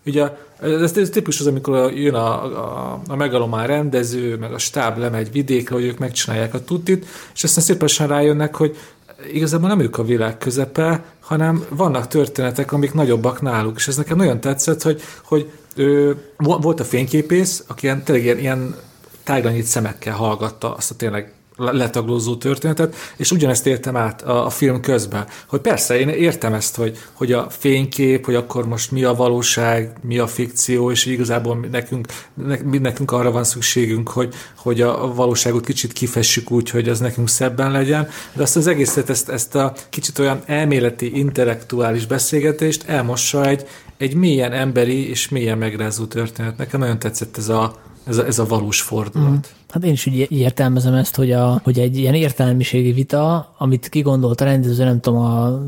Ugye 0.07 0.29
ez, 0.61 0.97
ez 0.97 1.11
típus 1.11 1.41
az, 1.41 1.47
amikor 1.47 1.93
jön 1.93 2.15
a, 2.15 2.45
a, 2.45 3.01
a 3.09 3.17
megalomán 3.17 3.67
rendező, 3.67 4.37
meg 4.37 4.53
a 4.53 4.59
stáb 4.59 4.99
lemegy 4.99 5.33
vidékre, 5.33 5.75
hogy 5.75 5.85
ők 5.85 5.99
megcsinálják 5.99 6.55
a 6.55 6.65
tutit, 6.65 7.07
és 7.35 7.45
aztán 7.45 7.65
szépen 7.65 8.09
rájönnek, 8.09 8.57
hogy 8.57 8.77
igazából 9.33 9.69
nem 9.69 9.81
ők 9.81 9.99
a 9.99 10.05
világ 10.05 10.39
közepe, 10.39 11.05
hanem 11.21 11.65
vannak 11.69 12.07
történetek, 12.09 12.73
amik 12.73 12.95
nagyobbak 12.95 13.41
náluk, 13.41 13.77
és 13.77 13.89
ez 13.89 13.97
nekem 13.97 14.17
nagyon 14.17 14.41
tetszett, 14.41 14.83
hogy, 14.83 15.03
hogy 15.25 15.51
Ö, 15.77 16.13
volt 16.37 16.81
a 16.81 16.85
fényképész, 16.85 17.65
aki 17.67 17.87
ilyen, 17.87 18.03
tényleg 18.03 18.25
ilyen, 18.25 18.39
ilyen 18.39 18.77
tágranyit 19.25 19.65
szemekkel 19.65 20.15
hallgatta 20.15 20.75
azt 20.75 20.91
a 20.91 20.95
tényleg 20.95 21.33
letaglózó 21.61 22.37
történetet, 22.37 22.95
és 23.17 23.31
ugyanezt 23.31 23.67
értem 23.67 23.97
át 23.97 24.23
a, 24.23 24.47
a 24.47 24.51
film 24.51 24.81
közben, 24.81 25.27
hogy 25.47 25.61
persze, 25.61 25.99
én 25.99 26.09
értem 26.09 26.55
ezt, 26.55 26.77
hogy, 26.77 26.99
hogy 27.13 27.33
a 27.33 27.51
fénykép, 27.51 28.25
hogy 28.25 28.35
akkor 28.35 28.67
most 28.67 28.91
mi 28.91 29.05
a 29.05 29.15
valóság, 29.15 29.93
mi 30.03 30.19
a 30.19 30.27
fikció, 30.27 30.91
és 30.91 31.07
igazából 31.07 31.67
nekünk, 31.71 32.07
nekünk 32.81 33.13
arra 33.13 33.31
van 33.31 33.45
szükségünk, 33.45 34.09
hogy, 34.09 34.35
hogy 34.57 34.81
a 34.81 35.15
valóságot 35.15 35.65
kicsit 35.65 35.93
kifessük 35.93 36.51
úgy, 36.51 36.71
hogy 36.71 36.89
az 36.89 36.99
nekünk 37.01 37.29
szebben 37.29 37.71
legyen, 37.71 38.09
de 38.33 38.43
azt 38.43 38.57
az 38.57 38.67
egészet, 38.67 39.11
ezt, 39.11 39.29
ezt 39.29 39.55
a 39.55 39.73
kicsit 39.91 40.19
olyan 40.19 40.43
elméleti, 40.47 41.19
intellektuális 41.19 42.07
beszélgetést 42.07 42.89
elmossa 42.89 43.47
egy, 43.47 43.67
egy 43.97 44.15
mélyen 44.15 44.53
emberi 44.53 45.09
és 45.09 45.29
mélyen 45.29 45.59
megrázó 45.59 46.05
történet. 46.05 46.57
Nekem 46.57 46.81
nagyon 46.81 46.99
tetszett 46.99 47.37
ez 47.37 47.49
a, 47.49 47.77
ez 48.11 48.19
a, 48.19 48.27
ez 48.27 48.39
a 48.39 48.47
valós 48.47 48.81
fordulat. 48.81 49.31
Mm. 49.31 49.69
Hát 49.69 49.85
én 49.85 49.93
is 49.93 50.07
úgy 50.07 50.27
értelmezem 50.31 50.95
ezt, 50.95 51.17
hogy, 51.17 51.33
a, 51.33 51.61
hogy 51.65 51.79
egy 51.79 51.97
ilyen 51.97 52.15
értelmiségi 52.15 52.93
vita, 52.93 53.55
amit 53.59 53.89
kigondolt 53.89 54.41
a 54.41 54.45
rendező, 54.45 54.85
nem 54.85 55.01
tudom, 55.01 55.21
a 55.21 55.61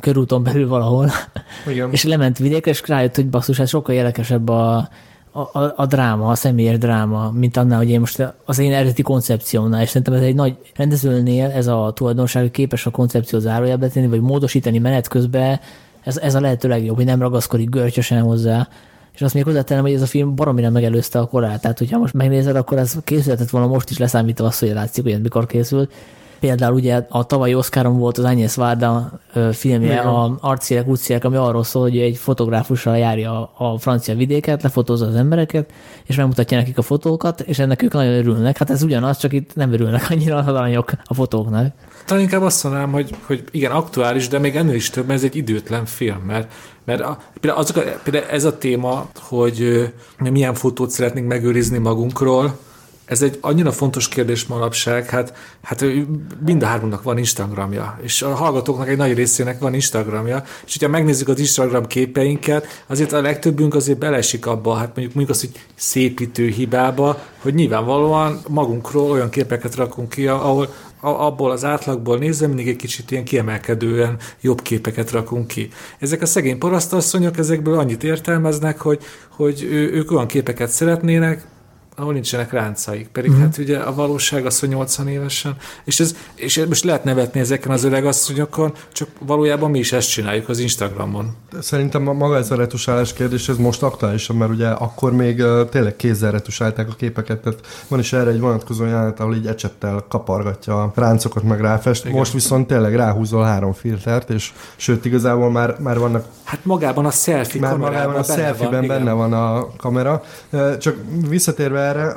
körúton 0.00 0.42
belül 0.42 0.68
valahol, 0.68 1.10
Igen. 1.70 1.92
és 1.92 2.04
lement 2.04 2.38
vidékre, 2.38 2.70
és 2.70 2.82
rájött, 2.86 3.14
hogy 3.14 3.28
basszus, 3.28 3.58
ez 3.58 3.68
sokkal 3.68 3.94
érdekesebb 3.94 4.48
a, 4.48 4.88
a, 5.32 5.38
a, 5.38 5.74
a 5.76 5.86
dráma, 5.86 6.28
a 6.28 6.34
személyes 6.34 6.78
dráma, 6.78 7.30
mint 7.30 7.56
annál, 7.56 7.78
hogy 7.78 7.90
én 7.90 8.00
most 8.00 8.34
az 8.44 8.58
én 8.58 8.72
eredeti 8.72 9.02
koncepciónál, 9.02 9.82
és 9.82 9.88
szerintem 9.88 10.14
ez 10.14 10.22
egy 10.22 10.34
nagy 10.34 10.56
rendezőnél 10.76 11.50
ez 11.50 11.66
a 11.66 11.92
tulajdonság, 11.94 12.42
hogy 12.42 12.50
képes 12.50 12.86
a 12.86 12.90
koncepciót 12.90 13.40
zárójelbe 13.40 13.88
tenni, 13.88 14.06
vagy 14.06 14.20
módosítani 14.20 14.78
menet 14.78 15.08
közben, 15.08 15.60
ez, 16.04 16.16
ez 16.16 16.34
a 16.34 16.40
lehető 16.40 16.68
legjobb, 16.68 16.96
hogy 16.96 17.04
nem 17.04 17.20
ragaszkodik 17.20 17.68
görcsösen 17.68 18.22
hozzá, 18.22 18.68
és 19.14 19.22
azt 19.22 19.34
még 19.34 19.44
hozzátenem, 19.44 19.82
hogy 19.82 19.92
ez 19.92 20.02
a 20.02 20.06
film 20.06 20.34
baromira 20.34 20.70
megelőzte 20.70 21.18
a 21.18 21.26
korát. 21.26 21.60
Tehát, 21.60 21.78
hogyha 21.78 21.98
most 21.98 22.14
megnézed, 22.14 22.56
akkor 22.56 22.78
ez 22.78 22.96
készülhetett 23.04 23.50
volna 23.50 23.66
most 23.66 23.90
is 23.90 23.98
leszámítva 23.98 24.46
azt, 24.46 24.60
hogy 24.60 24.72
látszik, 24.72 25.02
hogy 25.02 25.12
ez 25.12 25.20
mikor 25.20 25.46
készült. 25.46 25.92
Például 26.40 26.74
ugye 26.74 27.06
a 27.08 27.24
tavalyi 27.24 27.54
Oscaron 27.54 27.98
volt 27.98 28.18
az 28.18 28.24
Agnes 28.24 28.54
Varda 28.54 29.20
filmje, 29.52 29.92
Igen. 29.92 30.06
a 30.06 30.36
Arciek, 30.40 30.88
Utciek, 30.88 31.24
ami 31.24 31.36
arról 31.36 31.64
szól, 31.64 31.82
hogy 31.82 31.98
egy 31.98 32.16
fotográfussal 32.16 32.98
járja 32.98 33.50
a 33.56 33.78
francia 33.78 34.14
vidéket, 34.14 34.62
lefotózza 34.62 35.06
az 35.06 35.14
embereket, 35.14 35.72
és 36.04 36.16
megmutatja 36.16 36.56
nekik 36.56 36.78
a 36.78 36.82
fotókat, 36.82 37.40
és 37.40 37.58
ennek 37.58 37.82
ők 37.82 37.92
nagyon 37.92 38.12
örülnek. 38.12 38.58
Hát 38.58 38.70
ez 38.70 38.82
ugyanaz, 38.82 39.18
csak 39.18 39.32
itt 39.32 39.54
nem 39.54 39.72
örülnek 39.72 40.06
annyira 40.10 40.36
az 40.36 40.46
aranyok 40.46 40.92
a 41.04 41.14
fotóknak. 41.14 41.72
Talán 42.04 42.22
inkább 42.22 42.42
azt 42.42 42.62
mondanám, 42.62 42.92
hogy, 42.92 43.16
hogy 43.26 43.44
igen, 43.50 43.70
aktuális, 43.70 44.28
de 44.28 44.38
még 44.38 44.56
ennél 44.56 44.74
is 44.74 44.90
több, 44.90 45.06
mert 45.06 45.18
ez 45.18 45.24
egy 45.24 45.36
időtlen 45.36 45.86
film, 45.86 46.18
mert, 46.26 46.52
mert 46.84 47.00
a, 47.00 47.18
például, 47.40 47.62
azok 47.62 47.76
a, 47.76 47.80
például 48.02 48.24
ez 48.24 48.44
a 48.44 48.58
téma, 48.58 49.08
hogy 49.20 49.90
mi 50.18 50.30
milyen 50.30 50.54
fotót 50.54 50.90
szeretnénk 50.90 51.28
megőrizni 51.28 51.78
magunkról, 51.78 52.58
ez 53.04 53.22
egy 53.22 53.38
annyira 53.40 53.72
fontos 53.72 54.08
kérdés 54.08 54.46
manapság, 54.46 55.08
hát, 55.08 55.34
hát 55.62 55.84
mind 56.44 56.62
a 56.62 56.66
hármunknak 56.66 57.02
van 57.02 57.18
Instagramja, 57.18 57.98
és 58.02 58.22
a 58.22 58.34
hallgatóknak 58.34 58.88
egy 58.88 58.96
nagy 58.96 59.14
részének 59.14 59.58
van 59.58 59.74
Instagramja, 59.74 60.44
és 60.66 60.72
hogyha 60.72 60.88
megnézzük 60.88 61.28
az 61.28 61.38
Instagram 61.38 61.86
képeinket, 61.86 62.84
azért 62.86 63.12
a 63.12 63.20
legtöbbünk 63.20 63.74
azért 63.74 63.98
belesik 63.98 64.46
abba, 64.46 64.74
hát 64.74 64.86
mondjuk 64.86 65.14
mondjuk 65.14 65.30
azt, 65.30 65.40
hogy 65.40 65.62
szépítő 65.74 66.48
hibába, 66.48 67.22
hogy 67.38 67.54
nyilvánvalóan 67.54 68.40
magunkról 68.48 69.10
olyan 69.10 69.30
képeket 69.30 69.74
rakunk 69.74 70.08
ki, 70.08 70.26
ahol 70.26 70.74
abból 71.04 71.50
az 71.50 71.64
átlagból 71.64 72.18
nézve 72.18 72.46
mindig 72.46 72.68
egy 72.68 72.76
kicsit 72.76 73.10
ilyen 73.10 73.24
kiemelkedően 73.24 74.18
jobb 74.40 74.62
képeket 74.62 75.10
rakunk 75.10 75.46
ki. 75.46 75.68
Ezek 75.98 76.22
a 76.22 76.26
szegény 76.26 76.58
parasztasszonyok 76.58 77.38
ezekből 77.38 77.78
annyit 77.78 78.04
értelmeznek, 78.04 78.80
hogy, 78.80 79.02
hogy 79.28 79.62
ők 79.70 80.10
olyan 80.10 80.26
képeket 80.26 80.68
szeretnének, 80.68 81.46
ahol 81.96 82.12
nincsenek 82.12 82.52
ráncaik. 82.52 83.08
Pedig 83.08 83.30
mm. 83.30 83.40
hát 83.40 83.58
ugye 83.58 83.78
a 83.78 83.94
valóság 83.94 84.46
az, 84.46 84.58
hogy 84.58 84.68
80 84.68 85.08
évesen, 85.08 85.56
és, 85.84 86.00
ez, 86.00 86.16
és 86.34 86.64
most 86.68 86.84
lehet 86.84 87.04
nevetni 87.04 87.40
ezeken 87.40 87.70
az 87.70 87.84
öreg 87.84 88.06
asszonyokon, 88.06 88.72
csak 88.92 89.08
valójában 89.18 89.70
mi 89.70 89.78
is 89.78 89.92
ezt 89.92 90.10
csináljuk 90.10 90.48
az 90.48 90.58
Instagramon. 90.58 91.36
Szerintem 91.60 92.02
maga 92.02 92.36
ez 92.36 92.50
a 92.50 92.56
retusálás 92.56 93.12
kérdés, 93.12 93.48
ez 93.48 93.56
most 93.56 93.82
aktuálisabb, 93.82 94.36
mert 94.36 94.50
ugye 94.50 94.68
akkor 94.68 95.12
még 95.12 95.42
tényleg 95.70 95.96
kézzel 95.96 96.30
retusálták 96.30 96.88
a 96.88 96.94
képeket, 96.94 97.38
tehát 97.40 97.66
van 97.88 97.98
is 97.98 98.12
erre 98.12 98.30
egy 98.30 98.40
vonatkozó 98.40 98.84
jelenet, 98.84 99.20
ahol 99.20 99.34
így 99.34 99.46
ecsettel 99.46 100.04
kapargatja 100.08 100.82
a 100.82 100.92
ráncokat, 100.94 101.42
meg 101.42 101.60
ráfest. 101.60 102.04
Igen. 102.04 102.16
Most 102.16 102.32
viszont 102.32 102.66
tényleg 102.66 102.94
ráhúzol 102.94 103.44
három 103.44 103.72
filtert, 103.72 104.30
és 104.30 104.52
sőt, 104.76 105.04
igazából 105.04 105.50
már, 105.50 105.76
már 105.78 105.98
vannak... 105.98 106.26
Hát 106.44 106.64
magában 106.64 107.06
a 107.06 107.10
selfie 107.10 107.60
már 107.60 107.76
magában 107.76 108.14
a 108.14 108.22
selfie-ben 108.22 108.86
benne 108.86 109.12
van 109.12 109.32
a 109.32 109.66
kamera. 109.76 110.22
Csak 110.78 110.96
visszatérve 111.28 111.83
erre, 111.84 112.14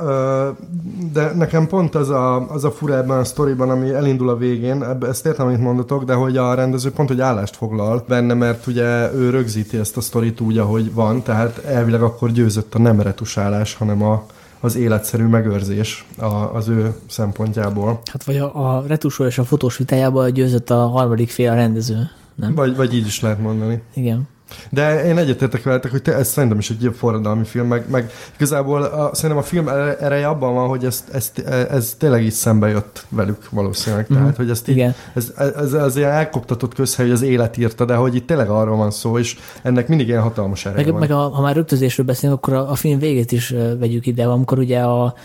de 1.14 1.32
nekem 1.36 1.68
pont 1.68 1.96
az 1.96 2.10
a, 2.10 2.50
az 2.52 2.64
a 2.64 2.72
fura 2.72 2.98
ebben 2.98 3.18
a 3.18 3.24
sztoriban, 3.24 3.70
ami 3.70 3.90
elindul 3.90 4.30
a 4.30 4.38
végén, 4.38 4.86
ezt 5.02 5.26
értem, 5.26 5.48
amit 5.48 5.60
mondatok, 5.60 6.04
de 6.04 6.14
hogy 6.14 6.38
a 6.38 6.54
rendező 6.54 6.92
pont, 6.92 7.10
hogy 7.10 7.22
állást 7.22 7.56
foglal 7.56 8.04
benne, 8.08 8.34
mert 8.34 8.68
ugye 8.68 9.14
ő 9.14 9.30
rögzíti 9.30 9.78
ezt 9.78 9.98
a 9.98 10.02
sztorit 10.02 10.40
úgy, 10.40 10.58
ahogy 10.58 10.94
van, 10.94 11.24
tehát 11.24 11.58
elvileg 11.58 12.02
akkor 12.02 12.32
győzött 12.32 12.76
a 12.76 12.80
nem 12.80 13.02
retusálás, 13.02 13.76
hanem 13.76 14.04
a, 14.04 14.26
az 14.60 14.76
életszerű 14.76 15.26
megőrzés 15.26 16.06
a, 16.18 16.26
az 16.26 16.68
ő 16.68 16.96
szempontjából. 17.08 18.00
Hát 18.12 18.24
vagy 18.24 18.38
a, 18.38 18.76
a 18.76 18.84
retusról 18.88 19.28
és 19.28 19.38
a 19.38 19.44
fotós 19.44 19.78
vitájában 19.78 20.34
győzött 20.34 20.70
a 20.70 20.88
harmadik 20.88 21.30
fél 21.30 21.52
a 21.52 21.56
rendező, 21.56 22.10
nem? 22.36 22.56
Vagy, 22.56 22.76
vagy 22.76 22.94
így 22.94 23.06
is 23.06 23.22
lehet 23.22 23.42
mondani. 23.42 23.82
Igen. 23.94 24.28
De 24.70 25.06
én 25.06 25.18
egyetértek 25.18 25.64
veletek, 25.64 25.92
hogy 25.92 26.02
te, 26.02 26.16
ez 26.16 26.28
szerintem 26.28 26.60
is 26.60 26.70
egy 26.70 26.92
forradalmi 26.98 27.44
film, 27.44 27.68
meg, 27.68 27.90
meg 27.90 28.12
igazából 28.36 28.82
a, 28.82 29.10
szerintem 29.14 29.40
a 29.40 29.46
film 29.46 29.68
ereje 30.00 30.28
abban 30.28 30.54
van, 30.54 30.68
hogy 30.68 30.86
ez, 30.86 31.04
ez, 31.12 31.32
ez 31.70 31.96
tényleg 31.98 32.24
is 32.24 32.34
szembe 32.34 32.68
jött 32.68 33.06
velük 33.10 33.50
valószínűleg. 33.50 34.06
Mm. 34.14 34.16
Tehát, 34.16 34.36
hogy 34.36 34.50
ezt 34.50 34.68
így, 34.68 34.76
Igen. 34.76 34.96
ez, 35.14 35.34
ez, 35.56 35.74
ez 35.74 35.96
ilyen 35.96 36.12
elkoptatott 36.12 36.74
közhely, 36.74 37.06
hogy 37.06 37.16
az 37.16 37.22
élet 37.22 37.58
írta, 37.58 37.86
de 37.86 37.96
hogy 37.96 38.16
itt 38.16 38.28
tényleg 38.28 38.50
arról 38.50 38.78
van 38.78 38.92
szó, 38.92 39.18
és 39.18 39.38
ennek 39.62 39.88
mindig 39.88 40.08
ilyen 40.08 40.22
hatalmas 40.22 40.66
ereje 40.66 40.84
meg, 40.84 40.92
van. 40.92 41.00
Meg 41.00 41.12
a, 41.12 41.30
ha 41.30 41.42
már 41.42 41.56
rögtözésről 41.56 42.06
beszélünk, 42.06 42.38
akkor 42.38 42.54
a, 42.54 42.72
a 42.72 42.76
film 42.76 43.00
végét 43.00 43.32
is 43.32 43.54
vegyük 43.80 44.06
ide, 44.06 44.26
amikor 44.26 44.60
ugye 44.60 44.80
a 44.80 45.16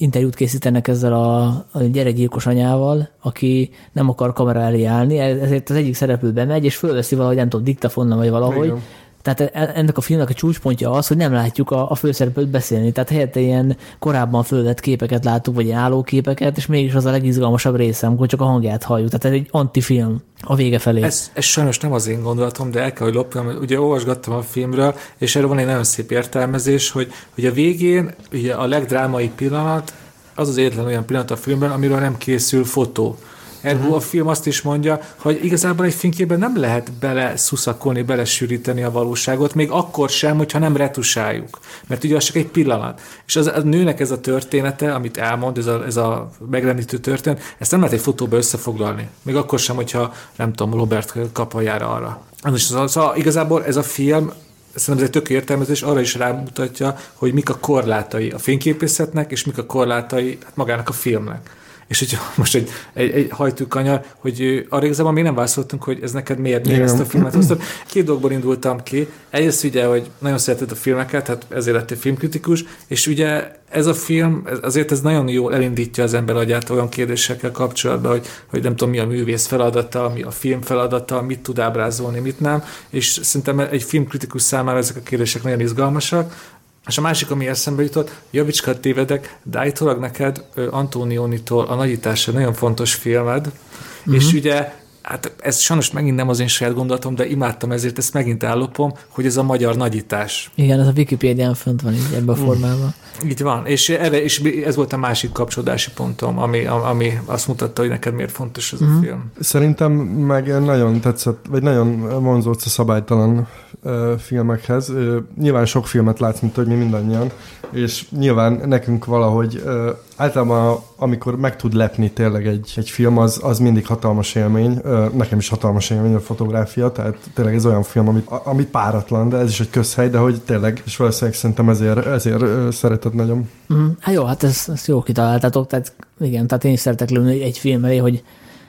interjút 0.00 0.34
készítenek 0.34 0.88
ezzel 0.88 1.12
a, 1.12 1.44
a 1.72 1.82
gyerekgyilkos 1.92 2.46
anyával, 2.46 3.08
aki 3.20 3.70
nem 3.92 4.08
akar 4.08 4.32
kamera 4.32 4.60
elé 4.60 4.84
állni, 4.84 5.18
ezért 5.18 5.70
az 5.70 5.76
egyik 5.76 5.94
szereplő 5.94 6.32
bemegy, 6.32 6.64
és 6.64 6.76
fölveszi 6.76 7.14
valahogy, 7.14 7.36
nem 7.36 7.48
tudom, 7.48 7.64
diktafonnal 7.64 8.18
vagy 8.18 8.30
valahogy, 8.30 8.66
Igen. 8.66 8.82
Tehát 9.22 9.40
e, 9.40 9.72
ennek 9.74 9.96
a 9.96 10.00
filmnek 10.00 10.28
a 10.28 10.34
csúcspontja 10.34 10.90
az, 10.90 11.06
hogy 11.06 11.16
nem 11.16 11.32
látjuk 11.32 11.70
a, 11.70 11.90
a 11.90 11.94
főszereplőt 11.94 12.48
beszélni. 12.48 12.92
Tehát 12.92 13.10
helyette 13.10 13.40
ilyen 13.40 13.76
korábban 13.98 14.42
fölvett 14.42 14.80
képeket 14.80 15.24
látunk, 15.24 15.56
vagy 15.56 15.66
ilyen 15.66 15.78
állóképeket, 15.78 16.56
és 16.56 16.66
mégis 16.66 16.94
az 16.94 17.04
a 17.04 17.10
legizgalmasabb 17.10 17.76
része, 17.76 18.06
amikor 18.06 18.26
csak 18.26 18.40
a 18.40 18.44
hangját 18.44 18.82
halljuk. 18.82 19.10
Tehát 19.10 19.24
ez 19.24 19.32
egy 19.32 19.48
antifilm 19.50 20.22
a 20.42 20.54
vége 20.54 20.78
felé. 20.78 21.02
Ez, 21.02 21.30
ez 21.34 21.44
sajnos 21.44 21.78
nem 21.78 21.92
az 21.92 22.06
én 22.06 22.22
gondolatom, 22.22 22.70
de 22.70 22.80
el 22.80 22.92
kell, 22.92 23.06
hogy 23.06 23.14
lopjam. 23.14 23.46
Ugye 23.60 23.80
olvasgattam 23.80 24.34
a 24.34 24.42
filmről, 24.42 24.94
és 25.18 25.36
erről 25.36 25.48
van 25.48 25.58
egy 25.58 25.66
nagyon 25.66 25.84
szép 25.84 26.10
értelmezés, 26.10 26.90
hogy, 26.90 27.12
hogy 27.34 27.46
a 27.46 27.52
végén 27.52 28.14
ugye 28.32 28.54
a 28.54 28.66
legdrámai 28.66 29.30
pillanat 29.36 29.92
az 30.34 30.48
az 30.48 30.58
egyetlen 30.58 30.84
olyan 30.84 31.04
pillanat 31.04 31.30
a 31.30 31.36
filmben, 31.36 31.70
amiről 31.70 31.98
nem 31.98 32.16
készül 32.16 32.64
fotó. 32.64 33.18
Ergo 33.60 33.80
uh-huh. 33.80 33.96
a 33.96 34.00
film 34.00 34.26
azt 34.26 34.46
is 34.46 34.62
mondja, 34.62 35.00
hogy 35.16 35.44
igazából 35.44 35.86
egy 35.86 35.94
fényképben 35.94 36.38
nem 36.38 36.58
lehet 36.58 36.92
bele 36.92 37.36
szuszakolni, 37.36 38.02
belesűríteni 38.02 38.82
a 38.82 38.90
valóságot, 38.90 39.54
még 39.54 39.70
akkor 39.70 40.08
sem, 40.08 40.36
hogyha 40.36 40.58
nem 40.58 40.76
retusáljuk. 40.76 41.58
Mert 41.86 42.04
ugye 42.04 42.16
az 42.16 42.24
csak 42.24 42.36
egy 42.36 42.46
pillanat. 42.46 43.00
És 43.26 43.36
az, 43.36 43.46
a 43.46 43.60
nőnek 43.60 44.00
ez 44.00 44.10
a 44.10 44.20
története, 44.20 44.94
amit 44.94 45.16
elmond, 45.16 45.58
ez 45.58 45.66
a, 45.66 45.84
ez 45.86 45.96
a 45.96 46.30
megrendítő 46.50 46.98
történet, 46.98 47.42
ezt 47.58 47.70
nem 47.70 47.80
lehet 47.80 47.94
egy 47.94 48.02
fotóba 48.02 48.36
összefoglalni. 48.36 49.08
Még 49.22 49.36
akkor 49.36 49.58
sem, 49.58 49.76
hogyha 49.76 50.12
nem 50.36 50.52
tudom, 50.52 50.78
Robert 50.78 51.14
kapajára 51.32 51.88
arra. 51.88 52.22
Szóval, 52.54 52.88
szóval 52.88 53.16
igazából 53.16 53.64
ez 53.64 53.76
a 53.76 53.82
film 53.82 54.32
szerintem 54.74 55.04
ez 55.04 55.14
egy 55.14 55.22
tök 55.22 55.30
értelmezés, 55.30 55.82
arra 55.82 56.00
is 56.00 56.14
rámutatja, 56.14 56.96
hogy 57.14 57.32
mik 57.32 57.50
a 57.50 57.58
korlátai 57.58 58.30
a 58.30 58.38
fényképészetnek, 58.38 59.30
és 59.30 59.44
mik 59.44 59.58
a 59.58 59.66
korlátai 59.66 60.38
hát 60.44 60.56
magának 60.56 60.88
a 60.88 60.92
filmnek. 60.92 61.58
És 61.90 61.98
hogy 61.98 62.18
most 62.34 62.54
egy, 62.54 62.70
egy, 62.92 63.10
egy 63.10 63.30
hajtőkanyar, 63.30 64.04
hogy 64.16 64.66
arra 64.68 64.84
igazából 64.84 65.12
még 65.12 65.24
nem 65.24 65.34
válaszoltunk, 65.34 65.82
hogy 65.82 65.98
ez 66.02 66.12
neked 66.12 66.38
miért, 66.38 66.66
miért 66.66 66.82
ezt 66.82 67.00
a 67.00 67.04
filmet 67.04 67.34
hoztad. 67.34 67.62
Két 67.86 68.04
dolgból 68.04 68.32
indultam 68.32 68.82
ki. 68.82 69.08
Egyrészt 69.30 69.64
ugye, 69.64 69.86
hogy 69.86 70.10
nagyon 70.18 70.38
szereted 70.38 70.70
a 70.70 70.74
filmeket, 70.74 71.26
hát 71.26 71.46
ezért 71.48 71.76
lettél 71.76 71.96
filmkritikus, 71.96 72.64
és 72.86 73.06
ugye 73.06 73.52
ez 73.68 73.86
a 73.86 73.94
film, 73.94 74.46
azért 74.62 74.92
ez 74.92 75.00
nagyon 75.00 75.28
jól 75.28 75.54
elindítja 75.54 76.04
az 76.04 76.14
ember 76.14 76.36
agyát 76.36 76.70
olyan 76.70 76.88
kérdésekkel 76.88 77.50
kapcsolatban, 77.50 78.10
hogy, 78.10 78.26
hogy 78.46 78.62
nem 78.62 78.76
tudom, 78.76 78.92
mi 78.92 78.98
a 78.98 79.06
művész 79.06 79.46
feladata, 79.46 80.12
mi 80.14 80.22
a 80.22 80.30
film 80.30 80.60
feladata, 80.60 81.22
mit 81.22 81.40
tud 81.40 81.58
ábrázolni, 81.58 82.18
mit 82.18 82.40
nem, 82.40 82.64
és 82.90 83.06
szerintem 83.22 83.58
egy 83.58 83.82
filmkritikus 83.82 84.42
számára 84.42 84.78
ezek 84.78 84.96
a 84.96 85.00
kérdések 85.00 85.42
nagyon 85.42 85.60
izgalmasak. 85.60 86.58
És 86.90 86.98
a 86.98 87.00
másik, 87.00 87.30
ami 87.30 87.46
eszembe 87.46 87.82
jutott, 87.82 88.20
javicskát 88.30 88.80
tévedek, 88.80 89.36
de 89.42 89.58
állítólag 89.58 89.98
neked 89.98 90.44
Antonionitól 90.70 91.66
a 91.66 91.74
nagyítása 91.74 92.32
nagyon 92.32 92.52
fontos 92.52 92.94
filmed, 92.94 93.46
uh-huh. 93.46 94.14
és 94.14 94.32
ugye 94.32 94.72
hát 95.02 95.32
ez 95.40 95.58
sajnos 95.58 95.90
megint 95.90 96.16
nem 96.16 96.28
az 96.28 96.40
én 96.40 96.46
saját 96.46 96.74
gondolatom, 96.74 97.14
de 97.14 97.26
imádtam 97.26 97.72
ezért, 97.72 97.98
ezt 97.98 98.12
megint 98.14 98.42
ellopom, 98.42 98.92
hogy 99.08 99.26
ez 99.26 99.36
a 99.36 99.42
magyar 99.42 99.76
nagyítás. 99.76 100.50
Igen, 100.54 100.80
ez 100.80 100.86
a 100.86 100.92
Wikipédián 100.96 101.54
fönt 101.54 101.82
van 101.82 101.92
így 101.92 102.12
ebben 102.14 102.28
a 102.28 102.34
formában. 102.38 102.94
Így 103.26 103.42
van, 103.42 103.66
és, 103.66 103.88
erre, 103.88 104.22
és 104.22 104.40
ez 104.64 104.76
volt 104.76 104.92
a 104.92 104.96
másik 104.96 105.32
kapcsolódási 105.32 105.90
pontom, 105.94 106.38
ami, 106.38 106.64
ami 106.66 107.18
azt 107.24 107.48
mutatta, 107.48 107.80
hogy 107.80 107.90
neked 107.90 108.14
miért 108.14 108.32
fontos 108.32 108.72
ez 108.72 108.80
a 108.80 108.84
Mhm. 108.84 109.02
film. 109.02 109.30
Szerintem 109.40 109.92
meg 109.92 110.62
nagyon 110.64 111.00
tetszett, 111.00 111.44
vagy 111.50 111.62
nagyon 111.62 112.22
vonzódsz 112.22 112.66
a 112.66 112.68
szabálytalan 112.68 113.48
ö, 113.82 114.14
filmekhez. 114.18 114.88
Ö, 114.88 115.18
nyilván 115.38 115.66
sok 115.66 115.86
filmet 115.86 116.18
látsz, 116.18 116.40
mint 116.40 116.54
hogy 116.54 116.66
mi 116.66 116.74
mindannyian, 116.74 117.30
és 117.72 118.06
nyilván 118.18 118.60
nekünk 118.66 119.04
valahogy 119.04 119.62
ö, 119.64 119.90
általában 120.20 120.78
amikor 120.96 121.36
meg 121.36 121.56
tud 121.56 121.72
lepni 121.72 122.10
tényleg 122.10 122.46
egy, 122.46 122.72
egy 122.76 122.90
film, 122.90 123.18
az, 123.18 123.40
az 123.42 123.58
mindig 123.58 123.86
hatalmas 123.86 124.34
élmény. 124.34 124.80
Nekem 125.12 125.38
is 125.38 125.48
hatalmas 125.48 125.90
élmény 125.90 126.14
a 126.14 126.20
fotográfia, 126.20 126.92
tehát 126.92 127.16
tényleg 127.34 127.54
ez 127.54 127.66
olyan 127.66 127.82
film, 127.82 128.08
amit, 128.08 128.26
a- 128.26 128.42
ami 128.44 128.64
páratlan, 128.64 129.28
de 129.28 129.36
ez 129.36 129.48
is 129.48 129.60
egy 129.60 129.70
közhely, 129.70 130.08
de 130.10 130.18
hogy 130.18 130.40
tényleg, 130.40 130.82
és 130.84 130.96
valószínűleg 130.96 131.34
szerintem 131.38 131.68
ezért, 131.68 132.06
ezért 132.06 132.72
szereted 132.72 133.14
nagyon. 133.14 133.48
Mm, 133.74 133.88
hát 134.00 134.14
jó, 134.14 134.24
hát 134.24 134.42
ezt, 134.42 134.68
ezt 134.68 134.86
jó 134.86 135.02
kitaláltátok, 135.02 135.66
tehát 135.66 135.92
igen, 136.20 136.46
tehát 136.46 136.64
én 136.64 136.72
is 136.72 136.80
szeretek 136.80 137.10
lőni 137.10 137.42
egy 137.42 137.58
film 137.58 137.84
elé, 137.84 137.96
hogy, 137.96 138.22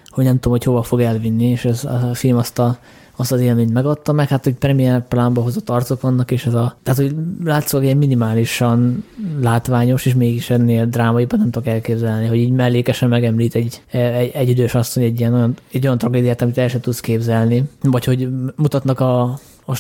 hogy 0.09 0.23
nem 0.23 0.33
tudom, 0.33 0.51
hogy 0.51 0.63
hova 0.63 0.83
fog 0.83 1.01
elvinni, 1.01 1.49
és 1.49 1.65
ez 1.65 1.83
a 1.83 2.09
film 2.13 2.37
azt 2.37 2.59
a 2.59 2.77
azt 3.22 3.32
az 3.32 3.39
élményt 3.39 3.74
megadta, 3.74 4.11
meg. 4.11 4.28
Hát, 4.28 4.43
hogy 4.43 4.53
premier 4.53 5.07
plánba 5.07 5.41
hozott 5.41 5.69
arcok 5.69 6.01
vannak, 6.01 6.32
és 6.32 6.45
ez 6.45 6.53
a, 6.53 6.78
tehát, 6.84 6.99
hogy 6.99 7.15
látszólag 7.43 7.86
ilyen 7.86 7.97
minimálisan 7.97 9.03
látványos, 9.41 10.05
és 10.05 10.13
mégis 10.13 10.49
ennél 10.49 10.86
drámaiban 10.86 11.39
nem 11.39 11.49
tudok 11.49 11.67
elképzelni, 11.67 12.28
hogy 12.28 12.38
így 12.38 12.51
mellékesen 12.51 13.09
megemlít 13.09 13.55
egy, 13.55 13.82
egy, 13.91 14.32
egy 14.34 14.49
idős 14.49 14.76
asszony 14.76 15.03
egy, 15.03 15.19
ilyen 15.19 15.34
olyan, 15.34 15.55
egy 15.72 15.86
olyan 15.86 15.97
tragédiát, 15.97 16.41
amit 16.41 16.57
el 16.57 16.67
sem 16.67 16.80
tudsz 16.80 16.99
képzelni, 16.99 17.63
vagy 17.82 18.05
hogy 18.05 18.30
mutatnak 18.55 18.99
a, 18.99 19.22
a 19.65 19.76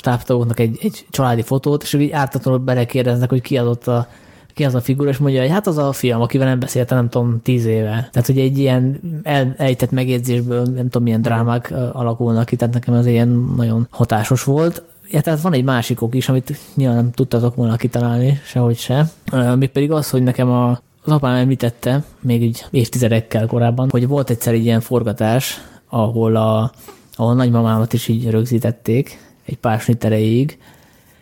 egy, 0.55 0.77
egy 0.81 1.05
családi 1.09 1.41
fotót, 1.41 1.83
és 1.83 1.93
így 1.93 2.11
ártatlanul 2.11 2.59
belekérdeznek, 2.59 3.29
hogy 3.29 3.41
ki 3.41 3.57
adott 3.57 3.87
a, 3.87 4.07
ki 4.53 4.63
az 4.63 4.75
a 4.75 4.81
figura, 4.81 5.09
és 5.09 5.17
mondja, 5.17 5.41
hogy 5.41 5.49
hát 5.49 5.67
az 5.67 5.77
a 5.77 5.91
fiam, 5.91 6.21
akivel 6.21 6.47
nem 6.47 6.59
beszéltem, 6.59 6.97
nem 6.97 7.09
tudom, 7.09 7.41
tíz 7.43 7.65
éve. 7.65 8.09
Tehát, 8.11 8.27
hogy 8.27 8.39
egy 8.39 8.57
ilyen 8.57 8.99
el, 9.23 9.53
ejtett 9.57 9.91
megjegyzésből 9.91 10.63
nem 10.63 10.83
tudom, 10.83 11.03
milyen 11.03 11.21
drámák 11.21 11.73
alakulnak 11.93 12.45
ki, 12.45 12.55
tehát 12.55 12.73
nekem 12.73 12.93
ez 12.93 13.05
ilyen 13.05 13.53
nagyon 13.55 13.87
hatásos 13.89 14.43
volt. 14.43 14.83
Ja, 15.09 15.21
tehát 15.21 15.41
van 15.41 15.53
egy 15.53 15.63
másik 15.63 16.01
ok 16.01 16.15
is, 16.15 16.29
amit 16.29 16.57
nyilván 16.75 16.95
nem 16.95 17.11
tudtatok 17.11 17.55
volna 17.55 17.75
kitalálni, 17.75 18.39
sehogy 18.43 18.77
se. 18.77 19.11
Még 19.57 19.69
pedig 19.69 19.91
az, 19.91 20.09
hogy 20.09 20.23
nekem 20.23 20.49
a, 20.49 20.69
az 21.03 21.11
apám 21.11 21.35
említette, 21.35 22.03
még 22.21 22.43
így 22.43 22.65
évtizedekkel 22.69 23.47
korábban, 23.47 23.89
hogy 23.89 24.07
volt 24.07 24.29
egyszer 24.29 24.53
egy 24.53 24.65
ilyen 24.65 24.81
forgatás, 24.81 25.61
ahol 25.89 26.35
a, 26.35 26.71
ahol 27.15 27.31
a 27.31 27.35
nagymamámat 27.35 27.93
is 27.93 28.07
így 28.07 28.29
rögzítették 28.29 29.19
egy 29.45 29.57
pár 29.57 29.83
erejéig, 29.99 30.57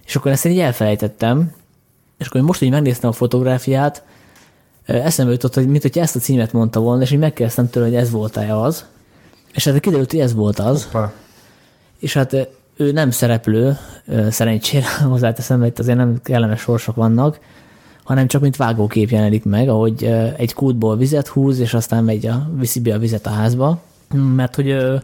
és 0.06 0.16
akkor 0.16 0.32
ezt 0.32 0.46
én 0.46 0.52
így 0.52 0.60
elfelejtettem, 0.60 1.52
és 2.20 2.28
akkor 2.28 2.42
most 2.42 2.62
így 2.62 2.70
megnéztem 2.70 3.10
a 3.10 3.14
fotográfiát, 3.14 4.04
eszembe 4.86 5.32
jutott, 5.32 5.54
hogy 5.54 5.68
mint 5.68 5.82
hogy 5.82 5.98
ezt 5.98 6.16
a 6.16 6.20
címet 6.20 6.54
mondta 6.54 6.80
volna, 6.80 7.02
és 7.02 7.12
így 7.12 7.20
megkérdeztem 7.20 7.70
tőle, 7.70 7.86
hogy 7.86 7.96
ez 7.96 8.12
volt-e 8.12 8.58
az. 8.58 8.86
És 9.54 9.68
hát 9.68 9.80
kiderült, 9.80 10.12
hogy 10.12 10.20
ez 10.20 10.34
volt 10.34 10.60
az. 10.60 10.84
Hoppá. 10.84 11.12
És 12.00 12.14
hát 12.14 12.50
ő 12.76 12.92
nem 12.92 13.12
szereplő, 13.12 13.78
szerencsére 14.30 14.86
hozzáteszem, 15.10 15.60
mert 15.60 15.80
azért 15.80 15.98
nem 15.98 16.20
kellemes 16.24 16.60
sorsok 16.60 16.96
vannak, 16.96 17.40
hanem 18.04 18.28
csak 18.28 18.42
mint 18.42 18.56
vágókép 18.56 19.10
jelenik 19.10 19.46
meg, 19.46 19.70
ahogy 19.70 20.04
egy 20.38 20.54
kútból 20.54 20.98
vizet 20.98 21.28
húz, 21.28 21.60
és 21.60 21.74
aztán 21.74 22.04
megy 22.04 22.26
a, 22.26 22.50
viszi 22.56 22.80
be 22.80 22.94
a 22.94 23.00
vizet 23.00 23.26
a 23.26 23.30
házba, 23.30 23.82
mert 24.36 24.56
hogy 24.56 24.70
ö, 24.70 24.96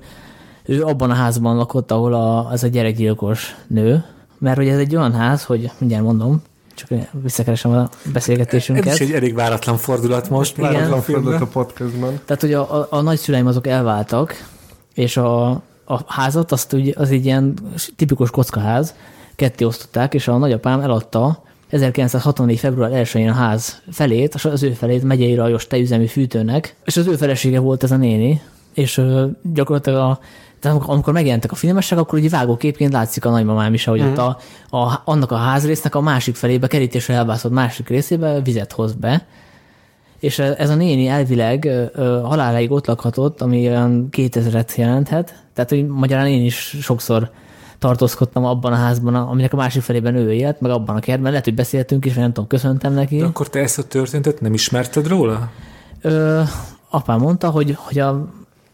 ő 0.65 0.83
abban 0.83 1.09
a 1.09 1.13
házban 1.13 1.55
lakott, 1.55 1.91
ahol 1.91 2.13
a, 2.13 2.49
az 2.49 2.63
a 2.63 2.67
gyerekgyilkos 2.67 3.55
nő, 3.67 4.03
mert 4.37 4.57
hogy 4.57 4.67
ez 4.67 4.79
egy 4.79 4.95
olyan 4.95 5.13
ház, 5.13 5.43
hogy 5.43 5.71
mindjárt 5.77 6.03
mondom, 6.03 6.41
csak 6.75 6.89
visszakeresem 7.11 7.71
a 7.71 7.89
beszélgetésünket. 8.13 8.85
Ez 8.85 8.93
is 8.93 9.07
egy 9.07 9.13
elég 9.13 9.33
váratlan 9.33 9.77
fordulat 9.77 10.29
most. 10.29 10.57
Igen. 10.57 10.73
Váratlan 10.73 11.01
fordulat 11.01 11.41
a 11.41 11.47
podcastban. 11.47 12.19
Tehát, 12.25 12.41
hogy 12.41 12.53
a, 12.53 12.79
a, 12.79 12.87
a 12.89 13.01
nagyszüleim 13.01 13.47
azok 13.47 13.67
elváltak, 13.67 14.47
és 14.93 15.17
a, 15.17 15.49
a 15.85 15.99
házat 16.07 16.51
azt 16.51 16.73
úgy, 16.73 16.93
az 16.97 17.11
egy 17.11 17.25
ilyen 17.25 17.53
tipikus 17.95 18.29
kockaház, 18.29 18.95
ketté 19.35 19.65
osztották, 19.65 20.13
és 20.13 20.27
a 20.27 20.37
nagyapám 20.37 20.79
eladta 20.79 21.43
1964. 21.69 22.59
február 22.59 22.91
1-én 22.93 23.29
a 23.29 23.33
ház 23.33 23.81
felét, 23.91 24.33
az 24.33 24.63
ő 24.63 24.71
felét 24.71 25.03
megyei 25.03 25.35
rajos 25.35 25.67
tejüzemű 25.67 26.05
fűtőnek, 26.05 26.75
és 26.85 26.97
az 26.97 27.07
ő 27.07 27.15
felesége 27.15 27.59
volt 27.59 27.83
ez 27.83 27.91
a 27.91 27.97
néni, 27.97 28.41
és 28.73 29.01
gyakorlatilag 29.53 29.99
a, 29.99 30.19
tehát 30.59 30.77
amikor- 30.77 30.93
amikor 30.93 31.13
megjelentek 31.13 31.51
a 31.51 31.55
filmesek, 31.55 31.97
akkor 31.97 32.19
ugye 32.19 32.29
vágóképként 32.29 32.93
látszik 32.93 33.25
a 33.25 33.29
nagymamám 33.29 33.73
is, 33.73 33.87
ahogy 33.87 34.01
mm. 34.01 34.07
ott 34.07 34.17
a, 34.17 34.37
a, 34.77 35.01
annak 35.05 35.31
a 35.31 35.35
házrésznek 35.35 35.95
a 35.95 36.01
másik 36.01 36.35
felébe, 36.35 36.67
kerítésre 36.67 37.13
elbászott 37.13 37.51
másik 37.51 37.89
részébe 37.89 38.41
vizet 38.41 38.71
hoz 38.71 38.93
be, 38.93 39.25
és 40.19 40.39
ez 40.39 40.69
a 40.69 40.75
néni 40.75 41.07
elvileg 41.07 41.65
ö, 41.65 41.83
ö, 41.93 42.21
haláláig 42.23 42.71
ott 42.71 42.87
lakhatott, 42.87 43.41
ami 43.41 43.67
olyan 43.67 44.07
2000-et 44.11 44.75
jelenthet. 44.75 45.43
Tehát, 45.53 45.69
hogy 45.69 45.87
magyarán 45.87 46.27
én 46.27 46.45
is 46.45 46.77
sokszor 46.81 47.31
tartózkodtam 47.79 48.45
abban 48.45 48.71
a 48.71 48.75
házban, 48.75 49.15
aminek 49.15 49.53
a 49.53 49.55
másik 49.55 49.81
felében 49.81 50.15
ő 50.15 50.33
élt, 50.33 50.61
meg 50.61 50.71
abban 50.71 50.95
a 50.95 50.99
kertben. 50.99 51.29
Lehet, 51.29 51.45
hogy 51.45 51.55
beszéltünk 51.55 52.05
is, 52.05 52.13
vagy 52.13 52.21
nem 52.21 52.33
tudom, 52.33 52.49
köszöntem 52.49 52.93
neki. 52.93 53.17
De 53.17 53.25
akkor 53.25 53.49
te 53.49 53.59
ezt 53.59 53.77
a 53.77 53.83
történetet 53.83 54.41
nem 54.41 54.53
ismerted 54.53 55.07
róla? 55.07 55.49
Ö, 56.01 56.41
apám 56.89 57.19
mondta, 57.19 57.49
hogy, 57.49 57.75
hogy, 57.77 57.99
a, 57.99 58.27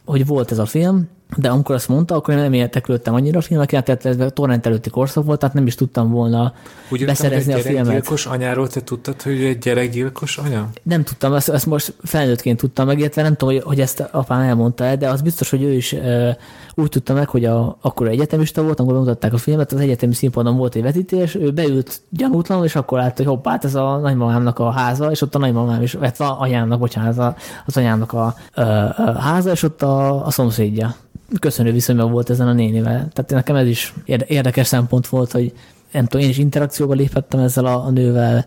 hogy 0.06 0.26
volt 0.26 0.52
ez 0.52 0.60
a 0.60 0.66
film, 0.66 1.10
de 1.38 1.50
amikor 1.50 1.76
azt 1.76 1.88
mondta, 1.88 2.16
akkor 2.16 2.34
én 2.34 2.40
nem 2.40 2.54
érteklődtem 2.54 3.14
annyira 3.14 3.38
a 3.38 3.42
filmekkel, 3.42 3.84
tehát 3.84 4.06
ez 4.06 4.20
a 4.20 4.30
torrent 4.30 4.66
előtti 4.66 4.90
korszak 4.90 5.26
volt, 5.26 5.40
tehát 5.40 5.56
nem 5.56 5.68
is 5.68 5.76
tudtam 5.76 6.12
volna 6.12 6.54
Úgy 6.90 7.06
beszerezni 7.06 7.52
a 7.52 7.56
hogy 7.56 7.66
egy 7.66 7.72
filmet. 7.72 7.86
gyerekgyilkos 7.86 8.26
anyáról 8.26 8.68
te 8.68 8.82
tudtad, 8.82 9.22
hogy 9.22 9.42
ő 9.42 9.46
egy 9.46 9.58
gyerekgyilkos 9.58 10.38
anya? 10.38 10.70
Nem 10.84 11.04
tudtam, 11.04 11.34
ezt, 11.34 11.50
ezt 11.50 11.66
most 11.66 11.94
felnőttként 12.04 12.58
tudtam 12.58 12.86
meg, 12.86 13.00
illetve 13.00 13.22
nem 13.22 13.36
tudom, 13.36 13.54
hogy, 13.54 13.64
hogy 13.64 13.80
ezt 13.80 14.00
apám 14.12 14.42
elmondta 14.42 14.84
el, 14.84 14.98
de 14.98 15.10
az 15.10 15.22
biztos, 15.22 15.50
hogy 15.50 15.64
ő 15.64 15.74
is 15.74 15.94
e, 15.94 16.38
úgy 16.76 16.90
tudta 16.90 17.14
meg, 17.14 17.30
hogy 17.30 17.46
a, 17.46 17.78
akkor 17.82 18.08
egyetemista 18.08 18.64
volt, 18.64 18.80
amikor 18.80 18.96
bemutatták 18.96 19.34
a 19.34 19.38
filmet, 19.38 19.72
az 19.72 19.80
egyetemi 19.80 20.14
színpadon 20.14 20.58
volt 20.58 20.76
egy 20.76 20.82
vetítés, 20.82 21.36
ő 21.36 21.52
beült 21.52 22.02
gyanútlanul, 22.10 22.66
és 22.66 22.76
akkor 22.76 22.98
látta, 22.98 23.24
hogy 23.24 23.34
hoppá, 23.34 23.52
hát 23.52 23.66
ez 23.66 23.76
a 23.76 23.98
nagymamámnak 23.98 24.60
a 24.60 24.72
háza, 24.72 25.12
és 25.12 25.22
ott 25.22 25.36
a 25.36 25.40
nagymamám 25.40 25.82
is, 25.82 25.94
illetve 25.94 26.26
a 26.26 26.40
anyámnak, 26.40 26.80
bocsánat, 26.80 27.18
az, 27.18 27.34
az 27.66 27.78
anyámnak 27.78 28.14
a, 28.14 28.36
a, 28.54 28.62
a 28.62 29.20
háza, 29.20 29.52
és 29.52 29.64
ott 29.64 29.82
a, 29.82 30.26
a 30.26 30.32
szomszédja. 30.32 30.96
Köszönő 31.40 31.72
viszonyban 31.72 32.12
volt 32.12 32.30
ezen 32.30 32.48
a 32.48 32.54
nénivel. 32.54 33.10
Tehát 33.14 33.32
nekem 33.32 33.56
ez 33.56 33.68
is 33.68 33.94
érde- 34.06 34.30
érdekes 34.30 34.68
szempont 34.68 35.08
volt, 35.08 35.32
hogy 35.32 35.54
nem 35.92 36.06
tudom, 36.06 36.26
én 36.26 36.32
is 36.32 36.38
interakcióba 36.38 36.94
léphettem 36.94 37.40
ezzel 37.40 37.66
a, 37.66 37.86
a 37.86 37.90
nővel, 37.90 38.46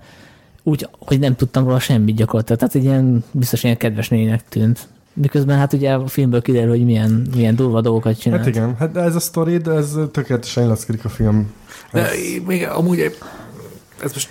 úgy, 0.62 0.89
hogy 0.99 1.18
nem 1.18 1.37
tudtam 1.37 1.64
róla 1.64 1.78
semmit 1.78 2.16
gyakorlatilag. 2.16 2.59
Tehát 2.59 2.74
egy 2.74 2.85
ilyen, 2.85 3.24
biztos 3.30 3.64
ilyen 3.64 3.76
kedves 3.76 4.09
néninek 4.09 4.49
tűnt. 4.49 4.89
Miközben 5.12 5.59
hát 5.59 5.72
ugye 5.72 5.93
a 5.93 6.07
filmből 6.07 6.43
kiderül, 6.43 6.68
hogy 6.68 6.85
milyen, 6.85 7.26
milyen 7.35 7.57
durva 7.57 7.80
dolgokat 7.80 8.20
csinál. 8.20 8.39
Hát 8.39 8.47
igen, 8.47 8.76
hát 8.78 8.93
de 8.93 9.01
ez 9.01 9.14
a 9.14 9.20
sztori, 9.20 9.57
de 9.57 9.70
ez 9.70 9.97
tökéletesen 10.12 10.64
illeszkedik 10.64 11.05
a 11.05 11.09
film. 11.09 11.53
De 11.93 12.09
még 12.47 12.66
amúgy 12.66 12.99
ez 14.03 14.12
most 14.12 14.28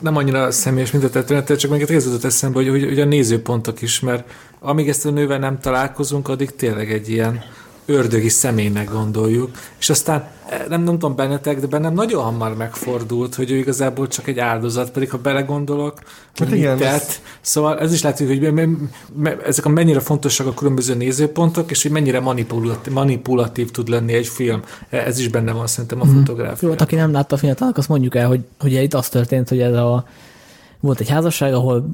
nem 0.00 0.16
annyira 0.16 0.50
személyes, 0.50 0.90
mint 0.90 1.04
a 1.04 1.10
történet, 1.10 1.58
csak 1.58 1.70
még 1.70 1.80
ez 1.80 2.04
jutott 2.04 2.24
eszembe, 2.24 2.58
hogy, 2.58 2.68
hogy, 2.68 2.84
hogy 2.84 3.00
a 3.00 3.04
nézőpontok 3.04 3.82
is, 3.82 4.00
mert 4.00 4.30
amíg 4.60 4.88
ezt 4.88 5.06
a 5.06 5.10
nővel 5.10 5.38
nem 5.38 5.58
találkozunk, 5.60 6.28
addig 6.28 6.56
tényleg 6.56 6.92
egy 6.92 7.08
ilyen 7.08 7.42
ördögi 7.90 8.28
személynek 8.28 8.90
gondoljuk, 8.90 9.50
és 9.78 9.90
aztán 9.90 10.24
eh, 10.48 10.58
nem, 10.68 10.82
nem 10.82 10.92
tudom 10.98 11.16
bennetek, 11.16 11.60
de 11.60 11.66
bennem 11.66 11.94
nagyon 11.94 12.22
hamar 12.22 12.56
megfordult, 12.56 13.34
hogy 13.34 13.50
ő 13.50 13.56
igazából 13.56 14.08
csak 14.08 14.26
egy 14.26 14.38
áldozat, 14.38 14.90
pedig 14.90 15.10
ha 15.10 15.18
belegondolok, 15.18 15.92
hogy 15.94 16.04
Hát 16.38 16.48
mit 16.48 16.58
igen, 16.58 16.76
tett, 16.76 16.92
ez- 16.92 17.20
szóval 17.40 17.78
ez 17.78 17.92
is 17.92 18.02
látszik, 18.02 18.26
hogy 18.26 18.68
ezek 19.46 19.64
a 19.64 19.68
mennyire 19.68 20.00
fontosak 20.00 20.46
a 20.46 20.54
különböző 20.54 20.94
nézőpontok, 20.94 21.70
és 21.70 21.82
hogy 21.82 21.90
mennyire 21.90 22.20
manipulatív, 22.20 22.92
manipulatív 22.92 23.70
tud 23.70 23.88
lenni 23.88 24.12
egy 24.12 24.26
film. 24.26 24.62
Ez 24.88 25.18
is 25.18 25.28
benne 25.28 25.52
van 25.52 25.66
szerintem 25.66 26.00
a 26.00 26.04
Jó, 26.06 26.12
fotográfia. 26.12 26.68
hát 26.70 26.80
aki 26.80 26.94
nem 26.94 27.12
látta 27.12 27.34
a 27.34 27.38
filmet, 27.38 27.60
annak 27.60 27.76
azt 27.76 27.88
mondjuk 27.88 28.14
el, 28.14 28.26
hogy, 28.28 28.40
hogy 28.58 28.72
itt 28.72 28.94
az 28.94 29.08
történt, 29.08 29.48
hogy 29.48 29.60
ez 29.60 29.74
a, 29.74 30.04
volt 30.80 31.00
egy 31.00 31.08
házasság, 31.08 31.54
ahol 31.54 31.88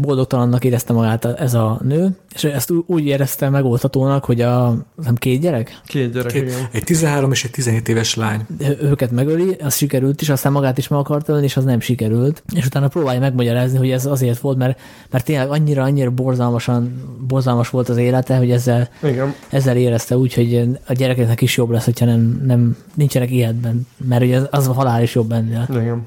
boldogtalannak 0.00 0.64
érezte 0.64 0.92
magát 0.92 1.24
ez 1.24 1.54
a 1.54 1.80
nő, 1.84 2.16
és 2.34 2.44
ezt 2.44 2.70
úgy 2.86 3.06
érezte 3.06 3.48
megoldhatónak, 3.48 4.24
hogy 4.24 4.40
a 4.40 4.76
nem 5.04 5.14
két 5.14 5.40
gyerek, 5.40 5.80
Két 5.86 6.12
gyerek, 6.12 6.32
Két, 6.32 6.42
igen. 6.42 6.68
egy 6.72 6.84
13 6.84 7.30
és 7.32 7.44
egy 7.44 7.50
17 7.50 7.88
éves 7.88 8.14
lány. 8.14 8.46
Őket 8.82 9.10
megöli, 9.10 9.56
az 9.62 9.76
sikerült 9.76 10.20
is, 10.20 10.28
aztán 10.28 10.52
magát 10.52 10.78
is 10.78 10.88
meg 10.88 10.98
akart 10.98 11.28
ölni, 11.28 11.44
és 11.44 11.56
az 11.56 11.64
nem 11.64 11.80
sikerült. 11.80 12.42
És 12.54 12.66
utána 12.66 12.88
próbálja 12.88 13.20
megmagyarázni, 13.20 13.78
hogy 13.78 13.90
ez 13.90 14.06
azért 14.06 14.38
volt, 14.38 14.58
mert, 14.58 14.80
mert 15.10 15.24
tényleg 15.24 15.50
annyira, 15.50 15.82
annyira 15.82 16.10
borzalmasan, 16.10 17.02
borzalmas 17.28 17.70
volt 17.70 17.88
az 17.88 17.96
élete, 17.96 18.36
hogy 18.36 18.50
ezzel, 18.50 18.88
Igen, 19.02 19.34
ezzel 19.48 19.76
érezte 19.76 20.16
úgy, 20.16 20.34
hogy 20.34 20.68
a 20.86 20.92
gyerekeknek 20.92 21.40
is 21.40 21.56
jobb 21.56 21.70
lesz, 21.70 21.84
hogyha 21.84 22.04
nem, 22.04 22.42
nem 22.46 22.76
nincsenek 22.94 23.30
életben, 23.30 23.86
mert 24.08 24.22
ugye 24.22 24.36
az, 24.36 24.46
az 24.50 24.68
a 24.68 24.72
halál 24.72 25.02
is 25.02 25.14
jobb 25.14 25.32
ennél. 25.32 25.66
igen. 25.70 26.06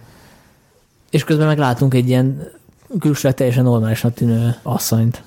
És 1.12 1.24
közben 1.24 1.48
meg 1.48 1.58
látunk 1.58 1.94
egy 1.94 2.08
ilyen 2.08 2.52
külsőleg 3.00 3.36
teljesen 3.38 3.64
normálisnak 3.64 4.14
tűnő 4.14 4.56
asszonyt. 4.64 5.24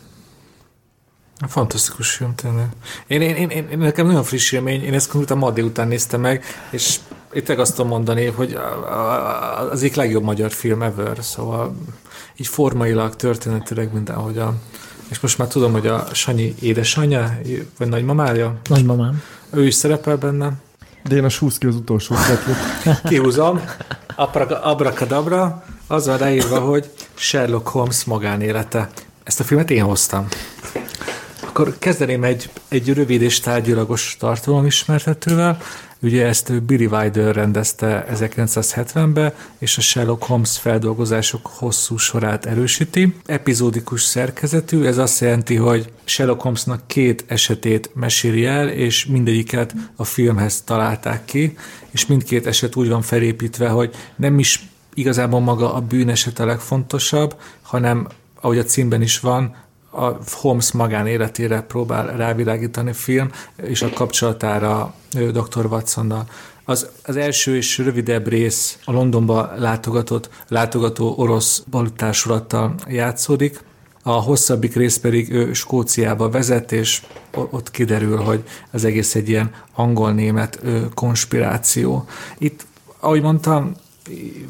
Fantasztikus 1.48 2.10
film, 2.10 2.34
tényleg. 2.34 2.66
Én, 3.06 3.20
én, 3.20 3.50
én, 3.50 3.50
én, 3.50 3.78
nekem 3.78 4.06
nagyon 4.06 4.22
friss 4.22 4.52
élmény, 4.52 4.82
én 4.82 4.94
ezt 4.94 5.10
konkrétan 5.10 5.38
ma 5.38 5.50
délután 5.50 5.88
néztem 5.88 6.20
meg, 6.20 6.44
és 6.70 6.98
itt 7.32 7.48
meg 7.48 7.58
azt 7.58 7.74
tudom 7.74 7.90
mondani, 7.90 8.26
hogy 8.26 8.58
az 9.70 9.82
egyik 9.82 9.94
legjobb 9.94 10.22
magyar 10.22 10.50
film 10.50 10.82
ever, 10.82 11.18
szóval 11.20 11.76
így 12.36 12.46
formailag, 12.46 13.16
történetileg 13.16 14.08
a 14.08 14.54
És 15.10 15.20
most 15.20 15.38
már 15.38 15.48
tudom, 15.48 15.72
hogy 15.72 15.86
a 15.86 16.06
Sanyi 16.12 16.54
édesanyja, 16.60 17.38
vagy 17.78 17.88
nagymamája? 17.88 18.60
Nagymamám. 18.68 19.22
Ő 19.50 19.66
is 19.66 19.74
szerepel 19.74 20.16
benne. 20.16 20.52
Dénes 21.04 21.38
húz 21.38 21.58
ki 21.58 21.66
az 21.66 21.74
utolsó 21.74 22.14
szetlit. 22.14 22.56
Kihúzom. 23.08 23.60
Abrakadabra. 24.62 25.64
Az 25.86 26.06
van 26.06 26.18
ráírva, 26.18 26.58
hogy 26.58 26.90
Sherlock 27.14 27.68
Holmes 27.68 28.04
magánélete. 28.04 28.90
Ezt 29.24 29.40
a 29.40 29.44
filmet 29.44 29.70
én 29.70 29.82
hoztam. 29.82 30.28
Akkor 31.40 31.74
kezdeném 31.78 32.24
egy, 32.24 32.50
egy 32.68 32.92
rövid 32.94 33.22
és 33.22 33.40
tárgyalagos 33.40 34.16
tartalom-ismertetővel. 34.18 35.58
Ugye 36.04 36.26
ezt 36.26 36.62
Billy 36.62 36.86
Wilder 36.86 37.34
rendezte 37.34 38.06
1970-ben, 38.14 39.32
és 39.58 39.78
a 39.78 39.80
Sherlock 39.80 40.22
Holmes 40.22 40.58
feldolgozások 40.58 41.46
hosszú 41.46 41.96
sorát 41.96 42.46
erősíti. 42.46 43.14
Epizódikus 43.26 44.02
szerkezetű, 44.02 44.84
ez 44.84 44.98
azt 44.98 45.20
jelenti, 45.20 45.54
hogy 45.56 45.92
Sherlock 46.04 46.40
Holmesnak 46.40 46.86
két 46.86 47.24
esetét 47.26 47.90
meséli 47.94 48.44
el, 48.44 48.68
és 48.68 49.06
mindegyiket 49.06 49.74
a 49.96 50.04
filmhez 50.04 50.62
találták 50.62 51.24
ki, 51.24 51.56
és 51.90 52.06
mindkét 52.06 52.46
eset 52.46 52.76
úgy 52.76 52.88
van 52.88 53.02
felépítve, 53.02 53.68
hogy 53.68 53.94
nem 54.16 54.38
is 54.38 54.68
igazából 54.94 55.40
maga 55.40 55.74
a 55.74 55.80
bűneset 55.80 56.38
a 56.38 56.46
legfontosabb, 56.46 57.36
hanem 57.62 58.08
ahogy 58.40 58.58
a 58.58 58.64
címben 58.64 59.02
is 59.02 59.20
van, 59.20 59.54
a 59.94 60.18
Holmes 60.30 60.72
magánéletére 60.72 61.60
próbál 61.60 62.16
rávilágítani 62.16 62.92
film, 62.92 63.30
és 63.56 63.82
a 63.82 63.90
kapcsolatára 63.90 64.94
dr. 65.10 65.66
Watsonnal. 65.66 66.28
Az, 66.64 66.88
az 67.04 67.16
első 67.16 67.56
és 67.56 67.78
rövidebb 67.78 68.28
rész 68.28 68.78
a 68.84 68.92
Londonba 68.92 69.52
látogatott, 69.56 70.28
látogató 70.48 71.14
orosz 71.16 71.62
balutársulattal 71.70 72.74
játszódik, 72.88 73.60
a 74.06 74.10
hosszabbik 74.10 74.74
rész 74.76 74.96
pedig 74.96 75.32
ő 75.32 75.52
Skóciába 75.52 76.30
vezet, 76.30 76.72
és 76.72 77.02
ott 77.34 77.70
kiderül, 77.70 78.16
hogy 78.16 78.42
az 78.70 78.84
egész 78.84 79.14
egy 79.14 79.28
ilyen 79.28 79.50
angol-német 79.74 80.60
konspiráció. 80.94 82.04
Itt, 82.38 82.66
ahogy 83.00 83.22
mondtam, 83.22 83.72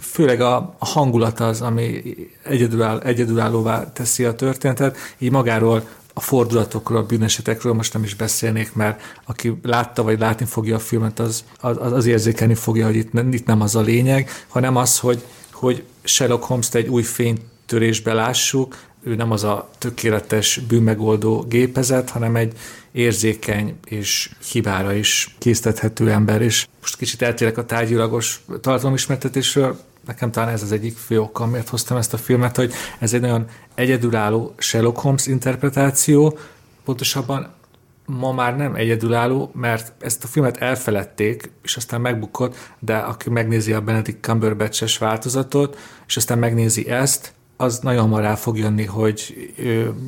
főleg 0.00 0.40
a, 0.40 0.76
hangulat 0.78 1.40
az, 1.40 1.60
ami 1.60 2.02
egyedüláll, 2.42 3.00
egyedülállóvá 3.00 3.92
teszi 3.92 4.24
a 4.24 4.34
történetet, 4.34 4.96
így 5.18 5.30
magáról 5.30 5.88
a 6.14 6.20
fordulatokról, 6.20 6.98
a 6.98 7.06
bűnesetekről 7.06 7.72
most 7.72 7.92
nem 7.92 8.02
is 8.02 8.14
beszélnék, 8.14 8.74
mert 8.74 9.00
aki 9.24 9.58
látta 9.62 10.02
vagy 10.02 10.18
látni 10.18 10.46
fogja 10.46 10.76
a 10.76 10.78
filmet, 10.78 11.18
az, 11.18 11.44
az, 11.60 11.92
az 11.92 12.06
érzékelni 12.06 12.54
fogja, 12.54 12.86
hogy 12.86 12.96
itt, 12.96 13.12
itt 13.30 13.46
nem 13.46 13.60
az 13.60 13.76
a 13.76 13.80
lényeg, 13.80 14.30
hanem 14.48 14.76
az, 14.76 14.98
hogy, 14.98 15.24
hogy 15.52 15.82
Sherlock 16.02 16.44
Holmes-t 16.44 16.74
egy 16.74 16.88
új 16.88 17.02
fénytörésbe 17.02 18.12
lássuk, 18.12 18.76
ő 19.04 19.14
nem 19.14 19.30
az 19.30 19.44
a 19.44 19.70
tökéletes 19.78 20.60
bűnmegoldó 20.68 21.44
gépezet, 21.48 22.10
hanem 22.10 22.36
egy 22.36 22.52
érzékeny 22.92 23.78
és 23.84 24.30
hibára 24.52 24.92
is 24.92 25.36
késztethető 25.38 26.10
ember, 26.10 26.42
és 26.42 26.66
most 26.80 26.96
kicsit 26.96 27.22
eltérek 27.22 27.58
a 27.58 27.64
tárgyilagos 27.64 28.44
tartalomismertetésről, 28.60 29.78
nekem 30.06 30.30
talán 30.30 30.48
ez 30.48 30.62
az 30.62 30.72
egyik 30.72 30.96
fő 30.96 31.20
oka, 31.20 31.46
miért 31.46 31.68
hoztam 31.68 31.96
ezt 31.96 32.12
a 32.12 32.16
filmet, 32.16 32.56
hogy 32.56 32.72
ez 32.98 33.14
egy 33.14 33.20
nagyon 33.20 33.46
egyedülálló 33.74 34.54
Sherlock 34.58 34.98
Holmes 34.98 35.26
interpretáció, 35.26 36.38
pontosabban 36.84 37.52
ma 38.06 38.32
már 38.32 38.56
nem 38.56 38.74
egyedülálló, 38.74 39.50
mert 39.54 39.92
ezt 40.00 40.24
a 40.24 40.26
filmet 40.26 40.56
elfeledték, 40.56 41.50
és 41.62 41.76
aztán 41.76 42.00
megbukott, 42.00 42.56
de 42.78 42.96
aki 42.96 43.30
megnézi 43.30 43.72
a 43.72 43.80
Benedict 43.80 44.24
Cumberbatch-es 44.24 44.98
változatot, 44.98 45.78
és 46.06 46.16
aztán 46.16 46.38
megnézi 46.38 46.88
ezt, 46.88 47.32
az 47.56 47.78
nagyon 47.78 48.00
hamar 48.00 48.22
rá 48.22 48.34
fog 48.34 48.58
jönni, 48.58 48.84
hogy 48.84 49.52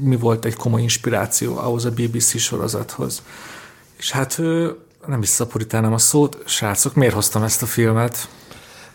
mi 0.02 0.16
volt 0.16 0.44
egy 0.44 0.54
komoly 0.54 0.82
inspiráció 0.82 1.56
ahhoz 1.56 1.84
a 1.84 1.90
BBC 1.90 2.38
sorozathoz. 2.38 3.22
És 3.98 4.10
hát 4.10 4.38
nem 5.06 5.20
visszaporítánám 5.20 5.92
a 5.92 5.98
szót, 5.98 6.42
srácok, 6.46 6.94
miért 6.94 7.14
hoztam 7.14 7.42
ezt 7.42 7.62
a 7.62 7.66
filmet? 7.66 8.28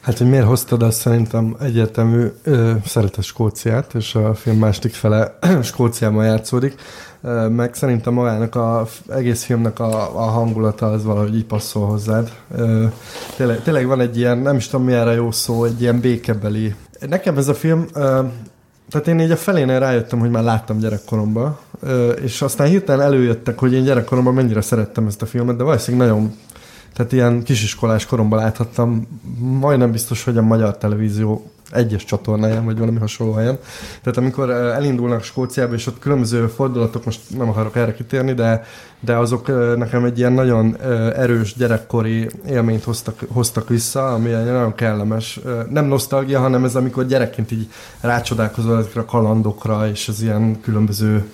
Hát, 0.01 0.17
hogy 0.17 0.29
miért 0.29 0.45
hoztad, 0.45 0.83
azt 0.83 0.99
szerintem 0.99 1.55
egyértelmű, 1.59 2.27
ö, 2.43 2.71
szeretett 2.85 3.23
Skóciát, 3.23 3.93
és 3.93 4.15
a 4.15 4.33
film 4.33 4.57
második 4.57 4.93
fele 4.93 5.37
Skóciában 5.63 6.25
játszódik, 6.25 6.75
ö, 7.21 7.47
meg 7.47 7.73
szerintem 7.73 8.13
magának 8.13 8.55
a 8.55 8.87
egész 9.09 9.43
filmnek 9.43 9.79
a, 9.79 10.17
a 10.17 10.29
hangulata 10.29 10.91
az 10.91 11.03
valahogy 11.03 11.35
így 11.35 11.45
passzol 11.45 11.87
hozzád. 11.87 12.31
Ö, 12.55 12.85
tényleg, 13.35 13.63
tényleg 13.63 13.87
van 13.87 13.99
egy 13.99 14.17
ilyen, 14.17 14.37
nem 14.37 14.55
is 14.55 14.67
tudom 14.67 14.85
mi 14.85 14.93
erre 14.93 15.13
jó 15.13 15.31
szó, 15.31 15.63
egy 15.63 15.81
ilyen 15.81 15.99
békebeli. 15.99 16.75
Nekem 17.07 17.37
ez 17.37 17.47
a 17.47 17.53
film, 17.53 17.85
tehát 18.89 19.07
én 19.07 19.19
így 19.19 19.31
a 19.31 19.37
felénél 19.37 19.79
rájöttem, 19.79 20.19
hogy 20.19 20.29
már 20.29 20.43
láttam 20.43 20.77
gyerekkoromban, 20.77 21.57
és 22.23 22.41
aztán 22.41 22.67
hirtelen 22.67 23.05
előjöttek, 23.05 23.59
hogy 23.59 23.73
én 23.73 23.83
gyerekkoromban 23.83 24.33
mennyire 24.33 24.61
szerettem 24.61 25.07
ezt 25.07 25.21
a 25.21 25.25
filmet, 25.25 25.55
de 25.55 25.63
valószínűleg 25.63 26.07
nagyon 26.07 26.33
tehát 26.93 27.11
ilyen 27.11 27.43
kisiskolás 27.43 28.05
koromban 28.05 28.39
láthattam, 28.39 29.07
majdnem 29.39 29.91
biztos, 29.91 30.23
hogy 30.23 30.37
a 30.37 30.41
magyar 30.41 30.77
televízió 30.77 31.51
egyes 31.71 32.05
csatornáján, 32.05 32.65
vagy 32.65 32.77
valami 32.77 32.99
hasonló 32.99 33.33
helyen. 33.33 33.57
Tehát 34.01 34.17
amikor 34.17 34.49
elindulnak 34.49 35.23
Skóciába, 35.23 35.73
és 35.73 35.87
ott 35.87 35.99
különböző 35.99 36.47
fordulatok, 36.47 37.05
most 37.05 37.19
nem 37.37 37.49
akarok 37.49 37.75
erre 37.75 37.93
kitérni, 37.93 38.33
de, 38.33 38.63
de 39.03 39.15
azok 39.15 39.47
nekem 39.77 40.03
egy 40.03 40.17
ilyen 40.17 40.33
nagyon 40.33 40.77
erős 41.15 41.55
gyerekkori 41.55 42.29
élményt 42.47 42.83
hoztak, 42.83 43.19
hoztak 43.31 43.69
vissza, 43.69 44.13
ami 44.13 44.31
egy 44.31 44.45
nagyon 44.45 44.75
kellemes, 44.75 45.39
nem 45.69 45.85
nosztalgia, 45.85 46.39
hanem 46.39 46.63
ez 46.63 46.75
amikor 46.75 47.05
gyerekként 47.05 47.51
így 47.51 47.67
rácsodálkozol 48.01 48.77
ezekre 48.77 49.01
a 49.01 49.05
kalandokra, 49.05 49.87
és 49.89 50.07
az 50.07 50.21
ilyen 50.21 50.61
különböző 50.61 51.25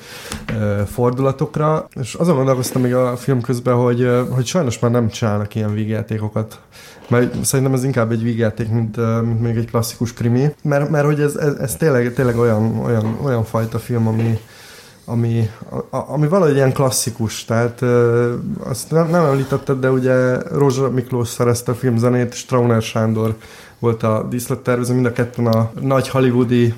fordulatokra. 0.86 1.88
És 2.02 2.14
azon 2.14 2.36
gondolkoztam 2.36 2.82
még 2.82 2.94
a 2.94 3.18
film 3.18 3.42
közben, 3.42 3.76
hogy, 3.76 4.10
hogy 4.30 4.46
sajnos 4.46 4.80
már 4.80 4.92
nem 4.92 5.10
csinálnak 5.10 5.56
ilyen 5.56 5.74
vígjátékokat 5.74 6.60
mert 7.10 7.46
szerintem 7.46 7.74
ez 7.74 7.84
inkább 7.84 8.12
egy 8.12 8.24
vígjáték, 8.24 8.70
mint, 8.70 8.98
mint 9.22 9.42
még 9.42 9.58
egy 9.58 9.70
klasszikus 9.70 10.14
krimi. 10.14 10.54
Mert, 10.64 10.90
mert 10.90 11.06
hogy 11.06 11.20
ez, 11.20 11.36
ez, 11.36 11.54
ez 11.54 11.76
tényleg, 11.76 12.14
tényleg 12.14 12.38
olyan, 12.38 12.80
olyan, 12.86 13.18
olyan 13.24 13.44
fajta 13.44 13.80
film, 13.80 14.08
ami, 14.08 14.40
ami, 15.10 15.50
ami 15.90 16.28
valahogy 16.28 16.56
ilyen 16.56 16.74
klasszikus, 16.74 17.46
tehát 17.46 17.82
azt 18.60 18.92
nem, 18.92 19.10
nem 19.10 19.26
említetted, 19.26 19.80
de 19.80 19.92
ugye 19.92 20.38
Rózsa 20.52 20.90
Miklós 20.90 21.28
szerezte 21.28 21.72
a 21.72 21.76
filmzenét, 21.76 22.34
és 22.34 22.46
Trauner 22.46 22.82
Sándor 22.82 23.36
volt 23.80 24.04
a 24.04 24.28
díszlettervező, 24.30 24.94
mind 24.94 25.06
a 25.06 25.12
ketten 25.12 25.46
a 25.46 25.72
nagy 25.80 26.10
hollywoodi 26.10 26.74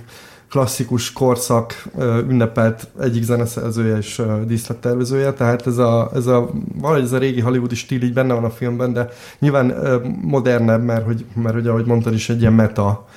klasszikus 0.49 1.13
korszak 1.13 1.83
ünnepelt 2.29 2.87
egyik 2.99 3.23
zeneszerzője 3.23 3.97
és 3.97 4.21
díszlettervezője, 4.45 5.33
tehát 5.33 5.67
ez 5.67 5.77
a, 5.77 6.11
ez 6.13 6.25
a, 6.25 6.49
valahogy 6.75 7.03
ez 7.03 7.11
a 7.11 7.17
régi 7.17 7.39
hollywoodi 7.39 7.75
stíl 7.75 8.01
így 8.01 8.13
benne 8.13 8.33
van 8.33 8.43
a 8.43 8.49
filmben, 8.49 8.93
de 8.93 9.09
nyilván 9.39 9.73
modernebb, 10.21 10.83
mert 10.83 11.05
hogy, 11.05 11.25
mert 11.33 11.53
hogy 11.53 11.67
ahogy 11.67 11.85
mondtad 11.85 12.13
is, 12.13 12.29
egy 12.29 12.41
ilyen 12.41 12.53
meta 12.53 13.07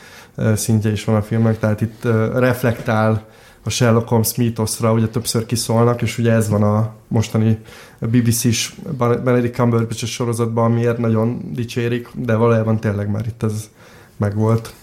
szintje 0.55 0.91
is 0.91 1.05
van 1.05 1.17
a 1.17 1.23
filmnek, 1.23 1.59
tehát 1.59 1.81
itt 1.81 2.03
reflektál 2.35 3.25
a 3.65 3.71
Sherlock 3.71 4.09
Holmes 4.09 4.35
mítoszra, 4.35 4.93
ugye 4.93 5.09
többször 5.09 5.47
kiszólnak, 5.47 6.03
és 6.03 6.19
ugye 6.19 6.33
ez 6.33 6.49
van 6.49 6.63
a 6.63 6.93
mostani 7.09 7.59
BBC-s 7.99 8.75
Benedict 8.99 9.55
Cumberbatch 9.55 10.05
sorozatban, 10.05 10.65
amiért 10.65 10.99
nagyon 10.99 11.51
dicsérik, 11.53 12.09
de 12.15 12.35
valójában 12.35 12.81
tényleg 12.81 13.11
már 13.11 13.27
itt 13.27 13.43
ez 13.43 13.71
megvolt. 14.17 14.75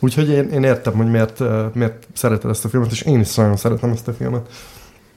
Úgyhogy 0.00 0.28
én, 0.28 0.48
én 0.48 0.62
értem, 0.62 0.92
hogy 0.92 1.10
miért, 1.10 1.42
miért 1.74 2.06
szereted 2.12 2.50
ezt 2.50 2.64
a 2.64 2.68
filmet, 2.68 2.90
és 2.90 3.02
én 3.02 3.20
is 3.20 3.34
nagyon 3.34 3.56
szeretem 3.56 3.90
ezt 3.90 4.08
a 4.08 4.12
filmet. 4.12 4.48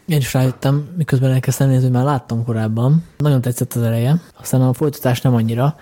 Én 0.06 0.18
is 0.18 0.34
rájöttem, 0.34 0.88
miközben 0.98 1.32
elkezdtem 1.32 1.68
nézni, 1.68 1.84
hogy 1.84 1.94
már 1.94 2.04
láttam 2.04 2.46
korábban. 2.46 3.04
Nagyon 3.18 3.42
tetszett 3.42 3.74
az 3.74 3.82
eleje, 3.82 4.22
aztán 4.40 4.62
a 4.62 4.74
folytatás 4.74 5.22
nem 5.22 5.34
annyira. 5.34 5.76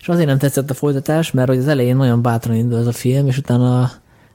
És 0.00 0.08
azért 0.08 0.26
nem 0.26 0.38
tetszett 0.38 0.70
a 0.70 0.74
folytatás, 0.74 1.30
mert 1.30 1.48
hogy 1.48 1.58
az 1.58 1.68
elején 1.68 1.96
nagyon 1.96 2.22
bátran 2.22 2.56
indul 2.56 2.78
ez 2.78 2.86
a 2.86 2.92
film, 2.92 3.26
és 3.26 3.38
utána 3.38 3.90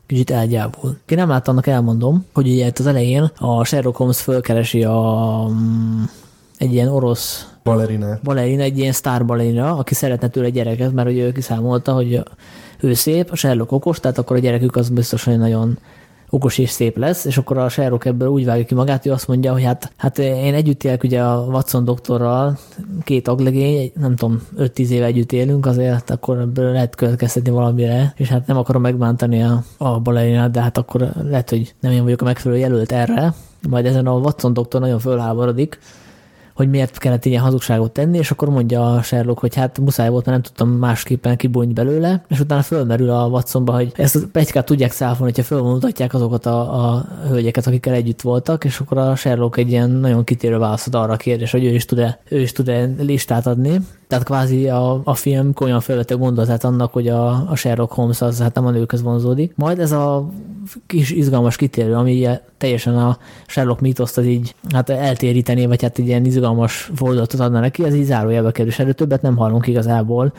kicsit 0.08 0.32
elgyávul. 0.32 0.98
Ki 1.06 1.16
nem 1.16 1.30
láttam, 1.30 1.54
annak 1.54 1.68
elmondom, 1.68 2.26
hogy 2.34 2.48
ugye 2.48 2.72
az 2.80 2.86
elején 2.86 3.32
a 3.38 3.64
Sherlock 3.64 3.98
Holmes 3.98 4.22
fölkeresi 4.22 4.84
a, 4.84 5.48
mm, 5.50 6.04
egy 6.58 6.74
ilyen 6.74 6.88
orosz 6.88 7.48
balerina. 7.64 8.20
Balerina, 8.24 8.62
egy 8.62 8.78
ilyen 8.78 8.92
sztár 8.92 9.26
balerina, 9.26 9.78
aki 9.78 9.94
szeretne 9.94 10.28
tőle 10.28 10.50
gyereket, 10.50 10.94
mert 10.94 11.08
hogy 11.08 11.18
ő 11.18 11.32
kiszámolta, 11.32 11.94
hogy 11.94 12.24
ő 12.80 12.94
szép, 12.94 13.32
a 13.32 13.36
Sherlock 13.36 13.72
okos, 13.72 14.00
tehát 14.00 14.18
akkor 14.18 14.36
a 14.36 14.40
gyerekük 14.40 14.76
az 14.76 14.90
biztos, 14.90 15.24
hogy 15.24 15.38
nagyon 15.38 15.78
okos 16.30 16.58
és 16.58 16.70
szép 16.70 16.98
lesz, 16.98 17.26
és 17.26 17.38
akkor 17.38 17.58
a 17.58 17.70
Sherlock 17.70 18.06
ebből 18.06 18.28
úgy 18.28 18.46
vágja 18.46 18.66
ki 18.66 18.74
magát, 18.74 19.04
hogy 19.04 19.12
azt 19.12 19.28
mondja, 19.28 19.52
hogy 19.52 19.64
hát, 19.64 19.92
hát 19.96 20.20
én 20.20 20.54
együtt 20.54 20.84
élek 20.84 21.04
ugye 21.04 21.24
a 21.24 21.46
Watson 21.46 21.86
doktorral, 21.86 22.58
két 23.04 23.28
aglegény, 23.28 23.92
nem 24.00 24.16
tudom, 24.16 24.42
5-10 24.58 24.90
éve 24.90 25.06
együtt 25.06 25.32
élünk, 25.32 25.66
azért 25.66 26.10
akkor 26.10 26.40
ebből 26.40 26.72
lehet 26.72 26.96
következtetni 26.96 27.50
valamire, 27.50 28.14
és 28.18 28.30
hát 28.30 28.48
nem 28.48 28.58
akarom 28.58 28.82
megbántani 28.82 29.44
a, 29.44 29.64
a 29.78 30.00
balerinát, 30.00 30.52
de 30.52 30.62
hát 30.62 30.78
akkor 30.78 31.12
lehet, 31.24 31.50
hogy 31.50 31.74
nem 31.80 31.92
én 31.92 32.04
vagyok 32.04 32.22
a 32.22 32.26
megfelelő 32.26 32.60
jelölt 32.60 32.92
erre, 32.92 33.34
majd 33.70 33.86
ezen 33.86 34.08
a 34.08 34.18
Watson 34.18 34.54
doktor 34.54 34.82
nagyon 34.82 35.00
fölháborodik, 35.00 35.80
hogy 36.58 36.70
miért 36.70 36.98
kellett 36.98 37.26
ilyen 37.26 37.44
hazugságot 37.44 37.92
tenni, 37.92 38.18
és 38.18 38.32
akkor 38.32 38.50
mondja 38.50 38.94
a 38.94 39.02
Sherlock, 39.02 39.40
hogy 39.40 39.56
hát 39.56 39.80
muszáj 39.80 40.10
volt, 40.10 40.26
mert 40.26 40.38
nem 40.38 40.46
tudtam 40.46 40.80
másképpen 40.80 41.38
kibújni 41.38 41.74
belőle, 41.74 42.24
és 42.28 42.40
utána 42.40 42.62
fölmerül 42.62 43.10
a 43.10 43.28
Watsonba, 43.28 43.74
hogy 43.74 43.92
ezt 43.96 44.16
a 44.16 44.20
pegykát 44.32 44.66
tudják 44.66 44.92
száfolni, 44.92 45.34
hogyha 45.36 45.56
fölmutatják 45.56 46.14
azokat 46.14 46.46
a, 46.46 46.92
a 46.94 47.06
hölgyeket, 47.28 47.68
akikkel 47.68 47.94
együtt 47.94 48.22
voltak, 48.22 48.64
és 48.64 48.80
akkor 48.80 48.98
a 48.98 49.16
Sherlock 49.16 49.58
egy 49.58 49.70
ilyen 49.70 49.90
nagyon 49.90 50.24
kitérő 50.24 50.58
válaszod 50.58 50.96
arra 50.96 51.14
a 51.14 51.18
kérdés, 51.18 51.52
hogy 51.52 51.64
ő 51.64 51.74
is 51.74 51.86
tud-e, 51.86 52.20
ő 52.30 52.40
is 52.40 52.52
tud-e 52.52 52.90
listát 53.00 53.48
adni. 53.48 53.80
Tehát 54.08 54.26
kvázi 54.26 54.70
a, 54.70 55.02
a 55.04 55.14
film 55.14 55.54
komolyan 55.54 55.80
felvette 55.80 56.16
gondolatát 56.16 56.64
annak, 56.64 56.94
hogy 56.94 57.08
a, 57.08 57.50
a 57.50 57.56
Sherlock 57.56 57.92
Holmes 57.92 58.22
az 58.22 58.40
hát 58.42 58.56
nem 58.56 58.66
a 58.66 58.72
nőköz 58.72 59.02
vonzódik. 59.02 59.54
Majd 59.56 59.80
ez 59.80 59.92
a 59.92 60.30
kis 60.86 61.12
izgalmas 61.12 61.56
kitérő, 61.56 61.94
ami 61.94 62.28
teljesen 62.58 62.98
a 62.98 63.18
Sherlock 63.48 63.82
mítoszt 63.82 64.18
az 64.18 64.26
így 64.26 64.56
hát 64.70 64.90
eltérítené, 64.90 65.66
vagy 65.66 65.82
hát 65.82 66.00
egy 66.00 66.08
ilyen 66.08 66.26
izgalmas 66.26 66.92
fordulatot 66.96 67.40
adna 67.40 67.60
neki, 67.60 67.84
ez 67.84 67.96
így 67.96 68.04
zárójelbe 68.04 68.52
kerül, 68.52 68.72
erről 68.78 68.94
többet 68.94 69.22
nem 69.22 69.36
hallunk 69.36 69.68
igazából. 69.68 70.34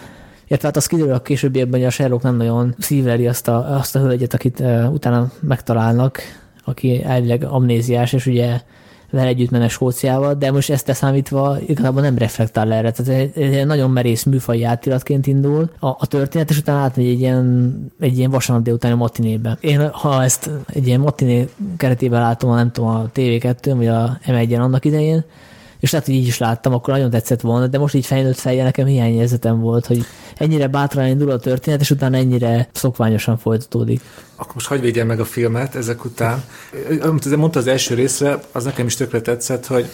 Illetve 0.46 0.66
hát 0.66 0.76
az 0.76 0.86
kiderül 0.86 1.12
a 1.12 1.22
későbbiekben, 1.22 1.80
hogy 1.80 1.88
a 1.88 1.92
Sherlock 1.92 2.22
nem 2.22 2.36
nagyon 2.36 2.74
szíveli 2.78 3.26
azt 3.26 3.48
a, 3.48 3.76
azt 3.76 3.96
a 3.96 4.00
hölgyet, 4.00 4.34
akit 4.34 4.60
uh, 4.60 4.92
utána 4.92 5.30
megtalálnak, 5.40 6.20
aki 6.64 7.04
elvileg 7.04 7.44
amnéziás, 7.44 8.12
és 8.12 8.26
ugye 8.26 8.60
vele 9.10 9.28
együtt 9.28 9.50
mennek 9.50 9.70
Skóciával, 9.70 10.34
de 10.34 10.50
most 10.50 10.70
ezt 10.70 10.94
számítva 10.94 11.56
igazából 11.66 12.02
nem 12.02 12.18
reflektál 12.18 12.72
erre. 12.72 12.90
Tehát 12.90 13.20
egy, 13.34 13.42
egy 13.42 13.66
nagyon 13.66 13.90
merész 13.90 14.22
műfai 14.22 14.64
átiratként 14.64 15.26
indul 15.26 15.70
a, 15.78 15.86
a 15.86 16.06
történet, 16.06 16.50
és 16.50 16.58
utána 16.58 16.78
átmegy 16.78 17.06
egy 17.06 17.20
ilyen, 17.20 17.74
egy 18.00 18.18
ilyen 18.18 18.30
vasárnap 18.30 18.64
délutáni 18.64 18.94
matinébe. 18.94 19.56
Én, 19.60 19.88
ha 19.88 20.22
ezt 20.22 20.50
egy 20.66 20.86
ilyen 20.86 21.00
matiné 21.00 21.48
keretében 21.76 22.20
látom, 22.20 22.54
nem 22.54 22.70
tudom, 22.70 22.90
a 22.90 23.10
TV2 23.14 23.72
vagy 23.76 23.86
a 23.86 24.18
M1-en 24.26 24.60
annak 24.60 24.84
idején, 24.84 25.24
és 25.80 25.90
lehet, 25.92 26.06
hogy 26.06 26.16
így 26.16 26.26
is 26.26 26.38
láttam, 26.38 26.72
akkor 26.72 26.94
nagyon 26.94 27.10
tetszett 27.10 27.40
volna, 27.40 27.66
de 27.66 27.78
most 27.78 27.94
így 27.94 28.06
felnőtt 28.06 28.38
fejjel 28.38 28.64
nekem 28.64 28.86
hiányérzetem 28.86 29.60
volt, 29.60 29.86
hogy 29.86 30.04
ennyire 30.36 30.66
bátran 30.66 31.06
indul 31.06 31.30
a 31.30 31.38
történet, 31.38 31.80
és 31.80 31.90
utána 31.90 32.16
ennyire 32.16 32.68
szokványosan 32.72 33.38
folytatódik. 33.38 34.00
Akkor 34.36 34.54
most 34.54 34.66
hagyj 34.66 34.80
védjen 34.80 35.06
meg 35.06 35.20
a 35.20 35.24
filmet 35.24 35.74
ezek 35.74 36.04
után. 36.04 36.44
Amit 37.00 37.36
mondta 37.36 37.58
az 37.58 37.66
első 37.66 37.94
részre, 37.94 38.40
az 38.52 38.64
nekem 38.64 38.86
is 38.86 38.96
tökre 38.96 39.20
tetszett, 39.20 39.66
hogy 39.66 39.88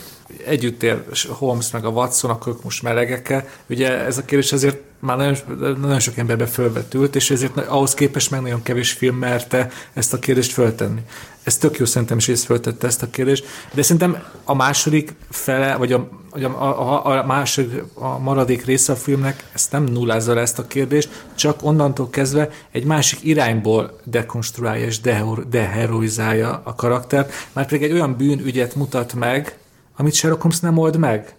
együtt 0.47 0.83
él 0.83 1.05
Holmes 1.29 1.71
meg 1.71 1.85
a 1.85 1.89
Watson, 1.89 2.31
akkor 2.31 2.57
most 2.63 2.83
melegekkel. 2.83 3.49
Ugye 3.69 4.05
ez 4.05 4.19
a 4.19 4.25
kérdés 4.25 4.53
azért 4.53 4.79
már 4.99 5.17
nagyon, 5.17 5.37
nagyon 5.81 5.99
sok 5.99 6.17
emberbe 6.17 6.47
fölvetült, 6.47 7.17
és 7.17 7.31
ezért 7.31 7.57
ahhoz 7.57 7.95
képest 7.95 8.31
meg 8.31 8.41
nagyon 8.41 8.63
kevés 8.63 8.93
film 8.93 9.17
merte 9.17 9.71
ezt 9.93 10.13
a 10.13 10.19
kérdést 10.19 10.53
föltenni. 10.53 11.01
Ez 11.43 11.57
tök 11.57 11.79
jó, 11.79 11.85
szerintem 11.85 12.17
is 12.17 12.29
észföltette 12.29 12.87
ezt 12.87 13.03
a 13.03 13.11
kérdést, 13.11 13.47
de 13.73 13.83
szerintem 13.83 14.23
a 14.45 14.55
második 14.55 15.15
fele, 15.31 15.77
vagy 15.77 15.93
a, 15.93 16.09
vagy 16.31 16.45
a, 16.45 16.49
a, 16.49 17.07
a 17.07 17.27
második, 17.27 17.83
a 17.95 18.19
maradék 18.19 18.65
része 18.65 18.93
a 18.93 18.97
filmnek 18.97 19.45
ezt 19.53 19.73
nem 19.73 19.85
nullázza 19.85 20.35
le 20.35 20.41
ezt 20.41 20.59
a 20.59 20.67
kérdést, 20.67 21.25
csak 21.35 21.63
onnantól 21.63 22.11
kezdve 22.11 22.49
egy 22.71 22.85
másik 22.85 23.19
irányból 23.23 24.01
dekonstruálja 24.05 24.87
és 24.87 25.01
deheroizálja 25.49 26.61
a 26.65 26.75
karaktert, 26.75 27.33
már 27.53 27.67
pedig 27.67 27.83
egy 27.83 27.93
olyan 27.93 28.17
bűnügyet 28.17 28.75
mutat 28.75 29.15
meg, 29.15 29.59
amit 29.97 30.15
Sherlock 30.15 30.43
Holmes 30.43 30.61
nem 30.61 30.79
old 30.79 30.97
meg. 30.97 31.35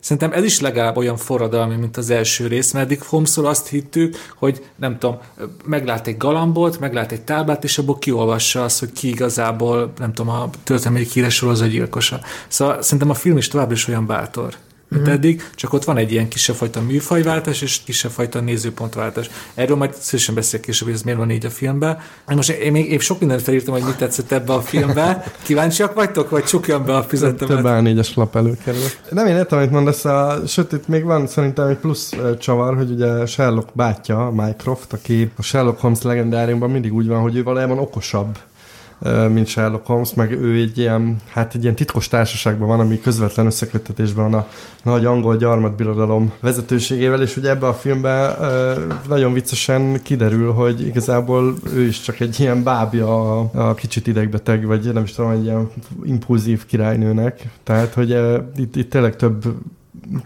Szerintem 0.00 0.32
ez 0.32 0.44
is 0.44 0.60
legalább 0.60 0.96
olyan 0.96 1.16
forradalmi, 1.16 1.76
mint 1.76 1.96
az 1.96 2.10
első 2.10 2.46
rész, 2.46 2.72
mert 2.72 2.84
eddig 2.84 3.02
Holmesról 3.02 3.46
azt 3.46 3.68
hittük, 3.68 4.16
hogy 4.36 4.64
nem 4.76 4.98
tudom, 4.98 5.18
meglát 5.64 6.06
egy 6.06 6.16
galambot, 6.16 6.80
meglát 6.80 7.12
egy 7.12 7.22
táblát, 7.22 7.64
és 7.64 7.78
abból 7.78 7.98
kiolvassa 7.98 8.64
azt, 8.64 8.78
hogy 8.78 8.92
ki 8.92 9.08
igazából, 9.08 9.92
nem 9.98 10.12
tudom, 10.12 10.34
a 10.34 10.50
történelmi 10.64 11.06
híres 11.12 11.44
gyilkosa. 11.70 12.20
Szóval 12.48 12.82
szerintem 12.82 13.10
a 13.10 13.14
film 13.14 13.36
is 13.36 13.48
továbbra 13.48 13.74
is 13.74 13.88
olyan 13.88 14.06
bátor 14.06 14.54
mint 14.88 15.02
mm-hmm. 15.02 15.12
eddig, 15.12 15.50
csak 15.54 15.72
ott 15.72 15.84
van 15.84 15.96
egy 15.96 16.12
ilyen 16.12 16.28
kisebb 16.28 16.56
fajta 16.56 16.80
műfajváltás 16.80 17.62
és 17.62 17.80
kisebb 17.84 18.10
fajta 18.10 18.40
nézőpontváltás. 18.40 19.30
Erről 19.54 19.76
majd 19.76 19.94
szívesen 19.94 20.34
beszél 20.34 20.60
később, 20.60 20.86
hogy 20.88 20.96
ez 20.96 21.02
miért 21.02 21.18
van 21.18 21.30
így 21.30 21.46
a 21.46 21.50
filmben. 21.50 21.98
Most 22.26 22.50
én 22.50 22.72
még 22.72 22.90
én 22.90 22.98
sok 22.98 23.20
mindent 23.20 23.42
felírtam, 23.42 23.74
hogy 23.74 23.82
mit 23.82 23.96
tetszett 23.96 24.32
ebbe 24.32 24.52
a 24.52 24.60
filmbe. 24.60 25.24
Kíváncsiak 25.42 25.94
vagytok, 25.94 26.30
vagy 26.30 26.44
csukjam 26.44 26.84
be 26.84 26.96
a 26.96 27.02
fizetemet? 27.02 27.56
Több 27.56 27.64
A4-es 27.64 28.14
lap 28.14 28.36
előkerül. 28.36 28.84
Nem 29.10 29.26
én 29.26 29.36
értem, 29.36 29.58
amit 29.58 29.70
mondasz, 29.70 30.04
a, 30.04 30.40
sőt, 30.46 30.72
itt 30.72 30.88
még 30.88 31.04
van 31.04 31.26
szerintem 31.26 31.68
egy 31.68 31.76
plusz 31.76 32.12
csavar, 32.38 32.76
hogy 32.76 32.90
ugye 32.90 33.26
Sherlock 33.26 33.68
bátyja, 33.72 34.30
Mycroft, 34.34 34.92
aki 34.92 35.30
a 35.36 35.42
Sherlock 35.42 35.80
Holmes 35.80 36.02
legendáriumban 36.02 36.70
mindig 36.70 36.94
úgy 36.94 37.06
van, 37.06 37.20
hogy 37.20 37.36
ő 37.36 37.42
valójában 37.42 37.78
okosabb 37.78 38.38
mint 39.32 39.46
Sherlock 39.46 39.86
Holmes, 39.86 40.14
meg 40.14 40.32
ő 40.32 40.54
egy 40.54 40.78
ilyen, 40.78 41.16
hát 41.28 41.54
egy 41.54 41.62
ilyen 41.62 41.74
titkos 41.74 42.08
társaságban 42.08 42.68
van, 42.68 42.80
ami 42.80 43.00
közvetlen 43.00 43.46
összeköttetésben 43.46 44.30
van 44.30 44.40
a 44.40 44.46
nagy 44.82 45.04
angol 45.04 45.36
gyarmatbirodalom 45.36 46.32
vezetőségével, 46.40 47.22
és 47.22 47.36
ugye 47.36 47.50
ebben 47.50 47.68
a 47.68 47.74
filmben 47.74 48.36
nagyon 49.08 49.32
viccesen 49.32 50.02
kiderül, 50.02 50.52
hogy 50.52 50.86
igazából 50.86 51.54
ő 51.74 51.86
is 51.86 52.00
csak 52.00 52.20
egy 52.20 52.40
ilyen 52.40 52.62
bábja 52.62 53.38
a, 53.40 53.50
a 53.52 53.74
kicsit 53.74 54.06
idegbeteg, 54.06 54.66
vagy 54.66 54.92
nem 54.92 55.02
is 55.02 55.12
tudom, 55.12 55.30
egy 55.30 55.44
ilyen 55.44 55.70
impulzív 56.04 56.66
királynőnek. 56.66 57.48
Tehát, 57.62 57.94
hogy 57.94 58.16
itt, 58.56 58.76
itt 58.76 58.90
tényleg 58.90 59.16
több 59.16 59.44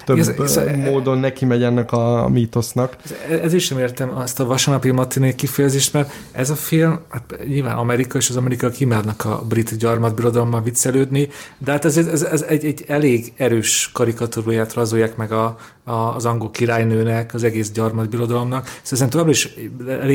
több 0.05 0.19
ez, 0.19 0.29
ez, 0.29 0.61
módon 0.77 1.19
neki 1.19 1.45
megy 1.45 1.63
ennek 1.63 1.93
a 1.93 2.29
mítosznak. 2.29 2.97
Ez, 3.29 3.39
ez 3.39 3.53
is 3.53 3.65
sem 3.65 3.79
értem 3.79 4.17
azt 4.17 4.41
a 4.41 4.45
vasárnapi 4.45 4.91
matiné 4.91 5.35
kifejezést, 5.35 5.93
mert 5.93 6.13
ez 6.33 6.51
a 6.51 6.55
film, 6.55 7.01
hát 7.09 7.39
nyilván 7.47 7.77
Amerika 7.77 8.19
és 8.19 8.29
az 8.29 8.37
amerikaiak 8.37 8.81
imádnak 8.81 9.25
a 9.25 9.45
brit 9.49 9.77
gyarmatbirodalommal 9.77 10.63
viccelődni, 10.63 11.29
de 11.59 11.71
hát 11.71 11.85
ez, 11.85 11.97
ez, 11.97 12.23
ez 12.23 12.43
egy, 12.43 12.65
egy 12.65 12.85
elég 12.87 13.33
erős 13.37 13.91
karikatúráját 13.93 14.75
rajzolják 14.75 15.17
meg 15.17 15.33
a, 15.33 15.57
az 15.91 16.25
angol 16.25 16.51
királynőnek, 16.51 17.35
az 17.35 17.45
egész 17.45 17.71
gyarmatbirodalomnak. 17.71 18.65
Szóval 18.65 18.81
szerintem 18.83 19.11
továbbra 19.11 19.33
is 19.33 19.55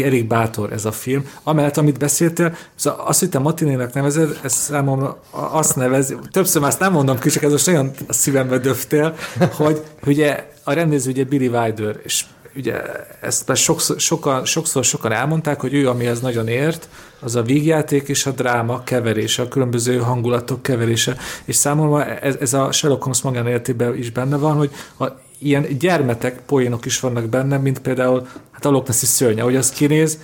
elég, 0.03 0.27
bátor 0.27 0.71
ez 0.71 0.85
a 0.85 0.91
film. 0.91 1.25
Amellett, 1.43 1.77
amit 1.77 1.99
beszéltél, 1.99 2.55
szóval 2.75 3.05
azt, 3.05 3.19
hogy 3.19 3.29
te 3.29 3.39
Matinének 3.39 3.93
nevezed, 3.93 4.39
ez 4.43 4.53
számomra 4.53 5.19
azt 5.31 5.75
nevez, 5.75 6.15
többször 6.31 6.61
már 6.61 6.69
ezt 6.69 6.79
nem 6.79 6.91
mondom 6.91 7.19
ki, 7.19 7.29
csak 7.29 7.43
ez 7.43 7.51
most 7.51 7.67
olyan 7.67 7.91
a 8.07 8.13
szívembe 8.13 8.57
döftél, 8.57 9.15
hogy 9.51 9.81
ugye 10.05 10.51
a 10.63 10.73
rendező 10.73 11.11
ugye 11.11 11.23
Billy 11.23 11.47
Wilder, 11.47 11.99
és 12.03 12.25
ugye 12.55 12.81
ezt 13.21 13.55
sokszor, 13.55 13.99
sokan, 13.99 14.45
sokszor 14.45 14.83
sokan 14.83 15.11
elmondták, 15.11 15.61
hogy 15.61 15.73
ő, 15.73 15.89
amihez 15.89 16.19
nagyon 16.19 16.47
ért, 16.47 16.89
az 17.19 17.35
a 17.35 17.41
vígjáték 17.41 18.07
és 18.07 18.25
a 18.25 18.31
dráma 18.31 18.83
keverése, 18.83 19.41
a 19.41 19.47
különböző 19.47 19.97
hangulatok 19.97 20.61
keverése. 20.61 21.17
És 21.45 21.55
számomra 21.55 22.05
ez, 22.05 22.35
ez 22.39 22.53
a 22.53 22.71
Sherlock 22.71 23.03
Holmes 23.03 23.21
magánéletében 23.21 23.97
is 23.97 24.11
benne 24.11 24.37
van, 24.37 24.55
hogy 24.55 24.71
a, 24.99 25.05
ilyen 25.39 25.77
gyermetek 25.79 26.41
poénok 26.45 26.85
is 26.85 26.99
vannak 26.99 27.29
benne, 27.29 27.57
mint 27.57 27.79
például 27.79 28.27
hát 28.51 28.65
a 28.65 28.69
Loch 28.69 28.87
Nessi 28.87 29.05
szörny, 29.05 29.39
ahogy 29.39 29.55
az 29.55 29.69
kinéz, 29.69 30.19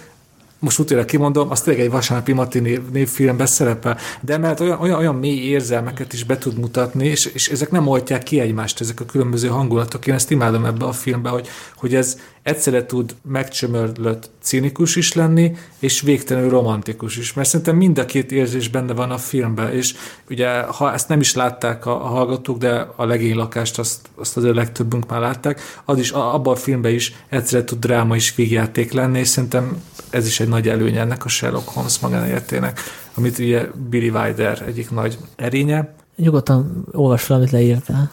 most 0.61 0.79
utána 0.79 1.05
kimondom, 1.05 1.51
az 1.51 1.61
tényleg 1.61 1.83
egy 1.83 1.91
vasárnapi 1.91 2.33
Mati 2.33 2.59
név, 2.59 2.81
névfilmben 2.91 3.45
szerepel, 3.45 3.97
de 4.21 4.37
mert 4.37 4.59
olyan, 4.59 4.79
olyan, 4.79 4.97
olyan 4.97 5.15
mély 5.15 5.39
érzelmeket 5.39 6.13
is 6.13 6.23
be 6.23 6.37
tud 6.37 6.59
mutatni, 6.59 7.07
és, 7.07 7.25
és 7.25 7.49
ezek 7.49 7.71
nem 7.71 7.87
oltják 7.87 8.23
ki 8.23 8.39
egymást, 8.39 8.81
ezek 8.81 8.99
a 8.99 9.05
különböző 9.05 9.47
hangulatok. 9.47 10.07
Én 10.07 10.13
ezt 10.13 10.31
imádom 10.31 10.65
ebbe 10.65 10.85
a 10.85 10.91
filmbe, 10.91 11.29
hogy, 11.29 11.47
hogy 11.75 11.95
ez 11.95 12.17
egyszerre 12.43 12.85
tud 12.85 13.15
megcsömörlött 13.21 14.29
cinikus 14.41 14.95
is 14.95 15.13
lenni, 15.13 15.55
és 15.79 16.01
végtelenül 16.01 16.49
romantikus 16.49 17.17
is, 17.17 17.33
mert 17.33 17.47
szerintem 17.49 17.75
mind 17.75 17.97
a 17.97 18.05
két 18.05 18.31
érzés 18.31 18.67
benne 18.67 18.93
van 18.93 19.11
a 19.11 19.17
filmben, 19.17 19.73
és 19.73 19.95
ugye, 20.29 20.61
ha 20.61 20.93
ezt 20.93 21.07
nem 21.07 21.19
is 21.19 21.33
látták 21.33 21.85
a, 21.85 22.05
a 22.05 22.07
hallgatók, 22.07 22.57
de 22.57 22.87
a 22.95 23.05
legény 23.05 23.35
lakást 23.35 23.79
azt, 23.79 24.09
azt 24.15 24.37
az 24.37 24.43
a 24.43 24.53
legtöbbünk 24.53 25.09
már 25.09 25.19
látták, 25.19 25.61
az 25.85 25.99
is 25.99 26.11
abban 26.11 26.53
a 26.53 26.57
filmben 26.57 26.93
is 26.93 27.13
egyszerre 27.29 27.63
tud 27.63 27.79
dráma 27.79 28.15
és 28.15 28.35
vígjáték 28.35 28.91
lenni, 28.91 29.19
és 29.19 29.27
szerintem 29.27 29.81
ez 30.09 30.27
is 30.27 30.39
egy 30.39 30.47
nagy 30.47 30.69
előny 30.69 30.95
ennek 30.95 31.25
a 31.25 31.29
Sherlock 31.29 31.69
Holmes 31.69 31.99
magánéletének, 31.99 32.79
amit 33.13 33.39
ugye 33.39 33.67
Billy 33.89 34.09
Wilder 34.09 34.63
egyik 34.67 34.91
nagy 34.91 35.17
erénye. 35.35 35.93
Nyugodtan 36.15 36.85
olvas 36.91 37.23
fel, 37.23 37.37
amit 37.37 37.51
leírtál. 37.51 38.11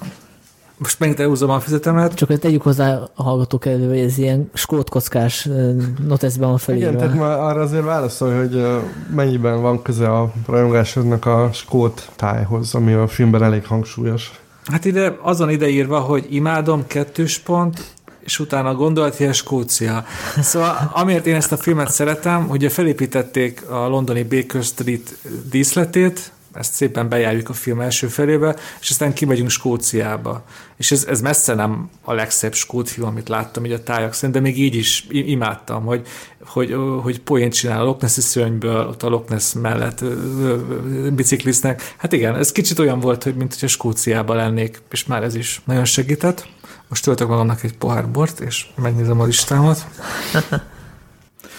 Most 0.79 0.99
megint 0.99 1.21
elhúzom 1.21 1.51
a 1.51 1.61
fizetemet. 1.61 2.15
Csak 2.15 2.29
hogy 2.29 2.39
tegyük 2.39 2.63
hozzá 2.63 2.99
a 3.15 3.23
hallgatók 3.23 3.67
elő, 3.67 3.89
hogy 3.89 3.99
ez 3.99 4.19
ilyen 4.19 4.51
skótkockás 4.55 5.49
noteszben 6.07 6.49
van 6.49 6.59
felírva. 6.59 6.89
Igen, 6.89 7.01
tehát 7.01 7.19
már 7.19 7.39
arra 7.39 7.61
azért 7.61 7.85
válaszolj, 7.85 8.37
hogy 8.37 8.67
mennyiben 9.15 9.63
van 9.63 9.83
köze 9.83 10.09
a 10.09 10.33
rajongásodnak 10.47 11.27
a 11.27 11.51
skót 11.53 12.11
tájhoz, 12.17 12.75
ami 12.75 12.93
a 12.93 13.09
filmben 13.09 13.43
elég 13.43 13.67
hangsúlyos. 13.67 14.31
Hát 14.65 14.85
ide 14.85 15.19
azon 15.23 15.51
ideírva, 15.51 15.99
hogy 15.99 16.27
imádom, 16.31 16.87
kettős 16.87 17.39
pont, 17.39 17.97
és 18.21 18.39
utána 18.39 18.75
gondolat, 18.75 19.17
hogy 19.17 19.35
Skócia. 19.35 20.05
Szóval 20.41 20.91
amiért 20.95 21.27
én 21.27 21.35
ezt 21.35 21.53
a 21.53 21.57
filmet 21.57 21.91
szeretem, 21.91 22.47
hogy 22.47 22.73
felépítették 22.73 23.71
a 23.71 23.87
londoni 23.87 24.23
Baker 24.23 24.63
Street 24.63 25.19
díszletét, 25.51 26.33
ezt 26.59 26.73
szépen 26.73 27.09
bejárjuk 27.09 27.49
a 27.49 27.53
film 27.53 27.81
első 27.81 28.07
felébe, 28.07 28.57
és 28.81 28.91
aztán 28.91 29.13
kimegyünk 29.13 29.51
Skóciába. 29.51 30.45
És 30.77 30.91
ez, 30.91 31.05
ez 31.09 31.21
messze 31.21 31.55
nem 31.55 31.91
a 32.03 32.13
legszebb 32.13 32.55
skót 32.55 32.89
film, 32.89 33.07
amit 33.07 33.29
láttam 33.29 33.65
így 33.65 33.73
a 33.73 33.83
tájak 33.83 34.13
szerint, 34.13 34.33
de 34.35 34.41
még 34.41 34.59
így 34.59 34.75
is 34.75 35.07
imádtam, 35.11 35.85
hogy, 35.85 36.07
hogy, 36.45 36.77
hogy 37.03 37.21
poént 37.21 37.55
csinál 37.55 37.81
a 37.81 37.85
Loch 37.85 38.03
Nessi 38.03 38.21
szörnyből, 38.21 38.87
ott 38.87 39.03
a 39.03 39.09
Loch 39.09 39.31
Ness 39.31 39.53
mellett 39.53 40.05
bicikliznek. 41.13 41.95
Hát 41.97 42.13
igen, 42.13 42.37
ez 42.37 42.53
kicsit 42.53 42.79
olyan 42.79 43.01
volt, 43.01 43.23
hogy 43.23 43.35
mint 43.35 43.53
hogyha 43.53 43.67
Skóciába 43.67 44.35
lennék, 44.35 44.83
és 44.91 45.05
már 45.05 45.23
ez 45.23 45.35
is 45.35 45.61
nagyon 45.65 45.85
segített. 45.85 46.49
Most 46.89 47.05
töltök 47.05 47.29
magamnak 47.29 47.63
egy 47.63 47.77
pohár 47.77 48.11
bort, 48.11 48.41
és 48.41 48.67
megnézem 48.77 49.21
a 49.21 49.25
listámat. 49.25 49.87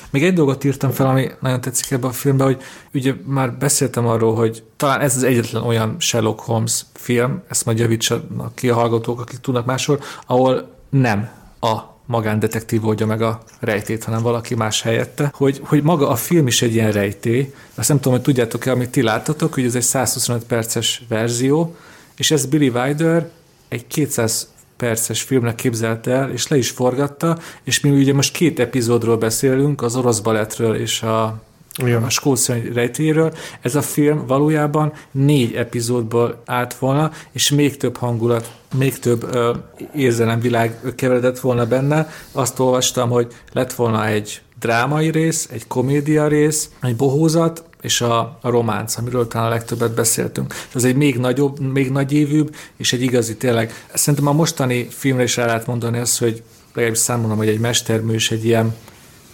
Még 0.09 0.23
egy 0.23 0.33
dolgot 0.33 0.63
írtam 0.63 0.91
fel, 0.91 1.07
ami 1.07 1.31
nagyon 1.39 1.61
tetszik 1.61 1.91
ebben 1.91 2.09
a 2.09 2.13
filmben, 2.13 2.47
hogy 2.47 2.61
ugye 2.93 3.13
már 3.25 3.53
beszéltem 3.53 4.07
arról, 4.07 4.35
hogy 4.35 4.63
talán 4.77 5.01
ez 5.01 5.15
az 5.15 5.23
egyetlen 5.23 5.63
olyan 5.63 5.95
Sherlock 5.99 6.39
Holmes 6.39 6.85
film, 6.93 7.41
ezt 7.47 7.65
majd 7.65 7.79
javítsanak 7.79 8.55
ki 8.55 8.69
a 8.69 8.75
hallgatók, 8.75 9.19
akik 9.19 9.39
tudnak 9.39 9.65
máshol, 9.65 9.99
ahol 10.25 10.75
nem 10.89 11.29
a 11.59 11.77
magándetektív 12.05 12.85
oldja 12.85 13.05
meg 13.05 13.21
a 13.21 13.41
rejtét, 13.59 14.03
hanem 14.03 14.21
valaki 14.21 14.55
más 14.55 14.81
helyette, 14.81 15.31
hogy, 15.35 15.61
hogy 15.63 15.83
maga 15.83 16.09
a 16.09 16.15
film 16.15 16.47
is 16.47 16.61
egy 16.61 16.73
ilyen 16.73 16.91
rejtély. 16.91 17.53
Azt 17.75 17.87
nem 17.87 17.97
tudom, 17.97 18.13
hogy 18.13 18.21
tudjátok-e, 18.21 18.71
amit 18.71 18.89
ti 18.89 19.01
láttatok, 19.01 19.53
hogy 19.53 19.65
ez 19.65 19.75
egy 19.75 19.81
125 19.81 20.43
perces 20.43 21.03
verzió, 21.07 21.75
és 22.15 22.31
ez 22.31 22.45
Billy 22.45 22.69
Wilder 22.69 23.29
egy 23.67 23.87
200 23.87 24.47
perces 24.79 25.21
filmnek 25.21 25.55
képzelte 25.55 26.11
el, 26.11 26.31
és 26.31 26.47
le 26.47 26.57
is 26.57 26.69
forgatta, 26.69 27.37
és 27.63 27.79
mi 27.79 27.89
ugye 27.89 28.13
most 28.13 28.33
két 28.33 28.59
epizódról 28.59 29.17
beszélünk, 29.17 29.81
az 29.81 29.95
orosz 29.95 30.19
balettről 30.19 30.75
és 30.75 31.01
a 31.01 31.41
igen. 31.77 32.03
a 32.03 32.09
skócia 32.09 32.55
rejtéről. 32.73 33.33
Ez 33.61 33.75
a 33.75 33.81
film 33.81 34.25
valójában 34.27 34.93
négy 35.11 35.53
epizódból 35.53 36.41
állt 36.45 36.73
volna, 36.73 37.11
és 37.31 37.49
még 37.49 37.77
több 37.77 37.97
hangulat, 37.97 38.51
még 38.77 38.99
több 38.99 39.23
ö, 39.33 39.55
érzelemvilág 39.95 40.79
keveredett 40.95 41.39
volna 41.39 41.65
benne. 41.65 42.09
Azt 42.31 42.59
olvastam, 42.59 43.09
hogy 43.09 43.27
lett 43.51 43.73
volna 43.73 44.07
egy 44.07 44.41
drámai 44.59 45.11
rész, 45.11 45.47
egy 45.51 45.67
komédia 45.67 46.27
rész, 46.27 46.69
egy 46.81 46.95
bohózat, 46.95 47.63
és 47.81 48.01
a, 48.01 48.19
a 48.41 48.49
románc, 48.49 48.97
amiről 48.97 49.27
talán 49.27 49.47
a 49.47 49.49
legtöbbet 49.49 49.93
beszéltünk. 49.93 50.53
Ez 50.75 50.83
egy 50.83 50.95
még 50.95 51.17
nagyobb, 51.17 51.59
még 51.59 51.91
nagyévűbb, 51.91 52.55
és 52.77 52.93
egy 52.93 53.01
igazi 53.01 53.37
tényleg. 53.37 53.85
Szerintem 53.93 54.27
a 54.27 54.33
mostani 54.33 54.87
filmre 54.89 55.23
is 55.23 55.37
el 55.37 55.45
lehet 55.45 55.65
mondani 55.65 55.99
azt, 55.99 56.19
hogy 56.19 56.43
legalábbis 56.73 56.99
számomra, 56.99 57.35
hogy 57.35 57.47
egy 57.47 57.59
mestermű 57.59 58.13
és 58.13 58.31
egy 58.31 58.45
ilyen 58.45 58.75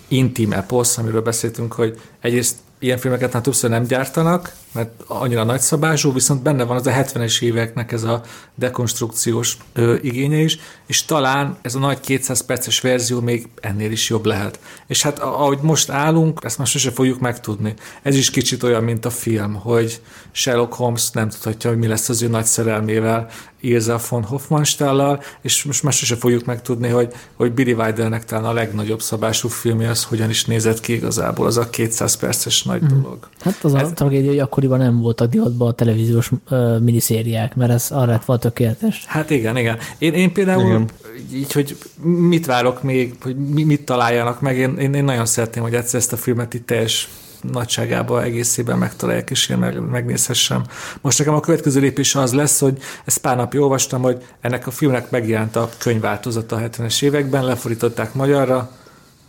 intim 0.08 0.52
eposz, 0.52 0.98
amiről 0.98 1.22
beszéltünk, 1.22 1.74
hogy 1.74 2.00
egyrészt 2.22 2.56
ilyen 2.80 2.98
filmeket 2.98 3.34
már 3.34 3.42
többször 3.42 3.70
nem 3.70 3.84
gyártanak, 3.84 4.54
mert 4.76 4.90
annyira 5.08 5.44
nagyszabású, 5.44 6.14
viszont 6.14 6.42
benne 6.42 6.64
van 6.64 6.78
az 6.78 6.88
a 6.88 6.92
70-es 6.92 7.42
éveknek 7.42 7.92
ez 7.92 8.04
a 8.04 8.22
dekonstrukciós 8.56 9.58
ö, 9.74 9.96
igénye 10.02 10.38
is, 10.38 10.60
és 10.86 11.06
talán 11.06 11.58
ez 11.62 11.76
a 11.76 11.80
nagy 11.80 12.00
200 12.00 12.42
perces 12.42 12.82
verzió 12.82 13.20
még 13.20 13.50
ennél 13.62 13.92
is 13.92 14.10
jobb 14.10 14.26
lehet. 14.26 14.60
És 14.88 15.02
hát 15.02 15.20
ahogy 15.20 15.60
most 15.62 15.90
állunk, 15.90 16.40
ezt 16.44 16.58
már 16.58 16.68
sose 16.68 16.92
fogjuk 16.92 17.20
megtudni. 17.20 17.74
Ez 18.02 18.16
is 18.16 18.30
kicsit 18.30 18.64
olyan, 18.64 18.84
mint 18.84 19.06
a 19.06 19.10
film, 19.10 19.54
hogy 19.54 20.02
Sherlock 20.32 20.74
Holmes 20.74 21.12
nem 21.12 21.30
tudhatja, 21.30 21.70
hogy 21.70 21.80
mi 21.80 21.88
lesz 21.88 22.10
az 22.10 22.22
ő 22.22 22.28
nagy 22.28 22.46
szerelmével, 22.46 23.30
Ilza 23.66 24.00
von 24.10 24.24
Hofmannstallal, 24.24 25.24
és 25.42 25.64
most 25.64 25.84
már 25.84 25.94
sose 25.94 26.16
fogjuk 26.16 26.46
megtudni, 26.46 26.88
hogy, 26.88 27.14
hogy 27.36 27.52
Billy 27.52 27.74
Wildernek 27.74 28.26
talán 28.26 28.46
a 28.46 28.54
legnagyobb 28.54 29.02
szabású 29.02 29.48
filmje 29.48 29.90
az 29.90 30.04
hogyan 30.04 30.30
is 30.30 30.46
nézett 30.46 30.80
ki 30.80 30.94
igazából, 30.94 31.46
az 31.46 31.58
a 31.58 31.70
200 31.70 32.16
perces 32.16 32.64
nagy 32.64 32.82
mm. 32.84 32.88
dolog. 32.88 33.28
Hát 33.40 33.64
az 33.64 33.74
ez... 33.74 33.88
a 33.88 33.94
tragédia, 33.94 34.32
hogy 34.32 34.40
akkoriban 34.66 34.94
nem 34.94 35.02
voltak 35.02 35.30
divatban 35.30 35.68
a 35.68 35.72
televíziós 35.72 36.32
uh, 36.50 36.80
miniszériák, 36.80 37.56
mert 37.56 37.72
ez 37.72 37.92
arra 37.92 38.22
volt 38.26 38.42
tökéletes. 38.42 39.06
Hát 39.06 39.30
igen, 39.30 39.58
igen. 39.58 39.78
Én, 39.98 40.14
én 40.14 40.34
például 40.34 40.66
igen. 40.66 40.90
így, 41.34 41.52
hogy 41.52 41.78
mit 42.04 42.46
várok 42.46 42.84
még, 42.84 43.16
hogy 43.22 43.36
mit 43.36 43.86
találjanak 43.86 44.42
meg, 44.42 44.58
én, 44.58 44.78
én, 44.78 44.94
én 44.94 45.04
nagyon 45.04 45.26
szeretném, 45.26 45.64
hogy 45.64 45.74
egyszer 45.74 46.00
ezt 46.00 46.14
a 46.14 46.18
filmet 46.18 46.54
itt 46.54 46.66
teljes 46.66 47.10
nagyságában 47.52 48.24
egészében 48.24 48.78
megtalálják, 48.78 49.30
és 49.30 49.50
én 49.50 49.58
meg, 49.58 49.90
megnézhessem. 49.90 50.64
Most 51.02 51.18
nekem 51.18 51.34
a 51.34 51.40
következő 51.40 51.80
lépés 51.80 52.16
az 52.16 52.34
lesz, 52.34 52.60
hogy 52.60 52.78
ezt 53.06 53.18
pár 53.18 53.36
napja 53.36 53.62
olvastam, 53.62 54.02
hogy 54.02 54.24
ennek 54.42 54.68
a 54.68 54.72
filmnek 54.72 55.10
megjelent 55.10 55.56
a 55.56 55.70
könyvváltozata 55.78 56.56
a 56.56 56.60
70-es 56.60 57.04
években, 57.04 57.46
lefordították 57.46 58.14
magyarra, 58.14 58.72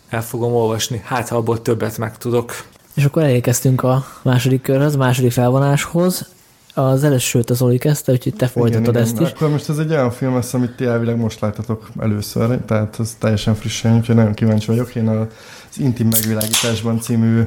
el 0.08 0.22
fogom 0.22 0.52
olvasni, 0.52 1.02
hát 1.04 1.28
ha 1.28 1.36
abból 1.36 1.62
többet 1.62 1.98
megtudok. 1.98 2.54
És 2.96 3.04
akkor 3.04 3.22
elérkeztünk 3.22 3.82
a 3.82 4.06
második 4.22 4.62
körhöz, 4.62 4.94
a 4.94 4.98
második 4.98 5.32
felvonáshoz. 5.32 6.28
Az 6.74 7.04
elősőt 7.04 7.50
az 7.50 7.62
Oli 7.62 7.78
kezdte, 7.78 8.12
úgyhogy 8.12 8.34
te 8.34 8.46
folytatod 8.46 8.88
igen, 8.88 9.02
ezt 9.02 9.12
igen. 9.12 9.26
is. 9.26 9.32
Akkor 9.32 9.50
most 9.50 9.68
ez 9.68 9.78
egy 9.78 9.90
olyan 9.90 10.10
film 10.10 10.34
lesz, 10.34 10.54
amit 10.54 10.76
ti 10.76 10.84
elvileg 10.84 11.16
most 11.16 11.40
láttatok 11.40 11.88
először, 12.00 12.58
tehát 12.66 12.96
ez 13.00 13.16
teljesen 13.18 13.54
frissen, 13.54 13.96
úgyhogy 13.96 14.14
nagyon 14.14 14.34
kíváncsi 14.34 14.66
vagyok. 14.66 14.94
Én 14.94 15.08
az 15.08 15.26
Intim 15.78 16.08
Megvilágításban 16.08 17.00
című 17.00 17.42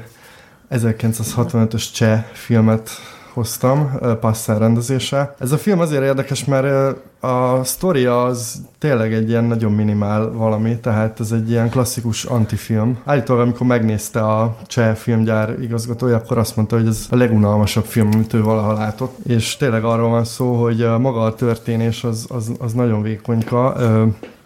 1965-ös 0.72 1.92
cseh 1.94 2.24
filmet 2.34 2.90
hoztam 3.34 4.00
Passzel 4.20 4.60
rendezése. 4.60 5.36
Ez 5.40 5.52
a 5.52 5.58
film 5.58 5.80
azért 5.80 6.04
érdekes, 6.04 6.46
mert 6.46 6.98
a 7.20 7.64
sztori 7.64 8.06
az 8.06 8.62
tényleg 8.78 9.14
egy 9.14 9.30
ilyen 9.30 9.44
nagyon 9.44 9.72
minimál 9.72 10.32
valami, 10.32 10.78
tehát 10.78 11.20
ez 11.20 11.32
egy 11.32 11.50
ilyen 11.50 11.70
klasszikus 11.70 12.26
antifilm. 12.26 12.98
Állítólag, 13.06 13.42
amikor 13.42 13.68
megnézte 13.68 14.22
a 14.22 14.56
cseh 14.68 14.96
filmgyár 14.96 15.56
igazgatója, 15.62 16.16
akkor 16.16 16.38
azt 16.38 16.56
mondta, 16.56 16.76
hogy 16.78 16.88
ez 16.88 17.06
a 17.10 17.16
legunalmasabb 17.16 17.86
film, 17.86 18.10
amit 18.14 18.34
ő 18.34 18.42
valaha 18.42 18.74
látott. 18.74 19.18
És 19.26 19.58
tényleg 19.58 19.84
arról 19.84 20.10
van 20.10 20.24
szó, 20.24 20.54
hogy 20.54 20.88
maga 21.00 21.22
a 21.22 21.36
történés 21.36 22.04
az, 22.04 22.26
az, 22.30 22.52
az 22.60 22.74
nagyon 22.74 23.02
vékonyka 23.02 23.76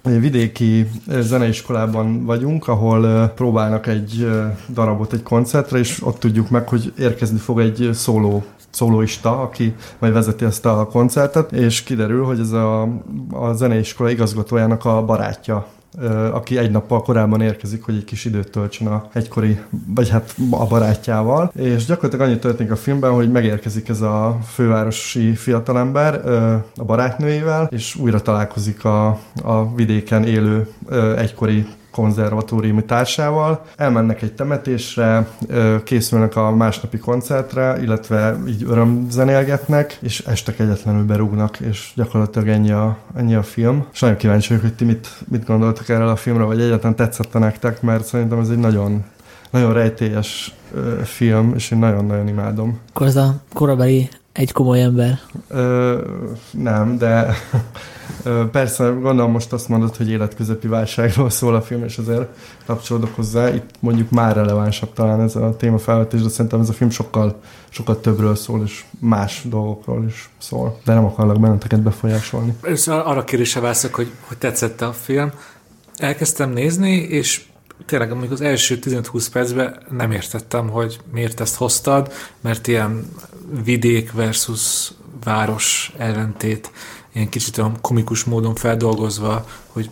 egy 0.04 0.20
vidéki 0.20 0.90
zeneiskolában 1.20 2.26
vagyunk, 2.26 2.68
ahol 2.68 3.28
próbálnak 3.28 3.88
egy 3.88 4.28
darabot 4.70 5.14
egy 5.14 5.24
koncertre, 5.24 5.78
és 5.78 6.02
ott 6.04 6.20
tudjuk 6.20 6.50
meg, 6.50 6.68
hogy 6.70 6.94
érkezni 7.00 7.38
fog 7.38 7.60
egy 7.60 7.90
szóló 7.94 8.44
szólóista, 8.74 9.42
aki 9.42 9.76
majd 10.00 10.14
vezeti 10.14 10.46
ezt 10.46 10.66
a 10.66 10.88
koncertet, 10.92 11.52
és 11.52 11.84
kiderül, 11.84 12.26
hogy 12.26 12.40
ez 12.40 12.52
a, 12.52 12.82
a 13.32 13.54
zeneiskola 13.54 14.10
igazgatójának 14.10 14.86
a 14.86 15.06
barátja 15.06 15.68
aki 16.32 16.58
egy 16.58 16.72
nappal 16.72 17.02
korábban 17.02 17.42
érkezik, 17.42 17.84
hogy 17.84 17.96
egy 17.96 18.04
kis 18.04 18.26
időt 18.26 18.52
töltsön 18.52 18.88
a 18.88 19.08
egykori, 19.14 19.60
vagy 19.88 20.10
hát 20.10 20.36
a 20.50 20.66
barátjával. 20.66 21.52
És 21.56 21.86
gyakorlatilag 21.86 22.28
annyi 22.28 22.40
történik 22.40 22.72
a 22.72 22.76
filmben, 22.76 23.12
hogy 23.12 23.32
megérkezik 23.32 23.90
ez 23.90 24.02
a 24.02 24.38
fővárosi 24.46 25.36
fiatalember 25.36 26.28
a 26.76 26.84
barátnőjével, 26.84 27.68
és 27.72 27.96
újra 27.96 28.22
találkozik 28.22 28.86
a, 28.86 29.20
a 29.44 29.76
vidéken 29.76 30.24
élő 30.24 30.68
egykori 31.18 31.66
konzervatóriumi 31.94 32.84
társával. 32.84 33.66
Elmennek 33.76 34.22
egy 34.22 34.34
temetésre, 34.34 35.28
készülnek 35.84 36.36
a 36.36 36.52
másnapi 36.52 36.98
koncertre, 36.98 37.78
illetve 37.82 38.38
így 38.48 38.64
örömzenélgetnek, 38.68 39.98
és 40.02 40.20
este 40.20 40.54
egyetlenül 40.58 41.06
berúgnak, 41.06 41.60
és 41.60 41.92
gyakorlatilag 41.96 42.48
ennyi 42.48 42.72
a, 42.72 42.98
ennyi 43.16 43.36
a 43.36 43.44
film. 43.44 43.86
És 43.94 44.00
nagyon 44.00 44.18
kíváncsi 44.18 44.48
vagyok, 44.48 44.64
hogy 44.64 44.74
ti 44.74 44.86
mit, 44.86 45.08
mit 45.28 45.46
gondoltak 45.46 45.90
erről 45.90 46.08
a 46.08 46.16
filmről, 46.16 46.48
vagy 46.48 46.62
egyáltalán 46.62 46.96
tetszett 46.96 47.34
nektek, 47.34 47.82
mert 47.82 48.06
szerintem 48.06 48.40
ez 48.40 48.50
egy 48.50 48.58
nagyon 48.58 49.04
nagyon 49.54 49.74
rejtélyes 49.74 50.56
film, 51.04 51.54
és 51.56 51.72
én 51.72 51.80
nagyon-nagyon 51.80 52.28
imádom. 52.28 52.80
Akkor 52.90 53.08
ez 53.08 53.16
a 53.16 53.36
korabeli 53.54 54.10
egy 54.34 54.52
komoly 54.52 54.82
ember? 54.82 55.20
Ö, 55.48 56.02
nem, 56.52 56.98
de 56.98 57.36
ö, 58.24 58.44
persze 58.52 58.90
gondolom 58.90 59.32
most 59.32 59.54
azt 59.54 59.68
mondod, 59.70 59.96
hogy 59.96 60.10
életközepi 60.10 60.68
válságról 60.68 61.30
szól 61.30 61.56
a 61.56 61.62
film, 61.62 61.84
és 61.84 61.98
azért 61.98 62.28
kapcsolódok 62.66 63.16
hozzá. 63.16 63.54
Itt 63.54 63.70
mondjuk 63.80 64.10
már 64.10 64.36
relevánsabb 64.36 64.94
talán 64.94 65.22
ez 65.22 65.36
a 65.36 65.56
téma 65.56 65.78
felvetés, 65.78 66.22
de 66.22 66.30
szerintem 66.30 66.60
ez 66.60 66.70
a 66.70 66.74
film 66.74 66.90
sokkal, 66.90 67.40
sokkal 67.70 68.00
többről 68.00 68.36
szól, 68.36 68.64
és 68.64 68.84
más 69.00 69.42
dolgokról 69.46 70.06
is 70.06 70.30
szól. 70.38 70.80
De 70.86 70.94
nem 70.94 71.06
akarlak 71.06 71.40
benneteket 71.40 71.82
befolyásolni. 71.82 72.54
Először 72.62 72.94
arra 72.94 73.24
kérdése 73.24 73.60
válaszok, 73.60 73.96
hogy, 73.96 74.12
hogy 74.28 74.38
tetszett 74.38 74.82
a 74.82 74.94
film. 74.94 75.32
Elkezdtem 75.98 76.50
nézni, 76.50 76.92
és 76.92 77.42
tényleg 77.86 78.12
amikor 78.12 78.34
az 78.34 78.42
első 78.42 78.80
15-20 78.82 79.28
percben 79.32 79.82
nem 79.90 80.12
értettem, 80.12 80.70
hogy 80.70 81.00
miért 81.12 81.40
ezt 81.40 81.56
hoztad, 81.56 82.14
mert 82.42 82.68
ilyen 82.68 83.06
vidék 83.64 84.12
versus 84.12 84.92
város 85.24 85.94
ellentét 85.98 86.72
ilyen 87.14 87.30
kicsit 87.30 87.58
olyan 87.58 87.78
komikus 87.82 88.24
módon 88.24 88.56
feldolgozva, 88.56 89.46
hogy 89.68 89.90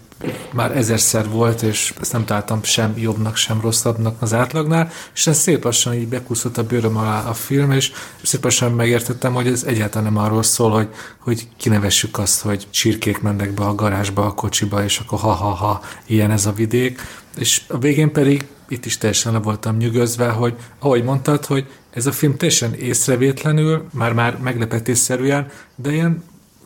már 0.54 0.78
ezerszer 0.78 1.30
volt, 1.30 1.62
és 1.62 1.94
ezt 2.02 2.12
nem 2.12 2.26
találtam 2.26 2.64
sem 2.64 2.94
jobbnak, 2.98 3.36
sem 3.36 3.62
rosszabbnak 3.62 4.22
az 4.22 4.34
átlagnál, 4.34 4.92
és 5.14 5.28
ez 5.28 5.38
szép 5.38 5.64
lassan 5.64 5.94
így 5.94 6.08
bekúszott 6.08 6.58
a 6.58 6.64
bőröm 6.64 6.98
alá 6.98 7.30
a 7.30 7.34
film, 7.34 7.72
és 7.72 7.92
szép 8.24 8.44
lassan 8.44 8.72
megértettem, 8.72 9.34
hogy 9.34 9.48
ez 9.48 9.64
egyáltalán 9.64 10.14
nem 10.14 10.24
arról 10.24 10.44
szól, 10.44 10.72
hogy, 10.72 10.90
hogy 11.18 11.48
kinevessük 11.58 12.18
azt, 12.18 12.42
hogy 12.42 12.68
csirkék 12.70 13.22
mennek 13.22 13.52
be 13.52 13.64
a 13.64 13.76
garázsba, 13.76 14.26
a 14.26 14.34
kocsiba, 14.34 14.84
és 14.84 15.00
akkor 15.00 15.20
ha-ha-ha, 15.20 15.82
ilyen 16.06 16.32
ez 16.32 16.46
a 16.46 16.52
vidék, 16.52 17.02
és 17.38 17.62
a 17.68 17.78
végén 17.78 18.12
pedig 18.12 18.48
itt 18.68 18.86
is 18.86 18.98
teljesen 18.98 19.34
le 19.34 19.40
voltam 19.40 19.78
nyugodva, 19.78 20.32
hogy 20.32 20.56
ahogy 20.80 21.04
mondtad, 21.04 21.46
hogy 21.46 21.66
ez 21.94 22.06
a 22.06 22.12
film 22.12 22.38
teljesen 22.38 22.74
észrevétlenül, 22.74 23.88
már-már 23.94 24.38
meglepetésszerűen, 24.38 25.48
de 25.76 25.92
ilyen 25.92 26.24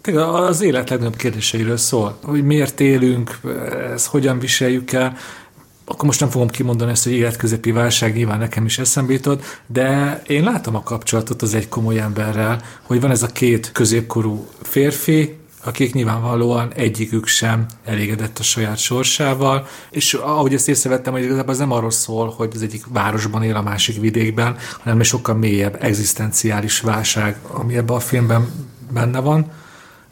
az 0.07 0.61
élet 0.61 0.89
legnagyobb 0.89 1.15
kérdéseiről 1.15 1.77
szól, 1.77 2.17
hogy 2.23 2.43
miért 2.43 2.79
élünk, 2.79 3.39
ezt 3.93 4.05
hogyan 4.05 4.39
viseljük 4.39 4.91
el, 4.91 5.17
akkor 5.85 6.05
most 6.05 6.19
nem 6.19 6.29
fogom 6.29 6.47
kimondani 6.47 6.91
ezt, 6.91 7.03
hogy 7.03 7.13
életközepi 7.13 7.71
válság 7.71 8.15
nyilván 8.15 8.39
nekem 8.39 8.65
is 8.65 8.79
eszembe 8.79 9.13
jutott, 9.13 9.43
de 9.67 10.21
én 10.27 10.43
látom 10.43 10.75
a 10.75 10.83
kapcsolatot 10.83 11.41
az 11.41 11.53
egy 11.53 11.69
komoly 11.69 11.99
emberrel, 11.99 12.61
hogy 12.81 13.01
van 13.01 13.11
ez 13.11 13.23
a 13.23 13.27
két 13.27 13.71
középkorú 13.71 14.47
férfi, 14.61 15.37
akik 15.63 15.93
nyilvánvalóan 15.93 16.73
egyikük 16.73 17.27
sem 17.27 17.65
elégedett 17.85 18.39
a 18.39 18.43
saját 18.43 18.77
sorsával, 18.77 19.67
és 19.89 20.13
ahogy 20.13 20.53
ezt 20.53 20.69
észrevettem, 20.69 21.13
hogy 21.13 21.23
igazából 21.23 21.53
ez 21.53 21.59
nem 21.59 21.71
arról 21.71 21.91
szól, 21.91 22.33
hogy 22.37 22.51
az 22.55 22.61
egyik 22.61 22.83
városban 22.89 23.43
él 23.43 23.55
a 23.55 23.61
másik 23.61 23.99
vidékben, 24.01 24.57
hanem 24.83 24.99
egy 24.99 25.05
sokkal 25.05 25.35
mélyebb 25.35 25.77
egzisztenciális 25.83 26.79
válság, 26.79 27.37
ami 27.51 27.77
ebben 27.77 27.95
a 27.95 27.99
filmben 27.99 28.51
benne 28.91 29.19
van, 29.19 29.51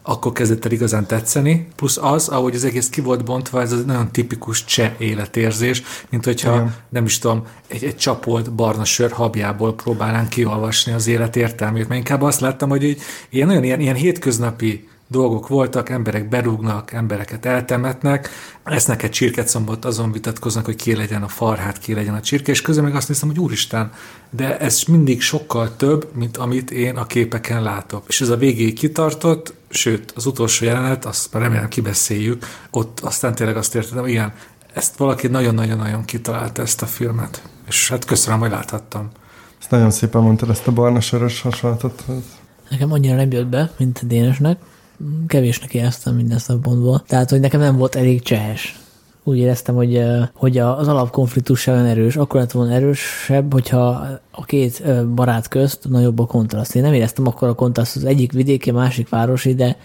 akkor 0.04 0.32
kezdett 0.32 0.66
el 0.66 0.72
igazán 0.72 1.06
tetszeni, 1.06 1.68
plusz 1.76 1.98
az, 1.98 2.28
ahogy 2.28 2.56
az 2.56 2.64
egész 2.64 2.90
ki 2.90 3.02
volt 3.02 3.24
bontva, 3.24 3.62
ez 3.62 3.72
az 3.72 3.86
nagyon 3.86 4.12
tipikus 4.12 4.66
cseh 4.66 4.92
életérzés, 4.98 5.84
mint 6.10 6.26
hogyha, 6.26 6.54
Igen. 6.54 6.76
nem 6.90 7.06
is 7.06 7.20
tudom, 7.20 7.46
egy, 7.68 7.84
egy 7.84 7.98
csapolt 7.98 8.54
barna 8.54 8.86
sör 8.86 9.12
habjából 9.12 9.74
próbálnánk 9.76 10.30
kiolvasni 10.30 10.92
az 10.92 11.08
élet 11.08 11.36
értelmét, 11.36 11.88
mert 11.88 12.00
inkább 12.00 12.22
azt 12.22 12.40
láttam, 12.40 12.70
hogy 12.70 12.84
így, 12.84 13.02
ilyen 13.30 13.48
nagyon 13.48 13.64
ilyen, 13.64 13.80
ilyen 13.80 13.96
hétköznapi 13.96 14.88
dolgok 15.08 15.48
voltak, 15.48 15.90
emberek 15.90 16.30
berúgnak, 16.30 16.92
embereket 16.92 17.46
eltemetnek, 17.46 18.30
esznek 18.64 19.04
egy 19.04 19.10
csirkecombot, 19.10 19.86
azon 19.86 20.12
vitatkoznak, 20.12 20.66
hogy 20.66 20.76
ki 20.76 20.96
legyen 20.96 21.24
a 21.24 21.28
farhát, 21.28 21.78
ki 21.78 21.94
legyen 21.94 22.14
a 22.14 22.22
csirke, 22.22 22.52
és 22.52 22.62
közben 22.62 22.84
meg 22.84 22.96
azt 22.96 23.08
hiszem, 23.08 23.30
hogy 23.30 23.40
úristen, 23.40 23.92
de 24.30 24.60
ez 24.60 24.84
mindig 24.88 25.22
sokkal 25.22 25.76
több, 25.76 26.10
mint 26.16 26.38
amit 26.38 26.72
én 26.72 26.98
a 26.98 27.06
képeken 27.06 27.64
látok. 27.64 28.04
És 28.08 28.22
ez 28.22 28.30
a 28.30 28.38
végéig 28.38 28.74
kitartott, 28.74 29.54
sőt, 29.70 30.12
az 30.16 30.26
utolsó 30.26 30.66
jelenet, 30.66 31.06
azt 31.06 31.34
már 31.34 31.44
remélem 31.44 31.68
kibeszéljük, 31.68 32.46
ott 32.72 33.00
aztán 33.00 33.36
tényleg 33.36 33.58
azt 33.58 33.76
értettem, 33.76 34.08
igen, 34.08 34.34
ezt 34.74 34.98
valaki 34.98 35.28
nagyon-nagyon-nagyon 35.28 36.06
kitalálta 36.06 36.62
ezt 36.62 36.82
a 36.82 36.86
filmet. 36.86 37.44
És 37.68 37.90
hát 37.90 38.06
köszönöm, 38.06 38.40
hogy 38.40 38.50
láthattam. 38.50 39.10
Ezt 39.60 39.72
nagyon 39.72 39.92
szépen 39.92 40.22
mondtad, 40.22 40.50
ezt 40.50 40.68
a 40.68 40.72
barna 40.72 41.00
sörös 41.00 41.42
hasonlatot. 41.42 42.04
Nekem 42.70 42.92
annyira 42.92 43.16
nem 43.16 43.32
jött 43.32 43.48
be, 43.48 43.72
mint 43.78 44.00
a 44.04 44.06
Dénesnek 44.06 44.58
kevésnek 45.28 45.74
éreztem 45.74 46.16
minden 46.16 46.38
szempontból. 46.38 47.04
Tehát, 47.08 47.30
hogy 47.30 47.40
nekem 47.40 47.60
nem 47.60 47.78
volt 47.78 47.96
elég 47.96 48.22
csehes. 48.22 48.80
Úgy 49.24 49.38
éreztem, 49.38 49.76
hogy, 49.76 50.04
hogy 50.34 50.58
az 50.58 50.88
alapkonfliktus 50.88 51.60
sem 51.60 51.74
olyan 51.74 51.86
erős. 51.86 52.16
Akkor 52.16 52.40
lett 52.40 52.52
volna 52.52 52.74
erősebb, 52.74 53.54
hogyha 53.54 54.08
a 54.32 54.46
két 54.46 54.84
barát 55.08 55.48
közt 55.48 55.90
nagyobb 55.90 56.20
a 56.20 56.26
kontraszt. 56.26 56.76
Én 56.76 56.82
nem 56.82 56.94
éreztem 56.94 57.28
akkor 57.28 57.48
a 57.48 57.54
kontraszt 57.54 57.96
az 57.96 58.06
egyik 58.06 58.32
vidéki, 58.32 58.72
másik 58.72 59.10
városi, 59.10 59.54
de 59.54 59.78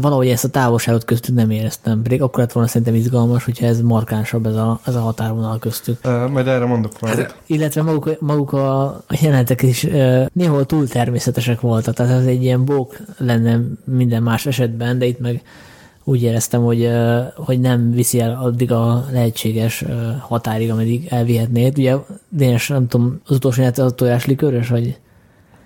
valahogy 0.00 0.28
ezt 0.28 0.44
a 0.44 0.48
távolságot 0.48 1.04
köztük 1.04 1.34
nem 1.34 1.50
éreztem. 1.50 2.02
Pedig 2.02 2.22
akkor 2.22 2.38
lett 2.38 2.52
volna 2.52 2.68
szerintem 2.68 2.94
izgalmas, 2.94 3.44
hogyha 3.44 3.66
ez 3.66 3.80
markánsabb 3.80 4.46
ez 4.46 4.54
a, 4.54 4.80
ez 4.84 4.94
a 4.94 5.00
határvonal 5.00 5.58
köztük. 5.58 5.98
Uh, 6.04 6.30
majd 6.30 6.46
erre 6.46 6.64
mondok 6.64 6.98
valamit. 6.98 7.24
Hát, 7.24 7.36
illetve 7.46 7.82
maguk, 7.82 8.20
maguk 8.20 8.52
a 8.52 9.00
jelenetek 9.20 9.62
is 9.62 9.84
uh, 9.84 10.26
néhol 10.32 10.66
túl 10.66 10.88
természetesek 10.88 11.60
voltak, 11.60 11.94
tehát 11.94 12.20
ez 12.20 12.26
egy 12.26 12.42
ilyen 12.42 12.64
bók 12.64 12.96
lenne 13.18 13.60
minden 13.84 14.22
más 14.22 14.46
esetben, 14.46 14.98
de 14.98 15.06
itt 15.06 15.20
meg 15.20 15.42
úgy 16.04 16.22
éreztem, 16.22 16.62
hogy, 16.62 16.90
hogy 17.36 17.60
nem 17.60 17.90
viszi 17.90 18.20
el 18.20 18.38
addig 18.42 18.72
a 18.72 19.04
lehetséges 19.12 19.84
határig, 20.20 20.70
ameddig 20.70 21.06
elvihetné. 21.10 21.68
Ugye 21.76 21.96
Dénes, 22.28 22.68
nem 22.68 22.88
tudom, 22.88 23.20
az 23.26 23.36
utolsó 23.36 23.60
jelenet 23.60 23.78
az 23.78 23.92
a 23.92 23.94
tojáslikörös, 23.94 24.68
vagy 24.68 24.98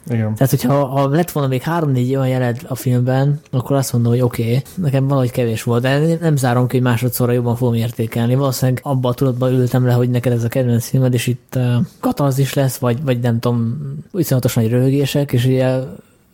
igen. 0.07 0.35
Tehát, 0.35 0.51
hogyha 0.51 0.85
ha 0.85 1.09
lett 1.09 1.31
volna 1.31 1.49
még 1.49 1.63
három-négy 1.63 2.15
olyan 2.15 2.29
jelent 2.29 2.63
a 2.69 2.75
filmben, 2.75 3.41
akkor 3.51 3.77
azt 3.77 3.93
mondom, 3.93 4.13
hogy 4.13 4.21
oké, 4.21 4.43
okay, 4.43 4.63
nekem 4.75 5.07
valahogy 5.07 5.31
kevés 5.31 5.63
volt, 5.63 5.83
de 5.83 6.17
nem 6.21 6.37
zárom 6.37 6.67
ki, 6.67 6.77
hogy 6.77 6.87
másodszorra 6.87 7.33
jobban 7.33 7.57
fogom 7.57 7.75
értékelni. 7.75 8.35
Valószínűleg 8.35 8.81
abba 8.85 9.09
a 9.09 9.15
tudatban 9.15 9.53
ültem 9.53 9.87
le, 9.87 9.93
hogy 9.93 10.11
neked 10.11 10.33
ez 10.33 10.45
a 10.45 10.49
kedvenc 10.49 10.89
filmed, 10.89 11.15
és 11.15 11.27
itt 11.27 11.53
uh, 11.57 11.75
katalzis 12.01 12.55
lesz, 12.55 12.77
vagy, 12.77 13.03
vagy 13.05 13.21
nem 13.21 13.39
tudom, 13.39 13.79
iszonyatos 14.13 14.55
nagy 14.55 14.69
röhögések, 14.69 15.33
és 15.33 15.45
ugye 15.45 15.79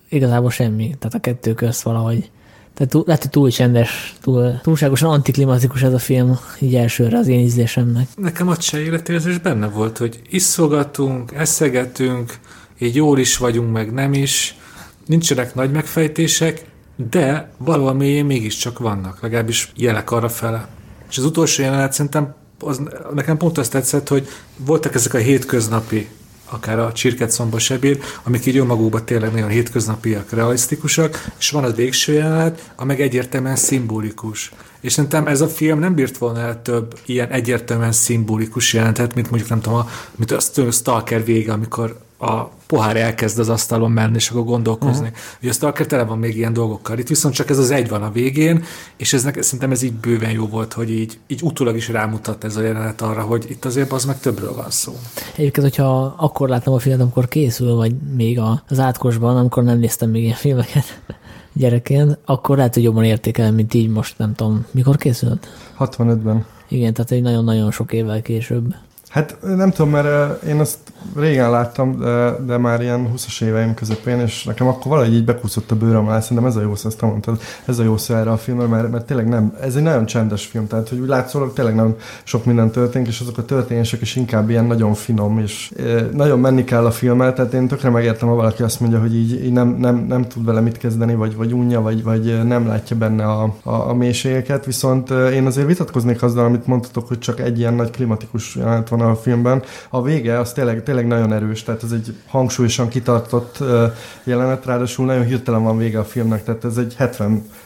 igazából 0.08 0.50
semmi. 0.50 0.96
Tehát 0.98 1.14
a 1.14 1.20
kettő 1.20 1.54
közt 1.54 1.82
valahogy 1.82 2.30
tehát 2.78 2.92
túl, 2.92 3.02
lehet, 3.06 3.22
hogy 3.22 3.30
túl 3.30 3.50
csendes, 3.50 4.14
túl, 4.20 4.60
túlságosan 4.62 5.10
antiklimatikus 5.10 5.82
ez 5.82 5.92
a 5.92 5.98
film, 5.98 6.38
így 6.58 6.74
elsőre 6.74 7.18
az 7.18 7.26
én 7.26 7.40
ízlésemnek. 7.40 8.08
Nekem 8.16 8.48
a 8.48 8.56
cseh 8.56 8.80
életérzés 8.80 9.38
benne 9.38 9.66
volt, 9.68 9.98
hogy 9.98 10.20
iszogatunk, 10.30 11.32
eszegetünk, 11.32 12.38
így 12.78 12.94
jól 12.94 13.18
is 13.18 13.36
vagyunk, 13.36 13.72
meg 13.72 13.92
nem 13.92 14.12
is, 14.12 14.56
nincsenek 15.06 15.54
nagy 15.54 15.70
megfejtések, 15.70 16.64
de 17.10 17.50
valami 17.56 18.22
mégiscsak 18.22 18.78
vannak, 18.78 19.20
legalábbis 19.20 19.72
jelek 19.76 20.10
arra 20.10 20.28
fele. 20.28 20.68
És 21.10 21.18
az 21.18 21.24
utolsó 21.24 21.62
jelenet 21.62 21.92
szerintem 21.92 22.34
az, 22.60 22.80
nekem 23.14 23.36
pont 23.36 23.58
azt 23.58 23.70
tetszett, 23.70 24.08
hogy 24.08 24.28
voltak 24.56 24.94
ezek 24.94 25.14
a 25.14 25.18
hétköznapi 25.18 26.08
akár 26.50 26.78
a 26.78 26.92
csirket 26.92 27.30
szomba 27.30 27.58
sebír, 27.58 27.98
amik 28.22 28.46
így 28.46 28.56
önmagukban 28.56 29.04
tényleg 29.04 29.32
nagyon 29.32 29.48
hétköznapiak, 29.48 30.30
realisztikusak, 30.30 31.30
és 31.38 31.50
van 31.50 31.64
az 31.64 31.74
végső 31.74 32.12
jelenet, 32.12 32.72
amely 32.76 33.00
egyértelműen 33.00 33.56
szimbolikus. 33.56 34.52
És 34.80 34.92
szerintem 34.92 35.26
ez 35.26 35.40
a 35.40 35.48
film 35.48 35.78
nem 35.78 35.94
bírt 35.94 36.18
volna 36.18 36.40
el 36.40 36.62
több 36.62 36.98
ilyen 37.06 37.28
egyértelműen 37.28 37.92
szimbolikus 37.92 38.72
jelentet, 38.72 39.14
mint 39.14 39.30
mondjuk 39.30 39.50
nem 39.50 39.60
tudom, 39.60 39.78
a, 39.78 39.88
mint 40.16 40.30
a 40.30 40.70
Stalker 40.70 41.24
vége, 41.24 41.52
amikor 41.52 41.98
a 42.18 42.50
pohár 42.66 42.96
elkezd 42.96 43.38
az 43.38 43.48
asztalon 43.48 43.90
menni, 43.90 44.14
és 44.14 44.30
akkor 44.30 44.44
gondolkozni. 44.44 45.06
Uh-huh. 45.06 45.18
Ugye 45.40 45.50
a 45.50 45.52
Stalker 45.52 45.86
tele 45.86 46.04
van 46.04 46.18
még 46.18 46.36
ilyen 46.36 46.52
dolgokkal. 46.52 46.98
Itt 46.98 47.08
viszont 47.08 47.34
csak 47.34 47.50
ez 47.50 47.58
az 47.58 47.70
egy 47.70 47.88
van 47.88 48.02
a 48.02 48.10
végén, 48.10 48.64
és 48.96 49.12
ez 49.12 49.20
szerintem 49.20 49.70
ez 49.70 49.82
így 49.82 49.92
bőven 49.92 50.30
jó 50.30 50.46
volt, 50.46 50.72
hogy 50.72 50.90
így, 50.90 51.18
így 51.26 51.42
utólag 51.42 51.76
is 51.76 51.88
rámutat 51.88 52.44
ez 52.44 52.56
a 52.56 52.62
jelenet 52.62 53.00
arra, 53.00 53.22
hogy 53.22 53.46
itt 53.48 53.64
azért 53.64 53.92
az 53.92 54.04
meg 54.04 54.20
többről 54.20 54.54
van 54.54 54.70
szó. 54.70 54.92
Egyébként, 55.36 55.66
hogyha 55.66 56.14
akkor 56.18 56.48
láttam 56.48 56.74
a 56.74 56.78
filmet, 56.78 57.00
amikor 57.00 57.28
készül, 57.28 57.74
vagy 57.74 57.94
még 58.16 58.40
az 58.68 58.78
átkosban, 58.78 59.36
amikor 59.36 59.62
nem 59.62 59.78
néztem 59.78 60.10
még 60.10 60.22
ilyen 60.22 60.36
filmeket 60.36 61.00
gyerekként, 61.52 62.18
akkor 62.24 62.56
lehet, 62.56 62.74
hogy 62.74 62.82
jobban 62.82 63.04
értékelem, 63.04 63.54
mint 63.54 63.74
így 63.74 63.88
most, 63.88 64.18
nem 64.18 64.34
tudom, 64.34 64.66
mikor 64.70 64.96
készült? 64.96 65.48
65-ben. 65.78 66.44
Igen, 66.68 66.92
tehát 66.92 67.10
egy 67.10 67.22
nagyon-nagyon 67.22 67.70
sok 67.70 67.92
évvel 67.92 68.22
később. 68.22 68.74
Hát 69.08 69.36
nem 69.56 69.70
tudom, 69.70 69.90
mert 69.90 70.42
én 70.42 70.60
azt 70.60 70.78
régen 71.16 71.50
láttam, 71.50 71.98
de, 71.98 72.36
de 72.46 72.56
már 72.56 72.80
ilyen 72.80 73.10
20-as 73.14 73.42
éveim 73.42 73.74
közepén, 73.74 74.18
és 74.18 74.44
nekem 74.44 74.66
akkor 74.66 74.86
valahogy 74.92 75.14
így 75.14 75.24
bekúszott 75.24 75.70
a 75.70 75.76
bőröm 75.76 76.06
alá, 76.06 76.20
szerintem 76.20 76.46
ez 76.46 76.56
a 76.56 76.60
jó 76.60 76.74
szó, 76.74 76.88
mondtad, 77.00 77.40
ez 77.64 77.78
a 77.78 77.82
jó 77.82 77.96
szó 77.96 78.14
erre 78.14 78.30
a 78.30 78.36
filmre, 78.36 78.66
mert, 78.66 78.90
mert 78.90 79.04
tényleg 79.04 79.28
nem, 79.28 79.56
ez 79.60 79.74
egy 79.74 79.82
nagyon 79.82 80.06
csendes 80.06 80.46
film, 80.46 80.66
tehát 80.66 80.88
hogy 80.88 80.98
úgy 80.98 81.08
látszólag 81.08 81.52
tényleg 81.52 81.74
nem 81.74 81.96
sok 82.22 82.44
minden 82.44 82.70
történik, 82.70 83.08
és 83.08 83.20
azok 83.20 83.38
a 83.38 83.44
történések 83.44 84.00
is 84.00 84.16
inkább 84.16 84.50
ilyen 84.50 84.64
nagyon 84.64 84.94
finom, 84.94 85.38
és 85.38 85.72
e, 85.78 86.08
nagyon 86.12 86.38
menni 86.38 86.64
kell 86.64 86.86
a 86.86 86.90
filmmel, 86.90 87.32
tehát 87.32 87.52
én 87.52 87.68
tökre 87.68 87.90
megértem, 87.90 88.28
ha 88.28 88.34
valaki 88.34 88.62
azt 88.62 88.80
mondja, 88.80 89.00
hogy 89.00 89.14
így, 89.14 89.44
így 89.44 89.52
nem, 89.52 89.68
nem, 89.68 90.04
nem 90.08 90.28
tud 90.28 90.44
vele 90.44 90.60
mit 90.60 90.78
kezdeni, 90.78 91.14
vagy, 91.14 91.36
vagy 91.36 91.52
unja, 91.52 91.80
vagy, 91.80 92.02
vagy 92.02 92.46
nem 92.46 92.66
látja 92.66 92.96
benne 92.96 93.24
a, 93.24 93.54
a, 93.62 93.88
a 93.88 93.94
mélységeket, 93.94 94.64
viszont 94.64 95.10
én 95.10 95.46
azért 95.46 95.66
vitatkoznék 95.66 96.22
azzal, 96.22 96.44
amit 96.44 96.66
mondtatok, 96.66 97.08
hogy 97.08 97.18
csak 97.18 97.40
egy 97.40 97.58
ilyen 97.58 97.74
nagy 97.74 97.90
klimatikus 97.90 98.56
jelenet 98.56 98.88
van 98.88 98.97
a 99.00 99.16
filmben. 99.16 99.62
A 99.88 100.02
vége 100.02 100.38
az 100.38 100.52
tényleg, 100.52 100.82
tényleg 100.82 101.06
nagyon 101.06 101.32
erős, 101.32 101.62
tehát 101.62 101.82
ez 101.82 101.90
egy 101.90 102.16
hangsúlyosan 102.26 102.88
kitartott 102.88 103.58
jelenet, 104.24 104.64
ráadásul 104.64 105.06
nagyon 105.06 105.24
hirtelen 105.24 105.62
van 105.62 105.78
vége 105.78 105.98
a 105.98 106.04
filmnek, 106.04 106.44
tehát 106.44 106.64
ez 106.64 106.76
egy 106.76 106.94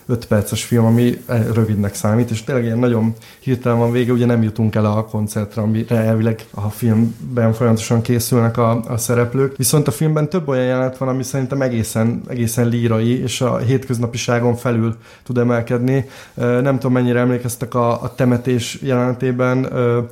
75 0.06 0.26
perces 0.26 0.64
film, 0.64 0.84
ami 0.84 1.22
rövidnek 1.52 1.94
számít, 1.94 2.30
és 2.30 2.44
tényleg 2.44 2.64
ilyen 2.64 2.78
nagyon 2.78 3.14
hirtelen 3.40 3.78
van 3.78 3.92
vége, 3.92 4.12
ugye 4.12 4.26
nem 4.26 4.42
jutunk 4.42 4.74
el 4.74 4.84
a 4.84 5.04
koncertre, 5.04 5.62
amire 5.62 5.96
elvileg 5.96 6.44
a 6.50 6.68
filmben 6.70 7.52
folyamatosan 7.52 8.00
készülnek 8.00 8.56
a, 8.56 8.82
a 8.88 8.96
szereplők. 8.96 9.56
Viszont 9.56 9.88
a 9.88 9.90
filmben 9.90 10.28
több 10.28 10.48
olyan 10.48 10.64
jelenet 10.64 10.96
van, 10.96 11.08
ami 11.08 11.22
szerintem 11.22 11.62
egészen, 11.62 12.22
egészen 12.28 12.68
lírai, 12.68 13.22
és 13.22 13.40
a 13.40 13.58
hétköznapiságon 13.58 14.54
felül 14.54 14.96
tud 15.22 15.38
emelkedni. 15.38 16.04
Nem 16.34 16.74
tudom, 16.74 16.92
mennyire 16.92 17.18
emlékeztek 17.18 17.74
a, 17.74 18.02
a 18.02 18.14
temetés 18.14 18.78
jelenetében 18.82 19.64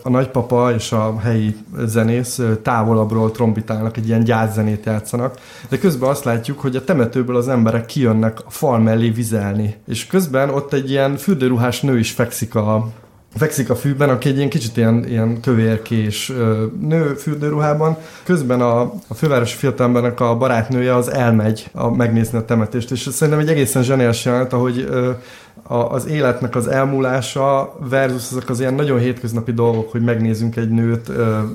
a 0.02 0.08
nagypapa 0.08 0.72
és 0.74 0.92
a 0.92 1.18
helyi 1.20 1.56
zenész 1.84 2.40
távolabbról 2.62 3.30
trombitálnak, 3.30 3.96
egy 3.96 4.06
ilyen 4.06 4.24
gyászzenét 4.24 4.84
játszanak, 4.84 5.38
de 5.68 5.78
közben 5.78 6.08
azt 6.08 6.24
látjuk, 6.24 6.60
hogy 6.60 6.76
a 6.76 6.84
temetőből 6.84 7.36
az 7.36 7.48
emberek 7.48 7.86
kijönnek 7.86 8.40
a 8.46 8.50
fal 8.50 8.78
mellé 8.78 9.08
vizelni. 9.08 9.74
És 9.90 10.06
közben 10.06 10.50
ott 10.50 10.72
egy 10.72 10.90
ilyen 10.90 11.16
fürdőruhás 11.16 11.80
nő 11.80 11.98
is 11.98 12.10
fekszik 12.10 12.54
a 12.54 12.88
fekszik 13.36 13.70
a 13.70 13.76
fűben, 13.76 14.08
aki 14.08 14.28
egy 14.28 14.36
ilyen 14.36 14.48
kicsit 14.48 14.76
ilyen, 14.76 15.04
ilyen 15.08 15.40
kövérkés 15.40 16.32
nő 16.80 17.14
fürdőruhában. 17.14 17.96
Közben 18.24 18.60
a, 18.60 18.80
a 18.80 19.14
fővárosi 19.14 19.56
fiatalembernek 19.56 20.20
a 20.20 20.36
barátnője 20.36 20.94
az 20.94 21.12
elmegy 21.12 21.70
a, 21.72 21.90
megnézni 21.90 22.38
a 22.38 22.44
temetést, 22.44 22.90
és 22.90 23.08
szerintem 23.10 23.42
egy 23.42 23.48
egészen 23.48 23.82
zseniás 23.82 24.24
jelenet, 24.24 24.52
ahogy 24.52 24.88
a, 25.70 25.90
az 25.90 26.06
életnek 26.06 26.56
az 26.56 26.66
elmúlása 26.66 27.76
versus 27.88 28.30
azok 28.30 28.48
az 28.48 28.60
ilyen 28.60 28.74
nagyon 28.74 28.98
hétköznapi 28.98 29.52
dolgok, 29.52 29.90
hogy 29.90 30.02
megnézünk 30.02 30.56
egy 30.56 30.68
nőt, 30.68 31.12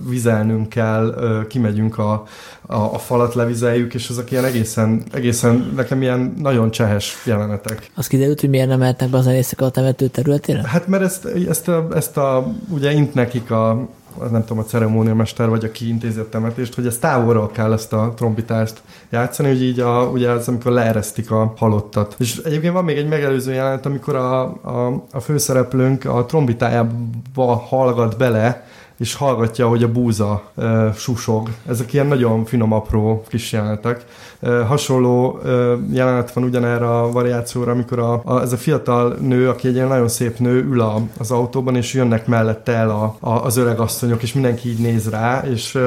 vizelnünk 0.09 0.70
kell, 0.70 1.16
kimegyünk 1.49 1.97
a, 1.97 2.24
a, 2.61 2.76
a 2.76 2.97
falat 2.97 3.34
levizeljük, 3.34 3.93
és 3.93 4.09
ezek 4.09 4.32
ilyen 4.32 4.45
egészen, 4.45 5.03
egészen 5.11 5.72
nekem 5.76 6.01
ilyen 6.01 6.34
nagyon 6.41 6.72
csehes 6.72 7.13
jelenetek. 7.26 7.91
Az 7.95 8.07
kiderült, 8.07 8.39
hogy 8.39 8.49
miért 8.49 8.68
nem 8.68 8.80
mehetnek 8.80 9.09
be 9.09 9.18
az 9.18 9.24
zenészek 9.24 9.61
a 9.61 9.70
temető 9.70 10.07
területére? 10.07 10.68
Hát 10.68 10.88
mert 10.88 11.03
ezt, 11.03 11.26
ezt, 11.26 11.68
a, 11.68 11.88
ezt 11.93 12.18
a, 12.18 12.53
ugye 12.70 12.91
int 12.91 13.13
nekik 13.13 13.51
a, 13.51 13.88
nem 14.32 14.41
tudom, 14.41 14.59
a 14.59 14.63
ceremóniamester 14.63 15.49
vagy 15.49 15.63
aki 15.63 15.88
intézi 15.88 16.20
a 16.20 16.30
temetést, 16.30 16.76
hogy 16.76 16.86
ezt 16.86 17.01
távolról 17.01 17.51
kell 17.51 17.74
ezt 17.74 17.93
a 17.93 18.13
trombitást 18.16 18.82
játszani, 19.09 19.47
hogy 19.47 19.63
így 19.63 19.80
a, 19.80 20.03
ugye 20.03 20.30
az, 20.30 20.47
amikor 20.47 20.72
leeresztik 20.72 21.32
a 21.32 21.53
halottat. 21.57 22.16
És 22.20 22.38
egyébként 22.38 22.74
van 22.74 22.84
még 22.84 22.97
egy 22.97 23.07
megelőző 23.07 23.53
jelenet, 23.53 23.86
amikor 23.86 24.16
a, 24.16 24.41
a, 24.43 25.03
a 25.11 25.20
főszereplőnk 25.20 26.05
a 26.05 26.26
trombitájába 26.26 27.55
hallgat 27.55 28.18
bele, 28.18 28.66
és 28.98 29.16
hallgatja, 29.16 29.68
hogy 29.68 29.84
a 29.84 29.91
búza 29.91 30.43
e, 30.56 30.93
susog. 30.93 31.50
Ezek 31.68 31.93
ilyen 31.93 32.08
nagyon 32.08 32.46
finom, 32.46 32.72
apró 32.72 33.24
kis 33.28 33.52
jelenetek. 33.52 34.06
E, 34.39 34.50
hasonló 34.64 35.39
e, 35.46 35.50
jelenet 35.91 36.34
van 36.34 36.43
ugyanerre 36.43 37.00
a 37.00 37.12
variációra, 37.12 37.72
amikor 37.72 38.00
a, 38.00 38.22
a, 38.24 38.41
ez 38.41 38.54
a 38.54 38.58
fiatal 38.58 39.18
nő, 39.22 39.50
aki 39.50 39.68
egy 39.68 39.76
ilyen 39.76 39.88
nagyon 39.88 40.08
szép 40.08 40.38
nő, 40.38 40.64
ül 40.64 40.82
a, 40.82 41.02
az 41.18 41.32
autóban, 41.32 41.76
és 41.76 41.93
jönnek 41.93 42.28
mellette 42.28 42.72
el 42.72 42.89
a, 42.89 43.16
a, 43.20 43.30
az 43.30 43.58
öreg 43.58 43.80
asszonyok, 43.80 44.24
és 44.24 44.34
mindenki 44.34 44.70
így 44.70 44.80
néz 44.80 45.10
rá, 45.10 45.43
és 45.50 45.76
e, 45.76 45.80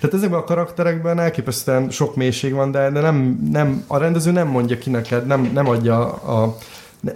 tehát 0.00 0.14
ezekben 0.14 0.40
a 0.40 0.44
karakterekben 0.44 1.18
elképesztően 1.18 1.90
sok 1.90 2.16
mélység 2.16 2.52
van, 2.52 2.70
de, 2.70 2.90
de 2.90 3.00
nem, 3.00 3.48
nem, 3.52 3.84
a 3.86 3.96
rendező 3.96 4.30
nem 4.30 4.48
mondja 4.48 4.78
ki 4.78 4.90
neked, 4.90 5.26
nem, 5.26 5.50
nem 5.54 5.68
adja 5.68 6.12
a, 6.12 6.56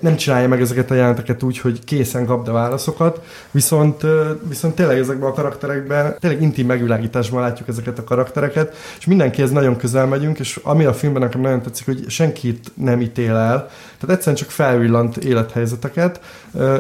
nem 0.01 0.17
csinálja 0.17 0.49
meg 0.49 0.61
ezeket 0.61 0.91
a 0.91 0.95
jelenteket 0.95 1.43
úgy, 1.43 1.59
hogy 1.59 1.85
készen 1.85 2.27
kapd 2.27 2.49
a 2.49 2.53
válaszokat, 2.53 3.21
viszont, 3.51 4.03
viszont 4.49 4.75
tényleg 4.75 4.99
ezekben 4.99 5.31
a 5.31 5.33
karakterekben, 5.33 6.17
tényleg 6.19 6.43
intim 6.43 6.67
megvilágításban 6.67 7.41
látjuk 7.41 7.69
ezeket 7.69 7.99
a 7.99 8.05
karaktereket, 8.05 8.77
és 8.99 9.07
mindenkihez 9.07 9.51
nagyon 9.51 9.77
közel 9.77 10.07
megyünk, 10.07 10.39
és 10.39 10.61
ami 10.63 10.85
a 10.85 10.93
filmben 10.93 11.23
nekem 11.23 11.41
nagyon 11.41 11.63
tetszik, 11.63 11.87
hogy 11.87 12.05
senkit 12.09 12.73
nem 12.75 13.01
ítél 13.01 13.35
el, 13.35 13.71
tehát 14.05 14.17
egyszerűen 14.17 14.43
csak 14.43 14.51
felvillant 14.51 15.17
élethelyzeteket, 15.17 16.21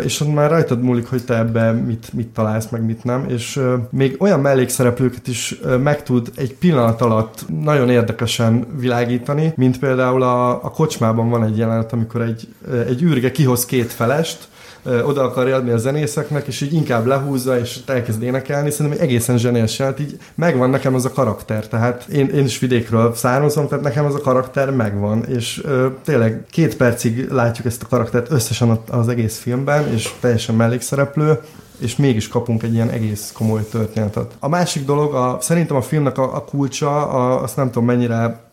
és 0.04 0.22
már 0.34 0.50
rajtad 0.50 0.82
múlik, 0.82 1.06
hogy 1.06 1.24
te 1.24 1.38
ebben 1.38 1.74
mit, 1.74 2.12
mit 2.12 2.28
találsz, 2.28 2.68
meg 2.68 2.84
mit 2.84 3.04
nem, 3.04 3.24
és 3.28 3.60
még 3.90 4.16
olyan 4.18 4.40
mellékszereplőket 4.40 5.26
is 5.28 5.60
meg 5.82 6.02
tud 6.02 6.30
egy 6.36 6.54
pillanat 6.54 7.00
alatt 7.00 7.44
nagyon 7.62 7.90
érdekesen 7.90 8.66
világítani, 8.78 9.52
mint 9.56 9.78
például 9.78 10.22
a, 10.22 10.50
a 10.50 10.70
kocsmában 10.70 11.30
van 11.30 11.44
egy 11.44 11.58
jelenet, 11.58 11.92
amikor 11.92 12.20
egy, 12.20 12.48
egy 12.86 13.02
űrge 13.02 13.30
kihoz 13.30 13.64
két 13.64 13.92
felest, 13.92 14.48
oda 14.84 15.22
akarja 15.22 15.56
adni 15.56 15.70
a 15.70 15.76
zenészeknek, 15.76 16.46
és 16.46 16.60
így 16.60 16.72
inkább 16.72 17.06
lehúzza, 17.06 17.58
és 17.58 17.80
elkezd 17.86 18.22
énekelni. 18.22 18.70
Szerintem 18.70 19.00
egészen 19.00 19.38
zseniás 19.38 19.78
jelent, 19.78 20.00
így 20.00 20.18
megvan 20.34 20.70
nekem 20.70 20.94
az 20.94 21.04
a 21.04 21.10
karakter. 21.10 21.68
Tehát 21.68 22.06
én, 22.12 22.28
én 22.28 22.44
is 22.44 22.58
vidékről 22.58 23.14
származom, 23.14 23.68
tehát 23.68 23.84
nekem 23.84 24.04
az 24.04 24.14
a 24.14 24.20
karakter 24.20 24.70
megvan, 24.70 25.24
és 25.24 25.60
ö, 25.64 25.86
tényleg 26.04 26.44
két 26.50 26.76
percig 26.76 27.30
látjuk 27.30 27.66
ezt 27.66 27.82
a 27.82 27.86
karaktert 27.88 28.30
összesen 28.30 28.78
az 28.90 29.08
egész 29.08 29.38
filmben, 29.38 29.92
és 29.92 30.12
teljesen 30.20 30.54
mellékszereplő, 30.54 31.38
és 31.78 31.96
mégis 31.96 32.28
kapunk 32.28 32.62
egy 32.62 32.74
ilyen 32.74 32.90
egész 32.90 33.32
komoly 33.36 33.68
történetet. 33.70 34.32
A 34.38 34.48
másik 34.48 34.84
dolog, 34.84 35.14
a, 35.14 35.38
szerintem 35.40 35.76
a 35.76 35.82
filmnek 35.82 36.18
a, 36.18 36.34
a 36.36 36.44
kulcsa, 36.44 37.08
a, 37.08 37.42
azt 37.42 37.56
nem 37.56 37.66
tudom 37.66 37.84
mennyire 37.84 38.43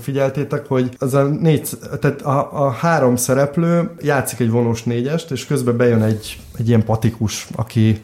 figyeltétek, 0.00 0.66
hogy 0.66 0.96
az 0.98 1.14
a 1.14 1.22
négy, 1.22 1.68
tehát 2.00 2.22
a, 2.22 2.66
a 2.66 2.70
három 2.70 3.16
szereplő 3.16 3.90
játszik 4.00 4.40
egy 4.40 4.50
vonós 4.50 4.82
négyest, 4.82 5.30
és 5.30 5.46
közben 5.46 5.76
bejön 5.76 6.02
egy, 6.02 6.40
egy 6.58 6.68
ilyen 6.68 6.84
patikus, 6.84 7.48
aki 7.56 8.00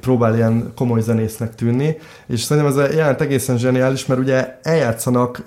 próbál 0.00 0.34
ilyen 0.34 0.72
komoly 0.76 1.00
zenésznek 1.00 1.54
tűnni, 1.54 1.96
és 2.26 2.40
szerintem 2.40 2.72
ez 2.72 2.78
a 2.78 2.92
jelent 2.92 3.20
egészen 3.20 3.58
zseniális, 3.58 4.06
mert 4.06 4.20
ugye 4.20 4.58
eljátszanak, 4.62 5.44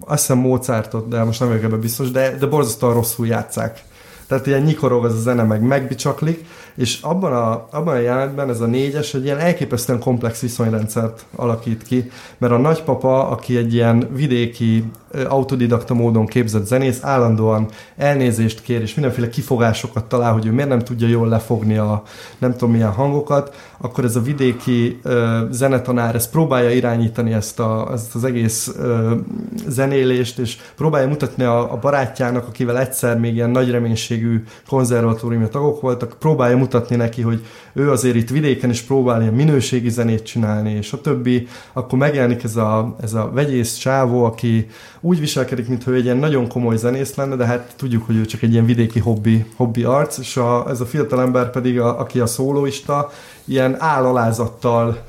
azt 0.00 0.20
hiszem 0.20 0.38
Mozartot, 0.38 1.08
de 1.08 1.22
most 1.24 1.40
nem 1.40 1.48
vagyok 1.48 1.64
ebben 1.64 1.80
biztos, 1.80 2.10
de, 2.10 2.36
de 2.36 2.46
borzasztóan 2.46 2.94
rosszul 2.94 3.26
játszák. 3.26 3.82
Tehát 4.26 4.46
ilyen 4.46 4.62
nyikorog 4.62 5.04
az 5.04 5.14
a 5.14 5.20
zene, 5.20 5.42
meg 5.42 5.62
megbicsaklik, 5.62 6.44
és 6.78 7.00
abban 7.02 7.32
a, 7.32 7.68
abban 7.70 7.94
a 7.94 7.98
jelenetben 7.98 8.48
ez 8.48 8.60
a 8.60 8.66
négyes 8.66 9.14
egy 9.14 9.24
ilyen 9.24 9.38
elképesztően 9.38 9.98
komplex 9.98 10.40
viszonyrendszert 10.40 11.24
alakít 11.36 11.82
ki, 11.82 12.10
mert 12.38 12.52
a 12.52 12.56
nagypapa, 12.56 13.28
aki 13.28 13.56
egy 13.56 13.74
ilyen 13.74 14.08
vidéki 14.12 14.84
autodidakta 15.28 15.94
módon 15.94 16.26
képzett 16.26 16.66
zenész, 16.66 16.98
állandóan 17.02 17.68
elnézést 17.96 18.62
kér, 18.62 18.80
és 18.80 18.94
mindenféle 18.94 19.28
kifogásokat 19.28 20.04
talál, 20.04 20.32
hogy 20.32 20.46
ő 20.46 20.52
miért 20.52 20.68
nem 20.68 20.78
tudja 20.78 21.08
jól 21.08 21.28
lefogni 21.28 21.76
a 21.76 22.02
nem 22.38 22.52
tudom 22.52 22.70
milyen 22.70 22.92
hangokat, 22.92 23.54
akkor 23.80 24.04
ez 24.04 24.16
a 24.16 24.20
vidéki 24.20 25.00
ö, 25.02 25.40
zenetanár 25.50 26.14
ezt 26.14 26.30
próbálja 26.30 26.70
irányítani 26.70 27.32
ezt, 27.32 27.60
a, 27.60 27.88
ezt 27.92 28.14
az 28.14 28.24
egész 28.24 28.72
ö, 28.78 29.14
zenélést, 29.66 30.38
és 30.38 30.58
próbálja 30.76 31.08
mutatni 31.08 31.44
a, 31.44 31.72
a 31.72 31.76
barátjának, 31.76 32.46
akivel 32.46 32.78
egyszer 32.78 33.18
még 33.18 33.34
ilyen 33.34 33.50
nagy 33.50 33.70
reménységű 33.70 34.44
konzervatóriumi 34.68 35.48
tagok 35.48 35.80
voltak, 35.80 36.16
próbálja 36.18 36.56
mutatni 36.72 36.96
neki, 36.96 37.22
hogy 37.22 37.46
ő 37.72 37.90
azért 37.90 38.16
itt 38.16 38.30
vidéken 38.30 38.70
is 38.70 38.80
próbál 38.80 39.20
ilyen 39.20 39.34
minőségi 39.34 39.90
zenét 39.90 40.22
csinálni, 40.22 40.72
és 40.72 40.92
a 40.92 41.00
többi, 41.00 41.46
akkor 41.72 41.98
megjelenik 41.98 42.44
ez 42.44 42.56
a, 42.56 42.96
ez 43.02 43.14
a 43.14 43.30
vegyész 43.34 43.74
csávó, 43.76 44.24
aki 44.24 44.66
úgy 45.00 45.20
viselkedik, 45.20 45.68
mintha 45.68 45.90
ő 45.90 45.94
egy 45.94 46.04
ilyen 46.04 46.16
nagyon 46.16 46.48
komoly 46.48 46.76
zenész 46.76 47.14
lenne, 47.14 47.36
de 47.36 47.46
hát 47.46 47.74
tudjuk, 47.76 48.06
hogy 48.06 48.16
ő 48.16 48.24
csak 48.24 48.42
egy 48.42 48.52
ilyen 48.52 48.66
vidéki 48.66 48.98
hobbi, 48.98 49.44
hobbi 49.56 49.82
arc, 49.82 50.18
és 50.18 50.36
a, 50.36 50.66
ez 50.68 50.80
a 50.80 50.86
fiatal 50.86 51.20
ember 51.20 51.50
pedig, 51.50 51.80
a, 51.80 52.00
aki 52.00 52.20
a 52.20 52.26
szólóista, 52.26 53.10
ilyen 53.44 53.76
állalázattal 53.78 55.04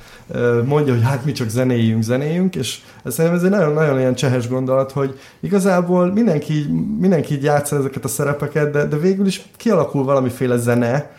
mondja, 0.66 0.93
hogy 0.93 1.03
hát 1.03 1.26
mi 1.26 1.32
csak 1.32 1.49
zenéjünk, 1.49 2.03
zenéjünk, 2.03 2.55
és 2.55 2.80
szerintem 3.05 3.39
ez 3.39 3.43
egy 3.43 3.49
nagyon-nagyon 3.49 3.99
ilyen 3.99 4.16
csehes 4.16 4.47
gondolat, 4.47 4.91
hogy 4.91 5.20
igazából 5.39 6.14
mindenki, 6.14 6.66
mindenki 6.99 7.34
így 7.34 7.43
játsza 7.43 7.76
ezeket 7.76 8.03
a 8.03 8.07
szerepeket, 8.07 8.72
de, 8.72 8.86
de 8.86 8.97
végül 8.97 9.26
is 9.26 9.45
kialakul 9.57 10.03
valamiféle 10.03 10.57
zene, 10.57 11.12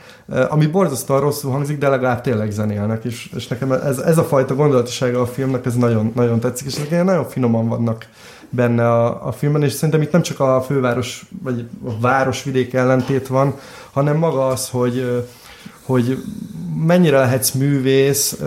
ami 0.48 0.66
borzasztóan 0.66 1.20
rosszul 1.20 1.50
hangzik, 1.50 1.78
de 1.78 1.88
legalább 1.88 2.20
tényleg 2.20 2.50
zenélnek, 2.50 3.04
és, 3.04 3.30
és 3.36 3.48
nekem 3.48 3.72
ez, 3.72 3.98
ez 3.98 4.18
a 4.18 4.24
fajta 4.24 4.54
gondolatisága 4.54 5.20
a 5.20 5.26
filmnek, 5.26 5.66
ez 5.66 5.74
nagyon, 5.74 6.12
nagyon 6.14 6.40
tetszik, 6.40 6.66
és 6.66 6.74
ezek 6.74 7.04
nagyon 7.04 7.28
finoman 7.28 7.68
vannak 7.68 8.06
benne 8.50 8.88
a, 8.88 9.26
a 9.26 9.32
filmben, 9.32 9.62
és 9.62 9.72
szerintem 9.72 10.02
itt 10.02 10.12
nem 10.12 10.22
csak 10.22 10.40
a 10.40 10.62
főváros, 10.66 11.24
vagy 11.42 11.68
a 11.84 12.00
városvidék 12.00 12.74
ellentét 12.74 13.26
van, 13.26 13.54
hanem 13.90 14.16
maga 14.16 14.46
az, 14.46 14.68
hogy 14.68 15.24
hogy 15.82 16.22
mennyire 16.86 17.18
lehetsz 17.18 17.50
művész, 17.50 18.40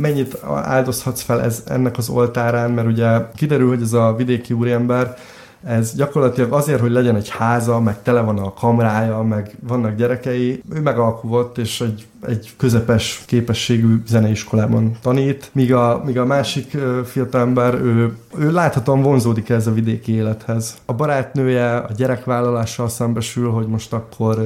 mennyit 0.00 0.38
áldozhatsz 0.44 1.22
fel 1.22 1.42
ez, 1.42 1.62
ennek 1.66 1.98
az 1.98 2.08
oltárán, 2.08 2.70
mert 2.70 2.88
ugye 2.88 3.06
kiderül, 3.36 3.68
hogy 3.68 3.82
ez 3.82 3.92
a 3.92 4.14
vidéki 4.16 4.52
úriember, 4.52 5.16
ez 5.64 5.94
gyakorlatilag 5.94 6.52
azért, 6.52 6.80
hogy 6.80 6.90
legyen 6.90 7.16
egy 7.16 7.28
háza, 7.28 7.80
meg 7.80 8.02
tele 8.02 8.20
van 8.20 8.38
a 8.38 8.54
kamrája, 8.54 9.22
meg 9.22 9.56
vannak 9.60 9.96
gyerekei, 9.96 10.62
ő 10.74 10.80
megalkuvott, 10.80 11.58
és 11.58 11.80
egy, 11.80 12.06
egy 12.26 12.50
közepes 12.56 13.22
képességű 13.26 14.02
zeneiskolában 14.06 14.96
tanít, 15.02 15.50
míg 15.52 15.74
a, 15.74 16.02
míg 16.04 16.18
a 16.18 16.24
másik 16.24 16.76
fiatalember, 17.04 17.74
ő, 17.74 18.16
ő 18.38 18.52
láthatóan 18.52 19.02
vonzódik 19.02 19.48
ez 19.48 19.66
a 19.66 19.72
vidéki 19.72 20.12
élethez. 20.12 20.76
A 20.84 20.92
barátnője 20.92 21.76
a 21.76 21.92
gyerekvállalással 21.96 22.88
szembesül, 22.88 23.50
hogy 23.50 23.66
most 23.66 23.92
akkor 23.92 24.36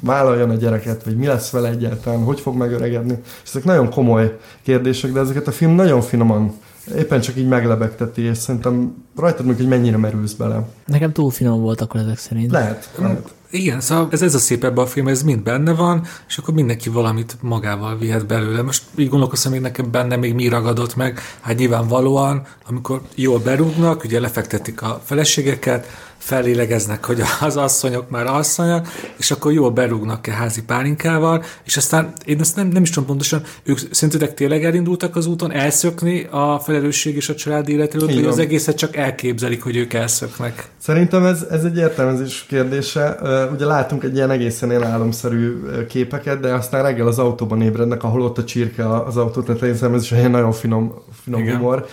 vállaljon 0.00 0.50
a 0.50 0.54
gyereket, 0.54 1.04
vagy 1.04 1.16
mi 1.16 1.26
lesz 1.26 1.50
vele 1.50 1.68
egyáltalán, 1.68 2.24
hogy 2.24 2.40
fog 2.40 2.56
megöregedni. 2.56 3.18
Ezek 3.46 3.64
nagyon 3.64 3.90
komoly 3.90 4.38
kérdések, 4.62 5.12
de 5.12 5.20
ezeket 5.20 5.46
a 5.46 5.52
film 5.52 5.74
nagyon 5.74 6.00
finoman 6.00 6.52
éppen 6.96 7.20
csak 7.20 7.36
így 7.36 7.48
meglebegteti, 7.48 8.22
és 8.22 8.38
szerintem 8.38 9.04
rajtad 9.16 9.46
meg, 9.46 9.56
hogy 9.56 9.68
mennyire 9.68 9.96
merülsz 9.96 10.32
bele. 10.32 10.68
Nekem 10.86 11.12
túl 11.12 11.30
finom 11.30 11.60
volt 11.60 11.80
akkor 11.80 12.00
ezek 12.00 12.18
szerint. 12.18 12.50
Lehet, 12.50 12.90
lehet. 12.98 13.32
Igen, 13.50 13.80
szóval 13.80 14.08
ez, 14.10 14.22
ez 14.22 14.34
a 14.34 14.38
szép 14.38 14.64
ebben 14.64 14.84
a 14.84 14.86
film, 14.86 15.08
ez 15.08 15.22
mind 15.22 15.42
benne 15.42 15.72
van, 15.72 16.06
és 16.28 16.38
akkor 16.38 16.54
mindenki 16.54 16.88
valamit 16.88 17.36
magával 17.40 17.98
vihet 17.98 18.26
belőle. 18.26 18.62
Most 18.62 18.82
így 18.96 19.08
gondolkozom, 19.08 19.52
hogy 19.52 19.60
nekem 19.60 19.90
benne 19.90 20.16
még 20.16 20.34
mi 20.34 20.48
ragadott 20.48 20.96
meg. 20.96 21.20
Hát 21.40 21.56
nyilvánvalóan, 21.56 22.42
amikor 22.68 23.00
jól 23.14 23.38
berúgnak, 23.38 24.04
ugye 24.04 24.20
lefektetik 24.20 24.82
a 24.82 25.00
feleségeket, 25.04 25.86
fellélegeznek, 26.28 27.04
hogy 27.04 27.22
az 27.40 27.56
asszonyok 27.56 28.10
már 28.10 28.26
asszonyok, 28.26 28.86
és 29.16 29.30
akkor 29.30 29.52
jól 29.52 29.70
berúgnak-e 29.70 30.32
házi 30.32 30.62
pálinkával, 30.62 31.44
és 31.64 31.76
aztán 31.76 32.12
én 32.24 32.40
ezt 32.40 32.56
nem, 32.56 32.68
nem 32.68 32.82
is 32.82 32.90
tudom 32.90 33.08
pontosan, 33.08 33.42
ők 33.62 33.78
szerintetek 33.90 34.34
tényleg 34.34 34.64
elindultak 34.64 35.16
az 35.16 35.26
úton 35.26 35.52
elszökni 35.52 36.26
a 36.30 36.58
felelősség 36.58 37.16
és 37.16 37.28
a 37.28 37.34
család 37.34 37.68
életről, 37.68 38.06
vagy 38.06 38.24
az 38.24 38.38
egészet 38.38 38.76
csak 38.76 38.96
elképzelik, 38.96 39.62
hogy 39.62 39.76
ők 39.76 39.92
elszöknek? 39.92 40.68
Szerintem 40.78 41.24
ez, 41.24 41.44
ez 41.50 41.64
egy 41.64 41.76
értelmezés 41.76 42.44
kérdése. 42.48 43.18
Ugye 43.52 43.64
látunk 43.64 44.04
egy 44.04 44.14
ilyen 44.14 44.30
egészen 44.30 44.70
ilyen 44.70 44.84
álomszerű 44.84 45.62
képeket, 45.88 46.40
de 46.40 46.52
aztán 46.52 46.82
reggel 46.82 47.06
az 47.06 47.18
autóban 47.18 47.62
ébrednek, 47.62 48.02
ahol 48.02 48.22
ott 48.22 48.38
a 48.38 48.44
csirke 48.44 48.94
az 49.04 49.16
autó 49.16 49.40
tetején, 49.40 49.94
ez 49.94 50.02
is 50.02 50.12
egy 50.12 50.30
nagyon 50.30 50.52
finom, 50.52 50.94
finom 51.22 51.48
humor. 51.48 51.86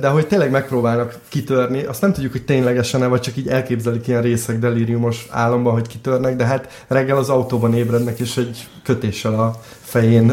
De 0.00 0.08
hogy 0.08 0.26
tényleg 0.26 0.50
megpróbálnak 0.50 1.18
kitörni, 1.28 1.84
azt 1.84 2.00
nem 2.00 2.12
tudjuk, 2.12 2.32
hogy 2.32 2.44
ténylegesen-e, 2.44 3.06
vagy 3.06 3.20
csak 3.20 3.36
így 3.36 3.48
elképzelik 3.60 4.06
ilyen 4.06 4.22
részek 4.22 4.58
delíriumos 4.58 5.26
álomban, 5.30 5.72
hogy 5.72 5.86
kitörnek, 5.86 6.36
de 6.36 6.44
hát 6.44 6.84
reggel 6.88 7.16
az 7.16 7.28
autóban 7.28 7.74
ébrednek, 7.74 8.18
és 8.18 8.36
egy 8.36 8.68
kötéssel 8.84 9.34
a 9.34 9.60
fején 9.80 10.32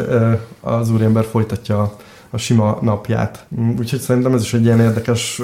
az 0.60 0.90
úriember 0.90 1.24
folytatja 1.24 1.96
a 2.30 2.36
sima 2.36 2.78
napját. 2.82 3.46
Úgyhogy 3.78 4.00
szerintem 4.00 4.34
ez 4.34 4.42
is 4.42 4.54
egy 4.54 4.64
ilyen 4.64 4.80
érdekes 4.80 5.42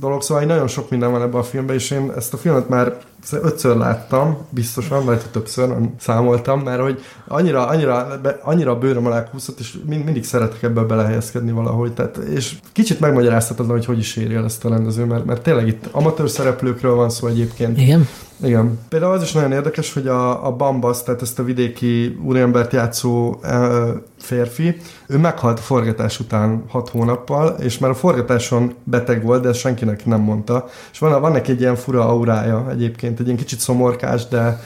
dolog. 0.00 0.22
Szóval 0.22 0.44
nagyon 0.44 0.68
sok 0.68 0.90
minden 0.90 1.10
van 1.10 1.22
ebben 1.22 1.40
a 1.40 1.42
filmben, 1.42 1.76
és 1.76 1.90
én 1.90 2.12
ezt 2.16 2.34
a 2.34 2.36
filmet 2.36 2.68
már 2.68 2.96
ötször 3.30 3.76
láttam, 3.76 4.36
biztosan, 4.50 5.04
vagy 5.04 5.20
többször 5.30 5.76
számoltam, 5.98 6.60
mert 6.60 6.80
hogy 6.80 7.00
annyira, 7.28 7.66
annyira, 7.66 8.20
annyira 8.42 8.78
bőröm 8.78 9.06
alá 9.06 9.30
kúszott, 9.30 9.58
és 9.58 9.76
mind, 9.86 10.04
mindig 10.04 10.24
szeretek 10.24 10.62
ebbe 10.62 10.80
belehelyezkedni 10.80 11.52
valahogy. 11.52 11.92
Tehát, 11.92 12.16
és 12.16 12.56
kicsit 12.72 13.00
megmagyaráztatod, 13.00 13.70
hogy 13.70 13.84
hogy 13.84 13.98
is 13.98 14.16
érje 14.16 14.38
el 14.38 14.44
ezt 14.44 14.64
a 14.64 14.68
rendező, 14.68 15.04
mert, 15.04 15.24
mert 15.24 15.42
tényleg 15.42 15.66
itt 15.66 15.88
amatőr 15.90 16.30
szereplőkről 16.30 16.94
van 16.94 17.10
szó 17.10 17.26
egyébként. 17.26 17.78
Igen. 17.78 18.08
Igen. 18.42 18.78
Például 18.88 19.12
az 19.12 19.22
is 19.22 19.32
nagyon 19.32 19.52
érdekes, 19.52 19.92
hogy 19.92 20.06
a, 20.06 20.46
a 20.46 20.56
Bambas, 20.56 21.02
tehát 21.02 21.22
ezt 21.22 21.38
a 21.38 21.42
vidéki 21.42 22.18
úriembert 22.24 22.72
játszó 22.72 23.38
e, 23.42 23.70
férfi, 24.18 24.76
ő 25.06 25.18
meghalt 25.18 25.58
a 25.58 25.62
forgatás 25.62 26.20
után 26.20 26.64
hat 26.68 26.88
hónappal, 26.88 27.56
és 27.60 27.78
már 27.78 27.90
a 27.90 27.94
forgatáson 27.94 28.74
beteg 28.84 29.24
volt, 29.24 29.42
de 29.42 29.52
senkinek 29.52 30.06
nem 30.06 30.20
mondta. 30.20 30.68
És 30.92 30.98
van, 30.98 31.20
van 31.20 31.32
neki 31.32 31.50
egy 31.50 31.60
ilyen 31.60 31.76
fura 31.76 32.08
aurája 32.08 32.70
egyébként, 32.70 33.11
egy 33.20 33.26
ilyen 33.26 33.38
kicsit 33.38 33.60
szomorkás, 33.60 34.28
de 34.28 34.60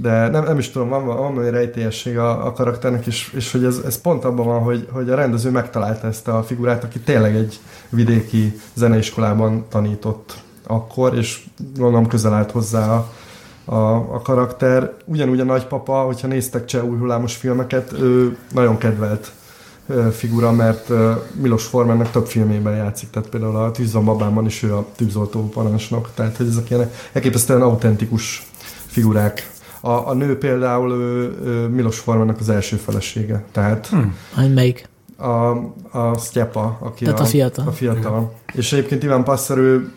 de 0.00 0.28
nem, 0.28 0.44
nem 0.44 0.58
is 0.58 0.70
tudom, 0.70 0.88
van, 0.88 1.06
van 1.06 1.16
valami 1.16 1.50
rejtélyesség 1.50 2.18
a, 2.18 2.46
a 2.46 2.52
karakternek, 2.52 3.06
és, 3.06 3.32
és 3.36 3.52
hogy 3.52 3.64
ez, 3.64 3.80
ez 3.86 4.00
pont 4.00 4.24
abban 4.24 4.46
van, 4.46 4.60
hogy, 4.60 4.88
hogy 4.92 5.10
a 5.10 5.14
rendező 5.14 5.50
megtalálta 5.50 6.06
ezt 6.06 6.28
a 6.28 6.42
figurát, 6.42 6.84
aki 6.84 6.98
tényleg 6.98 7.36
egy 7.36 7.58
vidéki 7.88 8.60
zeneiskolában 8.74 9.64
tanított 9.68 10.34
akkor, 10.66 11.14
és 11.16 11.44
gondolom 11.76 12.06
közel 12.06 12.34
állt 12.34 12.50
hozzá 12.50 12.90
a, 12.90 13.12
a, 13.64 13.94
a 13.94 14.22
karakter. 14.22 14.92
Ugyanúgy 15.04 15.40
a 15.40 15.44
nagypapa, 15.44 16.02
hogyha 16.02 16.26
néztek 16.26 16.64
cseh 16.64 16.84
új 16.84 16.98
hullámos 16.98 17.36
filmeket, 17.36 17.92
ő 17.92 18.36
nagyon 18.52 18.78
kedvelt 18.78 19.32
figura, 20.12 20.52
mert 20.52 20.90
Milos 21.32 21.64
Formannak 21.64 22.10
több 22.10 22.26
filmében 22.26 22.76
játszik, 22.76 23.10
tehát 23.10 23.28
például 23.28 23.56
a 23.56 23.70
Tűzon 23.70 24.04
babában 24.04 24.46
is 24.46 24.62
ő 24.62 24.74
a 24.74 24.86
tűzoltó 24.96 25.48
parancsnok, 25.48 26.10
tehát 26.14 26.36
hogy 26.36 26.46
ezek 26.46 26.70
ilyen 26.70 26.90
elképesztően 27.12 27.62
autentikus 27.62 28.46
figurák. 28.86 29.50
A, 29.80 29.90
a 29.90 30.14
nő 30.14 30.38
például 30.38 30.92
ő, 30.92 31.36
ő 31.44 31.66
Milos 31.66 31.98
Formannak 31.98 32.40
az 32.40 32.48
első 32.48 32.76
felesége, 32.76 33.44
tehát... 33.52 33.86
Hmm. 33.86 34.14
Melyik? 34.54 34.88
A, 35.16 35.48
a 35.98 36.18
Styepa, 36.18 36.78
aki 36.80 37.04
tehát 37.04 37.20
a, 37.20 37.22
a 37.22 37.26
fiatal. 37.26 37.66
A 37.66 37.72
fiatal. 37.72 38.34
És 38.52 38.72
egyébként 38.72 39.02
Iván 39.02 39.24
Passzer, 39.24 39.58
ő 39.58 39.92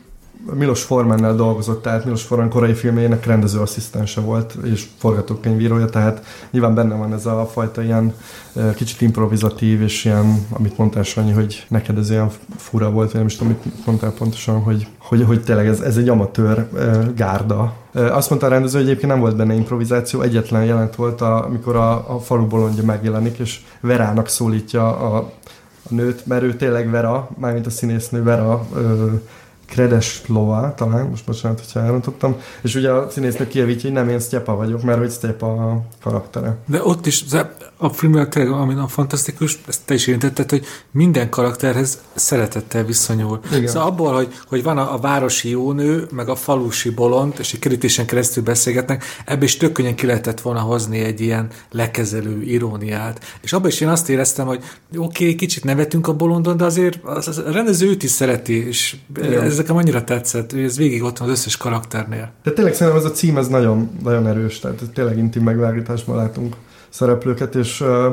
Milos 0.54 0.84
Formannel 0.84 1.36
dolgozott, 1.36 1.82
tehát 1.82 2.06
Milos 2.06 2.24
Forman 2.24 2.50
korai 2.50 2.74
filmjének 2.74 3.26
rendezőasszisztense 3.26 4.22
volt, 4.22 4.58
és 4.64 4.88
forgatókönyvírója, 4.98 5.86
tehát 5.86 6.26
nyilván 6.52 6.76
benne 6.76 6.96
van 6.96 7.14
ez 7.14 7.26
a 7.26 7.50
fajta 7.52 7.84
ilyen 7.84 8.14
kicsit 8.76 9.02
improvizatív, 9.02 9.82
és 9.82 10.06
ilyen, 10.06 10.46
amit 10.50 10.78
mondtál 10.78 11.04
Sanyi, 11.04 11.32
hogy 11.32 11.66
neked 11.68 11.98
ez 11.98 12.10
ilyen 12.10 12.30
fura 12.58 12.92
volt, 12.92 13.12
vagy 13.12 13.20
nem 13.20 13.26
is 13.26 13.36
tudom, 13.36 13.58
mit 13.64 13.86
mondtál 13.86 14.12
pontosan, 14.12 14.62
hogy, 14.62 14.88
hogy, 14.98 15.24
hogy 15.24 15.44
tényleg 15.44 15.68
ez, 15.68 15.80
ez 15.80 15.98
egy 15.98 16.10
amatőr 16.10 16.68
gárda. 17.16 17.74
Azt 17.94 18.30
mondta 18.30 18.48
a 18.48 18.50
rendező, 18.50 18.78
hogy 18.78 18.88
egyébként 18.88 19.12
nem 19.12 19.22
volt 19.22 19.36
benne 19.36 19.54
improvizáció, 19.54 20.22
egyetlen 20.22 20.66
jelent 20.66 20.96
volt, 20.96 21.22
a, 21.22 21.46
amikor 21.46 21.76
a, 21.76 22.16
a 22.16 22.20
falu 22.20 22.48
bolondja 22.48 22.84
megjelenik, 22.84 23.38
és 23.38 23.60
Verának 23.80 24.28
szólítja 24.28 24.98
a, 24.98 25.16
a 25.16 25.32
nőt, 25.90 26.26
mert 26.26 26.44
ő 26.44 26.56
tényleg 26.56 26.90
Vera, 26.90 27.30
mármint 27.38 27.66
a 27.66 27.70
színésznő 27.70 28.24
Vera 28.24 28.66
ö, 28.76 29.06
Kredeslova, 29.72 30.74
talán, 30.76 31.06
most 31.06 31.26
bocsánat, 31.26 31.60
hogyha 31.60 31.80
elrontottam, 31.80 32.36
és 32.62 32.76
ugye 32.76 32.92
a 32.92 33.10
színésznő 33.10 33.48
kijavítja, 33.48 33.82
hogy 33.82 33.92
nem 33.92 34.10
én 34.10 34.20
Sztyepa 34.20 34.56
vagyok, 34.56 34.84
mert 34.84 34.98
hogy 34.98 35.10
Sztyepa 35.10 35.48
a 35.48 35.82
karaktere. 36.02 36.58
De 36.68 36.84
ott 36.84 37.06
is, 37.06 37.26
a 37.78 37.90
filmben 37.90 38.30
tényleg, 38.30 38.52
ami 38.52 38.74
a 38.74 38.88
fantasztikus, 38.88 39.60
ezt 39.68 39.82
te 39.86 39.94
is 39.94 40.08
érintetted, 40.08 40.50
hogy 40.50 40.66
minden 40.92 41.30
karakterhez 41.30 42.02
szeretettel 42.16 42.84
viszonyul. 42.84 43.40
Igen. 43.52 43.68
Szóval 43.68 43.90
abból, 43.90 44.14
hogy, 44.14 44.28
hogy 44.48 44.64
van 44.64 44.78
a, 44.78 44.94
a 44.94 44.98
városi 44.98 45.50
jónő, 45.50 46.08
meg 46.12 46.30
a 46.30 46.36
falusi 46.36 46.90
bolond, 46.90 47.34
és 47.40 47.54
egy 47.54 47.60
kerítésen 47.60 48.06
keresztül 48.06 48.44
beszélgetnek, 48.44 49.04
ebből 49.26 49.44
is 49.44 49.58
tök 49.58 49.72
könnyen 49.72 49.96
ki 49.96 50.06
lehetett 50.06 50.42
volna 50.42 50.60
hozni 50.60 51.00
egy 51.00 51.22
ilyen 51.22 51.48
lekezelő 51.72 52.42
iróniát. 52.42 53.38
És 53.42 53.54
abban 53.54 53.70
is 53.70 53.82
én 53.82 53.88
azt 53.88 54.10
éreztem, 54.10 54.46
hogy 54.46 54.64
oké, 54.96 55.24
okay, 55.24 55.36
kicsit 55.36 55.64
nevetünk 55.64 56.08
a 56.08 56.14
bolondon, 56.14 56.58
de 56.58 56.66
azért 56.66 57.04
az, 57.04 57.28
az, 57.28 57.38
a 57.38 57.52
rendező 57.52 57.88
őt 57.88 58.04
is 58.04 58.12
szereti, 58.12 58.68
és 58.68 58.96
Igen. 59.18 59.42
ez 59.42 59.60
nekem 59.62 59.76
annyira 59.76 60.04
tetszett, 60.04 60.52
hogy 60.52 60.64
ez 60.64 60.78
végig 60.78 61.04
ott 61.04 61.18
van 61.18 61.30
az 61.30 61.38
összes 61.38 61.58
karakternél. 61.58 62.32
De 62.44 62.52
tényleg 62.52 62.74
szerintem 62.74 63.04
ez 63.04 63.12
a 63.12 63.12
cím 63.12 63.38
ez 63.38 63.48
nagyon, 63.48 63.90
nagyon 64.04 64.28
erős, 64.28 64.60
tehát 64.60 64.82
tényleg 64.94 65.18
intim 65.18 65.44
megvágításban 65.44 66.16
látunk 66.16 66.56
szereplőket, 66.90 67.56
és 67.56 67.82
uh, 67.82 68.06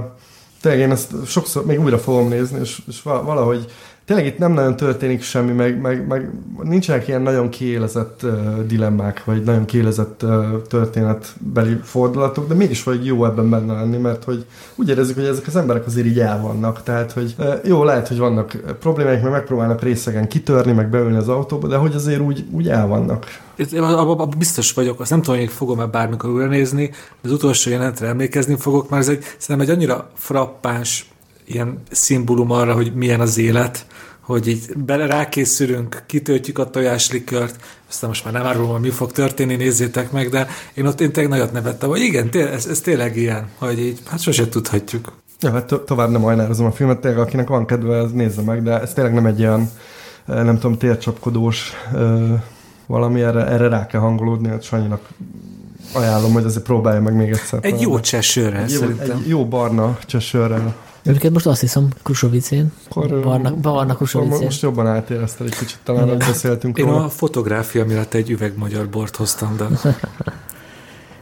tényleg 0.60 0.80
én 0.80 0.90
ezt 0.90 1.26
sokszor 1.26 1.64
még 1.64 1.80
újra 1.80 1.98
fogom 1.98 2.28
nézni, 2.28 2.60
és, 2.60 2.82
és 2.88 3.02
valahogy 3.02 3.66
tényleg 4.08 4.26
itt 4.26 4.38
nem 4.38 4.52
nagyon 4.52 4.76
történik 4.76 5.22
semmi, 5.22 5.52
meg, 5.52 5.80
meg, 5.80 6.06
meg 6.06 6.30
nincsenek 6.62 7.08
ilyen 7.08 7.22
nagyon 7.22 7.48
kiélezett 7.48 8.22
uh, 8.22 8.32
dilemmák, 8.66 9.24
vagy 9.24 9.42
nagyon 9.42 9.64
kiélezett 9.64 10.22
uh, 10.22 10.62
történetbeli 10.68 11.76
fordulatok, 11.82 12.48
de 12.48 12.54
mégis 12.54 12.82
vagy 12.82 13.06
jó 13.06 13.24
ebben 13.24 13.50
benne 13.50 13.72
lenni, 13.72 13.96
mert 13.96 14.24
hogy 14.24 14.44
úgy 14.74 14.88
érezzük, 14.88 15.14
hogy 15.14 15.24
ezek 15.24 15.46
az 15.46 15.56
emberek 15.56 15.86
azért 15.86 16.06
így 16.06 16.20
el 16.20 16.40
vannak, 16.40 16.82
tehát 16.82 17.12
hogy 17.12 17.34
uh, 17.38 17.54
jó, 17.64 17.84
lehet, 17.84 18.08
hogy 18.08 18.18
vannak 18.18 18.56
problémáik, 18.80 19.22
meg 19.22 19.32
megpróbálnak 19.32 19.82
részegen 19.82 20.28
kitörni, 20.28 20.72
meg 20.72 20.90
beülni 20.90 21.16
az 21.16 21.28
autóba, 21.28 21.68
de 21.68 21.76
hogy 21.76 21.94
azért 21.94 22.20
úgy, 22.20 22.44
úgy 22.50 22.68
el 22.68 22.86
vannak. 22.86 23.26
Abban 23.80 24.34
biztos 24.38 24.72
vagyok, 24.72 25.00
azt 25.00 25.10
nem 25.10 25.22
tudom, 25.22 25.40
hogy 25.40 25.50
fogom-e 25.50 25.86
bármikor 25.86 26.30
újra 26.30 26.46
nézni, 26.46 26.86
de 27.22 27.28
az 27.28 27.32
utolsó 27.32 27.70
jelenetre 27.70 28.06
emlékezni 28.06 28.56
fogok, 28.58 28.90
mert 28.90 29.02
ez 29.02 29.08
egy, 29.08 29.24
szerintem 29.38 29.68
egy 29.68 29.74
annyira 29.74 30.10
frappáns 30.14 31.08
ilyen 31.48 31.82
szimbólum 31.90 32.50
arra, 32.50 32.74
hogy 32.74 32.94
milyen 32.94 33.20
az 33.20 33.38
élet, 33.38 33.86
hogy 34.28 34.48
így 34.48 34.76
bele 34.76 35.06
rákészülünk, 35.06 36.02
kitöltjük 36.06 36.58
a 36.58 36.70
tojáslikört, 36.70 37.56
aztán 37.88 38.08
most 38.08 38.24
már 38.24 38.32
nem 38.32 38.46
árulom, 38.46 38.70
hogy 38.70 38.80
mi 38.80 38.90
fog 38.90 39.12
történni, 39.12 39.56
nézzétek 39.56 40.10
meg, 40.12 40.28
de 40.28 40.46
én 40.74 40.86
ott 40.86 41.00
én 41.00 41.12
tényleg 41.12 41.32
nagyot 41.32 41.52
nevettem, 41.52 41.88
hogy 41.88 42.00
igen, 42.00 42.30
té- 42.30 42.52
ez, 42.52 42.66
ez 42.66 42.80
tényleg 42.80 43.16
ilyen, 43.16 43.48
hogy 43.58 43.78
így, 43.78 43.98
hát 44.06 44.20
sose 44.20 44.48
tudhatjuk. 44.48 45.12
Ja, 45.40 45.50
hát 45.52 45.64
to- 45.64 45.86
tovább 45.86 46.10
nem 46.10 46.24
ajnározom 46.24 46.66
a 46.66 46.72
filmet, 46.72 46.98
tényleg 47.00 47.20
akinek 47.20 47.48
van 47.48 47.66
kedve, 47.66 47.98
az 47.98 48.12
nézze 48.12 48.42
meg, 48.42 48.62
de 48.62 48.80
ez 48.80 48.92
tényleg 48.92 49.14
nem 49.14 49.26
egy 49.26 49.38
ilyen, 49.38 49.70
nem 50.26 50.58
tudom, 50.58 50.78
tércsapkodós 50.78 51.72
valami, 52.86 53.22
erre, 53.22 53.46
erre 53.46 53.68
rá 53.68 53.86
kell 53.86 54.00
hangolódni, 54.00 54.48
hát 54.48 54.62
Sanyinak 54.62 55.08
ajánlom, 55.92 56.32
hogy 56.32 56.44
azért 56.44 56.64
próbálja 56.64 57.00
meg 57.00 57.14
még 57.14 57.30
egyszer. 57.30 57.58
Egy 57.62 57.80
jó 57.80 58.00
csesőre, 58.00 58.68
szerintem. 58.68 59.16
Egy 59.16 59.28
jó 59.28 59.46
barna 59.46 59.98
csesőre. 60.06 60.74
Őket 61.08 61.32
most 61.32 61.46
azt 61.46 61.60
hiszem 61.60 61.88
Krusovicén. 62.02 62.72
Barna, 63.22 63.54
barna 63.54 63.94
Krusovicén. 63.94 64.44
Most 64.44 64.62
jobban 64.62 64.86
átérezted 64.86 65.46
egy 65.46 65.54
kicsit, 65.58 65.78
talán 65.82 66.06
nem 66.06 66.18
beszéltünk 66.18 66.78
Én 66.78 66.84
róla. 66.84 67.04
a 67.04 67.08
fotográfia 67.08 67.84
miatt 67.84 68.14
egy 68.14 68.30
üveg 68.30 68.56
magyar 68.56 68.88
bort 68.88 69.16
hoztam, 69.16 69.56
de... 69.56 69.66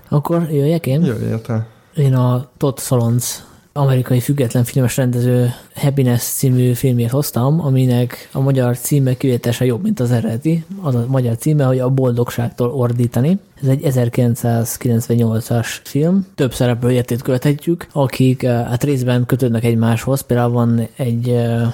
Akkor 0.08 0.42
jöjjek 0.50 0.86
én? 0.86 1.04
Jöjjél 1.04 1.40
te. 1.40 1.66
Én 1.94 2.14
a 2.14 2.48
Todd 2.56 2.78
Solondz 2.78 3.44
amerikai 3.76 4.20
független 4.20 4.64
filmes 4.64 4.96
rendező 4.96 5.52
Happiness 5.74 6.22
című 6.22 6.72
filmét 6.72 7.10
hoztam, 7.10 7.60
aminek 7.60 8.28
a 8.32 8.40
magyar 8.40 8.78
címe 8.78 9.16
kivételesen 9.16 9.66
jobb, 9.66 9.82
mint 9.82 10.00
az 10.00 10.10
eredeti. 10.10 10.64
Az 10.80 10.94
a 10.94 11.04
magyar 11.08 11.36
címe, 11.36 11.64
hogy 11.64 11.78
a 11.78 11.90
boldogságtól 11.90 12.70
ordítani. 12.70 13.38
Ez 13.62 13.68
egy 13.68 13.80
1998-as 13.84 15.66
film. 15.84 16.26
Több 16.34 16.54
szereplő 16.54 16.90
értét 16.90 17.22
követhetjük, 17.22 17.86
akik 17.92 18.42
eh, 18.42 18.66
hát 18.66 18.84
részben 18.84 19.26
kötődnek 19.26 19.64
egymáshoz. 19.64 20.20
Például 20.20 20.52
van 20.52 20.88
egy 20.96 21.28
eh, 21.28 21.72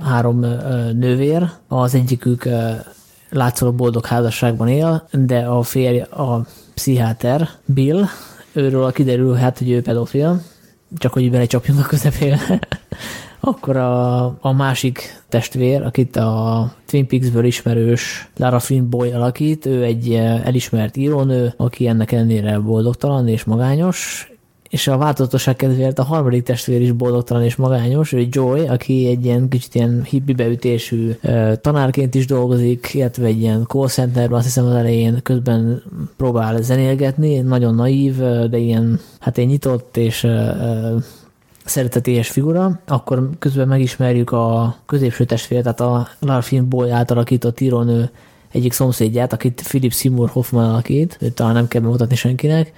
három 0.00 0.44
eh, 0.44 0.60
nővér, 0.92 1.50
az 1.68 1.94
egyikük 1.94 2.48
látszólag 3.30 3.74
boldog 3.74 4.06
házasságban 4.06 4.68
él, 4.68 5.08
de 5.12 5.38
a 5.38 5.62
férj 5.62 6.00
a 6.00 6.46
pszichiáter, 6.74 7.48
Bill, 7.64 8.04
őről 8.52 8.92
kiderül 8.92 9.34
hát, 9.34 9.58
hogy 9.58 9.70
ő 9.70 9.82
pedofil, 9.82 10.42
csak 10.96 11.12
hogy 11.12 11.30
belecsapjunk 11.30 11.80
a 11.80 11.88
közepébe. 11.88 12.40
Akkor 13.40 13.76
a, 13.76 14.24
a 14.24 14.52
másik 14.52 15.22
testvér, 15.28 15.82
akit 15.82 16.16
a 16.16 16.72
Twin 16.86 17.06
Peaks-ből 17.06 17.44
ismerős 17.44 18.28
Lara 18.36 18.58
Flynn 18.58 18.90
Boy 18.90 19.12
alakít, 19.12 19.66
ő 19.66 19.82
egy 19.82 20.14
elismert 20.44 20.96
írónő, 20.96 21.54
aki 21.56 21.86
ennek 21.86 22.12
ellenére 22.12 22.58
boldogtalan 22.58 23.28
és 23.28 23.44
magányos, 23.44 24.31
és 24.72 24.88
a 24.88 24.96
változatosság 24.96 25.56
kedvéért 25.56 25.98
a 25.98 26.02
harmadik 26.02 26.42
testvér 26.42 26.80
is 26.80 26.92
boldogtalan 26.92 27.42
és 27.42 27.56
magányos, 27.56 28.12
ő 28.12 28.26
Joy, 28.30 28.66
aki 28.66 29.06
egy 29.06 29.24
ilyen 29.24 29.48
kicsit 29.48 29.74
ilyen 29.74 30.02
hippi 30.02 30.32
beütésű 30.32 31.12
tanárként 31.60 32.14
is 32.14 32.26
dolgozik, 32.26 32.90
illetve 32.92 33.26
egy 33.26 33.40
ilyen 33.40 33.64
call 33.66 33.88
centerben, 33.88 34.36
azt 34.36 34.44
hiszem 34.44 34.64
az 34.64 34.74
elején 34.74 35.20
közben 35.22 35.82
próbál 36.16 36.62
zenélgetni, 36.62 37.38
nagyon 37.38 37.74
naív, 37.74 38.16
de 38.50 38.56
ilyen, 38.58 39.00
hát 39.20 39.38
egy 39.38 39.46
nyitott 39.46 39.96
és 39.96 40.26
szeretetélyes 41.64 42.28
figura, 42.28 42.80
akkor 42.86 43.30
közben 43.38 43.68
megismerjük 43.68 44.30
a 44.30 44.76
középső 44.86 45.24
testvért, 45.24 45.62
tehát 45.62 45.80
a 45.80 46.08
Larfin 46.18 46.68
Boy 46.68 46.90
átalakított 46.90 47.60
írónő 47.60 48.10
egyik 48.52 48.72
szomszédját, 48.72 49.32
akit 49.32 49.62
Philip 49.64 49.92
Seymour 49.92 50.28
Hoffman 50.28 50.70
alakít, 50.70 51.16
őt 51.20 51.34
talán 51.34 51.54
nem 51.54 51.68
kell 51.68 51.80
bemutatni 51.80 52.16
senkinek, 52.16 52.72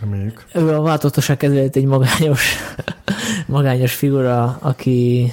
Reméljük. 0.00 0.44
Ő 0.54 0.74
a 0.74 0.82
változatosság 0.82 1.36
kedvéért 1.36 1.76
egy 1.76 1.84
magányos, 1.84 2.56
magányos 3.46 3.94
figura, 3.94 4.58
aki 4.60 5.32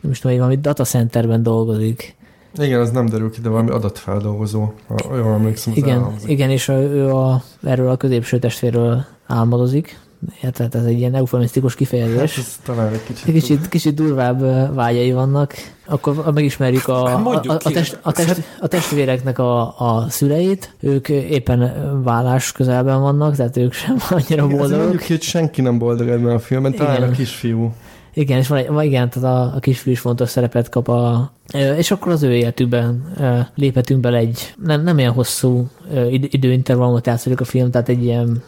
nem 0.00 0.10
is 0.10 0.18
tudom, 0.18 0.36
valami 0.36 0.56
datacenterben 0.56 1.42
dolgozik. 1.42 2.16
Igen, 2.58 2.80
ez 2.80 2.90
nem 2.90 3.06
derül 3.06 3.30
ki, 3.30 3.40
de 3.40 3.48
valami 3.48 3.70
adatfeldolgozó, 3.70 4.72
ha 4.86 5.16
jól 5.16 5.32
emlékszem. 5.32 5.72
Igen, 5.76 6.14
igen, 6.26 6.50
és 6.50 6.68
ő 6.68 7.10
a, 7.10 7.42
erről 7.62 7.88
a 7.88 7.96
középső 7.96 8.38
testvérről 8.38 9.04
álmodozik, 9.26 9.98
Tehát 10.40 10.74
ez 10.74 10.84
egy 10.84 10.98
ilyen 10.98 11.14
eufemisztikus 11.14 11.74
kifejezés. 11.74 12.36
Hát 12.36 12.44
ez 12.44 12.58
talán 12.64 12.92
egy 12.92 13.02
kicsit, 13.04 13.32
kicsit, 13.32 13.68
kicsit 13.68 13.94
durvább 13.94 14.74
vágyai 14.74 15.12
vannak. 15.12 15.54
Akkor 15.86 16.32
megismerjük 16.34 16.88
a, 16.88 17.08
hát 17.08 17.46
a, 17.46 17.52
a, 17.62 17.70
test, 17.70 17.98
a, 18.02 18.12
test, 18.12 18.42
a 18.60 18.66
testvéreknek 18.66 19.38
a, 19.38 19.78
a 19.78 20.06
szüleit. 20.08 20.74
Ők 20.80 21.08
éppen 21.08 21.72
vállás 22.02 22.52
közelben 22.52 23.00
vannak, 23.00 23.36
tehát 23.36 23.56
ők 23.56 23.72
sem 23.72 23.96
annyira 24.10 24.46
boldogok. 24.46 24.78
Mondjuk, 24.78 25.02
hogy 25.02 25.22
senki 25.22 25.60
nem 25.60 25.78
boldog 25.78 26.08
ebben 26.08 26.34
a 26.34 26.38
filmben, 26.38 26.74
talán 26.74 26.96
igen. 26.96 27.08
a 27.08 27.12
kisfiú. 27.12 27.72
Igen, 28.14 28.38
és 28.38 28.48
van, 28.48 28.58
egy, 28.58 28.84
igen, 28.84 29.10
tehát 29.10 29.28
a, 29.28 29.56
a 29.56 29.58
kisfiú 29.60 29.92
is 29.92 30.00
fontos 30.00 30.28
szerepet 30.28 30.68
kap 30.68 30.88
a, 30.88 31.32
és 31.76 31.90
akkor 31.90 32.12
az 32.12 32.22
ő 32.22 32.34
életükben 32.34 33.12
léphetünk 33.54 34.00
bele 34.00 34.16
egy 34.16 34.54
nem, 34.64 34.82
nem 34.82 34.98
ilyen 34.98 35.12
hosszú 35.12 35.68
időintervallumot 36.10 37.06
játszódik 37.06 37.40
a 37.40 37.44
film, 37.44 37.70
tehát 37.70 37.88
egy 37.88 38.04
ilyen 38.04 38.42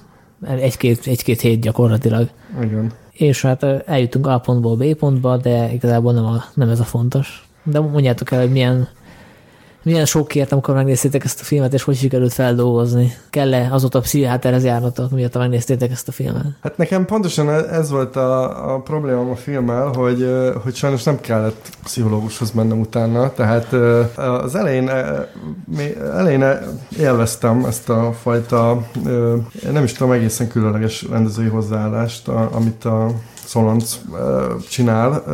egy-két, 0.46 1.06
egy-két 1.06 1.40
hét 1.40 1.60
gyakorlatilag. 1.60 2.28
Igen. 2.62 2.92
És 3.12 3.42
hát 3.42 3.62
eljutunk 3.86 4.26
A 4.26 4.38
pontból 4.38 4.76
B 4.76 4.94
pontba, 4.94 5.36
de 5.36 5.72
igazából 5.72 6.12
nem, 6.12 6.24
a, 6.24 6.44
nem 6.54 6.68
ez 6.68 6.80
a 6.80 6.84
fontos. 6.84 7.48
De 7.62 7.80
mondjátok 7.80 8.30
el, 8.30 8.40
hogy 8.40 8.50
milyen 8.50 8.88
milyen 9.84 10.04
sok 10.04 10.28
kért, 10.28 10.52
amikor 10.52 10.74
megnéztétek 10.74 11.24
ezt 11.24 11.40
a 11.40 11.44
filmet, 11.44 11.74
és 11.74 11.82
hogy 11.82 11.96
sikerült 11.96 12.32
feldolgozni? 12.32 13.14
Kell-e 13.30 13.68
azóta 13.70 14.00
pszichiáterhez 14.00 14.64
járnatok, 14.64 15.10
miatt 15.10 15.38
megnéztétek 15.38 15.90
ezt 15.90 16.08
a 16.08 16.12
filmet? 16.12 16.44
Hát 16.62 16.76
nekem 16.76 17.04
pontosan 17.04 17.50
ez 17.50 17.90
volt 17.90 18.16
a, 18.16 18.74
a 18.74 18.80
problémám 18.80 19.30
a 19.30 19.36
filmmel, 19.36 19.86
hogy, 19.86 20.28
hogy 20.62 20.74
sajnos 20.74 21.02
nem 21.02 21.20
kellett 21.20 21.68
pszichológushoz 21.84 22.50
mennem 22.50 22.80
utána, 22.80 23.32
tehát 23.32 23.72
az 24.16 24.54
elején, 24.54 24.90
elején 26.14 26.44
élveztem 26.98 27.64
ezt 27.64 27.88
a 27.88 28.12
fajta, 28.22 28.86
nem 29.72 29.84
is 29.84 29.92
tudom, 29.92 30.12
egészen 30.12 30.48
különleges 30.48 31.06
rendezői 31.10 31.48
hozzáállást, 31.48 32.28
amit 32.28 32.84
a 32.84 33.10
Solonc 33.46 33.98
csinál, 34.68 35.24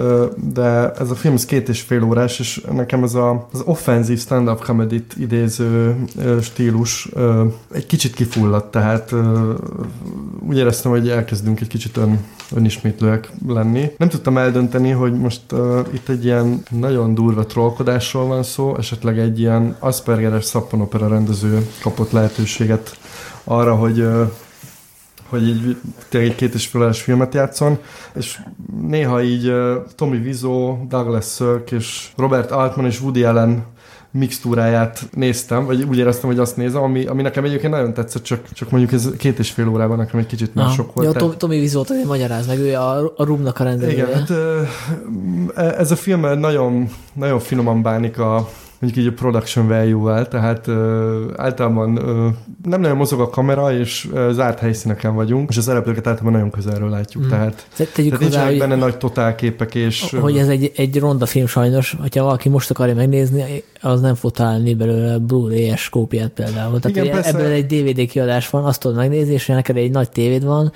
de 0.53 0.93
ez 0.93 1.11
a 1.11 1.15
film 1.15 1.35
ez 1.35 1.45
két 1.45 1.69
és 1.69 1.81
fél 1.81 2.03
órás, 2.03 2.39
és 2.39 2.63
nekem 2.73 3.03
ez 3.03 3.15
a, 3.15 3.49
az 3.53 3.63
offenzív 3.65 4.19
stand-up 4.21 4.65
comedy 4.65 5.05
idéző 5.17 6.05
stílus 6.43 7.09
egy 7.73 7.87
kicsit 7.87 8.15
kifulladt, 8.15 8.71
tehát 8.71 9.15
úgy 10.49 10.57
éreztem, 10.57 10.91
hogy 10.91 11.09
elkezdünk 11.09 11.61
egy 11.61 11.69
kicsit 11.69 11.97
ön, 11.97 12.25
önismétlőek 12.55 13.31
lenni. 13.47 13.91
Nem 13.97 14.09
tudtam 14.09 14.39
eldönteni, 14.39 14.91
hogy 14.91 15.13
most 15.13 15.43
itt 15.93 16.09
egy 16.09 16.25
ilyen 16.25 16.63
nagyon 16.71 17.15
durva 17.15 17.47
trollkodásról 17.47 18.27
van 18.27 18.43
szó, 18.43 18.77
esetleg 18.77 19.19
egy 19.19 19.41
ilyen 19.41 19.77
Aspergeres 19.79 20.45
szappanopera 20.45 21.09
rendező 21.09 21.67
kapott 21.83 22.11
lehetőséget 22.11 22.99
arra, 23.45 23.75
hogy 23.75 24.07
hogy 25.31 25.49
így 25.49 25.77
tényleg 26.09 26.35
két 26.35 26.55
és 26.55 26.67
feles 26.67 27.03
filmet 27.03 27.35
játszon, 27.35 27.79
és 28.15 28.39
néha 28.89 29.23
így 29.23 29.49
uh, 29.49 29.75
Tommy 29.95 30.17
Wiseau, 30.17 30.87
Douglas 30.89 31.35
Sirk 31.35 31.71
és 31.71 32.09
Robert 32.17 32.51
Altman 32.51 32.87
és 32.87 33.01
Woody 33.01 33.25
Allen 33.25 33.65
mixtúráját 34.13 35.09
néztem, 35.13 35.65
vagy 35.65 35.83
úgy 35.83 35.99
éreztem, 35.99 36.31
hogy 36.31 36.39
azt 36.39 36.57
nézem, 36.57 36.83
ami, 36.83 37.07
ami 37.07 37.23
nekem 37.23 37.45
egyébként 37.45 37.73
nagyon 37.73 37.95
tetszett, 37.95 38.23
csak, 38.23 38.53
csak 38.53 38.71
mondjuk 38.71 38.93
ez 38.93 39.09
két 39.19 39.39
és 39.39 39.51
fél 39.51 39.69
órában 39.69 39.97
nekem 39.97 40.21
egy 40.21 40.27
kicsit 40.27 40.55
már 40.55 40.71
sok 40.71 40.95
volt. 40.95 41.21
Ja. 41.21 41.37
Tommy 41.37 41.59
Wiseau, 41.59 41.85
hogy 41.87 42.07
magyaráz 42.07 42.47
meg, 42.47 42.59
ő 42.59 42.75
a, 42.75 43.13
a 43.17 43.25
Rumnak 43.25 43.61
a 43.61 43.65
rendezője. 43.65 43.93
Igen, 43.93 44.27
hát, 45.55 45.75
ez 45.77 45.91
a 45.91 45.97
film 45.97 46.39
nagyon, 46.39 46.89
nagyon 47.13 47.39
finoman 47.39 47.83
bánik 47.83 48.19
a, 48.19 48.49
mondjuk 48.81 49.05
így 49.05 49.13
a 49.13 49.21
production 49.21 49.69
value-vel, 49.69 50.29
tehát 50.29 50.67
ö, 50.67 51.25
általában 51.37 51.97
ö, 51.97 52.29
nem 52.65 52.81
nagyon 52.81 52.97
mozog 52.97 53.21
a 53.21 53.31
kamera, 53.31 53.73
és 53.73 54.09
ö, 54.13 54.31
zárt 54.33 54.59
helyszíneken 54.59 55.15
vagyunk, 55.15 55.51
és 55.51 55.57
az 55.57 55.65
szereplőket 55.65 56.07
általában 56.07 56.33
nagyon 56.33 56.51
közelről 56.51 56.89
látjuk, 56.89 57.25
mm. 57.25 57.29
tehát, 57.29 57.67
Tegyük 57.77 57.95
tehát 57.95 58.19
nincsenek 58.19 58.59
benne 58.59 58.75
nagy 58.75 58.97
totálképek, 58.97 59.75
és... 59.75 60.15
Hogy 60.21 60.37
ez 60.37 60.49
egy, 60.49 60.73
egy 60.77 60.99
ronda 60.99 61.27
film 61.27 61.47
sajnos, 61.47 61.97
hogyha 62.01 62.25
valaki 62.25 62.49
most 62.49 62.71
akarja 62.71 62.95
megnézni, 62.95 63.63
az 63.81 64.01
nem 64.01 64.15
fog 64.15 64.31
találni 64.31 64.75
belőle 64.75 65.19
Blu-ray-es 65.19 65.89
kópiát 65.89 66.31
például. 66.31 66.81
Tehát 66.81 66.97
Igen, 66.97 67.11
persze. 67.11 67.29
ebből 67.29 67.51
egy 67.51 67.67
DVD 67.67 68.07
kiadás 68.07 68.51
van, 68.51 68.65
azt 68.65 68.81
tudod 68.81 68.97
megnézni, 68.97 69.33
és 69.33 69.47
neked 69.47 69.77
egy 69.77 69.91
nagy 69.91 70.11
tévéd 70.11 70.45
van, 70.45 70.73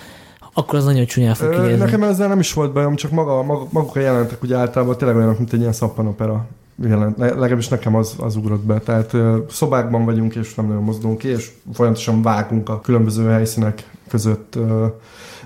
akkor 0.55 0.79
az 0.79 0.85
nagyon 0.85 1.07
csúnyán 1.07 1.35
fog 1.35 1.51
kinézni. 1.51 1.85
Nekem 1.85 2.03
ezzel 2.03 2.29
nem 2.29 2.39
is 2.39 2.53
volt 2.53 2.73
bajom, 2.73 2.95
csak 2.97 3.11
maga, 3.11 3.43
maguk 3.71 3.97
a 3.97 4.01
jelentek 4.01 4.43
ugye 4.43 4.57
általában 4.57 4.97
tényleg 4.97 5.17
olyanok, 5.17 5.39
mint 5.39 5.53
egy 5.53 5.61
ilyen 5.61 5.73
szappanopera 5.73 6.47
jelent, 6.83 7.19
legalábbis 7.19 7.69
nekem 7.69 7.95
az, 7.95 8.15
az 8.19 8.37
ugrott 8.37 8.65
be. 8.65 8.79
Tehát 8.79 9.17
szobákban 9.51 10.05
vagyunk, 10.05 10.35
és 10.35 10.55
nem 10.55 10.67
nagyon 10.67 10.83
mozdulunk 10.83 11.19
ki, 11.19 11.29
és 11.29 11.51
folyamatosan 11.75 12.23
vágunk 12.23 12.69
a 12.69 12.81
különböző 12.81 13.29
helyszínek 13.29 13.91
között. 14.09 14.59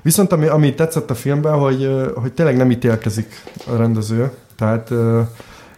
Viszont 0.02 0.32
ami, 0.32 0.46
ami 0.46 0.74
tetszett 0.74 1.10
a 1.10 1.14
filmben, 1.14 1.59
hogy, 1.59 2.10
hogy 2.14 2.32
tényleg 2.32 2.56
nem 2.56 2.70
ítélkezik 2.70 3.42
a 3.66 3.76
rendező, 3.76 4.30
tehát 4.56 4.92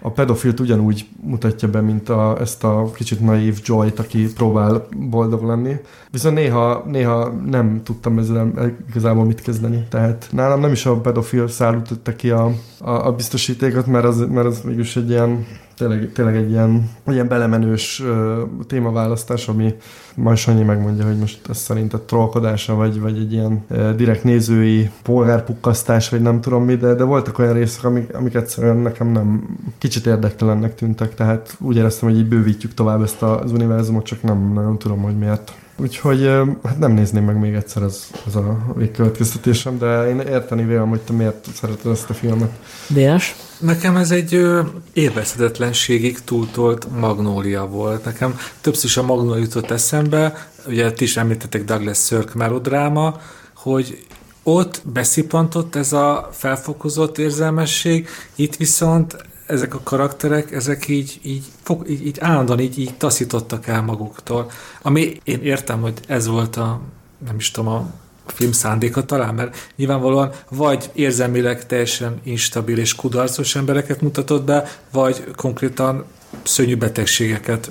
a 0.03 0.11
pedofilt 0.11 0.61
ugyanúgy 0.61 1.09
mutatja 1.23 1.69
be, 1.69 1.81
mint 1.81 2.09
a, 2.09 2.37
ezt 2.41 2.65
a 2.65 2.91
kicsit 2.95 3.21
naív 3.21 3.61
Joy-t, 3.65 3.99
aki 3.99 4.33
próbál 4.33 4.87
boldog 5.11 5.43
lenni. 5.43 5.77
Viszont 6.11 6.35
néha, 6.35 6.85
néha 6.87 7.29
nem 7.29 7.81
tudtam 7.85 8.19
ezzel 8.19 8.75
igazából 8.89 9.25
mit 9.25 9.41
kezdeni. 9.41 9.87
Tehát 9.89 10.29
nálam 10.33 10.61
nem 10.61 10.73
is 10.73 10.87
a 10.87 11.01
pedofil 11.01 11.49
szál 11.49 11.83
ki 12.17 12.31
a, 12.31 12.53
a, 12.79 12.91
a 12.91 13.13
biztosítékot, 13.13 13.87
mert 13.87 14.05
az, 14.05 14.27
mert 14.29 14.47
az 14.47 14.61
mégis 14.65 14.97
egy 14.97 15.11
ilyen 15.11 15.47
tényleg, 15.81 16.11
tényleg 16.13 16.37
egy 16.37 16.51
ilyen, 16.51 16.91
ilyen 17.07 17.29
belemenős 17.29 18.01
uh, 18.01 18.39
témaválasztás, 18.67 19.49
ami 19.49 19.75
majd 20.15 20.37
Sanyi 20.37 20.63
megmondja, 20.63 21.07
hogy 21.07 21.17
most 21.19 21.41
ez 21.49 21.67
a 21.91 21.99
trollkodása, 22.07 22.75
vagy, 22.75 23.01
vagy 23.01 23.19
egy 23.19 23.33
ilyen 23.33 23.65
uh, 23.71 23.91
direkt 23.95 24.25
nézői 24.25 24.91
polgárpukkasztás, 25.03 26.09
vagy 26.09 26.21
nem 26.21 26.41
tudom 26.41 26.65
mi, 26.65 26.77
de, 26.77 26.95
de 26.95 27.05
voltak 27.05 27.39
olyan 27.39 27.53
részek, 27.53 27.85
amik, 27.85 28.15
amik 28.15 28.35
egyszerűen 28.35 28.77
nekem 28.77 29.09
nem 29.09 29.57
kicsit 29.79 30.07
érdektelennek 30.07 30.75
tűntek, 30.75 31.15
tehát 31.15 31.57
úgy 31.61 31.77
éreztem, 31.77 32.09
hogy 32.09 32.19
így 32.19 32.29
bővítjük 32.29 32.75
tovább 32.75 33.03
ezt 33.03 33.23
az 33.23 33.53
univerzumot, 33.53 34.05
csak 34.05 34.23
nem 34.23 34.53
nagyon 34.53 34.79
tudom, 34.79 35.03
hogy 35.03 35.19
miért. 35.19 35.53
Úgyhogy 35.77 36.31
hát 36.65 36.79
nem 36.79 36.93
nézném 36.93 37.25
meg 37.25 37.39
még 37.39 37.55
egyszer 37.55 37.83
ez, 37.83 38.11
ez 38.27 38.35
a 38.35 38.59
végkövetkeztetésem, 38.77 39.79
de 39.79 40.09
én 40.09 40.21
érteni 40.21 40.65
vélem, 40.65 40.89
hogy 40.89 41.01
te 41.01 41.13
miért 41.13 41.47
szereted 41.55 41.93
ezt 41.93 42.11
a 42.11 42.15
filmet. 42.15 42.51
Dénes? 42.89 43.37
Nekem 43.61 43.97
ez 43.97 44.11
egy 44.11 44.47
élvezhetetlenségig 44.93 46.21
túltolt 46.25 46.87
magnólia 46.99 47.67
volt. 47.67 48.05
Nekem 48.05 48.39
többször 48.61 48.85
is 48.85 48.97
a 48.97 49.03
magnólia 49.03 49.43
jutott 49.43 49.71
eszembe, 49.71 50.49
ugye 50.67 50.93
ti 50.93 51.05
is 51.05 51.17
említettek 51.17 51.65
Douglas 51.65 51.99
Sirk 51.99 52.35
melodráma, 52.35 53.21
hogy 53.55 54.07
ott 54.43 54.83
beszippantott 54.85 55.75
ez 55.75 55.93
a 55.93 56.29
felfokozott 56.33 57.19
érzelmesség, 57.19 58.09
itt 58.35 58.57
viszont 58.57 59.17
ezek 59.47 59.75
a 59.75 59.81
karakterek, 59.83 60.53
ezek 60.53 60.89
így, 60.89 61.21
így, 61.23 61.45
így, 61.87 62.07
így 62.07 62.19
állandóan 62.21 62.61
így, 62.61 62.79
így 62.79 62.95
taszítottak 62.95 63.67
el 63.67 63.83
maguktól. 63.83 64.51
Ami 64.83 65.21
én 65.25 65.43
értem, 65.43 65.81
hogy 65.81 66.01
ez 66.07 66.27
volt 66.27 66.57
a, 66.57 66.81
nem 67.27 67.37
is 67.37 67.51
tudom, 67.51 67.73
a 67.73 67.91
film 68.31 68.53
szándéka 68.53 69.05
talán, 69.05 69.35
mert 69.35 69.73
nyilvánvalóan 69.77 70.33
vagy 70.49 70.91
érzelmileg 70.93 71.67
teljesen 71.67 72.21
instabil 72.23 72.79
és 72.79 72.95
kudarcos 72.95 73.57
embereket 73.57 74.01
mutatott 74.01 74.45
be, 74.45 74.69
vagy 74.93 75.25
konkrétan 75.37 76.05
szörnyű 76.43 76.77
betegségeket 76.77 77.71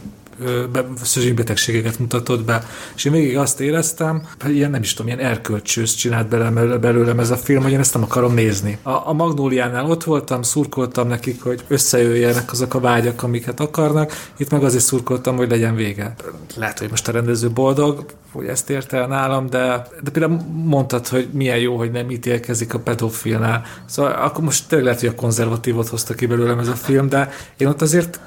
szüzsénybetegségeket 1.03 1.99
mutatott 1.99 2.45
be. 2.45 2.64
És 2.95 3.06
én 3.06 3.11
végig 3.11 3.38
azt 3.38 3.60
éreztem, 3.60 4.28
hogy 4.40 4.56
ilyen 4.56 4.72
nem 4.72 4.82
is 4.82 4.94
tudom, 4.94 5.11
ilyen 5.11 5.30
erkölcsős 5.30 5.95
csinált 5.95 6.28
belőlem, 6.28 6.80
belőlem 6.82 7.20
ez 7.20 7.30
a 7.30 7.38
film, 7.38 7.64
hogy 7.64 7.72
én 7.72 7.80
ezt 7.80 7.94
nem 7.94 8.03
akarom 8.03 8.34
nézni. 8.34 8.78
A, 8.82 9.07
a 9.07 9.14
Magnóliánál 9.14 9.86
ott 9.86 10.03
voltam, 10.03 10.41
szurkoltam 10.41 11.07
nekik, 11.07 11.44
hogy 11.44 11.64
összejöjjenek 11.68 12.52
azok 12.52 12.74
a 12.74 12.80
vágyak, 12.80 13.24
amiket 13.24 13.60
akarnak, 13.60 14.11
itt 14.38 14.49
meg 14.49 14.64
azért 14.64 14.84
szurkoltam, 14.84 15.36
hogy 15.36 15.49
legyen 15.49 15.76
vége. 15.76 16.16
Lehet, 16.56 16.80
hogy 16.80 16.90
most 16.90 17.07
a 17.07 17.11
rendező 17.11 17.49
boldog, 17.49 18.06
hogy 18.32 18.45
ezt 18.48 18.70
érte 18.70 18.98
el 18.98 19.07
nálam, 19.07 19.49
de, 19.49 19.88
de 20.03 20.11
például 20.11 20.41
mondtad, 20.64 21.07
hogy 21.07 21.28
milyen 21.32 21.57
jó, 21.57 21.78
hogy 21.78 21.91
nem 21.91 22.10
ítélkezik 22.10 22.74
a 22.74 22.80
pedofilnál. 22.80 23.64
Szóval 23.86 24.11
akkor 24.11 24.44
most 24.44 24.68
tényleg 24.68 24.86
lehet, 24.86 24.99
hogy 24.99 25.10
a 25.10 25.16
konzervatívot 25.16 25.88
hozta 25.88 26.14
ki 26.14 26.26
belőlem 26.26 26.60
ez 26.60 26.68
a 26.68 26.76
film, 26.76 27.10
de 27.10 27.32
én 27.57 27.68
ott 27.68 27.82
azért 27.82 28.20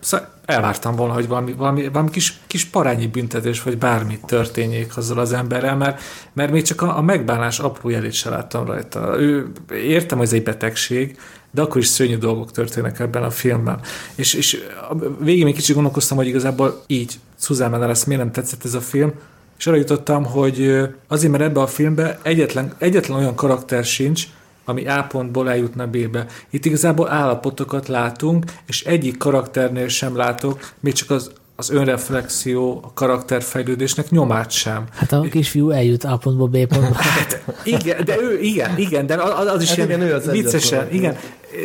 szóval 0.00 0.36
elvártam 0.48 0.96
volna, 0.96 1.12
hogy 1.12 1.28
valami, 1.28 1.52
valami, 1.52 1.88
valami 1.88 2.10
kis, 2.10 2.38
kis 2.46 2.64
parányi 2.64 3.06
büntetés, 3.06 3.62
vagy 3.62 3.78
bármi 3.78 4.18
történjék 4.26 4.96
azzal 4.96 5.18
az 5.18 5.32
emberrel, 5.32 5.76
mert, 5.76 6.00
mert 6.32 6.52
még 6.52 6.62
csak 6.62 6.82
a, 6.82 6.96
a 6.96 7.02
megbánás 7.02 7.58
apró 7.58 7.88
jelét 7.88 8.12
se 8.12 8.30
láttam 8.30 8.66
rajta. 8.66 9.20
Ő, 9.20 9.52
értem, 9.72 10.18
hogy 10.18 10.26
ez 10.26 10.32
egy 10.32 10.42
betegség, 10.42 11.18
de 11.50 11.62
akkor 11.62 11.80
is 11.80 11.86
szörnyű 11.86 12.16
dolgok 12.16 12.50
történnek 12.50 13.00
ebben 13.00 13.22
a 13.22 13.30
filmben. 13.30 13.80
És, 14.14 14.34
és 14.34 14.58
a 14.90 14.94
végén 15.24 15.44
még 15.44 15.54
kicsit 15.54 15.74
gondolkoztam, 15.74 16.16
hogy 16.16 16.26
igazából 16.26 16.82
így 16.86 17.14
Susan 17.40 17.70
Menderes 17.70 18.04
miért 18.04 18.22
nem 18.22 18.32
tetszett 18.32 18.64
ez 18.64 18.74
a 18.74 18.80
film, 18.80 19.12
és 19.58 19.66
arra 19.66 19.76
jutottam, 19.76 20.24
hogy 20.24 20.88
azért, 21.08 21.32
mert 21.32 21.44
ebbe 21.44 21.60
a 21.60 21.66
filmbe 21.66 22.18
egyetlen, 22.22 22.74
egyetlen 22.78 23.18
olyan 23.18 23.34
karakter 23.34 23.84
sincs, 23.84 24.26
ami 24.68 24.86
A 24.86 25.06
pontból 25.08 25.50
eljutna 25.50 25.86
B-be. 25.86 26.26
Itt 26.50 26.64
igazából 26.64 27.10
állapotokat 27.10 27.88
látunk, 27.88 28.44
és 28.66 28.84
egyik 28.84 29.16
karakternél 29.16 29.88
sem 29.88 30.16
látok, 30.16 30.72
még 30.80 30.92
csak 30.92 31.10
az 31.10 31.30
az 31.60 31.70
önreflexió, 31.70 32.80
a 32.84 32.92
karakterfejlődésnek 32.94 34.10
nyomát 34.10 34.50
sem. 34.50 34.84
Hát 34.90 35.12
a 35.12 35.20
kisfiú 35.20 35.70
eljut 35.70 36.04
A 36.04 36.16
pontból 36.16 36.48
B 36.48 36.66
pontba. 36.66 36.94
Hát, 37.18 37.42
igen, 37.64 38.04
de 38.04 38.20
ő, 38.20 38.40
igen, 38.40 38.78
igen, 38.78 39.06
de 39.06 39.14
az, 39.14 39.46
az 39.46 39.62
is 39.62 39.68
hát 39.68 39.76
ilyen 39.76 40.02
igen, 40.02 40.14
az 40.14 40.30
viccesen, 40.30 40.92
igen. 40.92 41.16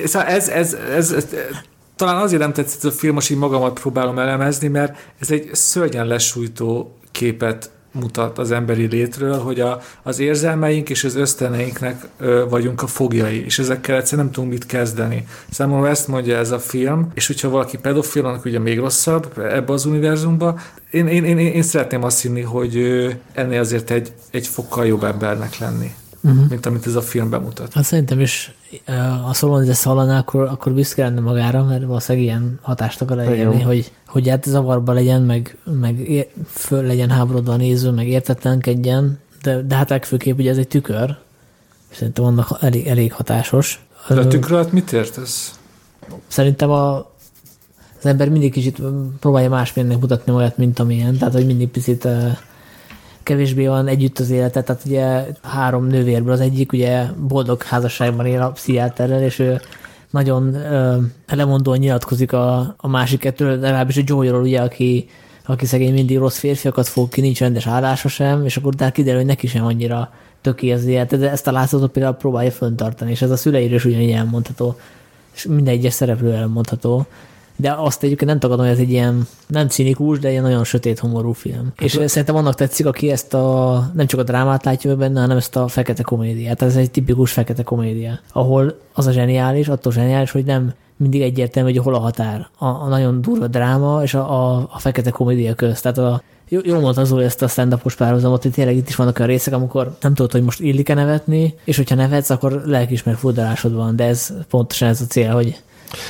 Szóval 0.06 0.28
ez, 0.28 0.48
ez, 0.48 0.74
ez, 0.74 1.12
ez, 1.12 1.28
talán 1.96 2.22
azért 2.22 2.42
nem 2.42 2.54
tetszett 2.54 2.84
a 2.84 2.92
film, 2.92 3.14
most 3.14 3.30
így 3.30 3.38
magamat 3.38 3.80
próbálom 3.80 4.20
elemezni, 4.20 4.68
mert 4.68 4.98
ez 5.20 5.32
egy 5.32 5.50
szörnyen 5.52 6.08
lesújtó 6.08 6.98
képet 7.12 7.72
mutat 7.94 8.38
az 8.38 8.52
emberi 8.52 8.86
létről, 8.86 9.38
hogy 9.38 9.60
a, 9.60 9.82
az 10.04 10.20
érzelmeink 10.20 10.90
és 10.90 11.04
az 11.04 11.16
ösztöneinknek 11.16 12.08
ö, 12.18 12.46
vagyunk 12.50 12.82
a 12.82 12.88
fogjai, 12.88 13.46
és 13.46 13.60
ezekkel 13.60 13.96
egyszerűen 13.96 14.24
nem 14.26 14.34
tudunk 14.34 14.54
mit 14.54 14.66
kezdeni. 14.66 15.28
Számomra 15.50 15.90
ezt 15.90 16.08
mondja 16.08 16.38
ez 16.38 16.52
a 16.52 16.60
film, 16.60 17.12
és 17.14 17.28
hogyha 17.28 17.50
valaki 17.50 17.78
pedofil, 17.78 18.26
annak 18.26 18.46
ugye 18.46 18.60
még 18.60 18.80
rosszabb 18.80 19.38
ebbe 19.38 19.74
az 19.74 19.86
univerzumba. 19.86 20.60
Én, 20.92 21.08
én, 21.08 21.24
én, 21.24 21.38
én 21.38 21.64
szeretném 21.64 22.04
azt 22.04 22.22
hinni, 22.22 22.42
hogy 22.42 22.78
ennél 23.34 23.60
azért 23.60 23.92
egy, 23.92 24.12
egy 24.32 24.48
fokkal 24.48 24.86
jobb 24.86 25.04
embernek 25.04 25.58
lenni 25.58 25.94
uh-huh. 26.24 26.50
mint 26.50 26.66
amit 26.66 26.88
ez 26.88 26.96
a 26.96 27.02
film 27.02 27.30
bemutat. 27.30 27.74
Hát 27.74 27.84
szerintem 27.84 28.20
is 28.20 28.56
a 29.26 29.34
Solon 29.34 29.74
hallaná, 29.84 30.20
akkor, 30.20 30.48
akkor 30.48 30.74
büszke 30.74 31.04
lenne 31.04 31.20
magára, 31.20 31.64
mert 31.64 31.86
valószínűleg 31.86 32.28
ilyen 32.28 32.60
hatást 32.62 33.02
akar 33.02 33.20
elérni, 33.20 33.62
hogy, 33.62 33.92
hogy 34.08 34.30
hát 34.30 34.44
zavarba 34.44 34.94
legyen, 34.94 35.22
meg, 35.22 35.58
meg 35.82 36.00
ér, 36.10 36.28
föl 36.46 36.84
legyen 36.84 37.10
háborodva 37.10 37.54
a 37.54 37.56
néző, 37.56 37.92
meg 37.92 38.08
értetlenkedjen, 38.08 39.20
de, 39.42 39.62
de 39.62 39.76
hát 39.76 39.90
legfőképp 39.90 40.38
ugye 40.38 40.50
ez 40.50 40.58
egy 40.58 40.68
tükör, 40.68 41.16
és 41.92 41.98
szerintem 41.98 42.24
annak 42.24 42.58
elég, 42.62 42.88
elég 42.88 43.14
hatásos. 43.14 43.86
De 44.08 44.20
a 44.20 44.28
tükör 44.28 44.52
alatt 44.52 44.72
mit 44.72 44.92
értesz? 44.92 45.60
Szerintem 46.28 46.70
a, 46.70 46.96
az 48.00 48.06
ember 48.06 48.30
mindig 48.30 48.52
kicsit 48.52 48.82
próbálja 49.20 49.50
másmilyennek 49.50 50.00
mutatni 50.00 50.34
olyat, 50.34 50.58
mint 50.58 50.80
amilyen, 50.80 51.18
tehát 51.18 51.34
hogy 51.34 51.46
mindig 51.46 51.70
picit 51.70 52.08
kevésbé 53.24 53.68
van 53.68 53.88
együtt 53.88 54.20
az 54.20 54.30
élete, 54.30 54.62
tehát 54.62 54.82
ugye 54.86 55.26
három 55.42 55.88
nővérből 55.88 56.34
az 56.34 56.40
egyik 56.40 56.72
ugye 56.72 57.06
boldog 57.28 57.64
házasságban 57.64 58.26
él 58.26 58.42
a 58.42 58.52
pszichiáterrel, 58.52 59.22
és 59.22 59.40
ő 59.40 59.62
nagyon 60.10 60.54
ö, 60.54 60.98
lemondóan 61.28 61.78
nyilatkozik 61.78 62.34
a, 62.34 62.76
a 62.78 62.88
másik 62.88 63.20
kettőről, 63.20 63.60
legalábbis 63.60 63.98
a 63.98 64.02
Joey-ról, 64.06 64.42
ugye, 64.42 64.62
aki, 64.62 65.10
aki 65.46 65.66
szegény 65.66 65.94
mindig 65.94 66.18
rossz 66.18 66.38
férfiakat 66.38 66.88
fog 66.88 67.10
ki, 67.10 67.22
nincs 67.22 67.40
rendes 67.40 67.68
állása 67.68 68.08
sem, 68.08 68.46
és 68.46 68.58
akkor 68.58 68.74
utána 68.74 68.92
kiderül, 68.92 69.20
hogy 69.20 69.28
neki 69.28 69.48
sem 69.48 69.66
annyira 69.66 70.12
töké 70.42 70.72
az 70.72 70.86
élet, 70.86 71.18
de 71.18 71.32
ezt 71.32 71.48
a 71.48 71.52
látszatot 71.52 71.92
például 71.92 72.16
próbálja 72.16 72.52
föntartani, 72.52 73.12
és 73.12 73.22
ez 73.22 73.32
a 73.32 73.38
szüleire 73.38 73.76
is 73.76 73.86
ugyanígy 73.86 74.12
elmondható, 74.12 74.78
és 75.36 75.46
minden 75.46 75.74
egyes 75.74 75.94
szereplő 75.94 76.34
elmondható 76.34 77.06
de 77.56 77.76
azt 77.78 78.04
egyébként 78.04 78.30
nem 78.30 78.40
tagadom, 78.40 78.66
hogy 78.66 78.74
ez 78.74 78.80
egy 78.80 78.92
ilyen 78.92 79.28
nem 79.48 79.68
cinikus, 79.68 80.20
de 80.20 80.30
ilyen 80.30 80.44
nagyon 80.44 80.64
sötét 80.64 81.00
humorú 81.00 81.32
film. 81.32 81.74
Hát 81.76 81.82
és 81.82 81.92
szerintem 82.06 82.36
annak 82.36 82.56
tetszik, 82.56 82.86
aki 82.86 83.12
ezt 83.12 83.34
a 83.34 83.78
nem 83.94 84.08
csak 84.08 84.20
a 84.20 84.24
drámát 84.24 84.66
látja 84.66 84.96
benne, 84.96 85.22
hanem 85.22 85.38
ezt 85.38 85.56
a 85.56 85.68
fekete 85.68 86.04
komédiát. 86.04 86.62
Ez 86.62 86.76
egy 86.76 86.92
tipikus 86.92 87.32
fekete 87.32 87.64
komédia, 87.64 88.20
ahol 88.32 88.78
az 88.94 89.08
a 89.08 89.12
zseniális, 89.12 89.68
attól 89.68 89.92
zseniális, 89.92 90.32
hogy 90.32 90.46
nem 90.46 90.74
mindig 90.98 91.22
egyértelmű, 91.22 91.72
hogy 91.72 91.84
hol 91.84 91.96
a 91.96 92.00
határ. 92.00 92.48
A, 92.58 92.66
a 92.66 92.88
nagyon 92.88 93.22
durva 93.22 93.48
dráma 93.48 94.04
és 94.04 94.14
a, 94.14 94.54
a, 94.56 94.70
a 94.72 94.80
fekete 94.80 95.10
komédia 95.10 95.54
közt. 95.54 95.82
Tehát 95.82 95.98
a, 95.98 96.22
jól 96.50 96.80
mondta 96.80 97.04
Zoli 97.04 97.24
ezt 97.24 97.42
a 97.42 97.48
stand-upos 97.48 97.96
párhuzamot, 97.96 98.42
hogy 98.42 98.52
tényleg 98.52 98.76
itt 98.76 98.90
is 98.90 98.96
vannak 98.96 99.18
olyan 99.18 99.32
részek, 99.32 99.54
amikor 99.54 99.96
nem 100.02 100.14
tudod, 100.14 100.32
hogy 100.32 100.44
most 100.44 100.60
illik-e 100.60 100.94
nevetni, 100.94 101.56
és 101.64 101.78
hogyha 101.78 101.96
nevetsz, 101.96 102.30
akkor 102.30 102.62
lelkismert 102.66 103.18
furdalásod 103.18 103.74
van, 103.74 103.96
de 103.96 104.04
ez 104.04 104.34
pontosan 104.50 104.88
ez 104.88 105.02
a 105.02 105.06
cél, 105.06 105.32
hogy 105.32 105.62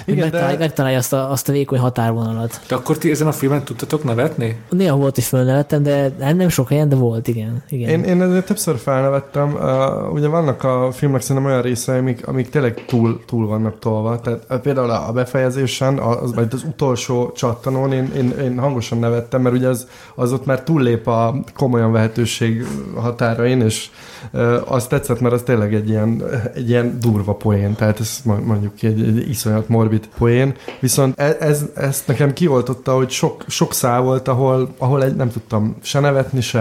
igen, 0.06 0.20
megtalálja, 0.20 0.58
de... 0.58 0.64
megtalálja 0.64 0.98
azt, 0.98 1.14
a, 1.14 1.32
azt 1.32 1.50
a 1.50 1.52
vékony 1.52 1.80
határvonalat. 1.80 2.60
De 2.68 2.76
akkor 2.76 2.98
ti 2.98 3.12
ezen 3.12 3.28
a 3.28 3.32
filmen 3.32 3.64
tudtatok 3.64 4.04
nevetni? 4.04 4.58
Néha 4.70 4.96
volt 4.96 5.18
is 5.18 5.28
fölnevettem, 5.28 5.84
de 5.84 6.12
nem 6.18 6.50
sok 6.50 6.70
helyen, 6.70 6.90
de 6.90 6.96
volt, 6.96 7.28
igen. 7.28 7.64
igen. 7.70 7.90
Én, 7.90 8.04
én 8.04 8.22
ezért 8.22 8.46
többször 8.46 8.78
felnevettem. 8.78 9.54
Uh, 9.54 10.14
ugye 10.14 10.28
vannak 10.28 10.64
a 10.64 10.92
filmek 10.92 11.22
szerintem 11.22 11.52
olyan 11.52 11.62
részei, 11.62 11.98
amik, 11.98 12.28
amik 12.28 12.50
tényleg 12.50 12.86
túl, 12.86 13.22
túl 13.26 13.48
vannak 13.48 13.80
tolva. 13.80 14.20
Tehát 14.20 14.46
uh, 14.50 14.58
például 14.58 14.90
a 14.90 15.12
befejezésen, 15.12 15.98
az, 15.98 16.34
vagy 16.34 16.48
az 16.52 16.64
utolsó 16.64 17.32
csattanón 17.36 17.92
én, 17.92 18.12
én, 18.16 18.34
én 18.42 18.60
hangosan 18.60 19.00
nevettem, 19.00 19.42
mert 19.42 19.56
ugye 19.56 19.68
az, 19.68 19.88
az 20.16 20.34
ott 20.34 20.46
már 20.46 20.64
túllép 20.64 21.08
a 21.08 21.36
komolyan 21.56 21.92
vehetőség 21.92 22.66
határain, 22.96 23.62
és 23.62 23.90
uh, 24.34 24.72
az 24.72 24.88
tetszett, 24.88 25.20
mert 25.20 25.34
az 25.34 25.42
tényleg 25.42 25.74
egy 25.74 25.90
ilyen, 25.90 26.24
egy 26.54 26.70
ilyen 26.70 26.98
durva 27.00 27.34
poén. 27.34 27.76
Tehát 27.76 28.00
ez 28.00 28.20
mondjuk 28.24 28.82
egy, 28.82 29.02
egy 29.02 29.30
iszonyat 29.30 29.70
morbid 29.74 30.10
poén, 30.18 30.56
viszont 30.80 31.20
ez, 31.20 31.36
ez, 31.40 31.66
ezt 31.76 32.08
nekem 32.08 32.34
kioltotta, 32.34 32.96
hogy 32.96 33.10
sok, 33.10 33.46
sok 33.48 33.74
szál 33.74 34.02
volt, 34.02 34.28
ahol, 34.28 34.74
ahol 34.78 35.04
egy, 35.04 35.16
nem 35.16 35.32
tudtam 35.32 35.76
se 35.82 36.00
nevetni, 36.00 36.42
se, 36.42 36.60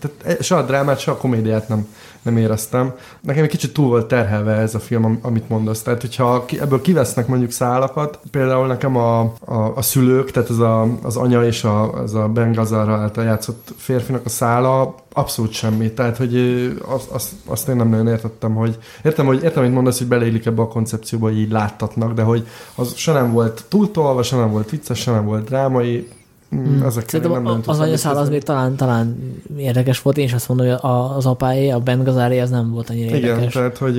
tehát 0.00 0.38
e, 0.38 0.42
se 0.42 0.56
a 0.56 0.62
drámát, 0.62 0.98
se 0.98 1.10
a 1.10 1.16
komédiát 1.16 1.68
nem, 1.68 1.86
nem 2.26 2.36
éreztem. 2.36 2.94
Nekem 3.20 3.42
egy 3.42 3.50
kicsit 3.50 3.72
túl 3.72 3.88
volt 3.88 4.06
terhelve 4.06 4.52
ez 4.52 4.74
a 4.74 4.78
film, 4.78 5.18
amit 5.22 5.48
mondasz. 5.48 5.82
Tehát, 5.82 6.00
hogyha 6.00 6.44
ebből 6.60 6.80
kivesznek 6.80 7.26
mondjuk 7.26 7.50
szálakat, 7.50 8.18
például 8.30 8.66
nekem 8.66 8.96
a, 8.96 9.20
a, 9.44 9.72
a 9.74 9.82
szülők, 9.82 10.30
tehát 10.30 10.48
az, 10.48 10.58
a, 10.58 10.88
az 11.02 11.16
anya 11.16 11.44
és 11.44 11.64
a, 11.64 11.92
az 11.92 12.14
a 12.14 12.28
Ben 12.28 12.52
Gazzara 12.52 12.96
által 12.96 13.24
játszott 13.24 13.74
férfinak 13.76 14.24
a 14.24 14.28
szála 14.28 14.94
abszolút 15.12 15.52
semmi. 15.52 15.92
Tehát, 15.92 16.16
hogy 16.16 16.36
azt, 16.86 17.10
azt, 17.10 17.32
azt 17.46 17.68
én 17.68 17.76
nem 17.76 17.88
nagyon 17.88 18.08
értettem, 18.08 18.54
hogy 18.54 18.78
értem, 19.02 19.26
hogy 19.26 19.42
értem, 19.42 19.62
hogy 19.62 19.72
mondasz, 19.72 19.98
hogy 19.98 20.08
beleillik 20.08 20.46
ebbe 20.46 20.62
a 20.62 20.68
koncepcióba, 20.68 21.26
hogy 21.26 21.38
így 21.38 21.50
láttatnak, 21.50 22.12
de 22.12 22.22
hogy 22.22 22.46
az 22.74 22.94
se 22.94 23.12
nem 23.12 23.32
volt 23.32 23.64
túltolva, 23.68 24.22
se 24.22 24.36
nem 24.36 24.50
volt 24.50 24.70
vicces, 24.70 24.98
se 24.98 25.10
nem 25.10 25.24
volt 25.24 25.44
drámai, 25.44 26.08
Mm. 26.56 26.88
Szerintem 27.06 27.30
nem 27.30 27.46
a, 27.46 27.58
az 27.64 27.78
anyaszál 27.78 28.16
az 28.16 28.28
még 28.28 28.42
talán, 28.42 28.76
talán 28.76 29.16
érdekes 29.56 30.02
volt, 30.02 30.18
én 30.18 30.24
is 30.24 30.32
azt 30.32 30.48
mondom, 30.48 30.66
hogy 30.66 30.78
az 31.16 31.26
apáé, 31.26 31.70
a 31.70 31.78
Ben 31.78 32.04
Gazzari, 32.04 32.38
az 32.38 32.50
nem 32.50 32.70
volt 32.70 32.90
annyira 32.90 33.16
Igen, 33.16 33.28
érdekes. 33.28 33.52
tehát, 33.52 33.78
hogy, 33.78 33.94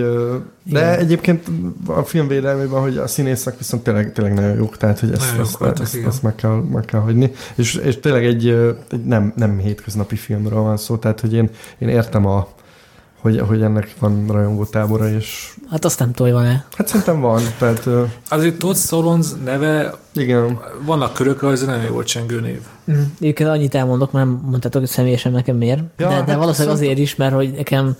de 0.63 0.79
Igen. 0.79 0.99
egyébként 0.99 1.47
a 1.85 2.03
film 2.03 2.27
védelmében, 2.27 2.81
hogy 2.81 2.97
a 2.97 3.07
színészek 3.07 3.57
viszont 3.57 3.83
tényleg, 3.83 4.11
tényleg 4.13 4.33
nagyon 4.33 4.55
jók, 4.55 4.77
tehát 4.77 4.99
hogy 4.99 5.11
ezt, 5.11 5.39
ezt, 5.39 5.57
voltak, 5.57 5.83
ezt, 5.83 5.97
ezt, 6.07 6.23
meg, 6.23 6.35
kell, 6.35 6.63
meg 6.71 6.85
kell 6.85 6.99
hagyni. 6.99 7.31
És, 7.55 7.75
és 7.75 7.99
tényleg 7.99 8.25
egy, 8.25 8.47
egy 8.91 9.03
nem, 9.05 9.33
nem 9.35 9.57
hétköznapi 9.57 10.15
filmről 10.15 10.61
van 10.61 10.77
szó, 10.77 10.97
tehát 10.97 11.19
hogy 11.19 11.33
én, 11.33 11.49
én 11.77 11.87
értem 11.87 12.25
a, 12.25 12.47
hogy, 13.27 13.39
hogy 13.47 13.61
ennek 13.61 13.93
van 13.99 14.25
rajongó 14.27 14.65
tábora, 14.65 15.09
és... 15.09 15.53
Hát 15.69 15.85
azt 15.85 15.99
nem 15.99 16.11
tudom, 16.11 16.31
van-e. 16.31 16.65
Hát 16.75 16.87
szerintem 16.87 17.19
van, 17.19 17.41
tehát... 17.57 17.87
Azért 18.29 18.57
Todd 18.57 18.75
Solondz 18.75 19.35
neve... 19.43 19.93
Igen. 20.13 20.59
Vannak 20.85 21.13
körök, 21.13 21.43
az 21.43 21.65
nem 21.65 21.81
jó 21.81 22.03
csengő 22.03 22.39
név. 22.39 22.59
Mm. 22.91 23.01
Egyébként 23.19 23.49
annyit 23.49 23.75
elmondok, 23.75 24.11
mert 24.11 24.25
nem 24.25 24.41
mondtátok, 24.45 24.81
hogy 24.81 24.89
személyesen 24.89 25.31
nekem 25.31 25.55
miért. 25.55 25.79
Ja, 25.97 26.07
de, 26.07 26.13
hát 26.13 26.25
de 26.25 26.35
valószínűleg 26.35 26.75
azért 26.75 26.87
azért 26.87 26.99
is, 26.99 27.15
mert 27.15 27.33
hogy 27.33 27.51
nekem... 27.51 27.95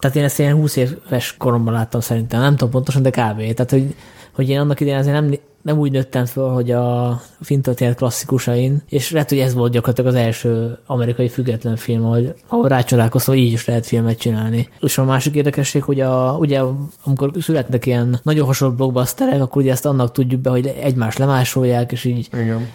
Tehát 0.00 0.16
én 0.16 0.24
ezt 0.24 0.38
ilyen 0.38 0.54
20 0.54 0.76
éves 0.76 1.34
koromban 1.38 1.72
láttam 1.74 2.00
szerintem, 2.00 2.40
nem 2.40 2.56
tudom 2.56 2.70
pontosan, 2.70 3.02
de 3.02 3.10
kb. 3.10 3.38
Tehát, 3.38 3.70
hogy, 3.70 3.94
hogy 4.32 4.48
én 4.48 4.58
annak 4.58 4.80
idején 4.80 4.98
azért 4.98 5.20
nem 5.20 5.38
nem 5.62 5.78
úgy 5.78 5.92
nőttem 5.92 6.26
föl, 6.26 6.48
hogy 6.48 6.70
a 6.70 7.20
filmtörténet 7.40 7.96
klasszikusain, 7.96 8.82
és 8.88 9.10
lehet, 9.10 9.28
hogy 9.28 9.38
ez 9.38 9.54
volt 9.54 9.72
gyakorlatilag 9.72 10.10
az 10.10 10.20
első 10.20 10.78
amerikai 10.86 11.28
független 11.28 11.76
film, 11.76 12.04
ahol, 12.04 12.34
ahol 12.48 12.68
rácsodálkoztam, 12.68 13.34
hogy 13.34 13.42
így 13.42 13.52
is 13.52 13.66
lehet 13.66 13.86
filmet 13.86 14.18
csinálni. 14.18 14.68
És 14.80 14.98
a 14.98 15.04
másik 15.04 15.34
érdekesség, 15.34 15.82
hogy 15.82 16.00
a, 16.00 16.36
ugye 16.38 16.62
amikor 17.04 17.30
születnek 17.40 17.86
ilyen 17.86 18.20
nagyon 18.22 18.46
hasonló 18.46 18.74
blockbusterek, 18.74 19.42
akkor 19.42 19.62
ugye 19.62 19.70
ezt 19.70 19.86
annak 19.86 20.12
tudjuk 20.12 20.40
be, 20.40 20.50
hogy 20.50 20.66
egymást 20.66 21.18
lemásolják, 21.18 21.92
és 21.92 22.04
így 22.04 22.28
Igen 22.32 22.68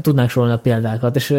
tudnánk 0.00 0.30
sorolni 0.30 0.54
a 0.54 0.58
példákat, 0.58 1.16
és 1.16 1.34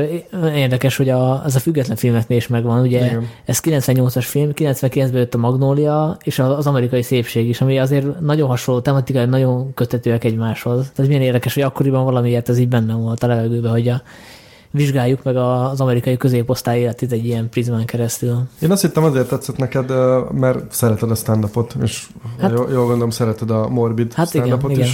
érdekes, 0.56 0.98
hogy 0.98 1.10
a, 1.10 1.44
az 1.44 1.56
a 1.56 1.60
független 1.60 1.98
filmeknél 1.98 2.38
is 2.38 2.48
megvan, 2.48 2.82
ugye 2.82 3.06
Igen. 3.06 3.28
ez 3.46 3.60
98-as 3.64 4.26
film, 4.28 4.50
99-ben 4.56 5.20
jött 5.20 5.34
a 5.34 5.38
Magnólia, 5.38 6.18
és 6.24 6.40
az 6.40 6.68
amerikai 6.68 7.02
szépség 7.02 7.50
is, 7.50 7.62
ami 7.62 7.80
azért 7.80 8.20
nagyon 8.20 8.48
hasonló 8.48 8.82
tematikai, 8.82 9.26
nagyon 9.26 9.74
kötetőek 9.74 10.24
egymáshoz. 10.24 10.92
Tehát 10.96 11.12
milyen 11.12 11.26
érdekes, 11.26 11.54
hogy 11.54 11.64
akkoriban 11.64 12.04
valamiért 12.04 12.50
ez 12.50 12.58
így 12.58 12.68
benne 12.68 12.94
volt 12.94 13.24
a 13.24 13.28
levegőben, 13.28 13.72
hogy 13.72 13.88
a, 13.88 14.02
vizsgáljuk 14.72 15.24
meg 15.24 15.36
az 15.36 15.82
amerikai 15.82 16.18
középosztály 16.18 16.80
életét 16.80 17.12
egy 17.12 17.26
ilyen 17.26 17.50
prizmán 17.50 17.86
keresztül. 17.86 18.38
Én 18.60 18.72
azt 18.72 18.82
hittem 18.82 19.04
azért 19.04 19.30
tetszett 19.30 19.58
neked, 19.58 19.92
mert 20.34 20.72
szereted 20.74 21.12
a 21.12 21.16
stand 21.16 21.50
és 21.84 22.08
hát, 22.40 22.52
jól, 22.52 22.68
jól 22.72 22.86
gondolom 22.86 23.10
szereted 23.10 23.50
a 23.50 23.70
morbid 23.70 24.14
hát 24.14 24.28
stand 24.28 24.46
igen, 24.46 24.70
is. 24.70 24.78
Igen. 24.78 24.90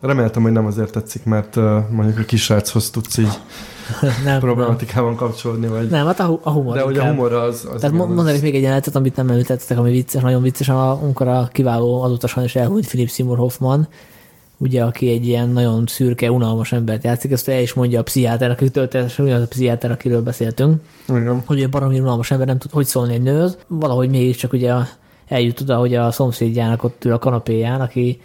Reméltem, 0.00 0.42
hogy 0.42 0.52
nem 0.52 0.66
azért 0.66 0.92
tetszik, 0.92 1.24
mert 1.24 1.56
mondjuk 1.90 2.18
a 2.18 2.22
kisráchoz 2.22 2.90
tudsz 2.90 3.16
így 3.16 3.38
nem, 4.24 4.40
problematikában 4.40 5.08
nem. 5.08 5.18
kapcsolódni. 5.18 5.66
Vagy... 5.66 5.88
Nem, 5.88 6.06
hát 6.06 6.20
a, 6.20 6.40
a 6.42 6.50
humor. 6.50 6.74
De 6.74 6.82
hogy 6.82 6.98
a 6.98 7.04
humor 7.04 7.32
az... 7.32 7.68
az 7.74 7.80
Tehát 7.80 7.96
mondanék 7.96 8.34
az... 8.34 8.40
még 8.40 8.54
egy 8.54 8.62
jelenetet, 8.62 8.96
amit 8.96 9.16
nem 9.16 9.28
említettetek, 9.28 9.78
ami 9.78 9.90
vicces, 9.90 10.22
nagyon 10.22 10.42
vicces, 10.42 10.68
amikor 10.68 11.28
a 11.28 11.48
kiváló 11.52 12.02
azóta 12.02 12.42
is 12.42 12.56
elhúnyt 12.56 12.86
Philip 12.86 13.10
Seymour 13.10 13.38
Hoffman, 13.38 13.88
ugye, 14.58 14.84
aki 14.84 15.10
egy 15.10 15.26
ilyen 15.26 15.48
nagyon 15.48 15.86
szürke, 15.86 16.30
unalmas 16.30 16.72
embert 16.72 17.04
játszik, 17.04 17.32
ezt 17.32 17.48
el 17.48 17.60
is 17.60 17.72
mondja 17.72 18.00
a 18.00 18.02
pszichiáter, 18.02 18.50
aki 18.50 18.70
történetesen 18.70 19.24
ugyanaz 19.24 19.42
a 19.42 19.48
pszichiáter, 19.48 19.90
akiről 19.90 20.22
beszéltünk, 20.22 20.80
Igen. 21.08 21.42
hogy 21.46 21.60
egy 21.62 21.68
baromi 21.68 22.00
unalmas 22.00 22.30
ember 22.30 22.46
nem 22.46 22.58
tud 22.58 22.70
hogy 22.70 22.86
szólni 22.86 23.14
egy 23.14 23.22
nőhöz, 23.22 23.58
valahogy 23.66 24.10
mégiscsak 24.10 24.52
ugye 24.52 24.72
eljut 25.28 25.60
oda, 25.60 25.76
hogy 25.76 25.94
a 25.94 26.10
szomszédjának 26.10 26.84
ott 26.84 27.04
ül 27.04 27.12
a 27.12 27.18
kanapéján, 27.18 27.80
aki 27.80 28.20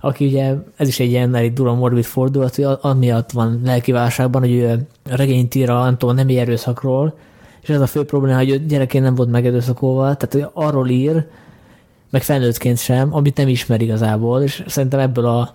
aki 0.00 0.26
ugye, 0.26 0.54
ez 0.76 0.88
is 0.88 1.00
egy 1.00 1.10
ilyen 1.10 1.34
elég 1.34 1.52
durva 1.52 1.74
morbid 1.74 2.04
fordulat, 2.04 2.54
hogy 2.54 2.66
amiatt 2.80 3.30
van 3.30 3.60
lelkiválságban, 3.64 4.40
hogy 4.40 4.52
ő 4.52 4.86
regényt 5.04 5.54
ír 5.54 5.70
a, 5.70 5.84
nem 5.84 5.98
tudom, 5.98 6.14
nemi 6.14 6.38
erőszakról, 6.38 7.14
és 7.60 7.68
ez 7.68 7.80
a 7.80 7.86
fő 7.86 8.04
probléma, 8.04 8.36
hogy 8.36 8.66
gyerekén 8.66 9.02
nem 9.02 9.14
volt 9.14 9.30
megerőszakolva, 9.30 10.14
tehát 10.14 10.32
hogy 10.32 10.64
arról 10.64 10.88
ír, 10.88 11.26
meg 12.10 12.22
felnőttként 12.22 12.78
sem, 12.78 13.14
amit 13.14 13.36
nem 13.36 13.48
ismer 13.48 13.80
igazából, 13.80 14.42
és 14.42 14.64
szerintem 14.66 15.00
ebből 15.00 15.26
a 15.26 15.54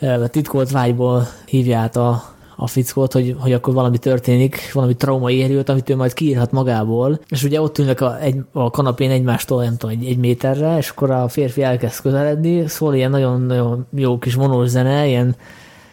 a 0.00 0.28
titkolt 0.28 0.70
vágyból 0.70 1.28
hívja 1.46 1.78
át 1.78 1.96
a, 1.96 2.22
a 2.60 2.66
fickót, 2.66 3.12
hogy, 3.12 3.36
hogy 3.38 3.52
akkor 3.52 3.74
valami 3.74 3.98
történik, 3.98 4.70
valami 4.72 4.96
trauma 4.96 5.30
érült, 5.30 5.68
amit 5.68 5.90
ő 5.90 5.96
majd 5.96 6.12
kiírhat 6.12 6.52
magából, 6.52 7.20
és 7.28 7.44
ugye 7.44 7.60
ott 7.60 7.78
ülnek 7.78 8.00
a, 8.00 8.20
egy, 8.20 8.36
a 8.52 8.70
kanapén 8.70 9.10
egymástól, 9.10 9.62
nem 9.62 9.76
tudom, 9.76 9.96
egy, 10.00 10.06
egy 10.06 10.18
méterre, 10.18 10.76
és 10.76 10.88
akkor 10.88 11.10
a 11.10 11.28
férfi 11.28 11.62
elkezd 11.62 12.00
közeledni, 12.00 12.68
szól 12.68 12.94
ilyen 12.94 13.10
nagyon-nagyon 13.10 13.86
jó 13.94 14.18
kis 14.18 14.34
vonós 14.34 14.68
zene, 14.68 15.06
ilyen 15.06 15.36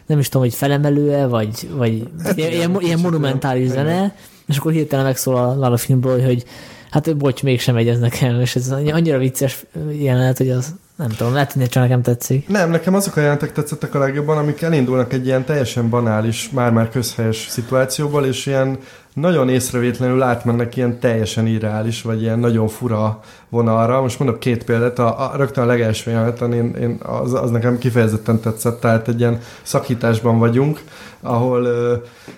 nem 0.05 0.19
is 0.19 0.29
tudom, 0.29 0.47
hogy 0.47 0.55
felemelő-e, 0.55 1.27
vagy, 1.27 1.69
vagy 1.75 2.03
hát, 2.23 2.37
ilyen, 2.37 2.51
ilyen, 2.51 2.77
ilyen 2.79 2.99
monumentális 2.99 3.69
zene, 3.69 4.15
és 4.47 4.57
akkor 4.57 4.71
hirtelen 4.71 5.05
megszól 5.05 5.35
a, 5.35 5.71
a 5.71 5.77
filmből, 5.77 6.23
hogy 6.23 6.43
hát 6.89 7.17
bocs, 7.17 7.43
mégsem 7.43 7.75
megy 7.75 7.87
ez 7.87 7.99
nekem, 7.99 8.39
és 8.39 8.55
ez 8.55 8.71
annyira 8.71 9.17
vicces 9.17 9.65
jelenet, 9.99 10.37
hogy 10.37 10.49
az 10.49 10.75
nem 10.95 11.09
tudom, 11.09 11.33
lehet, 11.33 11.53
hogy 11.53 11.69
csak 11.69 11.83
nekem 11.83 12.01
tetszik. 12.01 12.47
Nem, 12.47 12.69
nekem 12.69 12.95
azok 12.95 13.15
a 13.15 13.21
jelentek 13.21 13.51
tetszettek 13.51 13.95
a 13.95 13.99
legjobban, 13.99 14.37
amik 14.37 14.61
elindulnak 14.61 15.13
egy 15.13 15.25
ilyen 15.25 15.45
teljesen 15.45 15.89
banális, 15.89 16.49
már-már 16.49 16.89
közhelyes 16.89 17.47
szituációból, 17.49 18.25
és 18.25 18.45
ilyen 18.45 18.79
nagyon 19.15 19.49
észrevétlenül 19.49 20.21
átmennek 20.21 20.75
ilyen 20.75 20.99
teljesen 20.99 21.47
irreális, 21.47 22.01
vagy 22.01 22.21
ilyen 22.21 22.39
nagyon 22.39 22.67
fura 22.67 23.19
vonalra. 23.49 24.01
Most 24.01 24.19
mondok 24.19 24.39
két 24.39 24.63
példát, 24.63 24.99
a, 24.99 25.31
a 25.31 25.35
rögtön 25.35 25.63
a 25.63 25.67
legelső 25.67 26.11
jeleneten 26.11 26.53
én, 26.53 26.75
én 26.81 26.99
az, 27.03 27.33
az 27.33 27.51
nekem 27.51 27.77
kifejezetten 27.77 28.39
tetszett, 28.39 28.79
tehát 28.79 29.07
egy 29.07 29.19
ilyen 29.19 29.39
szakításban 29.61 30.39
vagyunk, 30.39 30.81
ahol 31.21 31.63
ö, 31.65 31.95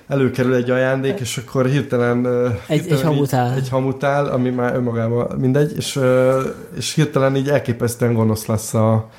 előkerül 0.08 0.54
egy 0.56 0.70
ajándék, 0.70 1.20
és 1.20 1.38
akkor 1.38 1.66
hirtelen, 1.66 2.26
ö, 2.26 2.46
egy, 2.68 2.80
hirtelen 2.80 2.98
egy 2.98 3.04
hamutál. 3.04 3.52
Így, 3.52 3.58
egy 3.58 3.70
hamutál, 3.70 4.26
ami 4.26 4.50
már 4.50 4.76
önmagában 4.76 5.28
mindegy, 5.40 5.74
és, 5.78 5.96
ö, 5.96 6.42
és 6.76 6.94
hirtelen 6.94 7.36
így 7.36 7.50
elképesztően 7.50 8.14
gonosz 8.14 8.46
lesz 8.46 8.74
a, 8.74 9.10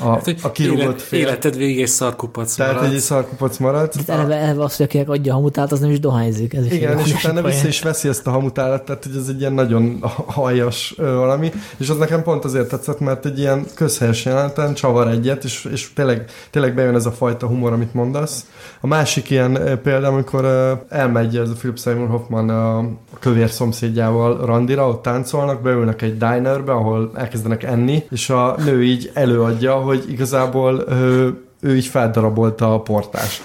a, 0.00 0.08
hát, 0.08 0.34
a 0.42 0.52
kirúgott 0.52 0.82
élet, 0.82 1.02
fél. 1.02 1.20
Életed 1.20 1.56
végig 1.56 1.80
egy 1.80 1.88
szarkupac 1.88 2.54
Tehát 2.54 2.74
marad. 2.74 2.92
egy 2.92 2.98
szarkupac 2.98 3.58
marad. 3.58 3.92
Itt 4.00 4.08
eleve, 4.08 4.34
eleve 4.34 4.62
az, 4.62 4.76
hogy 4.76 4.86
akinek 4.86 5.08
adja 5.08 5.32
a 5.32 5.34
hamutálat, 5.36 5.72
az 5.72 5.80
nem 5.80 5.90
is 5.90 6.00
dohányzik. 6.00 6.54
Ez 6.54 6.66
is 6.66 6.72
Igen, 6.72 6.98
és 6.98 7.14
utána 7.14 7.42
vissza 7.42 7.66
is 7.68 7.82
veszi 7.82 8.08
ezt 8.08 8.26
a 8.26 8.30
hamutálat, 8.30 8.84
tehát 8.84 9.04
hogy 9.04 9.16
ez 9.16 9.28
egy 9.28 9.40
ilyen 9.40 9.52
nagyon 9.52 9.98
hajas 10.26 10.94
valami, 10.96 11.52
és 11.76 11.88
az 11.88 11.96
nekem 11.96 12.22
pont 12.22 12.44
azért 12.44 12.68
tetszett, 12.68 13.00
mert 13.00 13.26
egy 13.26 13.38
ilyen 13.38 13.64
közhelyes 13.74 14.24
jeleneten 14.24 14.74
csavar 14.74 15.08
egyet, 15.08 15.44
és, 15.44 15.68
és 15.72 15.92
tényleg, 15.92 16.24
tényleg 16.50 16.74
bejön 16.74 16.94
ez 16.94 17.06
a 17.06 17.12
fajta 17.12 17.46
humor, 17.46 17.72
amit 17.72 17.94
mondasz. 17.94 18.46
A 18.80 18.86
másik 18.86 19.30
ilyen 19.30 19.80
példa, 19.82 20.08
amikor 20.08 20.44
elmegy 20.88 21.36
ez 21.36 21.48
a 21.48 21.52
Philip 21.52 21.78
Seymour 21.78 22.08
Hoffman 22.08 22.48
a 22.48 22.88
kövér 23.18 23.50
szomszédjával 23.50 24.46
randira, 24.46 24.88
ott 24.88 25.02
táncolnak, 25.02 25.62
beülnek 25.62 26.02
egy 26.02 26.18
dinerbe, 26.18 26.72
ahol 26.72 27.10
elkezdenek 27.14 27.62
enni, 27.62 28.04
és 28.10 28.30
a 28.30 28.56
nő 28.64 28.84
így 28.84 29.10
előadja, 29.14 29.79
hogy 29.80 30.04
igazából 30.08 30.84
ő, 30.90 31.34
ő 31.60 31.76
így 31.76 31.86
feldarabolta 31.86 32.74
a 32.74 32.80
portást. 32.80 33.42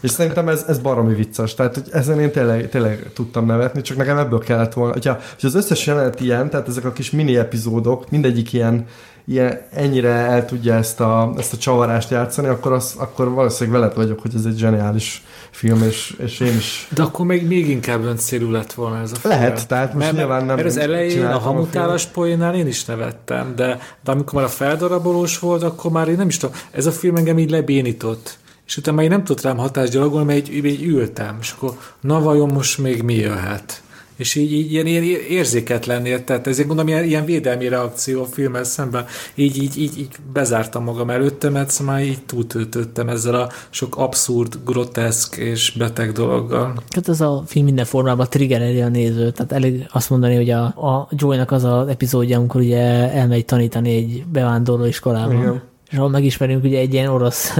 És 0.00 0.10
szerintem 0.10 0.48
ez, 0.48 0.64
ez 0.68 0.78
baromi 0.78 1.14
vicces. 1.14 1.54
Tehát 1.54 1.74
hogy 1.74 1.88
ezen 1.92 2.20
én 2.20 2.30
tényleg, 2.30 2.68
tényleg 2.68 3.10
tudtam 3.14 3.46
nevetni, 3.46 3.80
csak 3.80 3.96
nekem 3.96 4.18
ebből 4.18 4.38
kellett 4.38 4.72
volna. 4.72 4.92
Hogyha, 4.92 5.12
hogyha 5.12 5.46
az 5.46 5.54
összes 5.54 5.86
jelenet 5.86 6.20
ilyen, 6.20 6.50
tehát 6.50 6.68
ezek 6.68 6.84
a 6.84 6.92
kis 6.92 7.10
mini 7.10 7.36
epizódok, 7.36 8.10
mindegyik 8.10 8.52
ilyen, 8.52 8.86
ilyen 9.26 9.60
ennyire 9.70 10.08
el 10.08 10.44
tudja 10.44 10.74
ezt 10.74 11.00
a, 11.00 11.32
ezt 11.36 11.52
a 11.52 11.56
csavarást 11.56 12.10
játszani, 12.10 12.48
akkor, 12.48 12.72
az, 12.72 12.94
akkor 12.98 13.30
valószínűleg 13.30 13.80
veled 13.80 13.96
vagyok, 13.96 14.20
hogy 14.20 14.34
ez 14.34 14.44
egy 14.44 14.58
zseniális 14.58 15.22
film, 15.50 15.82
és, 15.82 16.16
és 16.18 16.40
én 16.40 16.56
is... 16.56 16.88
De 16.94 17.02
akkor 17.02 17.26
még, 17.26 17.46
még 17.46 17.68
inkább 17.68 18.04
öncélú 18.04 18.50
lett 18.50 18.72
volna 18.72 19.00
ez 19.00 19.12
a 19.12 19.14
film. 19.14 19.34
Lehet, 19.34 19.68
tehát 19.68 19.94
most 19.94 20.04
mert, 20.04 20.16
nyilván 20.16 20.44
nem 20.44 20.54
Mert 20.54 20.68
az 20.68 20.76
elején 20.76 21.24
a 21.24 21.38
hamutálas 21.38 22.06
poénál 22.06 22.54
én 22.54 22.66
is 22.66 22.84
nevettem, 22.84 23.52
de, 23.56 23.78
de 24.04 24.10
amikor 24.10 24.34
már 24.34 24.44
a 24.44 24.48
feldarabolós 24.48 25.38
volt, 25.38 25.62
akkor 25.62 25.90
már 25.90 26.08
én 26.08 26.16
nem 26.16 26.28
is 26.28 26.36
tudom, 26.36 26.54
ez 26.70 26.86
a 26.86 26.92
film 26.92 27.16
engem 27.16 27.38
így 27.38 27.50
lebénított. 27.50 28.38
És 28.66 28.76
utána 28.76 28.96
már 28.96 29.04
én 29.04 29.10
nem 29.10 29.24
tudtam 29.24 29.50
rám 29.50 29.60
hatást 29.60 29.92
gyalogolni, 29.92 30.26
mert 30.26 30.48
így, 30.48 30.64
így 30.64 30.82
ültem, 30.84 31.36
és 31.40 31.54
akkor 31.56 31.78
na 32.00 32.20
vajon 32.20 32.50
most 32.52 32.78
még 32.78 33.02
mi 33.02 33.14
jöhet? 33.14 33.82
És 34.16 34.34
így, 34.34 34.52
így 34.52 34.72
ilyen, 34.72 34.86
ilyen 34.86 35.02
érzéketlennél, 35.28 36.24
tehát 36.24 36.46
ezért 36.46 36.66
mondom, 36.66 36.88
ilyen, 36.88 37.04
ilyen 37.04 37.24
védelmi 37.24 37.68
reakció 37.68 38.22
a 38.22 38.26
filmmel 38.26 38.64
szemben, 38.64 39.06
így, 39.34 39.62
így, 39.62 39.78
így, 39.78 39.98
így 39.98 40.16
bezártam 40.32 40.84
magam 40.84 41.10
előtte, 41.10 41.48
mert 41.48 41.70
szóval 41.70 41.98
így 41.98 42.24
túltöltöttem 42.26 43.08
ezzel 43.08 43.34
a 43.34 43.48
sok 43.70 43.96
abszurd, 43.96 44.58
groteszk 44.64 45.36
és 45.36 45.72
beteg 45.78 46.12
dologgal. 46.12 46.82
Hát 46.90 47.08
ez 47.08 47.20
a 47.20 47.42
film 47.46 47.64
minden 47.64 47.84
formában 47.84 48.26
triggereli 48.30 48.80
a 48.80 48.88
nézőt, 48.88 49.34
tehát 49.34 49.52
elég 49.52 49.86
azt 49.92 50.10
mondani, 50.10 50.34
hogy 50.34 50.50
a, 50.50 50.64
a 50.64 51.08
Joy-nak 51.10 51.50
az 51.50 51.64
az 51.64 51.88
epizódja, 51.88 52.38
amikor 52.38 52.60
ugye 52.60 53.12
elmegy 53.12 53.44
tanítani 53.44 53.94
egy 53.94 54.24
bevándorló 54.32 54.84
iskolában. 54.84 55.36
Igen. 55.36 55.62
És 55.90 55.96
ahol 55.96 56.10
megismerünk 56.10 56.64
ugye 56.64 56.78
egy 56.78 56.92
ilyen 56.92 57.08
orosz 57.08 57.58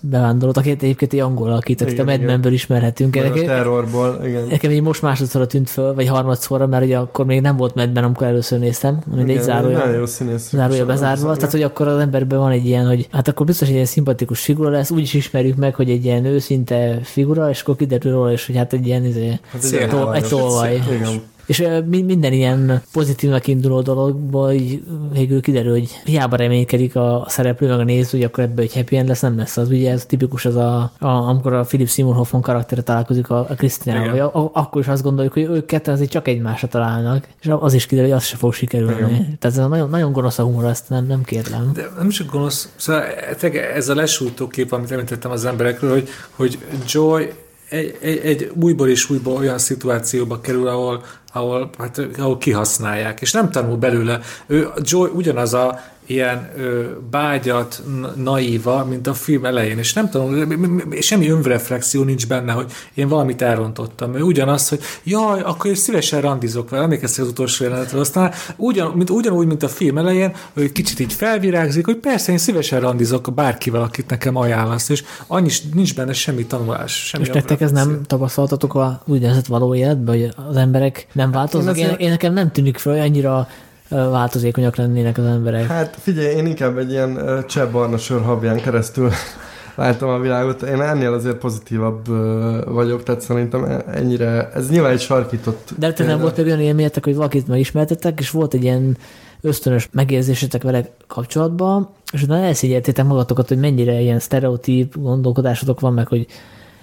bevándorlott, 0.00 0.56
akit 0.56 0.82
egyébként 0.82 1.12
egy 1.12 1.18
angol 1.18 1.48
alakított, 1.48 1.90
igen, 1.90 2.08
a 2.08 2.10
Mad 2.10 2.20
Men-ből 2.20 2.52
ismerhetünk. 2.52 3.16
a 3.16 3.30
terrorból, 3.30 4.20
igen. 4.24 4.46
Nekem 4.50 4.70
így 4.70 4.82
most 4.82 5.02
másodszorra 5.02 5.46
tűnt 5.46 5.70
föl, 5.70 5.94
vagy 5.94 6.06
harmadszorra, 6.06 6.66
mert 6.66 6.84
ugye 6.84 6.98
akkor 6.98 7.24
még 7.24 7.40
nem 7.40 7.56
volt 7.56 7.74
Mad 7.74 7.92
Men, 7.92 8.04
amikor 8.04 8.26
először 8.26 8.58
néztem, 8.58 8.98
mint 9.14 9.28
egy 9.28 9.42
zárója, 9.42 10.06
zárója 10.36 10.86
bezárva. 10.86 11.36
Tehát, 11.36 11.52
hogy 11.52 11.62
akkor 11.62 11.88
az 11.88 12.00
emberben 12.00 12.38
van 12.38 12.50
egy 12.50 12.66
ilyen, 12.66 12.86
hogy 12.86 13.08
hát 13.12 13.28
akkor 13.28 13.46
biztos 13.46 13.68
egy 13.68 13.74
ilyen 13.74 13.86
szimpatikus 13.86 14.40
figura 14.40 14.70
lesz, 14.70 14.90
úgy 14.90 15.02
is 15.02 15.14
ismerjük 15.14 15.56
meg, 15.56 15.74
hogy 15.74 15.90
egy 15.90 16.04
ilyen 16.04 16.24
őszinte 16.24 16.98
figura, 17.02 17.50
és 17.50 17.60
akkor 17.60 17.76
kiderül 17.76 18.12
róla, 18.12 18.32
és 18.32 18.46
hogy 18.46 18.56
hát 18.56 18.72
egy 18.72 18.86
ilyen, 18.86 19.04
izé, 19.04 19.38
hát 19.50 19.64
egy, 19.64 19.88
egy 20.14 20.28
tolvaj. 20.28 20.82
És 21.48 21.64
minden 21.86 22.32
ilyen 22.32 22.82
pozitívnak 22.92 23.46
induló 23.46 23.80
dologból 23.80 24.50
így 24.50 24.82
végül 25.12 25.40
kiderül, 25.40 25.72
hogy 25.72 25.90
hiába 26.04 26.36
reménykedik 26.36 26.96
a 26.96 27.24
szereplő, 27.28 27.68
meg 27.68 27.78
a 27.78 27.84
néző, 27.84 28.18
hogy 28.18 28.26
akkor 28.26 28.44
ebből 28.44 28.64
egy 28.64 28.74
happy 28.74 28.96
end 28.96 29.08
lesz, 29.08 29.20
nem 29.20 29.36
lesz 29.36 29.56
az. 29.56 29.68
Ugye 29.68 29.90
ez 29.90 30.06
tipikus 30.06 30.44
az, 30.44 30.56
a, 30.56 30.92
a 30.98 31.06
amikor 31.06 31.52
a 31.52 31.62
Philip 31.62 31.88
Seymour 31.88 32.16
Hoffman 32.16 32.42
karaktere 32.42 32.82
találkozik 32.82 33.30
a, 33.30 33.38
a 33.38 33.54
Krisztinával, 33.54 34.50
akkor 34.52 34.80
is 34.80 34.88
azt 34.88 35.02
gondoljuk, 35.02 35.32
hogy 35.32 35.42
ők 35.42 35.66
ketten 35.66 35.94
azért 35.94 36.10
csak 36.10 36.28
egymásra 36.28 36.68
találnak, 36.68 37.28
és 37.40 37.50
az 37.60 37.74
is 37.74 37.86
kiderül, 37.86 38.10
hogy 38.10 38.18
az 38.18 38.24
se 38.24 38.36
fog 38.36 38.52
sikerülni. 38.52 38.94
Igen. 38.94 39.38
Tehát 39.38 39.44
ez 39.44 39.58
a 39.58 39.66
nagyon, 39.66 39.90
nagyon 39.90 40.12
gonosz 40.12 40.38
a 40.38 40.42
humor, 40.42 40.64
ezt 40.64 40.88
nem, 40.88 41.06
nem 41.06 41.22
kérlem. 41.22 41.70
De 41.74 41.88
nem 41.96 42.08
csak 42.08 42.30
gonosz, 42.30 42.72
szóval 42.76 43.02
ez 43.74 43.88
a 43.88 43.94
lesújtó 43.94 44.48
kép, 44.48 44.72
amit 44.72 44.90
említettem 44.90 45.30
az 45.30 45.44
emberekről, 45.44 45.90
hogy, 45.90 46.08
hogy 46.36 46.58
Joy 46.86 47.32
egy, 47.68 47.96
egy, 48.00 48.18
egy 48.18 48.52
újból 48.60 48.88
és 48.88 49.10
újból 49.10 49.36
olyan 49.36 49.58
szituációba 49.58 50.40
kerül, 50.40 50.68
ahol, 50.68 51.04
ahol, 51.32 51.70
hát, 51.78 52.00
ahol 52.18 52.38
kihasználják, 52.38 53.20
és 53.20 53.32
nem 53.32 53.50
tanul 53.50 53.76
belőle. 53.76 54.20
Ő, 54.46 54.68
Joy 54.82 55.10
ugyanaz 55.14 55.54
a 55.54 55.80
ilyen 56.08 56.50
ö, 56.56 56.86
bágyat, 57.10 57.82
naíva, 58.16 58.84
mint 58.84 59.06
a 59.06 59.14
film 59.14 59.44
elején, 59.44 59.78
és 59.78 59.92
nem 59.92 60.10
tudom, 60.10 60.58
semmi 61.00 61.28
önreflexió 61.28 62.02
nincs 62.02 62.26
benne, 62.26 62.52
hogy 62.52 62.72
én 62.94 63.08
valamit 63.08 63.42
elrontottam. 63.42 64.14
Ő 64.14 64.22
ugyanaz, 64.22 64.68
hogy 64.68 64.80
jaj, 65.04 65.40
akkor 65.40 65.66
én 65.66 65.74
szívesen 65.76 66.20
randizok 66.20 66.70
vele, 66.70 66.82
emlékeztek 66.82 67.24
az 67.24 67.30
utolsó 67.30 67.64
jelenetre, 67.64 67.98
aztán 67.98 68.32
ugyan, 68.56 68.92
mint, 68.96 69.10
ugyanúgy, 69.10 69.46
mint 69.46 69.62
a 69.62 69.68
film 69.68 69.98
elején, 69.98 70.34
hogy 70.54 70.72
kicsit 70.72 71.00
így 71.00 71.12
felvirágzik, 71.12 71.84
hogy 71.84 71.96
persze 71.96 72.32
én 72.32 72.38
szívesen 72.38 72.80
randizok 72.80 73.34
bárkivel, 73.34 73.82
akit 73.82 74.10
nekem 74.10 74.36
ajánlasz, 74.36 74.88
és 74.88 75.04
annyi 75.26 75.50
nincs 75.74 75.94
benne 75.94 76.12
semmi 76.12 76.46
tanulás. 76.46 76.92
Semmi 76.92 77.24
és 77.24 77.30
nektek 77.30 77.60
ez 77.60 77.72
nem 77.72 78.00
tapasztaltatok 78.06 78.74
a 78.74 79.02
úgynevezett 79.06 79.46
való 79.46 79.74
életben, 79.74 80.14
hogy 80.14 80.32
az 80.48 80.56
emberek 80.56 81.06
nem 81.12 81.30
változnak? 81.30 81.76
Én, 81.76 81.88
én, 81.88 81.94
én 81.98 82.10
nekem 82.10 82.32
nem 82.32 82.52
tűnik 82.52 82.78
fel 82.78 83.00
annyira 83.00 83.48
változékonyak 83.88 84.76
lennének 84.76 85.18
az 85.18 85.24
emberek. 85.24 85.66
Hát 85.66 85.96
figyelj, 86.00 86.34
én 86.34 86.46
inkább 86.46 86.78
egy 86.78 86.90
ilyen 86.90 87.44
cseh 87.48 87.70
barna 87.70 87.98
sörhabján 87.98 88.60
keresztül 88.60 89.10
látom 89.76 90.08
a 90.08 90.18
világot. 90.18 90.62
Én 90.62 90.80
ennél 90.80 91.12
azért 91.12 91.36
pozitívabb 91.36 92.06
vagyok, 92.72 93.02
tehát 93.02 93.20
szerintem 93.20 93.64
e- 93.64 93.84
ennyire, 93.94 94.50
ez 94.54 94.70
nyilván 94.70 94.92
egy 94.92 95.00
sarkított... 95.00 95.70
De 95.78 95.92
te 95.92 96.04
nem 96.04 96.20
volt 96.20 96.38
olyan 96.38 96.60
élményetek, 96.60 97.04
hogy 97.04 97.14
valakit 97.14 97.48
megismertetek, 97.48 98.20
és 98.20 98.30
volt 98.30 98.54
egy 98.54 98.62
ilyen 98.62 98.96
ösztönös 99.40 99.88
megérzésetek 99.92 100.62
vele 100.62 100.90
kapcsolatban, 101.06 101.88
és 102.12 102.22
utána 102.22 102.44
elszégyeltétek 102.44 103.04
magatokat, 103.04 103.48
hogy 103.48 103.58
mennyire 103.58 104.00
ilyen 104.00 104.18
sztereotíp 104.18 104.94
gondolkodásotok 104.96 105.80
van, 105.80 105.92
meg 105.92 106.06
hogy 106.06 106.26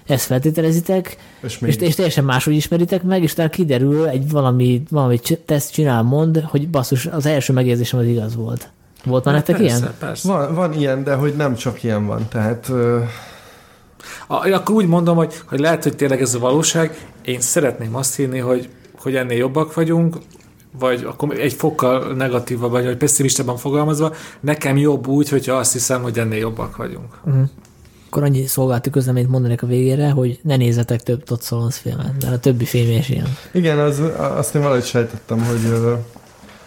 ezt 0.06 0.24
feltételezitek, 0.24 1.16
és, 1.40 1.58
és, 1.60 1.76
és 1.76 1.94
teljesen 1.94 2.24
máshogy 2.24 2.54
ismeritek 2.54 3.02
meg, 3.02 3.22
és 3.22 3.32
utána 3.32 3.48
kiderül, 3.48 4.08
egy 4.08 4.30
valami, 4.30 4.82
valami 4.90 5.18
teszt 5.44 5.72
csinál, 5.72 6.02
mond, 6.02 6.44
hogy 6.46 6.68
basszus, 6.68 7.06
az 7.06 7.26
első 7.26 7.52
megérzésem 7.52 7.98
az 7.98 8.06
igaz 8.06 8.36
volt. 8.36 8.70
Volt 9.04 9.24
már 9.24 9.34
nektek 9.34 9.56
persze, 9.56 9.76
ilyen? 9.76 9.94
Persze. 9.98 10.28
Van, 10.28 10.54
van 10.54 10.72
ilyen, 10.72 11.04
de 11.04 11.14
hogy 11.14 11.34
nem 11.36 11.54
csak 11.54 11.82
ilyen 11.82 12.06
van, 12.06 12.28
tehát... 12.28 12.72
A, 14.26 14.48
akkor 14.48 14.74
úgy 14.74 14.86
mondom, 14.86 15.16
hogy, 15.16 15.34
hogy 15.46 15.58
lehet, 15.58 15.82
hogy 15.82 15.96
tényleg 15.96 16.20
ez 16.20 16.34
a 16.34 16.38
valóság. 16.38 17.06
Én 17.22 17.40
szeretném 17.40 17.94
azt 17.96 18.16
hinni, 18.16 18.38
hogy, 18.38 18.68
hogy 18.98 19.16
ennél 19.16 19.36
jobbak 19.36 19.74
vagyunk, 19.74 20.16
vagy 20.78 21.04
akkor 21.04 21.38
egy 21.38 21.52
fokkal 21.52 22.14
negatívabb, 22.14 22.70
vagy, 22.70 22.84
vagy 22.84 22.96
pessimistában 22.96 23.56
fogalmazva, 23.56 24.12
nekem 24.40 24.76
jobb 24.76 25.06
úgy, 25.06 25.28
hogyha 25.28 25.54
azt 25.54 25.72
hiszem, 25.72 26.02
hogy 26.02 26.18
ennél 26.18 26.38
jobbak 26.38 26.76
vagyunk. 26.76 27.18
Uh-huh 27.24 27.48
akkor 28.06 28.22
annyi 28.22 28.46
szolgálati 28.46 28.90
közleményt 28.90 29.30
mondanék 29.30 29.62
a 29.62 29.66
végére, 29.66 30.10
hogy 30.10 30.38
ne 30.42 30.56
nézzetek 30.56 31.02
több 31.02 31.24
Todd 31.24 31.40
Solondz 31.40 31.76
filmet, 31.76 32.22
mert 32.22 32.34
a 32.34 32.38
többi 32.38 32.64
film 32.64 32.90
is 32.90 33.08
ilyen. 33.08 33.36
Igen, 33.52 33.78
az, 33.78 34.02
azt 34.16 34.54
én 34.54 34.62
valahogy 34.62 34.84
sejtettem, 34.84 35.44
hogy 35.44 35.60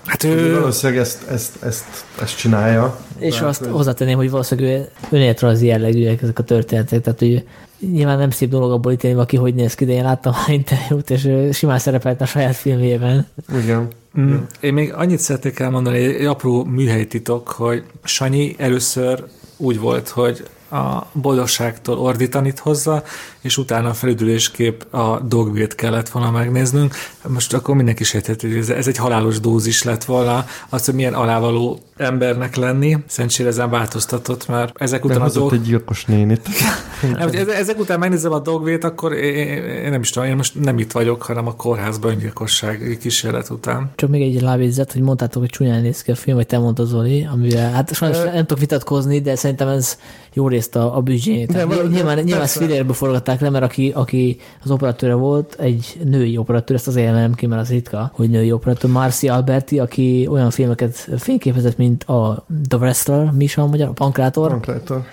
Hát 0.10 0.24
ő... 0.24 0.60
Valószínűleg 0.60 1.02
ezt, 1.02 1.28
ezt, 1.30 1.64
ezt, 1.64 1.86
ezt 2.22 2.38
csinálja. 2.38 3.00
És 3.18 3.42
azt 3.42 3.60
hogy... 3.60 3.72
hozzátenném, 3.72 4.18
hogy 4.18 4.30
valószínűleg 4.30 4.90
önéletrajzi 5.10 5.66
jellegűek 5.66 6.22
ezek 6.22 6.40
a 6.40 6.44
történetek, 6.44 7.02
tehát 7.02 7.20
hogy 7.20 7.44
nyilván 7.92 8.18
nem 8.18 8.30
szép 8.30 8.50
dolog 8.50 8.72
abból 8.72 8.92
ítélni, 8.92 9.20
aki 9.20 9.38
hogy 9.38 9.54
néz 9.54 9.76
ki, 9.76 9.86
de 9.86 9.92
én 9.92 10.04
láttam 10.04 10.34
a 10.48 10.52
interjút, 10.52 11.10
és 11.10 11.30
simán 11.52 11.80
szerepelt 11.80 12.22
a 12.22 12.26
saját 12.26 12.56
filmjében. 12.56 13.28
Igen. 13.64 13.88
Mm. 14.20 14.36
Én 14.60 14.74
még 14.74 14.94
annyit 14.94 15.20
szeretnék 15.20 15.60
elmondani, 15.60 15.98
egy 15.98 16.26
apró 16.26 16.64
műhelytitok, 16.64 17.48
hogy 17.48 17.84
Sanyi 18.04 18.56
először 18.58 19.24
úgy 19.58 19.80
volt, 19.80 20.10
hogy 20.10 20.44
a 20.72 21.06
boldogságtól 21.12 21.98
ordítanit 21.98 22.60
hozza, 22.60 23.04
és 23.42 23.58
utána 23.58 23.90
a 23.90 23.94
felüdüléskép 23.94 24.94
a 24.94 25.20
dogvét 25.20 25.76
kellett 25.76 26.10
volna 26.10 26.32
megnéznünk. 26.32 26.96
Most 27.28 27.54
akkor 27.54 27.76
mindenki 27.76 28.04
sejtett, 28.04 28.42
hogy 28.42 28.54
ez, 28.56 28.70
ez 28.70 28.88
egy 28.88 28.98
halálos 28.98 29.40
dózis 29.40 29.84
lett 29.84 30.04
volna, 30.04 30.46
az, 30.70 30.86
hogy 30.86 30.94
milyen 30.94 31.14
alávaló 31.14 31.80
embernek 31.98 32.56
lenni. 32.56 32.98
Szerencsére 33.08 33.50
ezen 33.50 33.70
változtatott, 33.70 34.48
mert 34.48 34.82
ezek 34.82 35.06
után 35.06 35.22
a 35.22 35.30
dog... 35.30 35.54
egy 35.54 35.62
gyilkos 35.62 36.06
nénit. 36.06 36.48
nem, 37.18 37.30
ezek 37.50 37.80
után 37.80 38.00
megnézem 38.00 38.32
a 38.32 38.40
dogvét, 38.40 38.84
akkor 38.84 39.14
én, 39.14 39.64
én, 39.64 39.90
nem 39.90 40.02
is 40.02 40.10
tudom, 40.10 40.30
én 40.30 40.36
most 40.36 40.60
nem 40.60 40.80
itt 40.80 40.92
vagyok, 40.92 41.22
hanem 41.22 41.48
a 41.48 41.56
kórházban 41.56 42.12
öngyilkosság 42.12 42.98
kísérlet 43.02 43.50
után. 43.50 43.92
Csak 43.96 44.10
még 44.10 44.36
egy 44.36 44.42
lábézet, 44.42 44.92
hogy 44.92 45.02
mondtátok, 45.02 45.42
hogy 45.42 45.52
csúnyán 45.52 45.82
néz 45.82 46.02
ki 46.02 46.12
a 46.12 46.16
film, 46.16 46.38
vagy 46.38 46.48
te 46.48 46.58
mondtad 46.58 46.88
Zoli, 46.88 47.28
amivel 47.32 47.72
hát 47.72 47.94
sajnos 47.94 48.18
nem 48.18 48.46
tudok 48.46 48.60
vitatkozni, 48.60 49.22
de 49.22 49.36
szerintem 49.36 49.68
ez 49.68 49.98
jó 50.40 50.48
részt 50.48 50.76
a, 50.76 50.98
a 50.98 51.02
büdzsét. 51.02 51.68
Nyilván, 51.90 52.20
nyilván 52.20 52.48
Spillerből 52.48 52.94
forgatták 52.94 53.42
le, 53.42 53.50
mert 53.50 53.64
aki, 53.64 53.92
aki 53.96 54.38
az 54.64 54.72
operatőre 54.72 55.14
volt, 55.14 55.56
egy 55.60 56.00
női 56.04 56.38
operatőr, 56.38 56.76
ezt 56.76 56.88
azért 56.88 57.14
nem 57.14 57.34
ki, 57.34 57.46
mert 57.46 57.62
az 57.62 57.70
ritka, 57.70 58.12
hogy 58.14 58.30
női 58.30 58.52
operatőr, 58.52 58.92
Marci 58.92 59.28
Alberti, 59.28 59.80
aki 59.80 60.28
olyan 60.32 60.50
filmeket 60.50 60.96
fényképezett, 61.18 61.78
mint 61.78 62.04
a 62.04 62.46
The 62.68 62.78
Wrestler, 62.78 63.32
mi 63.32 63.44
is 63.44 63.58
a 63.58 63.68
magyar, 63.68 63.88
a 63.88 63.92
Pankrátor. 63.92 64.50
Pankrátor 64.50 65.04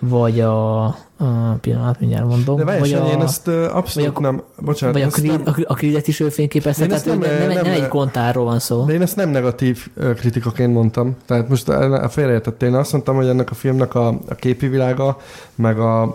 vagy 0.00 0.40
a, 0.40 0.84
a 1.18 1.52
pillanat, 1.60 2.00
mindjárt 2.00 2.26
mondom. 2.26 2.56
De 2.56 2.64
vagy 2.64 2.92
a, 2.92 3.06
én 3.06 3.20
ezt 3.20 3.48
abszolút 3.48 4.12
vagy 4.14 4.24
a, 4.24 4.30
nem, 4.30 4.42
bocsánat. 4.58 4.94
Vagy 4.94 5.04
a, 5.04 5.08
creed, 5.08 5.44
nem, 5.44 5.54
a, 5.58 5.72
a 5.72 5.74
creed 5.74 6.08
is 6.08 6.20
ő 6.20 6.28
fényképezte, 6.28 6.86
tehát 6.86 7.04
nem, 7.04 7.18
nem, 7.18 7.38
nem, 7.38 7.50
nem, 7.50 7.64
egy 7.64 7.88
kontárról 7.88 8.44
van 8.44 8.58
szó. 8.58 8.84
De 8.84 8.92
én 8.92 9.02
ezt 9.02 9.16
nem 9.16 9.30
negatív 9.30 9.88
kritikaként 10.16 10.72
mondtam. 10.72 11.16
Tehát 11.26 11.48
most 11.48 11.68
a 11.68 12.08
félreértettél, 12.08 12.68
én 12.68 12.74
azt 12.74 12.92
mondtam, 12.92 13.16
hogy 13.16 13.26
ennek 13.26 13.50
a 13.50 13.54
filmnek 13.54 13.94
a, 13.94 14.08
a 14.08 14.34
képi 14.34 14.68
világa, 14.68 15.20
meg, 15.54 15.78
a, 15.78 16.14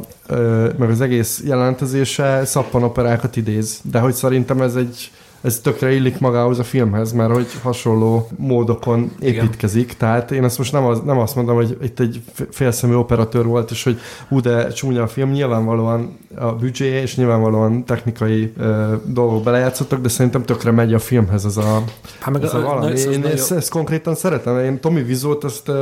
meg 0.78 0.90
az 0.90 1.02
egész 1.02 1.42
jelentezése 1.46 2.46
szappanoperákat 2.46 3.36
idéz. 3.36 3.80
De 3.84 4.00
hogy 4.00 4.14
szerintem 4.14 4.62
ez 4.62 4.76
egy 4.76 5.12
ez 5.42 5.60
tökre 5.60 5.94
illik 5.94 6.20
magához 6.20 6.60
a 6.60 6.64
filmhez, 6.64 7.12
mert 7.12 7.34
hogy 7.34 7.48
hasonló 7.62 8.28
módokon 8.38 9.12
építkezik. 9.20 9.84
Igen. 9.84 9.98
Tehát 9.98 10.32
én 10.32 10.44
ezt 10.44 10.58
most 10.58 10.72
nem, 10.72 10.86
az, 10.86 11.02
nem 11.06 11.18
azt 11.18 11.36
mondom, 11.36 11.56
hogy 11.56 11.78
itt 11.84 12.00
egy 12.00 12.22
félszemű 12.50 12.94
operatőr 12.94 13.46
volt, 13.46 13.72
és 13.72 13.84
hogy 13.84 14.00
hú, 14.28 14.40
de 14.40 14.68
csúnya 14.68 15.04
a 15.04 15.08
film, 15.08 15.32
nyilvánvalóan 15.32 16.18
a 16.36 16.52
büdzsé, 16.52 16.86
és 16.86 17.16
nyilvánvalóan 17.16 17.86
technikai 17.86 18.54
uh, 18.58 18.94
dolgok 19.06 19.44
belejátszottak, 19.44 20.02
de 20.02 20.10
szerintem 20.10 20.44
tökre 20.44 20.72
megy 20.72 20.94
a 20.94 21.00
filmhez 21.00 21.46
ez 21.46 21.58
a, 21.58 21.84
hát 22.20 22.34
meg 22.34 22.44
ez 22.44 22.54
a, 22.54 22.58
a 22.58 22.62
valami. 22.62 23.04
Na, 23.04 23.12
én 23.12 23.26
ezt, 23.26 23.52
ezt, 23.52 23.70
konkrétan 23.70 24.16
szeretem, 24.16 24.60
én 24.60 24.80
Tommy 24.80 25.04
Vizót 25.04 25.44
azt 25.44 25.70
uh, 25.70 25.76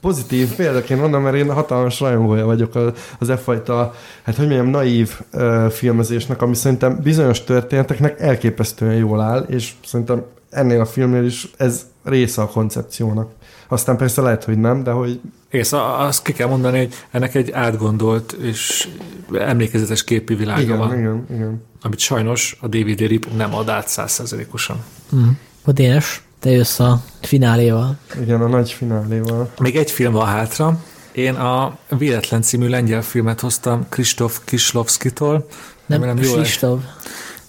pozitív 0.00 0.54
példaként 0.54 1.00
mondom, 1.00 1.22
mert 1.22 1.36
én 1.36 1.52
hatalmas 1.52 2.00
rajongója 2.00 2.44
vagyok 2.44 2.74
az, 3.18 3.28
e 3.28 3.36
fajta, 3.36 3.94
hát 4.22 4.36
hogy 4.36 4.46
mondjam, 4.46 4.68
naív 4.68 5.20
uh, 5.32 5.66
filmezésnek, 5.66 6.42
ami 6.42 6.54
szerintem 6.54 6.98
bizonyos 7.02 7.44
történeteknek 7.44 8.20
elképesztően 8.20 8.94
jól 9.04 9.20
áll, 9.20 9.42
és 9.42 9.72
szerintem 9.84 10.24
ennél 10.50 10.80
a 10.80 10.86
filmnél 10.86 11.24
is 11.24 11.50
ez 11.56 11.86
része 12.04 12.42
a 12.42 12.48
koncepciónak. 12.48 13.32
Aztán 13.68 13.96
persze 13.96 14.22
lehet, 14.22 14.44
hogy 14.44 14.58
nem, 14.58 14.82
de 14.82 14.90
hogy... 14.90 15.20
És 15.48 15.68
azt 15.72 16.22
ki 16.22 16.32
kell 16.32 16.48
mondani, 16.48 16.78
hogy 16.78 16.94
ennek 17.10 17.34
egy 17.34 17.50
átgondolt 17.50 18.32
és 18.32 18.88
emlékezetes 19.32 20.04
képi 20.04 20.34
világa 20.34 20.60
igen, 20.60 20.78
van. 20.78 20.98
Igen, 20.98 21.26
igen. 21.30 21.62
Amit 21.82 21.98
sajnos 21.98 22.56
a 22.60 22.68
DVD 22.68 22.98
RIP 22.98 23.26
nem 23.36 23.54
ad 23.54 23.68
át 23.68 23.88
százszerzelékosan. 23.88 24.76
Mm. 25.16 25.28
Dénes, 25.64 26.22
te 26.38 26.50
jössz 26.50 26.78
a 26.78 27.02
fináléval. 27.20 27.96
Igen, 28.20 28.40
a 28.40 28.48
nagy 28.48 28.70
fináléval. 28.70 29.50
Még 29.58 29.76
egy 29.76 29.90
film 29.90 30.12
van 30.12 30.26
hátra. 30.26 30.78
Én 31.12 31.34
a 31.34 31.78
Véletlen 31.88 32.42
című 32.42 32.68
lengyel 32.68 33.02
filmet 33.02 33.40
hoztam 33.40 33.86
Kristóf 33.88 34.40
Kislovskitól. 34.44 35.46
Nem, 35.86 36.00
nem 36.00 36.16
Kristóf. 36.16 36.80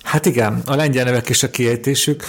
Hát 0.06 0.26
igen, 0.26 0.62
a 0.66 0.76
lengyel 0.76 1.04
nevek 1.04 1.30
és 1.30 1.44
a 1.44 1.50
kiejtésük. 1.50 2.24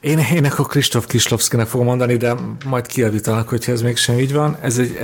Én, 0.00 0.18
én 0.18 0.44
akkor 0.44 0.66
Kristóf 0.66 1.06
Kislovszkinek 1.06 1.66
fogom 1.66 1.86
mondani, 1.86 2.16
de 2.16 2.34
majd 2.64 2.86
kiavítanak, 2.86 3.48
hogyha 3.48 3.72
ez 3.72 3.82
mégsem 3.82 4.18
így 4.18 4.32
van. 4.32 4.56
Ez 4.60 4.78
egy 4.78 4.96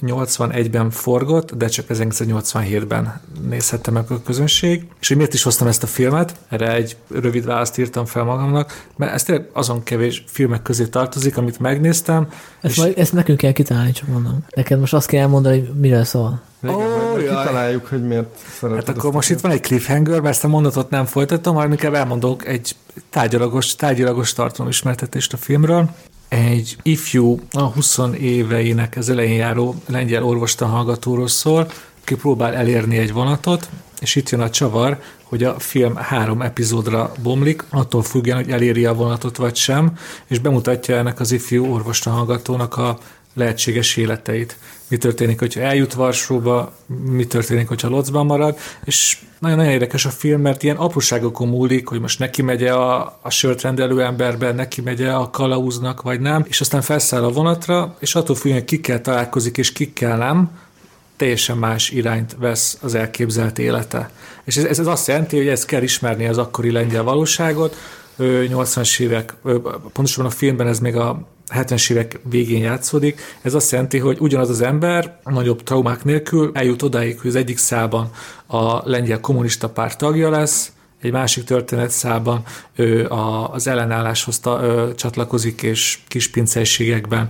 1981-ben 0.00 0.90
forgott, 0.90 1.54
de 1.54 1.66
csak 1.66 1.86
1987-ben 1.88 3.20
nézhette 3.48 3.90
meg 3.90 4.10
a 4.10 4.22
közönség. 4.22 4.86
És 5.00 5.08
hogy 5.08 5.16
miért 5.16 5.34
is 5.34 5.42
hoztam 5.42 5.66
ezt 5.66 5.82
a 5.82 5.86
filmet? 5.86 6.34
Erre 6.48 6.72
egy 6.74 6.96
rövid 7.10 7.44
választ 7.44 7.78
írtam 7.78 8.04
fel 8.04 8.24
magamnak, 8.24 8.86
mert 8.96 9.12
ez 9.12 9.22
tényleg 9.22 9.48
azon 9.52 9.82
kevés 9.82 10.24
filmek 10.26 10.62
közé 10.62 10.84
tartozik, 10.86 11.36
amit 11.36 11.58
megnéztem. 11.58 12.28
Ezt, 12.60 12.72
és... 12.72 12.78
majd, 12.78 12.98
ezt 12.98 13.12
nekünk 13.12 13.38
kell 13.38 13.52
kitalálni, 13.52 13.92
csak 13.92 14.08
mondom. 14.08 14.44
Neked 14.54 14.78
most 14.80 14.94
azt 14.94 15.06
kell 15.06 15.20
elmondani, 15.20 15.58
hogy 15.58 15.74
miről 15.80 16.04
szól. 16.04 16.42
Igen, 16.62 16.76
oh, 16.76 17.18
kitaláljuk, 17.18 17.86
hogy 17.86 18.06
miért 18.06 18.36
szereted. 18.58 18.86
Hát 18.86 18.96
akkor 18.96 19.12
most 19.12 19.30
itt 19.30 19.40
van 19.40 19.50
egy 19.50 19.60
cliffhanger, 19.60 20.20
mert 20.20 20.34
ezt 20.34 20.44
a 20.44 20.48
mondatot 20.48 20.90
nem 20.90 21.04
folytatom, 21.04 21.54
hanem 21.54 21.70
inkább 21.70 21.94
elmondok 21.94 22.46
egy 22.46 22.76
tárgyalagos, 23.10 23.74
tárgyalagos 23.74 24.32
tartalom 24.32 24.70
ismertetést 24.70 25.32
a 25.32 25.36
filmről. 25.36 25.90
Egy 26.34 26.76
ifjú, 26.82 27.38
a 27.50 27.62
20 27.62 27.98
éveinek 28.18 28.96
az 28.96 29.08
elején 29.08 29.36
járó 29.36 29.74
lengyel 29.86 30.24
orvostan 30.24 30.68
hallgatóról 30.68 31.28
szól, 31.28 31.70
aki 32.02 32.14
próbál 32.14 32.54
elérni 32.54 32.96
egy 32.96 33.12
vonatot, 33.12 33.68
és 34.00 34.14
itt 34.14 34.30
jön 34.30 34.40
a 34.40 34.50
csavar, 34.50 35.00
hogy 35.22 35.44
a 35.44 35.58
film 35.58 35.94
három 35.94 36.42
epizódra 36.42 37.12
bomlik, 37.22 37.64
attól 37.70 38.02
függően, 38.02 38.36
hogy 38.36 38.50
eléri 38.50 38.84
a 38.84 38.94
vonatot 38.94 39.36
vagy 39.36 39.56
sem, 39.56 39.98
és 40.26 40.38
bemutatja 40.38 40.96
ennek 40.96 41.20
az 41.20 41.32
ifjú 41.32 41.72
orvostan 41.72 42.12
hallgatónak 42.12 42.76
a 42.76 42.98
lehetséges 43.34 43.96
életeit. 43.96 44.56
Mi 44.88 44.96
történik, 44.96 45.38
hogyha 45.38 45.60
eljut 45.60 45.92
Varsóba, 45.92 46.72
mi 47.04 47.26
történik, 47.26 47.68
hogyha 47.68 47.88
Locban 47.88 48.26
marad, 48.26 48.58
és 48.84 49.18
nagyon-nagyon 49.38 49.72
érdekes 49.72 50.04
a 50.04 50.10
film, 50.10 50.40
mert 50.40 50.62
ilyen 50.62 50.76
apróságokon 50.76 51.48
múlik, 51.48 51.88
hogy 51.88 52.00
most 52.00 52.18
neki 52.18 52.42
megye 52.42 52.72
a, 52.72 53.18
a 53.22 53.30
sört 53.30 53.62
rendelő 53.62 54.02
emberbe, 54.02 54.52
neki 54.52 54.80
megye 54.80 55.12
a 55.12 55.30
kalauznak, 55.30 56.02
vagy 56.02 56.20
nem, 56.20 56.44
és 56.48 56.60
aztán 56.60 56.82
felszáll 56.82 57.24
a 57.24 57.30
vonatra, 57.30 57.96
és 58.00 58.14
attól 58.14 58.36
függően, 58.36 58.58
hogy 58.58 58.68
kikkel 58.68 59.00
találkozik, 59.00 59.58
és 59.58 59.72
kikkel 59.72 60.16
nem, 60.16 60.50
teljesen 61.16 61.56
más 61.56 61.90
irányt 61.90 62.36
vesz 62.38 62.78
az 62.82 62.94
elképzelt 62.94 63.58
élete. 63.58 64.10
És 64.44 64.56
ez, 64.56 64.78
ez 64.78 64.86
azt 64.86 65.06
jelenti, 65.06 65.36
hogy 65.36 65.48
ezt 65.48 65.66
kell 65.66 65.82
ismerni 65.82 66.26
az 66.26 66.38
akkori 66.38 66.70
lengyel 66.70 67.02
valóságot, 67.02 67.76
80-as 68.18 69.00
évek, 69.00 69.34
pontosabban 69.92 70.30
a 70.30 70.34
filmben 70.34 70.66
ez 70.66 70.78
még 70.78 70.96
a 70.96 71.26
70-es 71.54 71.90
évek 71.90 72.20
végén 72.30 72.62
játszódik. 72.62 73.20
Ez 73.42 73.54
azt 73.54 73.70
jelenti, 73.70 73.98
hogy 73.98 74.16
ugyanaz 74.20 74.48
az 74.48 74.60
ember 74.60 75.18
nagyobb 75.24 75.62
traumák 75.62 76.04
nélkül 76.04 76.50
eljut 76.54 76.82
odáig, 76.82 77.20
hogy 77.20 77.30
az 77.30 77.36
egyik 77.36 77.58
szában 77.58 78.10
a 78.46 78.88
lengyel 78.88 79.20
kommunista 79.20 79.68
párt 79.68 79.98
tagja 79.98 80.30
lesz, 80.30 80.72
egy 81.04 81.12
másik 81.12 81.44
történetszában 81.44 82.42
ő 82.74 83.06
a, 83.06 83.52
az 83.52 83.66
ellenálláshoz 83.66 84.38
ta, 84.38 84.60
ö, 84.62 84.90
csatlakozik, 84.94 85.62
és 85.62 85.98
kis 86.08 86.30
pinceiségekben 86.30 87.28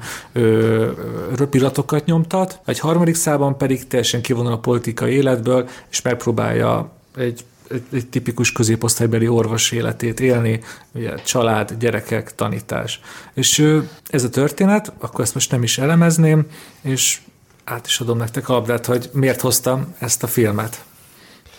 röpillatokat 1.37 2.05
nyomtat. 2.05 2.61
Egy 2.65 2.79
harmadik 2.79 3.15
szában 3.15 3.57
pedig 3.57 3.87
teljesen 3.87 4.23
kivonul 4.23 4.53
a 4.53 4.59
politikai 4.59 5.13
életből, 5.13 5.69
és 5.91 6.03
megpróbálja 6.03 6.91
egy 7.17 7.45
egy, 7.69 7.83
egy 7.93 8.07
tipikus 8.09 8.53
középosztálybeli 8.53 9.29
orvos 9.29 9.71
életét 9.71 10.21
élni, 10.21 10.61
ugye 10.93 11.15
család, 11.15 11.75
gyerekek, 11.79 12.35
tanítás. 12.35 13.01
És 13.35 13.75
ez 14.07 14.25
a 14.25 14.29
történet, 14.29 14.93
akkor 14.99 15.21
ezt 15.21 15.35
most 15.35 15.51
nem 15.51 15.63
is 15.63 15.79
elemezném, 15.79 16.47
és 16.81 17.21
át 17.65 17.87
is 17.87 18.01
adom 18.01 18.19
nektek 18.19 18.49
a 18.49 18.53
labdát, 18.53 18.87
hogy 18.87 19.11
miért 19.13 19.41
hoztam 19.41 19.95
ezt 19.99 20.23
a 20.23 20.27
filmet. 20.27 20.85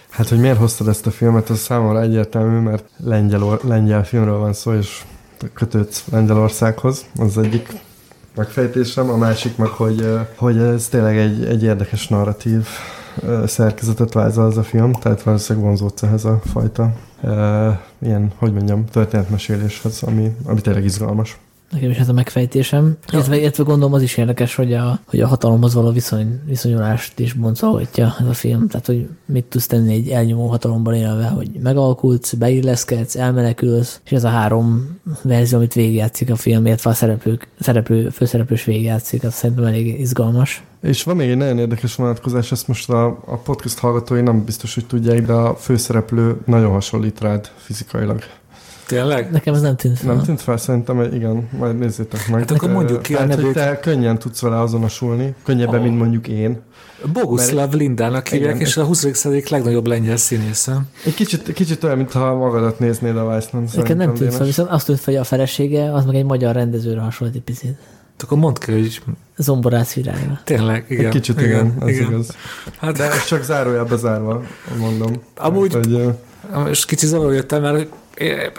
Hát, 0.10 0.30
hogy 0.30 0.40
miért 0.40 0.58
hoztad 0.58 0.88
ezt 0.88 1.06
a 1.06 1.12
filmet, 1.12 1.50
az 1.50 1.60
számomra 1.60 2.02
egyértelmű, 2.02 2.60
mert 2.60 2.90
lengyel, 2.98 3.60
lengyel 3.64 4.06
filmről 4.06 4.38
van 4.38 4.54
szó, 4.54 4.74
és 4.74 5.02
kötődsz 5.54 6.04
Lengyelországhoz, 6.12 7.06
az 7.16 7.38
egyik 7.38 7.68
megfejtésem, 8.36 9.10
a 9.10 9.18
másik 9.18 9.58
meg, 9.58 9.68
hogy, 9.68 10.10
hogy 10.36 10.58
ez 10.58 10.88
tényleg 10.88 11.18
egy, 11.18 11.46
egy 11.46 11.64
érdekes 11.64 12.08
narratív 12.08 12.68
szerkezetet 13.46 14.14
vázol 14.14 14.46
az 14.46 14.58
a 14.58 14.64
film, 14.64 14.92
tehát 14.92 15.24
valószínűleg 15.24 15.68
vonzódsz 15.68 16.04
ehhez 16.04 16.26
a 16.26 16.42
fajta 16.46 16.94
ilyen, 18.00 18.32
hogy 18.36 18.54
mondjam, 18.54 18.86
történetmeséléshez, 18.86 20.04
ami, 20.04 20.36
ami 20.46 20.62
tényleg 20.62 20.84
izgalmas. 20.84 21.38
Nekem 21.76 21.90
is 21.90 21.98
ez 21.98 22.10
a 22.10 22.14
megfejtésem. 22.14 22.98
Illetve, 23.12 23.40
illetve 23.40 23.64
gondolom 23.64 23.94
az 23.94 24.02
is 24.02 24.18
érdekes, 24.18 24.56
hogy 24.56 24.74
a, 24.74 25.00
hogy 25.08 25.22
a 25.22 25.28
hatalomhoz 25.28 25.74
való 25.74 25.92
viszony, 25.92 26.40
viszonyulást 26.46 27.20
is 27.20 27.34
boncolhatja 27.34 28.16
ez 28.20 28.28
a 28.28 28.34
film. 28.34 28.68
Tehát, 28.68 28.86
hogy 28.86 29.08
mit 29.26 29.46
tudsz 29.46 29.68
tenni 29.68 29.94
egy 29.94 30.10
elnyomó 30.10 30.48
hatalomban 30.48 30.94
élve, 30.94 31.28
hogy 31.28 31.50
megalkulsz, 31.64 32.34
beilleszkedsz, 32.34 33.16
elmenekülsz, 33.16 34.00
és 34.06 34.12
ez 34.12 34.24
a 34.24 34.30
három 34.30 35.00
verzió, 35.22 35.58
amit 35.58 35.74
végigjátszik 35.74 36.32
a 36.32 36.36
film, 36.36 36.66
illetve 36.66 36.90
a 36.90 36.94
szereplők, 36.94 37.48
szereplő, 37.60 38.10
főszereplős 38.10 38.64
végigjátszik, 38.64 39.24
az 39.24 39.34
szerintem 39.34 39.66
elég 39.66 40.00
izgalmas. 40.00 40.64
És 40.82 41.04
van 41.04 41.16
még 41.16 41.30
egy 41.30 41.38
nagyon 41.38 41.60
érdekes 41.60 41.96
vonatkozás, 41.96 42.52
ezt 42.52 42.68
most 42.68 42.90
a, 42.90 43.06
a 43.06 43.38
podcast 43.44 43.80
hallgatói 43.80 44.22
nem 44.22 44.44
biztos, 44.44 44.74
hogy 44.74 44.86
tudják, 44.86 45.26
de 45.26 45.34
a 45.34 45.56
főszereplő 45.56 46.38
nagyon 46.46 46.72
hasonlít 46.72 47.22
rád 47.22 47.52
fizikailag. 47.56 48.20
Tényleg? 48.88 49.32
Nekem 49.32 49.54
ez 49.54 49.62
nem 49.62 49.76
tűnt 49.76 49.98
fel. 49.98 50.14
Nem 50.14 50.24
tűnt 50.24 50.42
fel, 50.42 50.58
szerintem, 50.58 51.02
igen, 51.14 51.50
majd 51.58 51.78
nézzétek 51.78 52.28
meg. 52.28 52.40
Hát 52.40 52.52
akkor 52.52 52.72
mondjuk 52.72 53.02
ki 53.02 53.14
Tehát, 53.14 53.42
hogy 53.42 53.52
te 53.52 53.80
könnyen 53.80 54.20
tudsz 54.20 54.42
vele 54.42 54.60
azonosulni, 54.60 55.36
könnyebben, 55.44 55.80
oh. 55.80 55.86
mint 55.86 55.98
mondjuk 55.98 56.28
én. 56.28 56.62
Boguszlav 57.14 57.74
Lindának 57.74 58.28
hívják, 58.28 58.60
és 58.60 58.78
a 58.78 58.84
20. 58.84 59.08
század 59.14 59.50
legnagyobb 59.50 59.88
lengyel 59.88 60.18
színésze. 60.18 60.82
Egy 61.06 61.14
kicsit, 61.14 61.54
kicsit 61.54 61.84
olyan, 61.84 61.98
mintha 61.98 62.36
magadat 62.36 62.80
néznéd 62.80 63.18
a 63.18 63.24
Weissman. 63.24 63.68
Nekem 63.76 63.98
nem 63.98 64.14
tűnt 64.14 64.34
fel, 64.34 64.46
viszont 64.46 64.70
azt 64.70 64.86
tűnt 64.86 65.00
fel, 65.00 65.14
hogy 65.14 65.22
a 65.22 65.26
felesége, 65.26 65.94
az 65.94 66.06
meg 66.06 66.16
egy 66.16 66.26
magyar 66.26 66.56
rendezőre 66.56 67.00
hasonlít 67.00 67.36
egy 67.36 67.42
picit. 67.42 67.78
Akkor 68.20 68.38
mondd 68.38 68.56
ki, 68.60 68.72
hogy... 68.72 69.02
Zomborász 69.38 69.94
virága. 69.94 70.40
Tényleg, 70.44 70.86
igen. 70.90 71.06
Egy 71.06 71.12
kicsit 71.12 71.42
igen, 71.42 71.66
igen, 71.66 71.76
ez 71.80 71.96
igen. 71.96 72.10
igaz. 72.12 72.36
Hát, 72.80 72.98
De 72.98 73.04
ez 73.04 73.26
csak 73.26 73.44
zárójelbe 73.44 73.96
zárva, 73.96 74.44
mondom. 74.80 75.22
Amúgy, 75.36 75.74
hát, 75.74 75.86
hogy, 75.86 76.70
és 76.70 76.86
kicsit 76.86 77.10
zavaró 77.10 77.32
jöttem, 77.32 77.62
mert 77.62 77.88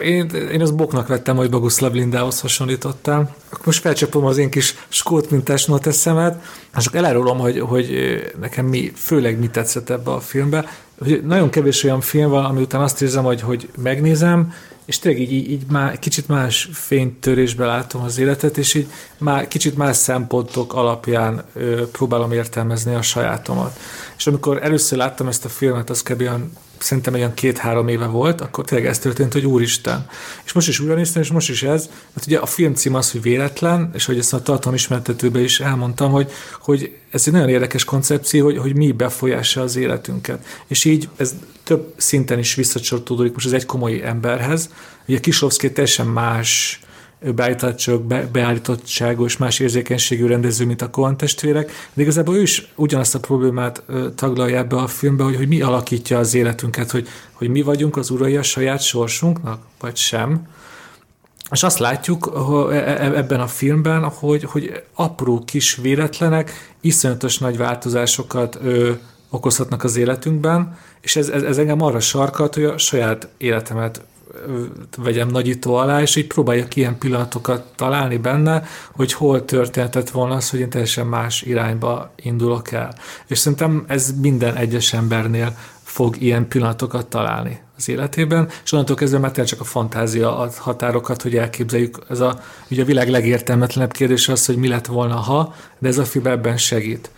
én, 0.01 0.29
én 0.51 0.61
az 0.61 0.71
boknak 0.71 1.07
vettem, 1.07 1.35
hogy 1.35 1.49
Boguszlav 1.49 1.93
Lindához 1.93 2.41
hasonlítottam. 2.41 3.29
Most 3.63 3.81
felcsapom 3.81 4.25
az 4.25 4.37
én 4.37 4.49
kis 4.49 4.75
skót 4.87 5.29
mintás 5.29 5.65
noteszemet, 5.65 6.43
és 6.77 6.85
akkor 6.85 6.99
elárulom, 6.99 7.37
hogy, 7.37 7.59
hogy 7.59 8.17
nekem 8.39 8.65
mi, 8.65 8.91
főleg 8.95 9.39
mi 9.39 9.47
tetszett 9.47 9.89
ebbe 9.89 10.11
a 10.11 10.19
filmbe. 10.19 10.65
Hogy 10.99 11.23
nagyon 11.25 11.49
kevés 11.49 11.83
olyan 11.83 12.01
film 12.01 12.29
van, 12.29 12.45
ami 12.45 12.61
után 12.61 12.81
azt 12.81 13.01
érzem, 13.01 13.23
hogy, 13.23 13.41
hogy 13.41 13.69
megnézem, 13.77 14.53
és 14.85 14.99
tényleg 14.99 15.21
így, 15.21 15.49
így, 15.49 15.63
már 15.71 15.99
kicsit 15.99 16.27
más 16.27 16.69
fénytörésbe 16.73 17.65
látom 17.65 18.03
az 18.03 18.17
életet, 18.17 18.57
és 18.57 18.73
így 18.73 18.87
már 19.17 19.47
kicsit 19.47 19.77
más 19.77 19.95
szempontok 19.95 20.73
alapján 20.73 21.43
ö, 21.53 21.89
próbálom 21.91 22.31
értelmezni 22.31 22.95
a 22.95 23.01
sajátomat. 23.01 23.79
És 24.17 24.27
amikor 24.27 24.63
először 24.63 24.97
láttam 24.97 25.27
ezt 25.27 25.45
a 25.45 25.49
filmet, 25.49 25.89
az 25.89 26.03
kb. 26.03 26.29
Szerintem 26.79 27.13
olyan 27.13 27.33
két-három 27.33 27.87
éve 27.87 28.05
volt, 28.05 28.41
akkor 28.41 28.65
tényleg 28.65 28.87
ez 28.87 28.99
történt, 28.99 29.33
hogy 29.33 29.45
úristen. 29.45 30.09
És 30.45 30.51
most 30.51 30.67
is 30.67 30.79
néztem, 30.79 31.21
és 31.21 31.31
most 31.31 31.49
is 31.49 31.63
ez, 31.63 31.89
mert 32.13 32.25
ugye 32.27 32.37
a 32.37 32.45
film 32.45 32.73
cím 32.73 32.95
az, 32.95 33.11
hogy 33.11 33.21
véletlen, 33.21 33.91
és 33.93 34.05
hogy 34.05 34.17
ezt 34.17 34.33
a 34.33 34.41
tartalom 34.41 34.75
ismertetőben 34.75 35.43
is 35.43 35.59
elmondtam, 35.59 36.11
hogy, 36.11 36.31
hogy 36.61 36.95
ez 37.11 37.23
egy 37.25 37.33
nagyon 37.33 37.49
érdekes 37.49 37.83
koncepció, 37.83 38.45
hogy, 38.45 38.57
hogy 38.57 38.75
mi 38.75 38.91
befolyása 38.91 39.61
az 39.61 39.75
életünket. 39.75 40.45
És 40.67 40.85
így 40.85 41.09
ez 41.15 41.35
több 41.63 41.93
szinten 41.97 42.39
is 42.39 42.55
visszacsatolódik 42.55 43.33
most 43.33 43.45
az 43.45 43.53
egy 43.53 43.65
komoly 43.65 44.01
emberhez. 44.03 44.69
Ugye 45.07 45.19
Kislovszki 45.19 45.71
teljesen 45.71 46.07
más 46.07 46.79
beállítottság, 47.19 48.01
beállítottságos, 48.31 49.37
más 49.37 49.59
érzékenységű 49.59 50.25
rendező, 50.25 50.65
mint 50.65 50.81
a 50.81 50.89
Cohen 50.89 51.17
testvérek, 51.17 51.71
de 51.93 52.01
igazából 52.01 52.35
ő 52.35 52.41
is 52.41 52.71
ugyanazt 52.75 53.15
a 53.15 53.19
problémát 53.19 53.83
taglalja 54.15 54.57
ebbe 54.57 54.75
a 54.75 54.87
filmbe, 54.87 55.23
hogy, 55.23 55.35
hogy 55.35 55.47
mi 55.47 55.61
alakítja 55.61 56.17
az 56.17 56.33
életünket, 56.33 56.91
hogy, 56.91 57.07
hogy 57.33 57.49
mi 57.49 57.61
vagyunk 57.61 57.97
az 57.97 58.09
urai 58.09 58.37
a 58.37 58.43
saját 58.43 58.81
sorsunknak, 58.81 59.61
vagy 59.79 59.95
sem. 59.95 60.47
És 61.51 61.63
azt 61.63 61.79
látjuk 61.79 62.31
e, 62.71 62.75
e, 62.75 63.15
ebben 63.15 63.39
a 63.39 63.47
filmben, 63.47 64.03
hogy, 64.03 64.43
hogy 64.43 64.83
apró 64.93 65.43
kis 65.45 65.75
véletlenek 65.75 66.51
iszonyatos 66.81 67.37
nagy 67.37 67.57
változásokat 67.57 68.57
ö, 68.61 68.91
okozhatnak 69.29 69.83
az 69.83 69.95
életünkben, 69.95 70.77
és 71.01 71.15
ez, 71.15 71.29
ez, 71.29 71.43
ez 71.43 71.57
engem 71.57 71.81
arra 71.81 71.99
sarkat, 71.99 72.53
hogy 72.53 72.63
a 72.63 72.77
saját 72.77 73.27
életemet 73.37 74.01
vegyem 74.97 75.27
nagyító 75.27 75.75
alá, 75.75 76.01
és 76.01 76.15
így 76.15 76.27
próbáljak 76.27 76.75
ilyen 76.75 76.97
pillanatokat 76.97 77.65
találni 77.75 78.17
benne, 78.17 78.63
hogy 78.91 79.13
hol 79.13 79.45
történhetett 79.45 80.09
volna 80.09 80.35
az, 80.35 80.49
hogy 80.49 80.59
én 80.59 80.69
teljesen 80.69 81.07
más 81.07 81.41
irányba 81.41 82.13
indulok 82.15 82.71
el. 82.71 82.95
És 83.27 83.37
szerintem 83.37 83.85
ez 83.87 84.13
minden 84.21 84.55
egyes 84.55 84.93
embernél 84.93 85.57
fog 85.83 86.21
ilyen 86.21 86.47
pillanatokat 86.47 87.07
találni 87.07 87.59
az 87.77 87.89
életében, 87.89 88.49
és 88.63 88.71
onnantól 88.71 88.95
kezdve 88.95 89.19
már 89.19 89.31
csak 89.31 89.59
a 89.59 89.63
fantázia 89.63 90.37
ad 90.37 90.55
határokat, 90.55 91.21
hogy 91.21 91.35
elképzeljük. 91.35 91.99
Ez 92.09 92.19
a, 92.19 92.39
ugye 92.69 92.81
a 92.81 92.85
világ 92.85 93.09
legértelmetlenebb 93.09 93.91
kérdés 93.91 94.27
az, 94.27 94.45
hogy 94.45 94.57
mi 94.57 94.67
lett 94.67 94.85
volna, 94.85 95.15
ha, 95.15 95.55
de 95.79 95.87
ez 95.87 95.97
a 95.97 96.05
film 96.05 96.27
ebben 96.27 96.57
segít. 96.57 97.11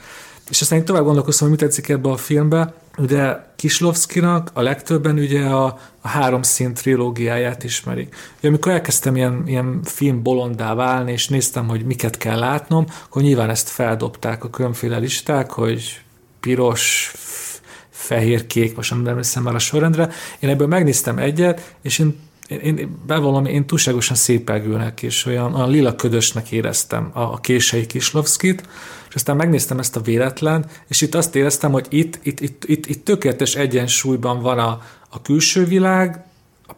És 0.49 0.61
aztán 0.61 0.85
tovább 0.85 1.03
gondolkoztam, 1.03 1.47
hogy 1.47 1.57
mi 1.57 1.63
tetszik 1.63 1.89
ebbe 1.89 2.09
a 2.09 2.17
filmbe, 2.17 2.73
Ugye 2.97 3.35
Kislovszkinak 3.55 4.49
a 4.53 4.61
legtöbben 4.61 5.17
ugye 5.17 5.45
a, 5.45 5.65
a 6.01 6.07
három 6.07 6.41
szín 6.41 6.73
trilógiáját 6.73 7.63
ismerik. 7.63 8.15
Ugye 8.37 8.47
amikor 8.47 8.71
elkezdtem 8.71 9.15
ilyen, 9.15 9.43
ilyen 9.45 9.79
film 9.83 10.23
bolondá 10.23 10.73
válni, 10.73 11.11
és 11.11 11.27
néztem, 11.27 11.67
hogy 11.67 11.85
miket 11.85 12.17
kell 12.17 12.39
látnom, 12.39 12.85
akkor 13.05 13.21
nyilván 13.21 13.49
ezt 13.49 13.69
feldobták 13.69 14.43
a 14.43 14.49
különféle 14.49 14.97
listák, 14.97 15.51
hogy 15.51 16.01
piros, 16.39 17.13
fehér, 17.89 18.47
kék, 18.47 18.75
most 18.75 18.91
nem 18.91 19.07
emlékszem 19.07 19.43
már 19.43 19.55
a 19.55 19.59
sorrendre. 19.59 20.09
Én 20.39 20.49
ebből 20.49 20.67
megnéztem 20.67 21.17
egyet, 21.17 21.75
és 21.81 21.99
én 21.99 22.19
én, 22.49 22.77
én 22.77 22.97
bevallom, 23.07 23.45
én 23.45 23.65
túlságosan 23.65 24.15
szépelgőnek 24.15 25.01
és 25.01 25.25
olyan, 25.25 25.55
olyan 25.55 25.69
lila 25.69 25.95
ködösnek 25.95 26.51
éreztem 26.51 27.09
a, 27.13 27.19
a 27.19 27.37
kései 27.37 27.85
Kislovszkit, 27.85 28.67
és 29.09 29.15
aztán 29.15 29.35
megnéztem 29.35 29.79
ezt 29.79 29.95
a 29.95 30.01
véletlen, 30.01 30.65
és 30.87 31.01
itt 31.01 31.15
azt 31.15 31.35
éreztem, 31.35 31.71
hogy 31.71 31.85
itt, 31.89 32.19
itt, 32.23 32.39
itt, 32.39 32.63
itt, 32.65 32.85
itt 32.85 33.05
tökéletes 33.05 33.55
egyensúlyban 33.55 34.41
van 34.41 34.59
a, 34.59 34.81
a 35.09 35.21
külső 35.21 35.65
világ, 35.65 36.23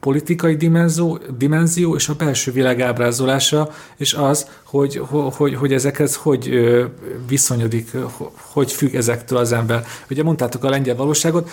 politikai 0.01 0.55
dimenzió, 0.55 1.19
dimenzió 1.37 1.95
és 1.95 2.09
a 2.09 2.13
belső 2.13 2.51
világ 2.51 2.81
ábrázolása, 2.81 3.71
és 3.97 4.13
az, 4.13 4.47
hogy, 4.63 5.01
hogy, 5.09 5.55
hogy 5.55 5.73
ezekhez 5.73 6.15
hogy 6.15 6.49
viszonyodik, 7.27 7.91
hogy 8.35 8.71
függ 8.71 8.95
ezektől 8.95 9.37
az 9.37 9.51
ember. 9.51 9.85
Ugye 10.09 10.23
mondtátok 10.23 10.63
a 10.63 10.69
lengyel 10.69 10.95
valóságot, 10.95 11.49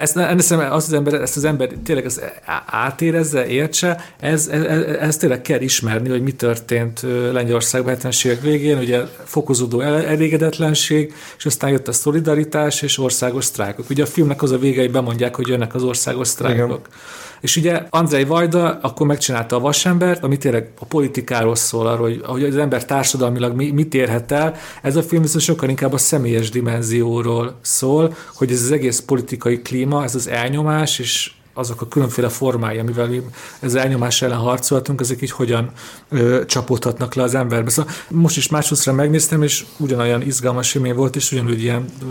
ezt, 0.00 0.16
ezt, 0.16 0.50
az, 0.52 0.86
az 0.86 0.92
ember, 0.92 1.14
ezt 1.14 1.36
az 1.36 1.44
ember 1.44 1.68
tényleg 1.84 2.04
ezt 2.04 2.32
átérezze, 2.66 3.46
értse, 3.46 4.04
ez, 4.20 4.48
ez, 4.48 4.82
ez 5.00 5.16
tényleg 5.16 5.42
kell 5.42 5.60
ismerni, 5.60 6.08
hogy 6.08 6.22
mi 6.22 6.32
történt 6.32 7.00
Lengyelországban 7.32 7.96
70-es 8.00 8.26
évek 8.26 8.40
végén, 8.40 8.78
ugye 8.78 9.00
fokozódó 9.24 9.80
elégedetlenség, 9.80 11.14
és 11.38 11.46
aztán 11.46 11.70
jött 11.70 11.88
a 11.88 11.92
szolidaritás 11.92 12.82
és 12.82 12.98
országos 12.98 13.44
sztrájkok. 13.44 13.90
Ugye 13.90 14.02
a 14.02 14.06
filmnek 14.06 14.42
az 14.42 14.50
a 14.50 14.58
vége, 14.58 14.80
hogy 14.80 14.90
bemondják, 14.90 15.34
hogy 15.34 15.48
jönnek 15.48 15.74
az 15.74 15.82
országos 15.82 16.28
sztrájkok. 16.28 16.68
Igen. 16.68 17.23
És 17.44 17.56
ugye 17.56 17.82
Andrei 17.90 18.24
Vajda 18.24 18.78
akkor 18.82 19.06
megcsinálta 19.06 19.56
a 19.56 19.60
vasembert, 19.60 20.24
ami 20.24 20.36
tényleg 20.36 20.72
a 20.80 20.84
politikáról 20.84 21.54
szól, 21.54 21.86
arról, 21.86 22.08
hogy, 22.08 22.20
hogy 22.24 22.44
az 22.44 22.56
ember 22.56 22.84
társadalmilag 22.84 23.54
mi, 23.56 23.70
mit 23.70 23.94
érhet 23.94 24.32
el. 24.32 24.54
Ez 24.82 24.96
a 24.96 25.02
film 25.02 25.22
viszont 25.22 25.44
sokkal 25.44 25.68
inkább 25.68 25.92
a 25.92 25.98
személyes 25.98 26.50
dimenzióról 26.50 27.58
szól, 27.60 28.14
hogy 28.34 28.50
ez 28.50 28.62
az 28.62 28.70
egész 28.70 29.00
politikai 29.00 29.62
klíma, 29.62 30.02
ez 30.04 30.14
az 30.14 30.28
elnyomás, 30.28 30.98
és 30.98 31.32
azok 31.54 31.80
a 31.80 31.88
különféle 31.88 32.28
formái, 32.28 32.78
amivel 32.78 33.06
mi 33.06 33.22
ez 33.60 33.74
elnyomás 33.74 34.22
ellen 34.22 34.38
harcoltunk, 34.38 35.00
ezek 35.00 35.22
így 35.22 35.30
hogyan 35.30 35.70
ö, 36.08 36.44
csapódhatnak 36.46 37.14
le 37.14 37.22
az 37.22 37.34
emberbe. 37.34 37.70
Szóval 37.70 37.92
most 38.08 38.36
is 38.36 38.48
másodszor 38.48 38.94
megnéztem, 38.94 39.42
és 39.42 39.64
ugyanolyan 39.76 40.22
izgalmas 40.22 40.74
élmény 40.74 40.94
volt, 40.94 41.16
és 41.16 41.32
ugyanúgy 41.32 41.62
ilyen 41.62 41.84
ö, 42.02 42.06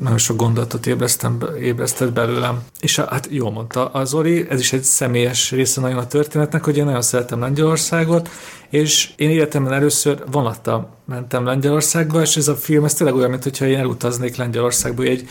nagyon 0.00 0.18
sok 0.18 0.36
gondolatot 0.36 0.86
ébreztem, 0.86 1.38
ébresztett 1.60 2.12
belőlem. 2.12 2.62
És 2.80 2.96
hát 2.96 3.28
jól 3.30 3.50
mondta 3.50 3.86
az 3.86 4.08
Zoli, 4.08 4.46
ez 4.50 4.60
is 4.60 4.72
egy 4.72 4.82
személyes 4.82 5.50
része 5.50 5.80
nagyon 5.80 5.98
a 5.98 6.06
történetnek, 6.06 6.64
hogy 6.64 6.76
én 6.76 6.84
nagyon 6.84 7.02
szeretem 7.02 7.40
Lengyelországot, 7.40 8.30
és 8.70 9.12
én 9.16 9.30
életemben 9.30 9.72
először 9.72 10.22
vonattal 10.30 10.96
mentem 11.06 11.44
Lengyelországba, 11.44 12.20
és 12.20 12.36
ez 12.36 12.48
a 12.48 12.54
film, 12.54 12.84
ez 12.84 12.94
tényleg 12.94 13.16
olyan, 13.16 13.30
mintha 13.30 13.66
én 13.66 13.78
elutaznék 13.78 14.36
Lengyelországba, 14.36 15.02
egy, 15.02 15.28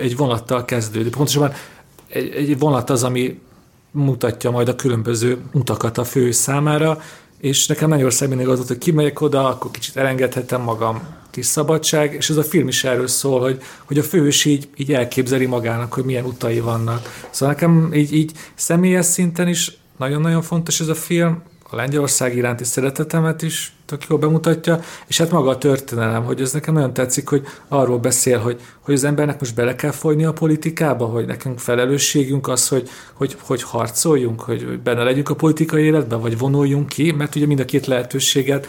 egy 0.00 0.16
vonattal 0.16 0.64
kezdődik. 0.64 1.16
Pontosabban 1.16 1.52
egy, 2.08 2.30
egy 2.34 2.58
vonat 2.58 2.90
az, 2.90 3.04
ami 3.04 3.40
mutatja 3.90 4.50
majd 4.50 4.68
a 4.68 4.76
különböző 4.76 5.38
utakat 5.52 5.98
a 5.98 6.04
fő 6.04 6.30
számára, 6.30 7.00
és 7.40 7.66
nekem 7.66 7.88
Magyarország 7.88 8.28
mindig 8.28 8.48
az 8.48 8.56
volt, 8.56 8.68
hogy 8.68 8.78
kimegyek 8.78 9.20
oda, 9.20 9.48
akkor 9.48 9.70
kicsit 9.70 9.96
elengedhetem 9.96 10.60
magam 10.60 11.16
kis 11.30 11.46
szabadság, 11.46 12.14
és 12.14 12.30
ez 12.30 12.36
a 12.36 12.42
film 12.42 12.68
is 12.68 12.84
erről 12.84 13.06
szól, 13.06 13.40
hogy, 13.40 13.62
hogy 13.84 13.98
a 13.98 14.02
fős 14.02 14.44
így, 14.44 14.68
így 14.76 14.92
elképzeli 14.92 15.46
magának, 15.46 15.92
hogy 15.92 16.04
milyen 16.04 16.24
utai 16.24 16.60
vannak. 16.60 17.26
Szóval 17.30 17.54
nekem 17.54 17.90
így, 17.94 18.12
így 18.12 18.32
személyes 18.54 19.06
szinten 19.06 19.48
is 19.48 19.76
nagyon-nagyon 19.96 20.42
fontos 20.42 20.80
ez 20.80 20.88
a 20.88 20.94
film, 20.94 21.42
a 21.70 21.76
Lengyelország 21.76 22.36
iránti 22.36 22.64
szeretetemet 22.64 23.42
is 23.42 23.72
tök 23.84 24.04
jól 24.08 24.18
bemutatja, 24.18 24.80
és 25.06 25.18
hát 25.18 25.30
maga 25.30 25.50
a 25.50 25.58
történelem, 25.58 26.24
hogy 26.24 26.40
ez 26.40 26.52
nekem 26.52 26.74
nagyon 26.74 26.92
tetszik, 26.92 27.28
hogy 27.28 27.46
arról 27.68 27.98
beszél, 27.98 28.38
hogy, 28.38 28.60
hogy 28.80 28.94
az 28.94 29.04
embernek 29.04 29.40
most 29.40 29.54
bele 29.54 29.74
kell 29.74 29.90
folyni 29.90 30.24
a 30.24 30.32
politikába, 30.32 31.06
hogy 31.06 31.26
nekünk 31.26 31.58
felelősségünk 31.58 32.48
az, 32.48 32.68
hogy, 32.68 32.88
hogy, 33.12 33.36
hogy 33.40 33.62
harcoljunk, 33.62 34.40
hogy 34.40 34.80
benne 34.80 35.02
legyünk 35.02 35.28
a 35.28 35.34
politikai 35.34 35.84
életben, 35.84 36.20
vagy 36.20 36.38
vonuljunk 36.38 36.88
ki, 36.88 37.12
mert 37.12 37.34
ugye 37.34 37.46
mind 37.46 37.60
a 37.60 37.64
két 37.64 37.86
lehetőséget 37.86 38.68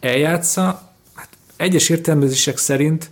eljátsza. 0.00 0.92
Hát 1.14 1.28
egyes 1.56 1.88
értelmezések 1.88 2.58
szerint 2.58 3.10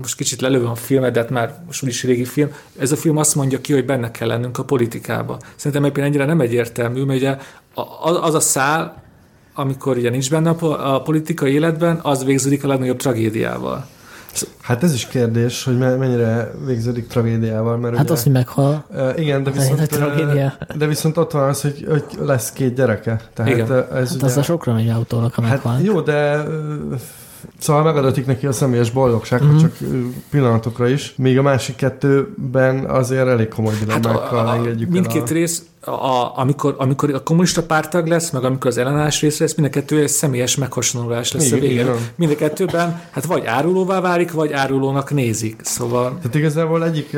most 0.00 0.16
kicsit 0.16 0.40
lelövöm 0.40 0.70
a 0.70 0.74
filmet, 0.74 1.12
de 1.12 1.20
hát 1.20 1.30
már 1.30 1.54
most 1.66 1.82
úgyis 1.82 2.04
régi 2.04 2.24
film, 2.24 2.48
ez 2.78 2.92
a 2.92 2.96
film 2.96 3.16
azt 3.16 3.34
mondja 3.34 3.60
ki, 3.60 3.72
hogy 3.72 3.84
benne 3.84 4.10
kell 4.10 4.28
lennünk 4.28 4.58
a 4.58 4.64
politikába. 4.64 5.38
Szerintem 5.56 5.82
egyébként 5.82 6.06
ennyire 6.06 6.24
nem 6.24 6.40
egyértelmű, 6.40 7.02
mert 7.02 7.18
ugye 7.18 7.36
az 8.20 8.34
a 8.34 8.40
szál, 8.40 9.02
amikor 9.54 9.96
ugye 9.96 10.10
nincs 10.10 10.30
benne 10.30 10.50
a 10.50 11.02
politikai 11.02 11.52
életben, 11.52 11.98
az 12.02 12.24
végződik 12.24 12.64
a 12.64 12.68
legnagyobb 12.68 12.96
tragédiával. 12.96 13.86
Hát 14.60 14.82
ez 14.82 14.94
is 14.94 15.06
kérdés, 15.06 15.64
hogy 15.64 15.78
mennyire 15.78 16.50
végződik 16.66 17.06
tragédiával. 17.06 17.76
Mert 17.76 17.96
hát 17.96 18.04
ugye, 18.04 18.12
az, 18.12 18.22
hogy 18.22 18.32
meghal. 18.32 18.86
Igen, 19.16 19.42
de 19.42 19.50
viszont, 19.50 19.88
tragédia. 19.88 20.52
de 20.76 20.86
viszont 20.86 21.16
ott 21.16 21.30
van 21.30 21.48
az, 21.48 21.60
hogy, 21.60 21.86
hogy 21.88 22.04
lesz 22.20 22.52
két 22.52 22.74
gyereke. 22.74 23.20
Tehát 23.34 23.52
igen. 23.52 23.72
Ez 23.72 24.08
hát 24.08 24.14
ugye, 24.14 24.24
az 24.24 24.36
a 24.36 24.42
sokra 24.42 24.72
megy 24.72 24.88
autónak, 24.88 25.34
ha 25.34 25.42
hát 25.42 25.50
meghal. 25.64 25.80
Jó, 25.80 26.00
de 26.00 26.46
Szóval 27.58 27.82
megadatik 27.82 28.26
neki 28.26 28.46
a 28.46 28.52
személyes 28.52 28.90
boldogság, 28.90 29.44
mm-hmm. 29.44 29.58
csak 29.58 29.76
pillanatokra 30.30 30.88
is. 30.88 31.14
Még 31.16 31.38
a 31.38 31.42
másik 31.42 31.76
kettőben 31.76 32.84
azért 32.84 33.26
elég 33.26 33.48
komoly 33.48 33.74
dilemmákkal 33.80 34.46
hát 34.46 34.56
engedjük 34.56 34.90
Mindkét 34.90 35.30
a... 35.30 35.32
rész, 35.32 35.62
a, 35.80 36.32
amikor, 36.34 36.74
amikor 36.78 37.14
a 37.14 37.22
kommunista 37.22 37.62
pártag 37.62 38.06
lesz, 38.06 38.30
meg 38.30 38.44
amikor 38.44 38.70
az 38.70 38.78
ellenállás 38.78 39.20
rész 39.20 39.38
lesz, 39.38 39.54
mind 39.54 39.68
a 39.68 39.70
kettő 39.70 40.00
egy 40.00 40.08
személyes 40.08 40.56
meghasonlulás 40.56 41.32
lesz 41.32 41.46
igen, 41.46 41.58
a 41.58 41.60
végén. 41.60 41.90
Mind 42.14 42.30
a 42.30 42.34
kettőben, 42.34 43.00
hát 43.10 43.24
vagy 43.24 43.44
árulóvá 43.44 44.00
válik, 44.00 44.32
vagy 44.32 44.52
árulónak 44.52 45.10
nézik. 45.10 45.60
Szóval... 45.64 46.16
Tehát 46.16 46.34
igazából 46.34 46.84
egyik, 46.84 47.10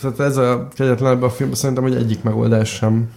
tehát 0.00 0.20
ez 0.20 0.36
a 0.36 0.68
kegyetlenebb 0.74 1.22
a 1.22 1.30
film, 1.30 1.52
szerintem, 1.52 1.84
hogy 1.84 1.94
egyik 1.94 2.22
megoldás 2.22 2.68
sem 2.68 3.08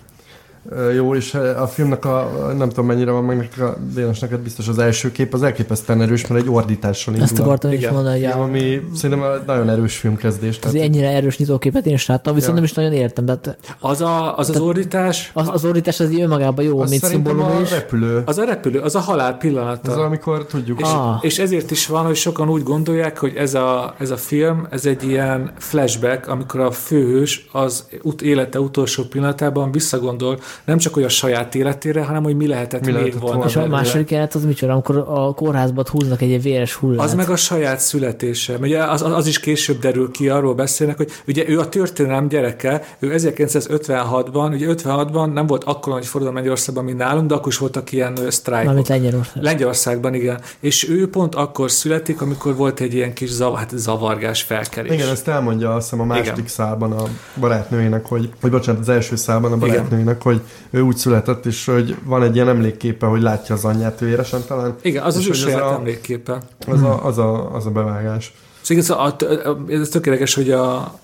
jó, 0.96 1.16
és 1.16 1.34
a 1.34 1.68
filmnek 1.68 2.06
a, 2.06 2.32
nem 2.58 2.70
tudom 2.70 2.86
mennyire 2.86 3.12
van 3.12 3.24
meg 3.24 3.38
neked, 3.38 3.64
a 3.64 3.78
Dénes 3.94 4.20
neked 4.20 4.40
biztos 4.40 4.68
az 4.68 4.80
első 4.80 5.12
kép, 5.12 5.34
az 5.34 5.44
elképesztően 5.44 6.02
erős, 6.02 6.28
mert 6.28 6.42
egy 6.42 6.50
ordítással 6.50 7.14
indul. 7.14 7.30
Ezt 7.30 7.40
akartam 7.40 7.72
is 7.72 7.90
mondani, 7.90 8.20
ja. 8.20 8.36
Ami 8.36 8.82
szerintem 8.96 9.44
nagyon 9.46 9.70
erős 9.70 9.98
filmkezdés. 9.98 10.60
Tehát... 10.60 10.78
ennyire 10.78 11.10
erős 11.10 11.38
nyitóképet 11.38 11.86
én 11.86 11.94
is 11.94 12.06
láttam, 12.06 12.34
viszont 12.34 12.52
ja. 12.52 12.56
nem 12.56 12.64
is 12.64 12.74
nagyon 12.74 12.94
értem. 12.94 13.26
De 13.26 13.40
az, 13.80 14.02
a, 14.02 14.38
az, 14.38 14.50
az 14.50 14.60
ordítás? 14.60 15.32
Az, 15.34 15.50
az 15.52 15.66
ordítás 15.66 16.00
az 16.00 16.10
önmagában 16.12 16.66
jó, 16.66 16.80
az 16.80 16.90
mint 16.90 17.04
szimbólum 17.04 17.42
a 17.42 17.60
is. 17.62 17.72
repülő. 17.72 18.22
Az 18.26 18.38
a 18.38 18.44
repülő, 18.44 18.80
az 18.80 18.96
a 18.96 19.00
halál 19.00 19.38
pillanata. 19.38 19.92
Az, 19.92 19.98
amikor 19.98 20.46
tudjuk. 20.46 20.80
És, 20.80 20.88
ah. 20.88 21.18
és 21.22 21.40
ezért 21.40 21.72
is 21.72 21.88
van, 21.88 22.06
hogy 22.06 22.16
sokan 22.16 22.50
úgy 22.50 22.64
gondolják, 22.64 23.18
hogy 23.18 23.34
ez 23.36 23.54
a, 23.54 23.96
ez 24.00 24.12
a 24.12 24.18
film, 24.18 24.68
ez 24.70 24.86
egy 24.86 25.04
ilyen 25.04 25.52
flashback, 25.58 26.28
amikor 26.28 26.60
a 26.60 26.72
főhős 26.72 27.48
az 27.52 27.86
ut- 28.02 28.22
élete 28.22 28.60
utolsó 28.60 29.04
pillanatában 29.04 29.72
visszagondol 29.72 30.40
nem 30.66 30.78
csak 30.78 30.94
hogy 30.94 31.04
a 31.04 31.10
saját 31.10 31.56
életére, 31.56 32.04
hanem 32.04 32.24
hogy 32.24 32.36
mi 32.36 32.48
lehetett 32.48 32.80
mi 32.86 32.92
még 32.92 32.96
lehetett 32.96 33.22
volna. 33.22 33.46
És 33.46 33.56
a 33.56 33.68
második 33.68 34.12
élet 34.12 34.36
az 34.36 34.46
micsoda, 34.46 34.72
amikor 34.72 34.98
a 34.98 35.34
kórházban 35.34 35.86
húznak 35.92 36.22
egy 36.22 36.42
véres 36.42 36.74
hullát. 36.74 37.06
Az 37.06 37.14
meg 37.14 37.30
a 37.30 37.36
saját 37.36 37.80
születése. 37.80 38.58
Ugye 38.62 38.84
az, 38.84 39.02
az 39.02 39.28
is 39.28 39.40
később 39.40 39.80
derül 39.80 40.12
ki, 40.12 40.30
arról 40.30 40.54
beszélnek, 40.54 40.98
hogy 40.98 41.12
ugye 41.28 41.50
ő 41.50 41.60
a 41.60 41.70
történelem 41.70 42.28
gyereke, 42.28 42.84
ő 43.00 43.14
1956-ban, 43.18 44.54
ugye 44.54 44.68
56-ban 44.70 45.34
nem 45.34 45.48
volt 45.48 45.64
akkor 45.64 45.94
nagy 45.94 46.06
forradalom 46.06 46.38
Magyarországban, 46.38 46.84
mint 46.84 46.98
nálunk, 46.98 47.28
de 47.28 47.34
akkor 47.34 47.52
is 47.52 47.58
voltak 47.58 47.92
ilyen 47.92 48.18
sztrájkok. 48.30 48.66
Mármint 48.66 48.88
Lengyelország. 48.88 49.44
Lengyelországban, 49.44 50.14
igen. 50.14 50.40
És 50.60 50.90
ő 50.90 51.10
pont 51.10 51.36
akkor 51.36 51.72
születik, 51.72 52.22
amikor 52.22 52.56
volt 52.56 52.80
egy 52.80 52.94
ilyen 52.94 53.14
kis 53.14 53.30
zav, 53.30 53.56
hát 53.56 53.72
zavargás 53.76 54.42
felkerés. 54.42 54.94
Igen, 54.94 55.10
ezt 55.10 55.28
elmondja 55.28 55.74
azt 55.74 55.90
hiszem 55.90 56.02
a 56.02 56.06
második 56.06 56.34
igen. 56.34 56.48
szálban 56.48 56.92
a 56.92 57.04
barátnőjének, 57.40 58.06
hogy, 58.06 58.30
hogy 58.42 58.52
bocsánat, 58.52 58.82
az 58.82 58.90
első 58.90 59.16
szálban 59.16 59.52
a 59.52 59.58
barátnőjének, 59.58 60.22
igen. 60.22 60.34
hogy 60.34 60.39
ő 60.70 60.82
úgy 60.82 60.98
született, 60.98 61.46
és 61.46 61.66
hogy 61.66 61.96
van 62.04 62.24
egy 62.24 62.36
ilyen 62.36 62.50
emlékképe, 62.50 63.06
hogy 63.06 63.22
látja 63.22 63.56
az 63.56 63.66
anyját 63.66 64.02
ő 64.02 64.08
éresen 64.08 64.42
talán. 64.48 64.76
Igen, 64.82 65.04
az 65.04 65.16
az 65.16 65.28
ő 65.28 65.32
saját 65.32 65.62
a, 65.62 65.74
emlékképe. 65.74 66.42
Az 66.68 66.82
a, 66.82 67.06
az, 67.06 67.18
a, 67.18 67.56
az 67.56 67.66
a 67.66 67.70
bevágás. 67.70 68.34
Szóval 68.62 68.84
ez, 68.84 68.90
a, 68.90 69.58
ez 69.70 69.90
tökéletes, 69.90 70.34
hogy 70.34 70.52
a, 70.52 71.00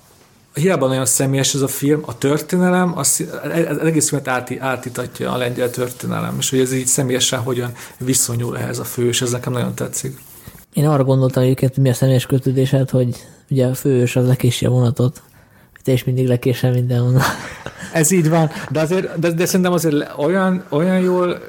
hiába 0.56 0.88
nagyon 0.88 1.06
személyes 1.06 1.54
ez 1.54 1.62
a 1.62 1.68
film, 1.68 2.02
a 2.06 2.18
történelem, 2.18 2.98
az, 2.98 3.26
az 3.70 3.78
egész 3.78 4.10
filmet 4.10 4.28
át, 4.28 4.60
átítatja 4.60 5.32
a 5.32 5.38
lengyel 5.38 5.70
történelem, 5.70 6.36
és 6.40 6.50
hogy 6.50 6.60
ez 6.60 6.74
így 6.74 6.86
személyesen 6.86 7.40
hogyan 7.40 7.72
viszonyul 7.98 8.58
ehhez 8.58 8.80
a 8.80 8.84
fős, 8.84 9.22
ez 9.22 9.32
nekem 9.32 9.54
nagyon 9.54 9.74
tetszik. 9.74 10.18
Én 10.74 10.88
arra 10.88 11.04
gondoltam 11.04 11.44
egyébként, 11.44 11.78
mi 11.78 11.90
a 11.90 11.94
személyes 11.94 12.26
kötődésed, 12.26 12.90
hogy 12.90 13.26
ugye 13.50 13.66
a 13.66 13.74
fős 13.74 14.16
az 14.16 14.28
lekési 14.28 14.66
a 14.66 14.70
vonatot, 14.70 15.22
te 15.86 15.92
is 15.92 16.04
mindig 16.04 16.28
lekésel 16.28 16.72
mindenhonnan. 16.72 17.22
Ez 17.94 18.12
így 18.12 18.30
van, 18.30 18.50
de, 18.70 18.80
azért, 18.80 19.20
de, 19.20 19.32
de 19.32 19.46
szerintem 19.46 19.74
azért 19.74 20.14
olyan, 20.18 20.64
olyan 20.70 21.00
jól 21.00 21.40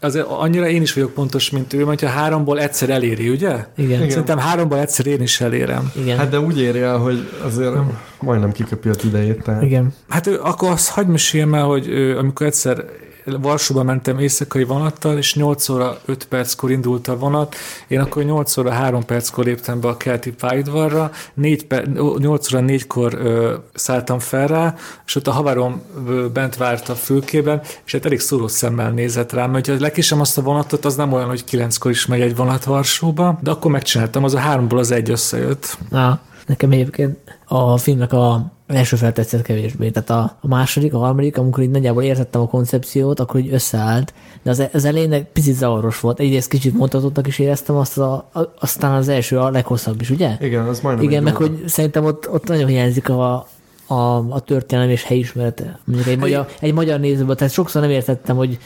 azért 0.00 0.26
annyira 0.26 0.68
én 0.68 0.82
is 0.82 0.92
vagyok 0.92 1.12
pontos, 1.12 1.50
mint 1.50 1.72
ő, 1.72 1.82
hogyha 1.82 2.08
háromból 2.08 2.60
egyszer 2.60 2.90
eléri, 2.90 3.28
ugye? 3.28 3.66
Igen. 3.76 4.08
Szerintem 4.08 4.38
háromból 4.38 4.78
egyszer 4.78 5.06
én 5.06 5.22
is 5.22 5.40
elérem. 5.40 5.92
Igen. 5.96 6.18
Hát 6.18 6.28
de 6.28 6.40
úgy 6.40 6.60
éri 6.60 6.80
el, 6.80 6.98
hogy 6.98 7.30
azért 7.44 7.72
hmm. 7.72 7.98
majdnem 8.20 8.52
kiköpi 8.52 8.88
az 8.88 9.04
idejét. 9.04 9.42
Tehát. 9.42 9.62
Igen. 9.62 9.94
Hát 10.08 10.26
ő, 10.26 10.40
akkor 10.42 10.70
azt 10.70 10.88
hagyd 10.88 11.08
meséljem 11.08 11.54
el, 11.54 11.64
hogy 11.64 11.88
ő, 11.88 12.18
amikor 12.18 12.46
egyszer 12.46 12.84
Varsóba 13.24 13.82
mentem 13.82 14.18
éjszakai 14.18 14.64
vonattal, 14.64 15.16
és 15.16 15.34
8 15.34 15.68
óra 15.68 15.98
5 16.04 16.24
perckor 16.24 16.70
indult 16.70 17.08
a 17.08 17.16
vonat. 17.16 17.54
Én 17.88 18.00
akkor 18.00 18.22
8 18.22 18.56
óra 18.56 18.70
3 18.70 19.04
perckor 19.04 19.44
léptem 19.44 19.80
be 19.80 19.88
a 19.88 19.96
kelti 19.96 20.32
pályaudvarra, 20.32 21.10
4 21.34 21.66
per, 21.66 21.86
8 22.18 22.54
óra 22.54 22.64
4-kor 22.66 23.14
ö, 23.14 23.54
szálltam 23.74 24.18
fel 24.18 24.46
rá, 24.46 24.74
és 25.06 25.14
ott 25.14 25.26
a 25.26 25.32
haverom 25.32 25.82
ö, 26.06 26.28
bent 26.32 26.56
várt 26.56 26.88
a 26.88 26.94
fülkében, 26.94 27.60
és 27.84 27.92
hát 27.92 28.04
elég 28.04 28.20
szóló 28.20 28.48
szemmel 28.48 28.90
nézett 28.90 29.32
rám, 29.32 29.50
mert 29.50 29.66
ha 29.66 29.74
lekésem 29.78 30.20
azt 30.20 30.38
a 30.38 30.42
vonatot, 30.42 30.84
az 30.84 30.94
nem 30.94 31.12
olyan, 31.12 31.28
hogy 31.28 31.44
9-kor 31.50 31.90
is 31.90 32.06
megy 32.06 32.20
egy 32.20 32.36
vonat 32.36 32.64
Varsóba, 32.64 33.38
de 33.42 33.50
akkor 33.50 33.70
megcsináltam, 33.70 34.24
az 34.24 34.34
a 34.34 34.38
háromból 34.38 34.78
az 34.78 34.90
egy 34.90 35.10
összejött. 35.10 35.78
Na, 35.90 36.20
nekem 36.46 36.70
egyébként 36.70 37.18
a 37.46 37.78
filmnek 37.78 38.12
a 38.12 38.52
első 38.76 38.96
fel 38.96 39.12
tetszett 39.12 39.42
kevésbé. 39.42 39.90
Tehát 39.90 40.10
a, 40.10 40.36
a 40.40 40.46
második, 40.46 40.94
a 40.94 40.98
harmadik, 40.98 41.38
amikor 41.38 41.62
így 41.62 41.70
nagyjából 41.70 42.02
értettem 42.02 42.40
a 42.40 42.46
koncepciót, 42.46 43.20
akkor 43.20 43.40
így 43.40 43.52
összeállt, 43.52 44.14
de 44.42 44.50
az, 44.50 44.62
az 44.72 44.84
elején 44.84 45.26
picit 45.32 45.54
zavaros 45.54 46.00
volt. 46.00 46.20
Egyrészt 46.20 46.48
kicsit 46.48 46.74
mondhatottnak 46.76 47.26
is 47.26 47.38
éreztem, 47.38 47.76
azt 47.76 47.98
a, 47.98 48.12
a, 48.12 48.54
aztán 48.60 48.92
az 48.92 49.08
első 49.08 49.38
a 49.38 49.50
leghosszabb 49.50 50.00
is, 50.00 50.10
ugye? 50.10 50.36
Igen, 50.40 50.66
az 50.66 50.80
majdnem 50.80 51.04
Igen, 51.04 51.22
meg 51.22 51.36
hogy 51.36 51.62
szerintem 51.66 52.04
ott, 52.04 52.30
ott 52.30 52.46
nagyon 52.46 52.66
hiányzik 52.66 53.08
a, 53.08 53.46
a, 53.86 54.16
a 54.28 54.40
történelem 54.40 54.90
és 54.90 55.04
helyismerete. 55.04 55.78
Mondjuk 55.84 56.08
egy 56.08 56.18
magyar, 56.18 56.46
egy 56.60 56.72
magyar 56.74 57.00
nézőben, 57.00 57.36
tehát 57.36 57.52
sokszor 57.52 57.82
nem 57.82 57.90
értettem, 57.90 58.36
hogy 58.36 58.58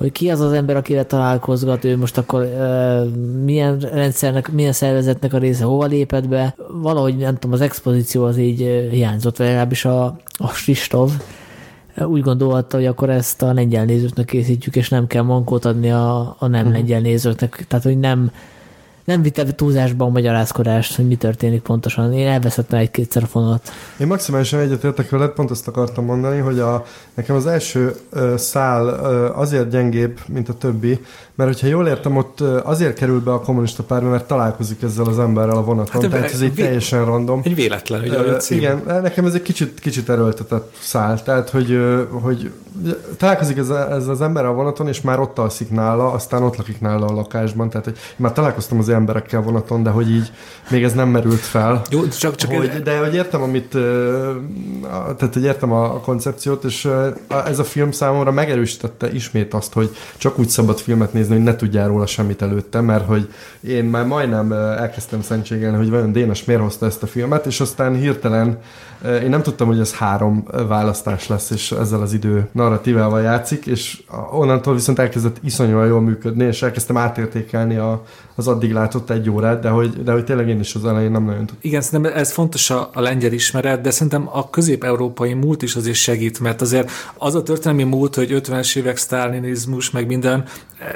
hogy 0.00 0.12
ki 0.12 0.30
az 0.30 0.40
az 0.40 0.52
ember, 0.52 0.76
akivel 0.76 1.06
találkozgat, 1.06 1.84
ő 1.84 1.96
most 1.96 2.18
akkor 2.18 2.42
uh, 2.42 3.14
milyen 3.44 3.78
rendszernek, 3.78 4.52
milyen 4.52 4.72
szervezetnek 4.72 5.32
a 5.32 5.38
része, 5.38 5.64
hova 5.64 5.86
lépett 5.86 6.28
be. 6.28 6.54
Valahogy, 6.68 7.16
nem 7.16 7.34
tudom, 7.34 7.52
az 7.52 7.60
expozíció 7.60 8.24
az 8.24 8.38
így 8.38 8.62
uh, 8.62 8.90
hiányzott, 8.90 9.36
vagy 9.36 9.46
legalábbis 9.46 9.84
a, 9.84 10.04
a 10.38 10.46
Kristov 10.64 11.10
úgy 12.06 12.22
gondolta, 12.22 12.76
hogy 12.76 12.86
akkor 12.86 13.10
ezt 13.10 13.42
a 13.42 13.52
lengyel 13.52 13.84
nézőknek 13.84 14.26
készítjük, 14.26 14.76
és 14.76 14.88
nem 14.88 15.06
kell 15.06 15.22
mankót 15.22 15.64
adni 15.64 15.90
a, 15.90 16.36
a 16.38 16.46
nem 16.46 16.60
uh-huh. 16.60 16.72
lengyel 16.72 17.00
nézőknek. 17.00 17.64
Tehát, 17.68 17.84
hogy 17.84 17.98
nem, 17.98 18.30
nem 19.10 19.22
vitte 19.22 19.44
túlzásba 19.54 20.04
a 20.04 20.08
magyarázkodást, 20.08 20.96
hogy 20.96 21.06
mi 21.06 21.16
történik 21.16 21.62
pontosan. 21.62 22.12
Én 22.12 22.26
elveszettem 22.26 22.78
egy-kétszer 22.78 23.22
a 23.22 23.26
fonalat. 23.26 23.72
Én 23.98 24.06
maximálisan 24.06 24.60
egyetértek 24.60 25.10
veled, 25.10 25.30
pont 25.30 25.50
azt 25.50 25.68
akartam 25.68 26.04
mondani, 26.04 26.38
hogy 26.38 26.58
a, 26.58 26.84
nekem 27.14 27.36
az 27.36 27.46
első 27.46 27.94
ö, 28.10 28.34
szál 28.36 28.86
ö, 28.86 29.30
azért 29.34 29.70
gyengébb, 29.70 30.18
mint 30.28 30.48
a 30.48 30.54
többi, 30.54 31.00
mert 31.40 31.52
hogyha 31.52 31.76
jól 31.76 31.88
értem, 31.88 32.16
ott 32.16 32.40
azért 32.40 32.94
kerül 32.94 33.20
be 33.20 33.32
a 33.32 33.40
kommunista 33.40 33.82
párba, 33.82 34.08
mert 34.08 34.26
találkozik 34.26 34.82
ezzel 34.82 35.06
az 35.06 35.18
emberrel 35.18 35.56
a 35.56 35.64
vonaton, 35.64 36.02
Hát, 36.02 36.10
tehát 36.10 36.32
ez 36.32 36.40
egy 36.40 36.54
teljesen 36.54 37.04
random. 37.04 37.40
Egy 37.44 37.54
véletlen, 37.54 38.10
Ö, 38.10 38.34
a 38.34 38.36
cím. 38.36 38.58
igen, 38.58 38.82
nekem 38.86 39.24
ez 39.24 39.34
egy 39.34 39.42
kicsit, 39.42 39.80
kicsit 39.80 40.08
erőltetett 40.08 40.74
szál, 40.80 41.22
tehát 41.22 41.50
hogy, 41.50 41.78
hogy 42.10 42.50
találkozik 43.16 43.56
ez, 43.56 43.68
ez 43.70 44.06
az 44.06 44.20
ember 44.20 44.44
a 44.44 44.52
vonaton, 44.52 44.88
és 44.88 45.00
már 45.00 45.20
ott 45.20 45.38
alszik 45.38 45.70
nála, 45.70 46.12
aztán 46.12 46.42
ott 46.42 46.56
lakik 46.56 46.80
nála 46.80 47.06
a 47.06 47.14
lakásban, 47.14 47.70
tehát 47.70 47.84
hogy 47.84 47.96
már 48.16 48.32
találkoztam 48.32 48.78
az 48.78 48.88
emberekkel 48.88 49.42
vonaton, 49.42 49.82
de 49.82 49.90
hogy 49.90 50.10
így 50.10 50.32
még 50.70 50.82
ez 50.82 50.92
nem 50.92 51.08
merült 51.08 51.40
fel. 51.40 51.82
Jó, 51.90 52.08
csak, 52.08 52.34
csak 52.34 52.52
Hogy, 52.52 52.68
ez, 52.68 52.80
de 52.80 52.98
hogy 52.98 53.14
értem, 53.14 53.42
amit, 53.42 53.76
tehát 55.16 55.32
hogy 55.32 55.44
értem 55.44 55.72
a, 55.72 55.84
a 55.94 56.00
koncepciót, 56.00 56.64
és 56.64 56.88
ez 57.46 57.58
a 57.58 57.64
film 57.64 57.90
számomra 57.90 58.32
megerősítette 58.32 59.12
ismét 59.12 59.54
azt, 59.54 59.72
hogy 59.72 59.96
csak 60.16 60.38
úgy 60.38 60.48
szabad 60.48 60.78
filmet 60.78 61.12
nézni, 61.12 61.29
hogy 61.36 61.42
ne 61.42 61.56
tudjál 61.56 61.88
róla 61.88 62.06
semmit 62.06 62.42
előtte, 62.42 62.80
mert 62.80 63.06
hogy 63.06 63.32
én 63.60 63.84
már 63.84 64.06
majdnem 64.06 64.52
elkezdtem 64.52 65.22
szentségelni, 65.22 65.76
hogy 65.76 65.90
vajon 65.90 66.12
Dénes 66.12 66.44
miért 66.44 66.62
hozta 66.62 66.86
ezt 66.86 67.02
a 67.02 67.06
filmet, 67.06 67.46
és 67.46 67.60
aztán 67.60 67.94
hirtelen 67.94 68.58
én 69.04 69.28
nem 69.28 69.42
tudtam, 69.42 69.66
hogy 69.66 69.78
ez 69.78 69.94
három 69.94 70.44
választás 70.68 71.28
lesz, 71.28 71.50
és 71.50 71.72
ezzel 71.72 72.00
az 72.00 72.12
idő 72.12 72.48
narratívával 72.52 73.20
játszik, 73.20 73.66
és 73.66 74.02
onnantól 74.32 74.74
viszont 74.74 74.98
elkezdett 74.98 75.36
iszonyúan 75.42 75.86
jól 75.86 76.00
működni, 76.00 76.44
és 76.44 76.62
elkezdtem 76.62 76.96
átértékelni 76.96 77.76
a, 77.76 78.04
az 78.34 78.48
addig 78.48 78.72
látott 78.72 79.10
egy 79.10 79.30
órát, 79.30 79.60
de 79.60 79.68
hogy, 79.68 80.02
de 80.02 80.12
hogy 80.12 80.24
tényleg 80.24 80.48
én 80.48 80.60
is 80.60 80.74
az 80.74 80.84
elején 80.84 81.10
nem 81.10 81.24
nagyon 81.24 81.38
tudtam. 81.38 81.58
Igen, 81.60 81.80
szerintem 81.80 82.12
ez 82.16 82.32
fontos 82.32 82.70
a, 82.70 82.90
a 82.92 83.00
lengyel 83.00 83.32
ismeret, 83.32 83.80
de 83.80 83.90
szerintem 83.90 84.28
a 84.32 84.50
közép-európai 84.50 85.32
múlt 85.32 85.62
is 85.62 85.74
azért 85.74 85.96
segít, 85.96 86.40
mert 86.40 86.60
azért 86.60 86.90
az 87.16 87.34
a 87.34 87.42
történelmi 87.42 87.82
múlt, 87.82 88.14
hogy 88.14 88.40
50-es 88.44 88.76
évek 88.76 88.96
sztálinizmus, 88.96 89.90
meg 89.90 90.06
minden, 90.06 90.44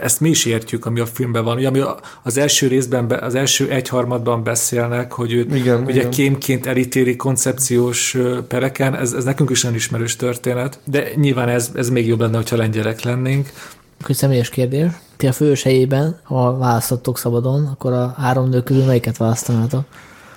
ezt 0.02 0.20
mi 0.20 0.28
is 0.28 0.44
értjük, 0.44 0.86
ami 0.86 1.00
a 1.00 1.06
filmben 1.06 1.44
van. 1.44 1.56
Ugye, 1.56 1.68
ami 1.68 1.80
az 2.22 2.36
első 2.36 2.66
részben, 2.66 3.08
be- 3.08 3.18
az 3.18 3.34
első 3.34 3.70
egyharmadban 3.70 4.42
beszélnek, 4.42 5.12
hogy 5.12 5.32
őt 5.32 5.54
Igen, 5.54 5.82
ugye 5.82 6.00
igen. 6.00 6.10
kémként 6.10 6.66
elítéli 6.66 7.16
koncepciós 7.16 7.93
ö, 8.14 8.38
pereken, 8.48 8.96
ez, 8.96 9.12
ez 9.12 9.24
nekünk 9.24 9.50
is 9.50 9.62
nagyon 9.62 9.76
ismerős 9.76 10.16
történet, 10.16 10.78
de 10.84 11.04
nyilván 11.14 11.48
ez, 11.48 11.70
ez 11.74 11.88
még 11.88 12.06
jobb 12.06 12.20
lenne, 12.20 12.36
hogyha 12.36 12.56
lengyelek 12.56 13.02
lennénk. 13.02 13.48
Hogy 14.04 14.14
személyes 14.14 14.48
kérdés. 14.48 14.90
Ti 15.16 15.26
a 15.26 15.32
fős 15.32 15.62
helyében, 15.62 16.18
ha 16.22 16.56
választottok 16.58 17.18
szabadon, 17.18 17.66
akkor 17.66 17.92
a 17.92 18.14
három 18.18 18.48
nő 18.48 18.62
közül 18.62 18.84
melyiket 18.84 19.16
választanátok? 19.16 19.84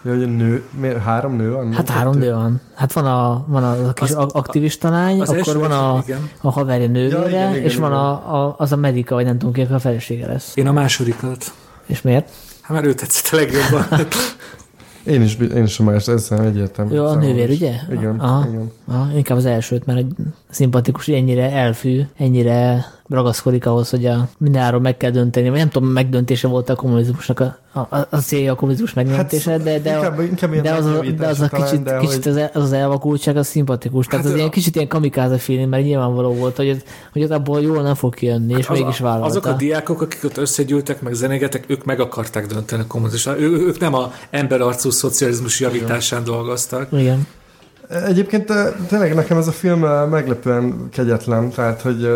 Ja, 0.05 0.11
hogy 0.13 0.23
a 0.23 0.27
nő, 0.27 0.63
miért 0.79 1.01
három 1.03 1.35
nő 1.35 1.51
van? 1.51 1.73
Hát 1.73 1.89
három 1.89 2.17
nő 2.17 2.33
van. 2.33 2.61
Hát 2.75 2.93
van 2.93 3.05
a, 3.05 3.43
van 3.47 3.63
a 3.63 3.93
kis 3.93 4.09
Az- 4.11 4.31
aktivista 4.33 4.89
lány, 4.89 5.21
az 5.21 5.29
akkor 5.29 5.57
van 5.57 5.71
a, 5.71 6.01
igen. 6.05 6.29
a 6.41 6.51
haverja 6.51 6.87
nővére, 6.87 7.19
Ja, 7.19 7.27
igen, 7.27 7.51
igen, 7.51 7.63
és 7.63 7.75
van 7.75 7.89
igen. 7.91 8.01
a, 8.03 8.45
a, 8.45 8.55
az 8.57 8.71
a 8.71 8.75
medika, 8.75 9.15
vagy 9.15 9.25
nem 9.25 9.37
tudom 9.37 9.53
ki, 9.53 9.61
a 9.61 9.79
felesége 9.79 10.27
lesz. 10.27 10.51
Én 10.55 10.67
a 10.67 10.71
másodikat. 10.71 11.51
És 11.85 12.01
miért? 12.01 12.29
Hát 12.61 12.75
már 12.77 12.85
ő 12.85 12.93
tetszett 12.93 13.33
a 13.33 13.35
legjobban. 13.35 13.85
Én 15.07 15.21
is, 15.21 15.37
én 15.37 15.63
is 15.63 15.77
más, 15.77 16.07
ez 16.07 16.31
egyértelmű. 16.31 16.95
Jó, 16.95 17.03
a 17.03 17.07
Számomra 17.07 17.27
nővér, 17.27 17.49
ugye? 17.49 17.73
Igen, 17.91 18.19
Aha. 18.19 18.47
igen. 18.47 18.71
Aha, 18.85 19.15
inkább 19.15 19.37
az 19.37 19.45
elsőt, 19.45 19.85
mert 19.85 19.99
egy 19.99 20.13
szimpatikus, 20.49 21.07
ennyire 21.07 21.51
elfű, 21.51 22.01
ennyire 22.17 22.85
ragaszkodik 23.09 23.65
ahhoz, 23.65 23.89
hogy 23.89 24.05
a 24.05 24.27
mindenáron 24.37 24.81
meg 24.81 24.97
kell 24.97 25.11
dönteni, 25.11 25.49
vagy 25.49 25.57
nem 25.57 25.69
tudom, 25.69 25.89
megdöntése 25.89 26.47
volt 26.47 26.69
a 26.69 26.75
kommunizmusnak 26.75 27.39
a, 27.39 27.57
a, 27.89 28.07
a 28.09 28.17
célja 28.17 28.51
a 28.51 28.55
kommunizmus 28.55 28.93
megdöntése, 28.93 29.57
de, 29.57 29.79
de, 29.79 29.93
inkább, 29.93 30.19
inkább 30.19 30.55
de 30.55 30.73
az, 30.73 30.85
a, 30.85 30.99
de 31.17 31.27
az 31.27 31.41
a 31.41 31.47
talán, 31.47 31.65
kicsit, 31.69 31.83
de 31.83 31.97
kicsit 31.97 32.23
hogy- 32.23 32.33
az, 32.33 32.49
az, 32.53 32.63
az 32.63 32.71
elvakultság, 32.71 33.37
az 33.37 33.47
szimpatikus. 33.47 34.05
Tehát 34.05 34.17
Hát 34.17 34.33
az 34.33 34.37
a- 34.37 34.39
ilyen 34.39 34.51
kicsit 34.51 34.75
ilyen 34.75 34.87
kamikáze 34.87 35.37
feeling, 35.37 35.69
mert 35.69 35.83
nyilvánvaló 35.83 36.33
volt, 36.33 36.55
hogy, 36.55 36.67
ez, 36.67 36.77
hogy 37.11 37.21
az 37.23 37.31
abból 37.31 37.61
jól 37.61 37.81
nem 37.81 37.95
fog 37.95 38.13
kijönni, 38.13 38.53
és 38.57 38.67
Az- 38.67 38.79
mégis 38.79 38.99
vállalta. 38.99 39.25
Azok 39.25 39.45
a 39.45 39.53
diákok, 39.53 40.01
akik 40.01 40.23
ott 40.23 40.37
összegyűltek, 40.37 41.01
meg 41.01 41.13
zenégetek, 41.13 41.63
ők 41.67 41.85
meg 41.85 41.99
akarták 41.99 42.45
dönteni 42.45 42.81
a 42.81 42.87
kommunizmusra. 42.87 43.39
Ő, 43.39 43.51
ők 43.51 43.79
nem 43.79 43.93
a 43.93 44.11
emberarcú 44.29 44.89
szocializmus 44.89 45.59
javításán 45.59 46.23
dolgoztak. 46.23 46.87
Igen. 46.91 47.27
Egyébként 47.87 48.51
eh, 48.51 48.73
tényleg 48.87 49.15
nekem 49.15 49.37
ez 49.37 49.47
a 49.47 49.51
film 49.51 49.83
eh, 49.85 50.07
meglepően 50.07 50.89
kegyetlen, 50.91 51.49
tehát 51.49 51.81
hogy 51.81 52.03
eh, 52.03 52.11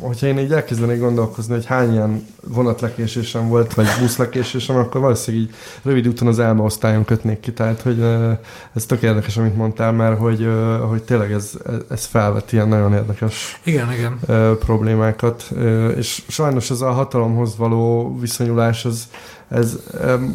hogyha 0.00 0.26
én 0.26 0.38
így 0.38 0.52
elkezdenék 0.52 1.00
gondolkozni, 1.00 1.54
hogy 1.54 1.66
hány 1.66 1.92
ilyen 1.92 2.26
vonatlekésésem 2.48 3.48
volt, 3.48 3.74
vagy 3.74 3.86
buszlekésésem, 4.00 4.76
akkor 4.76 5.00
valószínűleg 5.00 5.46
így 5.46 5.54
rövid 5.82 6.08
úton 6.08 6.28
az 6.28 6.38
elma 6.38 6.64
osztályon 6.64 7.04
kötnék 7.04 7.40
ki, 7.40 7.52
tehát 7.52 7.80
hogy 7.80 8.04
ez 8.74 8.86
tök 8.86 9.02
érdekes, 9.02 9.36
amit 9.36 9.56
mondtál, 9.56 9.92
mert 9.92 10.18
hogy, 10.18 10.48
hogy 10.88 11.02
tényleg 11.02 11.32
ez, 11.32 11.52
ez 11.88 12.04
felvet 12.04 12.52
ilyen 12.52 12.68
nagyon 12.68 12.92
érdekes 12.92 13.60
Igen, 13.64 13.88
igen. 13.92 14.18
problémákat, 14.58 15.50
és 15.96 16.22
sajnos 16.28 16.70
ez 16.70 16.80
a 16.80 16.90
hatalomhoz 16.90 17.56
való 17.56 18.16
viszonyulás, 18.20 18.84
ez, 18.84 19.08
ez 19.52 19.78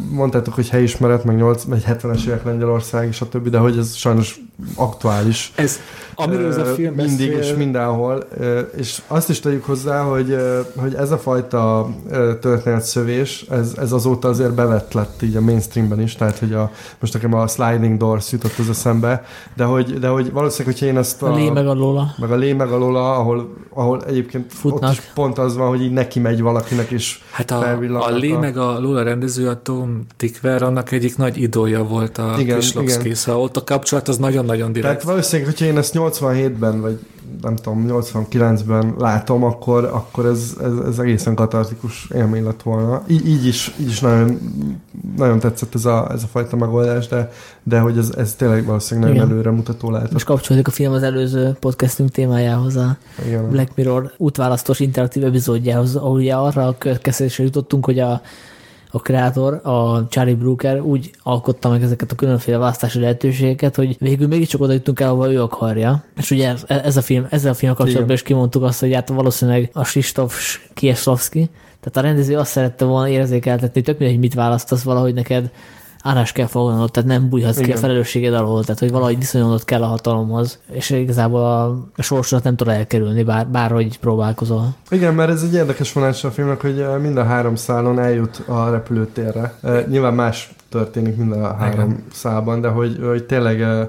mondtátok, 0.10 0.53
hogy 0.53 0.69
helyismeret, 0.69 1.23
meg, 1.23 1.35
8, 1.35 1.64
meg 1.64 1.81
70-es 1.88 2.26
évek 2.27 2.44
Lengyelország, 2.44 3.07
és 3.07 3.22
a 3.22 3.30
többi, 3.30 3.49
de 3.49 3.57
hogy 3.57 3.77
ez 3.77 3.95
sajnos 3.95 4.39
aktuális. 4.76 5.52
Ez, 5.56 5.80
amiről 6.15 6.48
ez 6.49 6.57
a 6.57 6.64
film 6.65 6.94
Mindig 6.94 7.31
beszél, 7.34 7.52
és 7.52 7.57
mindenhol. 7.57 8.23
És 8.77 9.02
azt 9.07 9.30
is 9.30 9.39
tegyük 9.39 9.65
hozzá, 9.65 10.02
hogy, 10.02 10.35
hogy 10.76 10.94
ez 10.94 11.11
a 11.11 11.18
fajta 11.18 11.89
történetszövés, 12.41 13.45
ez, 13.49 13.73
ez 13.77 13.91
azóta 13.91 14.27
azért 14.27 14.53
bevett 14.53 14.94
lett 14.94 15.22
így 15.22 15.35
a 15.35 15.41
mainstreamben 15.41 16.02
is, 16.02 16.15
tehát 16.15 16.38
hogy 16.39 16.53
a, 16.53 16.72
most 16.99 17.14
nekem 17.14 17.34
a 17.34 17.48
Sliding 17.48 17.98
Doors 17.98 18.31
jutott 18.31 18.57
az 18.57 18.69
eszembe, 18.69 19.23
de 19.56 19.64
hogy, 19.64 19.99
de 19.99 20.07
hogy 20.07 20.31
valószínűleg, 20.31 20.73
hogyha 20.73 20.85
én 20.94 20.98
ezt 20.98 21.23
A 21.23 21.35
lé 21.35 21.49
meg 21.49 21.68
a 21.68 21.73
Lola. 21.73 22.14
meg 22.18 22.31
a 22.31 22.35
lé, 22.35 22.53
meg 22.53 22.72
a 22.72 22.77
Lola, 22.77 23.15
ahol, 23.15 23.53
ahol 23.69 24.02
egyébként 24.07 24.53
Futnak. 24.53 24.84
ott 24.84 24.91
is 24.91 25.02
pont 25.14 25.38
az 25.38 25.56
van, 25.57 25.68
hogy 25.68 25.81
így 25.81 25.91
neki 25.91 26.19
megy 26.19 26.41
valakinek, 26.41 26.89
és 26.91 27.19
Hát 27.31 27.52
a, 27.52 27.56
a 27.56 27.72
a- 28.34 28.39
meg 28.39 28.57
a 28.57 28.80
Lola 28.80 29.03
rendező, 29.08 29.48
a 29.48 29.62
Tom 29.62 30.06
Tickver, 30.18 30.64
annak 30.64 30.92
egyik 30.92 31.18
nagy 31.18 31.42
idója 31.42 31.84
volt 31.84 32.18
a 32.18 32.36
Igen, 32.40 32.60
Kislovszki, 32.60 33.14
szóval 33.14 33.42
ott 33.42 33.58
a 33.58 33.64
kapcsolat 33.64 34.08
az 34.08 34.18
nagyon-nagyon 34.18 34.72
direkt. 34.72 34.94
tehát 34.94 35.04
valószínűleg, 35.04 35.52
hogyha 35.52 35.66
én 35.66 35.78
ezt 35.78 35.94
87-ben, 35.98 36.82
vagy 36.82 37.00
nem 37.42 37.56
tudom, 37.56 37.86
89-ben 37.90 38.94
látom, 38.98 39.44
akkor, 39.44 39.84
akkor 39.84 40.26
ez, 40.26 40.56
ez, 40.64 40.72
ez 40.88 41.00
egészen 41.00 41.36
katartikus 41.36 42.08
élmény 42.16 42.44
lett 42.44 42.62
volna. 42.62 43.04
Így, 43.08 43.28
így, 43.28 43.46
is, 43.46 43.74
így 43.80 43.88
is 43.88 44.00
nagyon, 44.00 44.40
nagyon 45.18 45.40
tetszett 45.40 45.76
ez 45.76 45.86
a, 45.86 46.12
ez 46.12 46.24
a 46.24 46.28
fajta 46.28 46.56
megoldás, 46.56 47.08
de, 47.08 47.32
de 47.64 47.80
hogy 47.80 47.98
ez, 47.98 48.10
ez 48.18 48.34
tényleg 48.34 48.66
valószínűleg 48.66 49.10
nagyon 49.10 49.26
Igen. 49.26 49.36
előre 49.36 49.52
mutató 49.52 49.92
lehet. 49.92 50.12
Most 50.12 50.26
kapcsolódik 50.26 50.68
a 50.68 50.72
film 50.72 50.94
az 50.94 51.04
előző 51.04 51.58
podcastünk 51.60 52.10
témájához, 52.10 52.76
a 52.76 52.98
Igen. 53.26 53.50
Black 53.50 53.76
Mirror 53.76 54.12
útválasztós 54.18 54.80
interaktív 54.80 55.24
epizódjához, 55.24 55.96
ahol 55.96 56.18
ugye 56.18 56.34
arra 56.36 56.68
a 56.68 56.76
következtetésre 56.78 57.44
jutottunk, 57.44 57.86
hogy 57.86 58.00
a, 58.00 58.22
a 58.91 58.99
kreátor, 58.99 59.53
a 59.64 60.07
Charlie 60.09 60.35
Brooker 60.35 60.80
úgy 60.80 61.11
alkotta 61.23 61.69
meg 61.69 61.84
ezeket 61.84 62.11
a 62.11 62.15
különféle 62.15 62.57
választási 62.57 62.99
lehetőségeket, 62.99 63.76
hogy 63.76 63.95
végül 63.99 64.27
mégiscsak 64.27 64.61
oda 64.61 64.73
jutunk 64.73 64.99
el, 64.99 65.09
ahol 65.09 65.31
ő 65.31 65.41
akarja. 65.41 66.03
És 66.18 66.31
ugye 66.31 66.49
ez, 66.49 66.64
ez 66.68 66.97
a 66.97 67.01
film, 67.01 67.27
ezzel 67.30 67.51
a 67.51 67.55
film 67.55 67.73
kapcsolatban 67.73 68.15
is 68.15 68.23
kimondtuk 68.23 68.64
azt, 68.64 68.80
hogy 68.80 68.93
hát 68.93 69.09
valószínűleg 69.09 69.69
a 69.73 69.81
Krzysztof 69.81 70.59
Kieslowski, 70.73 71.49
tehát 71.80 71.97
a 71.97 72.01
rendező 72.01 72.38
azt 72.38 72.51
szerette 72.51 72.85
volna 72.85 73.09
érzékeltetni, 73.09 73.72
hogy 73.73 73.84
tök 73.84 73.97
mindegy, 73.97 74.15
hogy 74.15 74.23
mit 74.23 74.34
választasz, 74.34 74.84
valahogy 74.84 75.14
neked 75.14 75.51
állás 76.08 76.32
kell 76.32 76.46
foglalnod, 76.46 76.92
tehát 76.92 77.10
nem 77.10 77.30
bújhatsz 77.30 77.60
ki 77.60 77.72
a 77.72 77.78
felelősséged 77.78 78.34
alól, 78.34 78.62
tehát 78.64 78.80
hogy 78.80 78.92
valahogy 78.92 79.18
viszonyulnod 79.18 79.66
kell 79.66 79.84
a 79.84 79.86
hatalomhoz, 79.86 80.60
és 80.72 80.90
igazából 80.90 81.40
a, 81.40 81.66
a 81.96 82.02
sorsodat 82.02 82.44
nem 82.44 82.56
tudod 82.56 82.74
elkerülni, 82.74 83.24
bár, 83.24 83.48
bárhogy 83.48 84.00
próbálkozol. 84.00 84.76
Igen, 84.90 85.14
mert 85.14 85.30
ez 85.30 85.44
egy 85.44 85.54
érdekes 85.54 85.94
vonása 85.94 86.28
a 86.28 86.32
filmnek, 86.32 86.62
hogy 86.62 86.80
eh, 86.80 86.98
mind 86.98 87.18
a 87.18 87.24
három 87.24 87.56
szálon 87.56 88.00
eljut 88.00 88.44
a 88.48 88.70
repülőtérre. 88.70 89.54
Eh, 89.64 89.86
Nyilván 89.88 90.14
más 90.14 90.56
történik 90.70 91.18
mind 91.18 91.32
a 91.32 91.56
három 91.56 91.90
Igen. 91.90 92.04
szálban, 92.14 92.62
de 92.62 92.68
hogy, 92.68 93.00
hogy 93.06 93.24
tényleg 93.24 93.62
eh, 93.62 93.88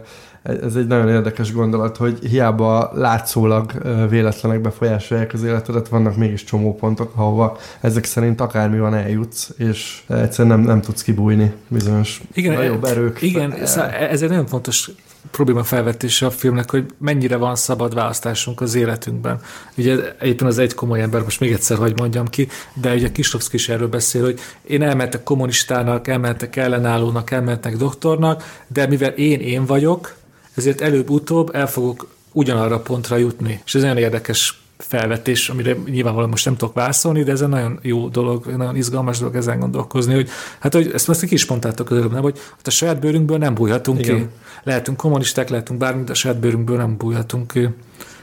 ez 0.63 0.75
egy 0.75 0.87
nagyon 0.87 1.09
érdekes 1.09 1.53
gondolat, 1.53 1.97
hogy 1.97 2.19
hiába 2.29 2.91
látszólag 2.95 3.73
véletlenek 4.09 4.61
befolyásolják 4.61 5.33
az 5.33 5.43
életedet, 5.43 5.89
vannak 5.89 6.17
mégis 6.17 6.45
csomó 6.45 6.75
pontok, 6.75 7.13
ahova 7.15 7.59
ezek 7.81 8.05
szerint 8.05 8.41
akármi 8.41 8.79
van 8.79 8.95
eljutsz, 8.95 9.51
és 9.57 10.03
egyszerűen 10.09 10.59
nem, 10.59 10.67
nem 10.67 10.81
tudsz 10.81 11.03
kibújni 11.03 11.53
bizonyos 11.69 12.21
igen, 12.33 12.55
nagyobb 12.55 12.85
erők. 12.85 13.23
Igen, 13.23 13.51
fel, 13.51 13.91
ez 13.91 14.23
egy 14.23 14.29
nagyon 14.29 14.47
fontos 14.47 14.91
probléma 15.31 15.63
felvetése 15.63 16.27
a 16.27 16.31
filmnek, 16.31 16.71
hogy 16.71 16.87
mennyire 16.99 17.37
van 17.37 17.57
szabad 17.57 17.95
választásunk 17.95 18.61
az 18.61 18.75
életünkben. 18.75 19.41
Ugye 19.77 19.97
éppen 20.23 20.47
az 20.47 20.59
egy 20.59 20.75
komoly 20.75 21.01
ember, 21.01 21.23
most 21.23 21.41
még 21.41 21.53
egyszer 21.53 21.77
hagy 21.77 21.99
mondjam 21.99 22.27
ki, 22.27 22.49
de 22.75 22.95
ugye 22.95 23.13
Kislovszki 23.13 23.57
is 23.57 23.69
erről 23.69 23.89
beszél, 23.89 24.23
hogy 24.23 24.41
én 24.67 24.83
elmehetek 24.83 25.23
kommunistának, 25.23 26.09
elmehetek 26.09 26.57
ellenállónak, 26.57 27.31
elmehetek 27.31 27.77
doktornak, 27.77 28.63
de 28.67 28.87
mivel 28.87 29.11
én 29.11 29.41
én 29.41 29.67
vagyok, 29.67 30.17
ezért 30.59 30.81
előbb-utóbb 30.81 31.55
el 31.55 31.67
fogok 31.67 32.07
ugyanarra 32.33 32.81
pontra 32.81 33.17
jutni. 33.17 33.61
És 33.65 33.75
ez 33.75 33.83
nagyon 33.83 33.97
érdekes 33.97 34.63
felvetés, 34.79 35.49
amire 35.49 35.77
nyilvánvalóan 35.85 36.31
most 36.31 36.45
nem 36.45 36.57
tudok 36.57 36.75
válaszolni, 36.75 37.23
de 37.23 37.33
ez 37.33 37.41
egy 37.41 37.49
nagyon 37.49 37.79
jó 37.83 38.09
dolog, 38.09 38.47
nagyon 38.47 38.77
izgalmas 38.77 39.19
dolog 39.19 39.37
ezen 39.37 39.59
gondolkozni, 39.59 40.15
hogy 40.15 40.29
hát 40.59 40.75
hogy 40.75 40.91
ezt 40.95 41.07
most 41.09 41.25
ki 41.25 41.35
is 41.35 41.47
mondtátok 41.47 41.91
az 41.91 41.97
előbb, 41.97 42.13
nem, 42.13 42.23
hogy 42.23 42.39
hát 42.57 42.67
a 42.67 42.71
saját 42.71 43.01
bőrünkből 43.01 43.39
nem 43.39 43.55
bújhatunk 43.55 43.99
Igen. 43.99 44.17
ki. 44.19 44.27
Lehetünk 44.63 44.97
kommunisták, 44.97 45.49
lehetünk 45.49 45.79
bármi, 45.79 46.05
de 46.05 46.13
a 46.13 46.15
saját 46.15 46.41
bőrünkből 46.41 46.77
nem 46.77 46.97
bújhatunk 46.97 47.53
ki. 47.53 47.69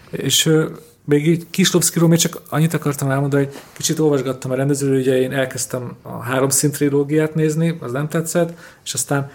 És 0.10 0.50
még 1.06 1.28
így 1.28 1.46
Kislovszkiról 1.50 2.10
még 2.10 2.20
csak 2.20 2.42
annyit 2.50 2.74
akartam 2.74 3.10
elmondani, 3.10 3.44
hogy 3.44 3.56
kicsit 3.74 4.00
olvasgattam 4.00 4.52
a 4.52 4.56
rendezőről, 4.56 5.00
ugye 5.00 5.20
én 5.20 5.32
elkezdtem 5.32 5.96
a 6.02 6.18
három 6.18 6.50
szint 6.50 6.74
trilógiát 6.74 7.36
nézni, 7.36 7.78
az 7.80 7.92
nem 7.92 8.08
tetszett, 8.08 8.58
és 8.86 8.94
aztán 8.94 9.32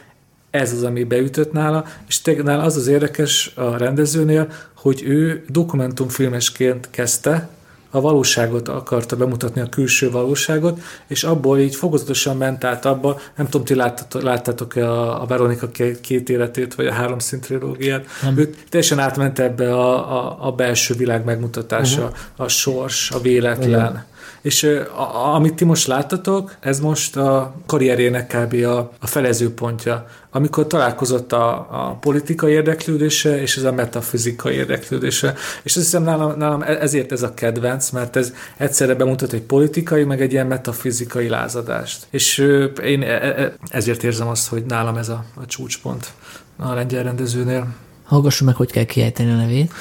ez 0.50 0.72
az, 0.72 0.82
ami 0.82 1.04
beütött 1.04 1.52
nála, 1.52 1.84
és 2.08 2.22
nála 2.22 2.62
az 2.62 2.76
az 2.76 2.86
érdekes 2.86 3.52
a 3.54 3.76
rendezőnél, 3.76 4.52
hogy 4.74 5.02
ő 5.04 5.44
dokumentumfilmesként 5.48 6.88
kezdte, 6.90 7.48
a 7.90 8.00
valóságot 8.00 8.68
akarta 8.68 9.16
bemutatni, 9.16 9.60
a 9.60 9.68
külső 9.68 10.10
valóságot, 10.10 10.80
és 11.06 11.24
abból 11.24 11.58
így 11.58 11.74
fokozatosan 11.74 12.36
ment 12.36 12.64
át 12.64 12.84
abba, 12.84 13.20
nem 13.36 13.48
tudom, 13.48 13.66
ti 13.66 13.74
láttátok, 13.74 14.22
láttátok-e 14.22 14.90
a, 14.90 15.22
a 15.22 15.26
Veronika 15.26 15.68
két 16.00 16.28
életét, 16.28 16.74
vagy 16.74 16.86
a 16.86 16.92
három 16.92 17.18
szintrilógiát, 17.18 18.06
ő 18.36 18.54
teljesen 18.68 18.98
átment 18.98 19.38
ebbe 19.38 19.74
a, 19.74 20.16
a, 20.18 20.46
a 20.46 20.52
belső 20.52 20.94
világ 20.94 21.24
megmutatása, 21.24 22.02
uh-huh. 22.02 22.16
a 22.36 22.48
sors, 22.48 23.10
a 23.10 23.20
véletlen. 23.20 23.68
Igen. 23.68 24.04
És 24.42 24.62
a, 24.96 25.34
amit 25.34 25.54
ti 25.54 25.64
most 25.64 25.86
láttatok, 25.86 26.56
ez 26.60 26.80
most 26.80 27.16
a 27.16 27.54
karrierjének 27.66 28.26
kb. 28.36 28.64
a, 28.64 28.78
a 29.00 29.06
felezőpontja, 29.06 30.06
amikor 30.30 30.66
találkozott 30.66 31.32
a, 31.32 31.50
a 31.70 31.96
politikai 32.00 32.52
érdeklődése 32.52 33.40
és 33.40 33.56
ez 33.56 33.64
a 33.64 33.72
metafizikai 33.72 34.54
érdeklődése. 34.54 35.34
És 35.62 35.76
azt 35.76 35.84
hiszem 35.84 36.02
nálam, 36.02 36.38
nálam 36.38 36.62
e, 36.62 36.66
ezért 36.66 37.12
ez 37.12 37.22
a 37.22 37.34
kedvenc, 37.34 37.90
mert 37.90 38.16
ez 38.16 38.32
egyszerre 38.56 38.94
bemutat 38.94 39.32
egy 39.32 39.42
politikai, 39.42 40.04
meg 40.04 40.20
egy 40.20 40.32
ilyen 40.32 40.46
metafizikai 40.46 41.28
lázadást. 41.28 42.06
És 42.10 42.38
én 42.82 43.02
e, 43.02 43.06
e, 43.06 43.54
ezért 43.68 44.02
érzem 44.02 44.28
azt, 44.28 44.48
hogy 44.48 44.64
nálam 44.64 44.96
ez 44.96 45.08
a, 45.08 45.24
a 45.34 45.46
csúcspont 45.46 46.12
a 46.56 46.72
lengyel 46.74 47.02
rendezőnél. 47.02 47.66
Hallgassuk 48.04 48.46
meg, 48.46 48.56
hogy 48.56 48.70
kell 48.70 48.84
kiejteni 48.84 49.30
a 49.30 49.36
nevét. 49.36 49.72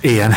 Ilyen 0.00 0.32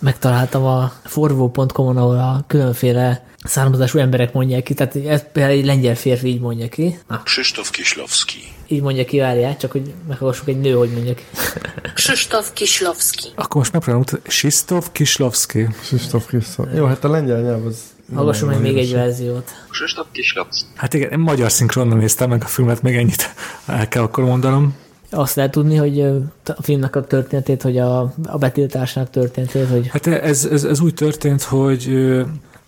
megtaláltam 0.00 0.64
a 0.64 0.92
forvó.com-on, 1.04 1.96
ahol 1.96 2.18
a 2.18 2.44
különféle 2.46 3.24
származású 3.44 3.98
emberek 3.98 4.32
mondják 4.32 4.62
ki, 4.62 4.74
tehát 4.74 4.96
ez 4.96 5.24
például 5.32 5.58
egy 5.58 5.64
lengyel 5.64 5.94
férfi 5.94 6.28
így 6.28 6.40
mondja 6.40 6.68
ki. 6.68 6.98
Krzysztof 7.24 7.70
Kislowski. 7.70 8.38
Így 8.66 8.82
mondja 8.82 9.04
ki, 9.04 9.18
várják, 9.18 9.56
csak 9.56 9.70
hogy 9.70 9.92
meghallgassuk 10.08 10.48
egy 10.48 10.60
nő, 10.60 10.72
hogy 10.72 10.90
mondja 10.90 11.14
ki. 11.14 11.22
Krzysztof 11.94 12.52
Kislowski. 12.52 13.28
Akkor 13.34 13.56
most 13.56 13.72
megpróbálom. 13.72 14.06
Krzysztof 14.22 14.88
Kislowski. 14.92 15.66
Krzysztof 15.80 16.26
Kislowski. 16.28 16.76
Jó, 16.76 16.86
hát 16.86 17.04
a 17.04 17.08
lengyel 17.08 17.40
nyelv 17.40 17.66
az 17.66 17.78
Hallgassunk 18.14 18.50
meg 18.50 18.60
még 18.60 18.76
egy 18.76 18.92
verziót. 18.92 19.50
Krzysztof 19.70 20.06
Kislowski. 20.12 20.66
Hát 20.74 20.94
igen, 20.94 21.10
én 21.10 21.18
magyar 21.18 21.50
szinkronban 21.50 21.98
néztem 21.98 22.28
meg 22.28 22.42
a 22.44 22.46
filmet, 22.46 22.82
még 22.82 22.96
ennyit 22.96 23.34
el 23.66 23.88
kell 23.88 24.02
akkor 24.02 24.24
mondanom 24.24 24.76
azt 25.10 25.34
lehet 25.34 25.50
tudni, 25.50 25.76
hogy 25.76 26.00
a 26.44 26.62
filmnek 26.62 26.96
a 26.96 27.04
történetét, 27.04 27.62
hogy 27.62 27.78
a, 27.78 28.00
a 28.26 28.38
betiltásnak 28.38 29.10
történetét, 29.10 29.68
hogy... 29.68 29.88
Hát 29.88 30.06
ez, 30.06 30.44
ez, 30.44 30.64
ez 30.64 30.80
úgy 30.80 30.94
történt, 30.94 31.42
hogy 31.42 31.88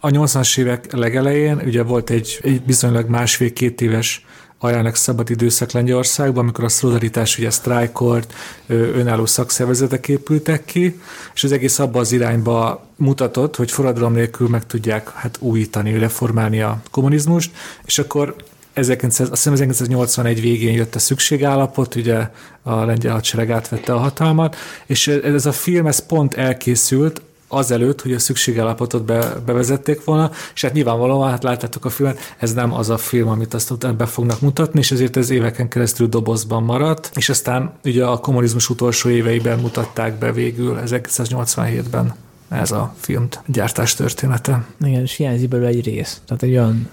a 0.00 0.08
80-as 0.08 0.58
évek 0.58 0.92
legelején 0.92 1.62
ugye 1.64 1.82
volt 1.82 2.10
egy, 2.10 2.38
egy 2.42 2.62
bizonylag 2.62 3.08
másfél-két 3.08 3.80
éves 3.80 4.26
ajánlak 4.58 4.96
szabad 4.96 5.30
időszak 5.30 5.70
Lengyelországban, 5.70 6.42
amikor 6.42 6.64
a 6.64 6.68
szolidaritás 6.68 7.38
ugye 7.38 7.50
sztrájkolt, 7.50 8.32
önálló 8.66 9.26
szakszervezetek 9.26 10.08
épültek 10.08 10.64
ki, 10.64 11.00
és 11.34 11.44
az 11.44 11.52
egész 11.52 11.78
abba 11.78 11.98
az 11.98 12.12
irányba 12.12 12.86
mutatott, 12.96 13.56
hogy 13.56 13.70
forradalom 13.70 14.12
nélkül 14.12 14.48
meg 14.48 14.66
tudják 14.66 15.10
hát 15.10 15.36
újítani, 15.40 15.98
reformálni 15.98 16.60
a 16.60 16.82
kommunizmust, 16.90 17.50
és 17.84 17.98
akkor 17.98 18.34
1900, 18.72 19.30
azt 19.30 19.36
hiszem 19.36 19.52
1981 19.52 20.40
végén 20.40 20.74
jött 20.74 20.94
a 20.94 20.98
szükségállapot, 20.98 21.94
ugye 21.94 22.28
a 22.62 22.84
lengyel 22.84 23.12
hadsereg 23.12 23.50
átvette 23.50 23.92
a 23.92 23.98
hatalmat, 23.98 24.56
és 24.86 25.08
ez 25.08 25.46
a 25.46 25.52
film, 25.52 25.86
ez 25.86 26.06
pont 26.06 26.34
elkészült, 26.34 27.22
azelőtt, 27.52 28.02
hogy 28.02 28.12
a 28.12 28.18
szükségállapotot 28.18 29.04
be, 29.04 29.34
bevezették 29.46 30.04
volna, 30.04 30.30
és 30.54 30.62
hát 30.62 30.72
nyilvánvalóan, 30.72 31.30
hát 31.30 31.42
láttátok 31.42 31.84
a 31.84 31.90
filmet, 31.90 32.18
ez 32.38 32.52
nem 32.52 32.72
az 32.72 32.90
a 32.90 32.96
film, 32.96 33.28
amit 33.28 33.54
azt 33.54 33.70
utána 33.70 33.96
be 33.96 34.06
fognak 34.06 34.40
mutatni, 34.40 34.78
és 34.78 34.90
ezért 34.90 35.16
ez 35.16 35.30
éveken 35.30 35.68
keresztül 35.68 36.08
dobozban 36.08 36.62
maradt, 36.62 37.10
és 37.14 37.28
aztán 37.28 37.72
ugye 37.84 38.04
a 38.04 38.18
kommunizmus 38.18 38.70
utolsó 38.70 39.08
éveiben 39.08 39.58
mutatták 39.58 40.18
be 40.18 40.32
végül 40.32 40.80
1987-ben 40.86 42.14
ez 42.48 42.70
a 42.70 42.94
film 43.00 43.28
gyártás 43.46 43.94
története. 43.94 44.64
Igen, 44.84 45.02
és 45.02 45.16
hiányzik 45.16 45.48
belőle 45.48 45.68
egy 45.68 45.84
rész. 45.84 46.20
Tehát 46.26 46.42
egy 46.42 46.50
olyan 46.50 46.88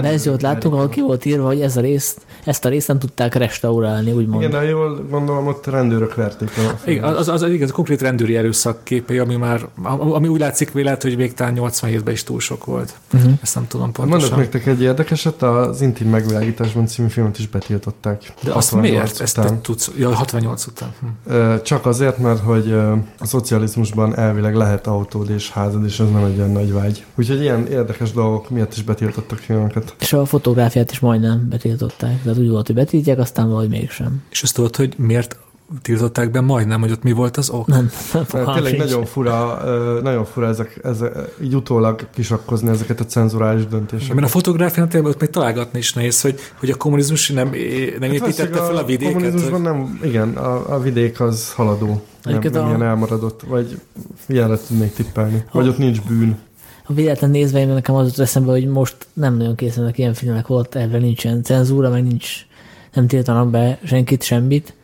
verziót 0.00 0.42
láttunk, 0.42 0.74
ahol 0.74 0.88
ki 0.88 1.00
volt 1.00 1.24
írva, 1.24 1.46
hogy 1.46 1.60
ez 1.60 1.76
a 1.76 1.80
részt, 1.80 2.20
ezt 2.44 2.64
a 2.64 2.68
részt 2.68 2.88
nem 2.88 2.98
tudták 2.98 3.34
restaurálni, 3.34 4.12
úgymond. 4.12 4.42
Igen, 4.42 4.60
de 4.60 4.68
jól 4.68 5.06
gondolom, 5.10 5.46
ott 5.46 5.66
rendőrök 5.66 6.14
verték. 6.14 6.50
Igen, 6.84 7.04
az, 7.04 7.28
az, 7.28 7.42
az, 7.42 7.50
igaz, 7.50 7.70
konkrét 7.70 8.00
rendőri 8.00 8.36
erőszak 8.36 8.84
képei, 8.84 9.18
ami 9.18 9.36
már, 9.36 9.68
ami 9.98 10.28
úgy 10.28 10.40
látszik 10.40 10.72
vélet, 10.72 11.02
hogy 11.02 11.16
még 11.16 11.34
talán 11.34 11.54
87-ben 11.56 12.12
is 12.12 12.22
túl 12.22 12.40
sok 12.40 12.64
volt. 12.64 12.94
Uh-huh. 13.12 13.32
Ezt 13.42 13.54
nem 13.54 13.66
tudom 13.66 13.92
pontosan. 13.92 14.20
Mondok 14.20 14.38
nektek 14.38 14.66
egy 14.66 14.82
érdekeset, 14.82 15.42
az 15.42 15.80
Intim 15.80 16.08
megvilágításban 16.08 16.86
című 16.86 17.08
filmet 17.08 17.38
is 17.38 17.48
betiltották. 17.48 18.32
De 18.42 18.52
azt 18.52 18.74
miért? 18.74 19.20
Ezt 19.20 19.34
te 19.34 19.58
tudsz, 19.62 19.90
ja, 19.98 20.14
68 20.14 20.66
után. 20.66 20.92
Hm. 21.00 21.62
Csak 21.62 21.86
azért, 21.86 22.18
mert 22.18 22.40
hogy 22.40 22.72
a 23.18 23.26
szocializmusban 23.26 24.18
elvileg 24.18 24.54
lehet 24.54 24.86
autód 24.86 25.30
és 25.30 25.50
házad, 25.50 25.84
és 25.84 26.00
ez 26.00 26.10
nem 26.10 26.24
egy 26.24 26.38
olyan 26.38 26.50
nagy 26.50 26.72
vágy. 26.72 27.04
Úgyhogy 27.14 27.40
ilyen 27.40 27.66
érdekes 27.66 28.12
dolgok 28.12 28.50
miatt 28.50 28.72
is 28.72 28.82
betiltottak 28.82 29.38
filmeket. 29.38 29.94
És 30.00 30.12
a 30.12 30.24
fotográfiát 30.24 30.90
is 30.90 31.00
majdnem 31.00 31.46
betiltották. 31.48 32.22
Tehát 32.34 32.48
úgy 32.48 32.54
volt, 32.54 32.66
hogy 32.66 32.76
betiltják, 32.76 33.18
aztán 33.18 33.46
valahogy 33.46 33.68
mégsem. 33.68 34.22
És 34.30 34.42
azt 34.42 34.54
tudod, 34.54 34.76
hogy 34.76 34.94
miért 34.96 35.36
tiltották 35.82 36.30
be 36.30 36.40
majdnem, 36.40 36.80
hogy 36.80 36.90
ott 36.90 37.02
mi 37.02 37.12
volt 37.12 37.36
az 37.36 37.50
ok? 37.50 37.66
Nem, 37.66 37.90
nem 38.12 38.24
Tényleg 38.54 38.76
nagyon 38.76 39.04
fura, 39.04 39.60
nagyon 40.02 40.24
fura 40.24 40.46
ezek, 40.46 40.80
ezek, 40.82 41.12
így 41.42 41.54
utólag 41.54 42.06
kisakkozni 42.14 42.68
ezeket 42.68 43.00
a 43.00 43.04
cenzurális 43.04 43.66
döntéseket. 43.66 44.14
Mert 44.14 44.26
a 44.26 44.30
fotográfián 44.30 44.88
tényleg 44.88 45.10
ott 45.10 45.20
még 45.20 45.30
találgatni 45.30 45.78
is 45.78 45.92
nehéz, 45.92 46.20
hogy, 46.20 46.38
hogy 46.56 46.70
a 46.70 46.76
kommunizmus 46.76 47.28
nem, 47.28 47.50
nem 47.98 48.10
hát 48.10 48.12
építette 48.12 48.58
fel 48.58 48.76
a 48.76 48.84
vidéket. 48.84 49.14
A 49.14 49.16
kommunizmusban 49.16 49.62
hogy... 49.62 49.70
nem, 49.70 50.00
igen, 50.02 50.36
a, 50.36 50.74
a 50.74 50.80
vidék 50.80 51.20
az 51.20 51.52
haladó. 51.52 52.02
Nem, 52.22 52.38
nem 52.42 52.62
a... 52.62 52.66
ilyen 52.66 52.82
elmaradott, 52.82 53.42
vagy 53.46 53.80
ilyenre 54.26 54.58
tudnék 54.66 54.92
tippelni. 54.92 55.44
Vagy 55.52 55.68
ott 55.68 55.78
nincs 55.78 56.00
bűn 56.02 56.38
a 56.86 56.92
véletlen 56.92 57.30
nézve 57.30 57.58
én 57.58 57.68
nekem 57.68 57.94
az 57.94 58.20
eszembe, 58.20 58.50
hogy 58.50 58.66
most 58.66 58.96
nem 59.12 59.36
nagyon 59.36 59.54
készülnek 59.54 59.98
ilyen 59.98 60.14
filmek, 60.14 60.46
volt 60.46 60.76
ebben 60.76 61.00
nincsen 61.00 61.42
cenzúra, 61.42 61.90
meg 61.90 62.02
nincs, 62.02 62.46
nem 62.92 63.06
tiltanak 63.06 63.50
be 63.50 63.78
senkit, 63.84 64.22
semmit. 64.22 64.74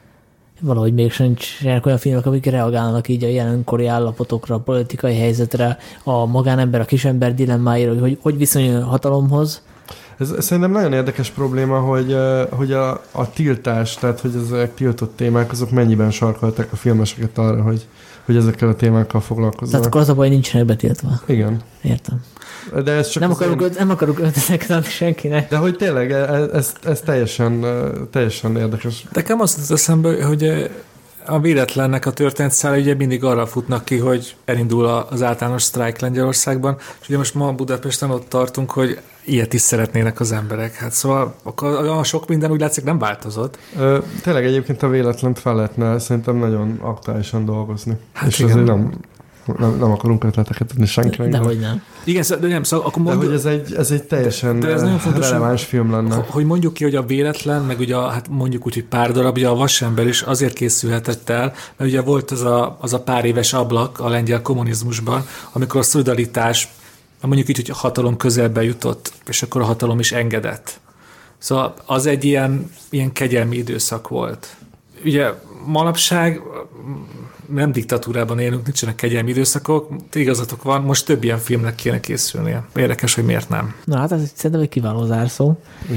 Valahogy 0.60 0.94
még 0.94 1.12
nincsenek 1.18 1.86
olyan 1.86 1.98
filmek, 1.98 2.26
amik 2.26 2.44
reagálnak 2.44 3.08
így 3.08 3.24
a 3.24 3.28
jelenkori 3.28 3.86
állapotokra, 3.86 4.54
a 4.54 4.58
politikai 4.58 5.16
helyzetre, 5.16 5.78
a 6.04 6.26
magánember, 6.26 6.80
a 6.80 6.84
kisember 6.84 7.34
dilemmáira, 7.34 8.00
hogy 8.00 8.18
hogy, 8.22 8.36
viszonyul 8.36 8.82
a 8.82 8.84
hatalomhoz. 8.84 9.62
Ez, 10.18 10.30
ez 10.30 10.44
szerintem 10.44 10.72
nagyon 10.72 10.92
érdekes 10.92 11.30
probléma, 11.30 11.78
hogy, 11.78 12.16
hogy 12.50 12.72
a, 12.72 12.90
a 13.10 13.30
tiltás, 13.32 13.94
tehát 13.94 14.20
hogy 14.20 14.34
ezek 14.44 14.74
tiltott 14.74 15.16
témák, 15.16 15.52
azok 15.52 15.70
mennyiben 15.70 16.10
sarkalták 16.10 16.72
a 16.72 16.76
filmeseket 16.76 17.38
arra, 17.38 17.62
hogy, 17.62 17.86
hogy 18.30 18.40
ezekkel 18.40 18.68
a 18.68 18.74
témákkal 18.74 19.20
foglalkozzanak. 19.20 19.70
Tehát 19.70 19.86
akkor 19.86 20.00
az 20.00 20.08
a 20.08 20.14
baj, 20.14 20.28
nincsenek 20.28 20.66
betiltva. 20.66 21.20
Igen. 21.26 21.60
Értem. 21.82 22.20
De 22.84 22.92
ez 22.92 23.08
csak 23.08 23.22
nem, 23.22 23.30
akarunk, 23.30 23.60
én... 23.60 23.70
nem 23.78 23.90
akarunk 23.90 24.18
ötleteket 24.18 24.70
adni 24.70 24.88
senkinek. 24.88 25.48
De 25.48 25.56
hogy 25.56 25.76
tényleg, 25.76 26.12
e- 26.12 26.16
e- 26.16 26.48
ez, 26.52 26.72
ez 26.84 27.00
teljesen, 27.00 27.64
teljesen 28.10 28.56
érdekes. 28.56 29.06
Nekem 29.12 29.40
azt 29.40 29.58
az 29.58 29.70
eszembe, 29.70 30.24
hogy 30.24 30.70
A 31.26 31.40
véletlennek 31.40 32.06
a 32.06 32.12
történetszála 32.12 32.76
ugye 32.76 32.94
mindig 32.94 33.24
arra 33.24 33.46
futnak 33.46 33.84
ki, 33.84 33.96
hogy 33.96 34.36
elindul 34.44 34.86
az 34.86 35.22
általános 35.22 35.62
sztrájk 35.62 35.98
Lengyelországban, 35.98 36.76
és 37.00 37.08
ugye 37.08 37.16
most 37.16 37.34
ma 37.34 37.52
Budapesten 37.52 38.10
ott 38.10 38.28
tartunk, 38.28 38.70
hogy 38.70 39.00
ilyet 39.24 39.52
is 39.52 39.60
szeretnének 39.60 40.20
az 40.20 40.32
emberek. 40.32 40.74
Hát 40.74 40.92
szóval 40.92 41.34
a 41.98 42.02
sok 42.04 42.28
minden 42.28 42.50
úgy 42.50 42.60
látszik 42.60 42.84
nem 42.84 42.98
változott. 42.98 43.58
Ö, 43.78 43.98
tényleg 44.22 44.44
egyébként 44.44 44.82
a 44.82 44.88
véletlent 44.88 45.38
fel 45.38 45.54
lehetne 45.54 45.98
szerintem 45.98 46.36
nagyon 46.36 46.78
aktuálisan 46.80 47.44
dolgozni. 47.44 47.96
Hát 48.12 48.28
és 48.28 48.38
igen. 48.38 48.50
azért 48.50 48.66
nem, 48.66 48.92
nem, 49.58 49.76
nem 49.78 49.90
akarunk 49.90 50.24
ötleteket 50.24 50.70
adni 50.70 50.86
senkinek. 50.86 51.30
De 51.30 51.38
hogy 51.38 51.58
nem. 51.58 51.82
Igen, 52.04 52.22
szó- 52.22 52.36
de 52.36 52.46
nem, 52.48 52.62
szóval 52.62 52.86
akkor 52.86 53.02
de 53.02 53.08
mondjuk, 53.10 53.30
hogy 53.30 53.38
ez 53.38 53.44
egy, 53.46 53.74
ez 53.74 53.90
egy 53.90 54.02
teljesen 54.02 54.60
De- 54.60 54.66
de 54.66 54.72
ez 54.72 54.82
nagyon 54.82 54.98
fontos, 54.98 55.28
releváns 55.28 55.64
film 55.64 55.90
lenne. 55.90 56.14
Ho- 56.14 56.26
Hogy 56.30 56.44
mondjuk 56.44 56.72
ki, 56.74 56.84
hogy 56.84 56.94
a 56.94 57.02
véletlen, 57.02 57.62
meg 57.62 57.78
ugye 57.78 57.96
a, 57.96 58.06
hát 58.08 58.28
mondjuk 58.28 58.66
úgy, 58.66 58.74
hogy 58.74 58.84
pár 58.84 59.12
darab, 59.12 59.36
ugye 59.36 59.48
a 59.48 59.54
vasember 59.54 60.06
is 60.06 60.22
azért 60.22 60.52
készülhetett 60.54 61.28
el, 61.28 61.52
mert 61.76 61.90
ugye 61.90 62.00
volt 62.00 62.30
az 62.30 62.42
a, 62.42 62.76
az 62.80 62.92
a 62.92 63.00
pár 63.00 63.24
éves 63.24 63.52
ablak 63.52 64.00
a 64.00 64.08
lengyel 64.08 64.42
kommunizmusban, 64.42 65.26
amikor 65.52 65.80
a 65.80 65.82
szolidaritás, 65.82 66.68
mondjuk 67.26 67.48
így, 67.48 67.56
hogy 67.56 67.70
a 67.70 67.74
hatalom 67.74 68.16
közelbe 68.16 68.62
jutott, 68.62 69.12
és 69.26 69.42
akkor 69.42 69.60
a 69.60 69.64
hatalom 69.64 69.98
is 69.98 70.12
engedett. 70.12 70.80
Szóval 71.38 71.74
az 71.86 72.06
egy 72.06 72.24
ilyen, 72.24 72.70
ilyen 72.90 73.12
kegyelmi 73.12 73.56
időszak 73.56 74.08
volt. 74.08 74.56
Ugye 75.04 75.32
manapság 75.66 76.40
nem 77.48 77.72
diktatúrában 77.72 78.38
élünk, 78.38 78.64
nincsenek 78.64 78.94
kegyelmi 78.94 79.30
időszakok, 79.30 79.92
igazatok 80.12 80.62
van, 80.62 80.82
most 80.82 81.06
több 81.06 81.24
ilyen 81.24 81.38
filmnek 81.38 81.74
kéne 81.74 82.00
készülnie. 82.00 82.64
Érdekes, 82.76 83.14
hogy 83.14 83.24
miért 83.24 83.48
nem. 83.48 83.74
Na 83.84 83.98
hát 83.98 84.12
ez 84.12 84.32
szerintem 84.34 84.60
egy 84.60 84.68
kiváló 84.68 85.04
zárszó. 85.04 85.56
E, 85.90 85.94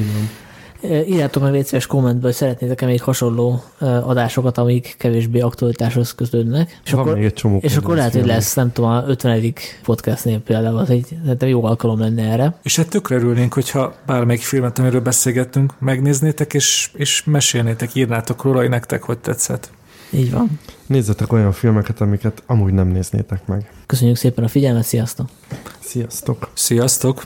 Írjátok 0.84 1.44
meg 1.44 1.52
légy 1.52 1.66
szíves 1.66 1.88
kommentbe, 1.88 2.26
hogy 2.26 2.36
szeretnétek-e 2.36 2.86
még 2.86 3.02
hasonló 3.02 3.64
adásokat, 3.80 4.58
amik 4.58 4.96
kevésbé 4.98 5.40
aktualitáshoz 5.40 6.16
kötődnek. 6.16 6.80
És 6.86 6.92
Van 6.92 7.02
akkor, 7.02 7.16
még 7.16 7.24
egy 7.24 7.34
csomó 7.34 7.60
és 7.62 7.76
akkor 7.76 7.96
lehet, 7.96 8.14
hogy 8.14 8.26
lesz, 8.26 8.54
nem 8.54 8.72
tudom, 8.72 8.90
a 8.90 9.04
50. 9.08 9.54
podcastnél 9.84 10.40
például, 10.40 10.78
az 10.78 10.90
egy 10.90 11.08
szerintem 11.24 11.50
jó 11.50 11.64
alkalom 11.64 12.00
lenne 12.00 12.32
erre. 12.32 12.56
És 12.64 12.76
hát 12.76 12.90
tökre 12.90 13.16
örülnénk, 13.16 13.54
hogyha 13.54 13.96
bármelyik 14.06 14.42
filmet, 14.42 14.80
amiről 14.80 15.02
beszélgettünk, 15.02 15.74
megnéznétek, 15.80 16.54
és, 16.54 16.90
és 16.94 17.24
mesélnétek, 17.26 17.96
írnátok 17.96 18.44
róla, 18.44 18.60
hogy 18.60 18.70
nektek 18.70 19.04
hogy 19.04 19.18
tetszett. 19.18 19.70
Így 20.10 20.32
van. 20.32 20.60
Nézzetek 20.86 21.32
olyan 21.34 21.52
filmeket, 21.52 22.02
amiket 22.02 22.44
amúgy 22.46 22.74
nem 22.74 22.88
néznétek 22.88 23.48
meg. 23.48 23.72
Köszönjük 23.86 24.18
szépen 24.18 24.44
a 24.44 24.48
figyelmet, 24.48 24.84
sziasztok! 24.84 25.28
Sziasztok! 25.80 26.50
Sziasztok! 26.54 27.22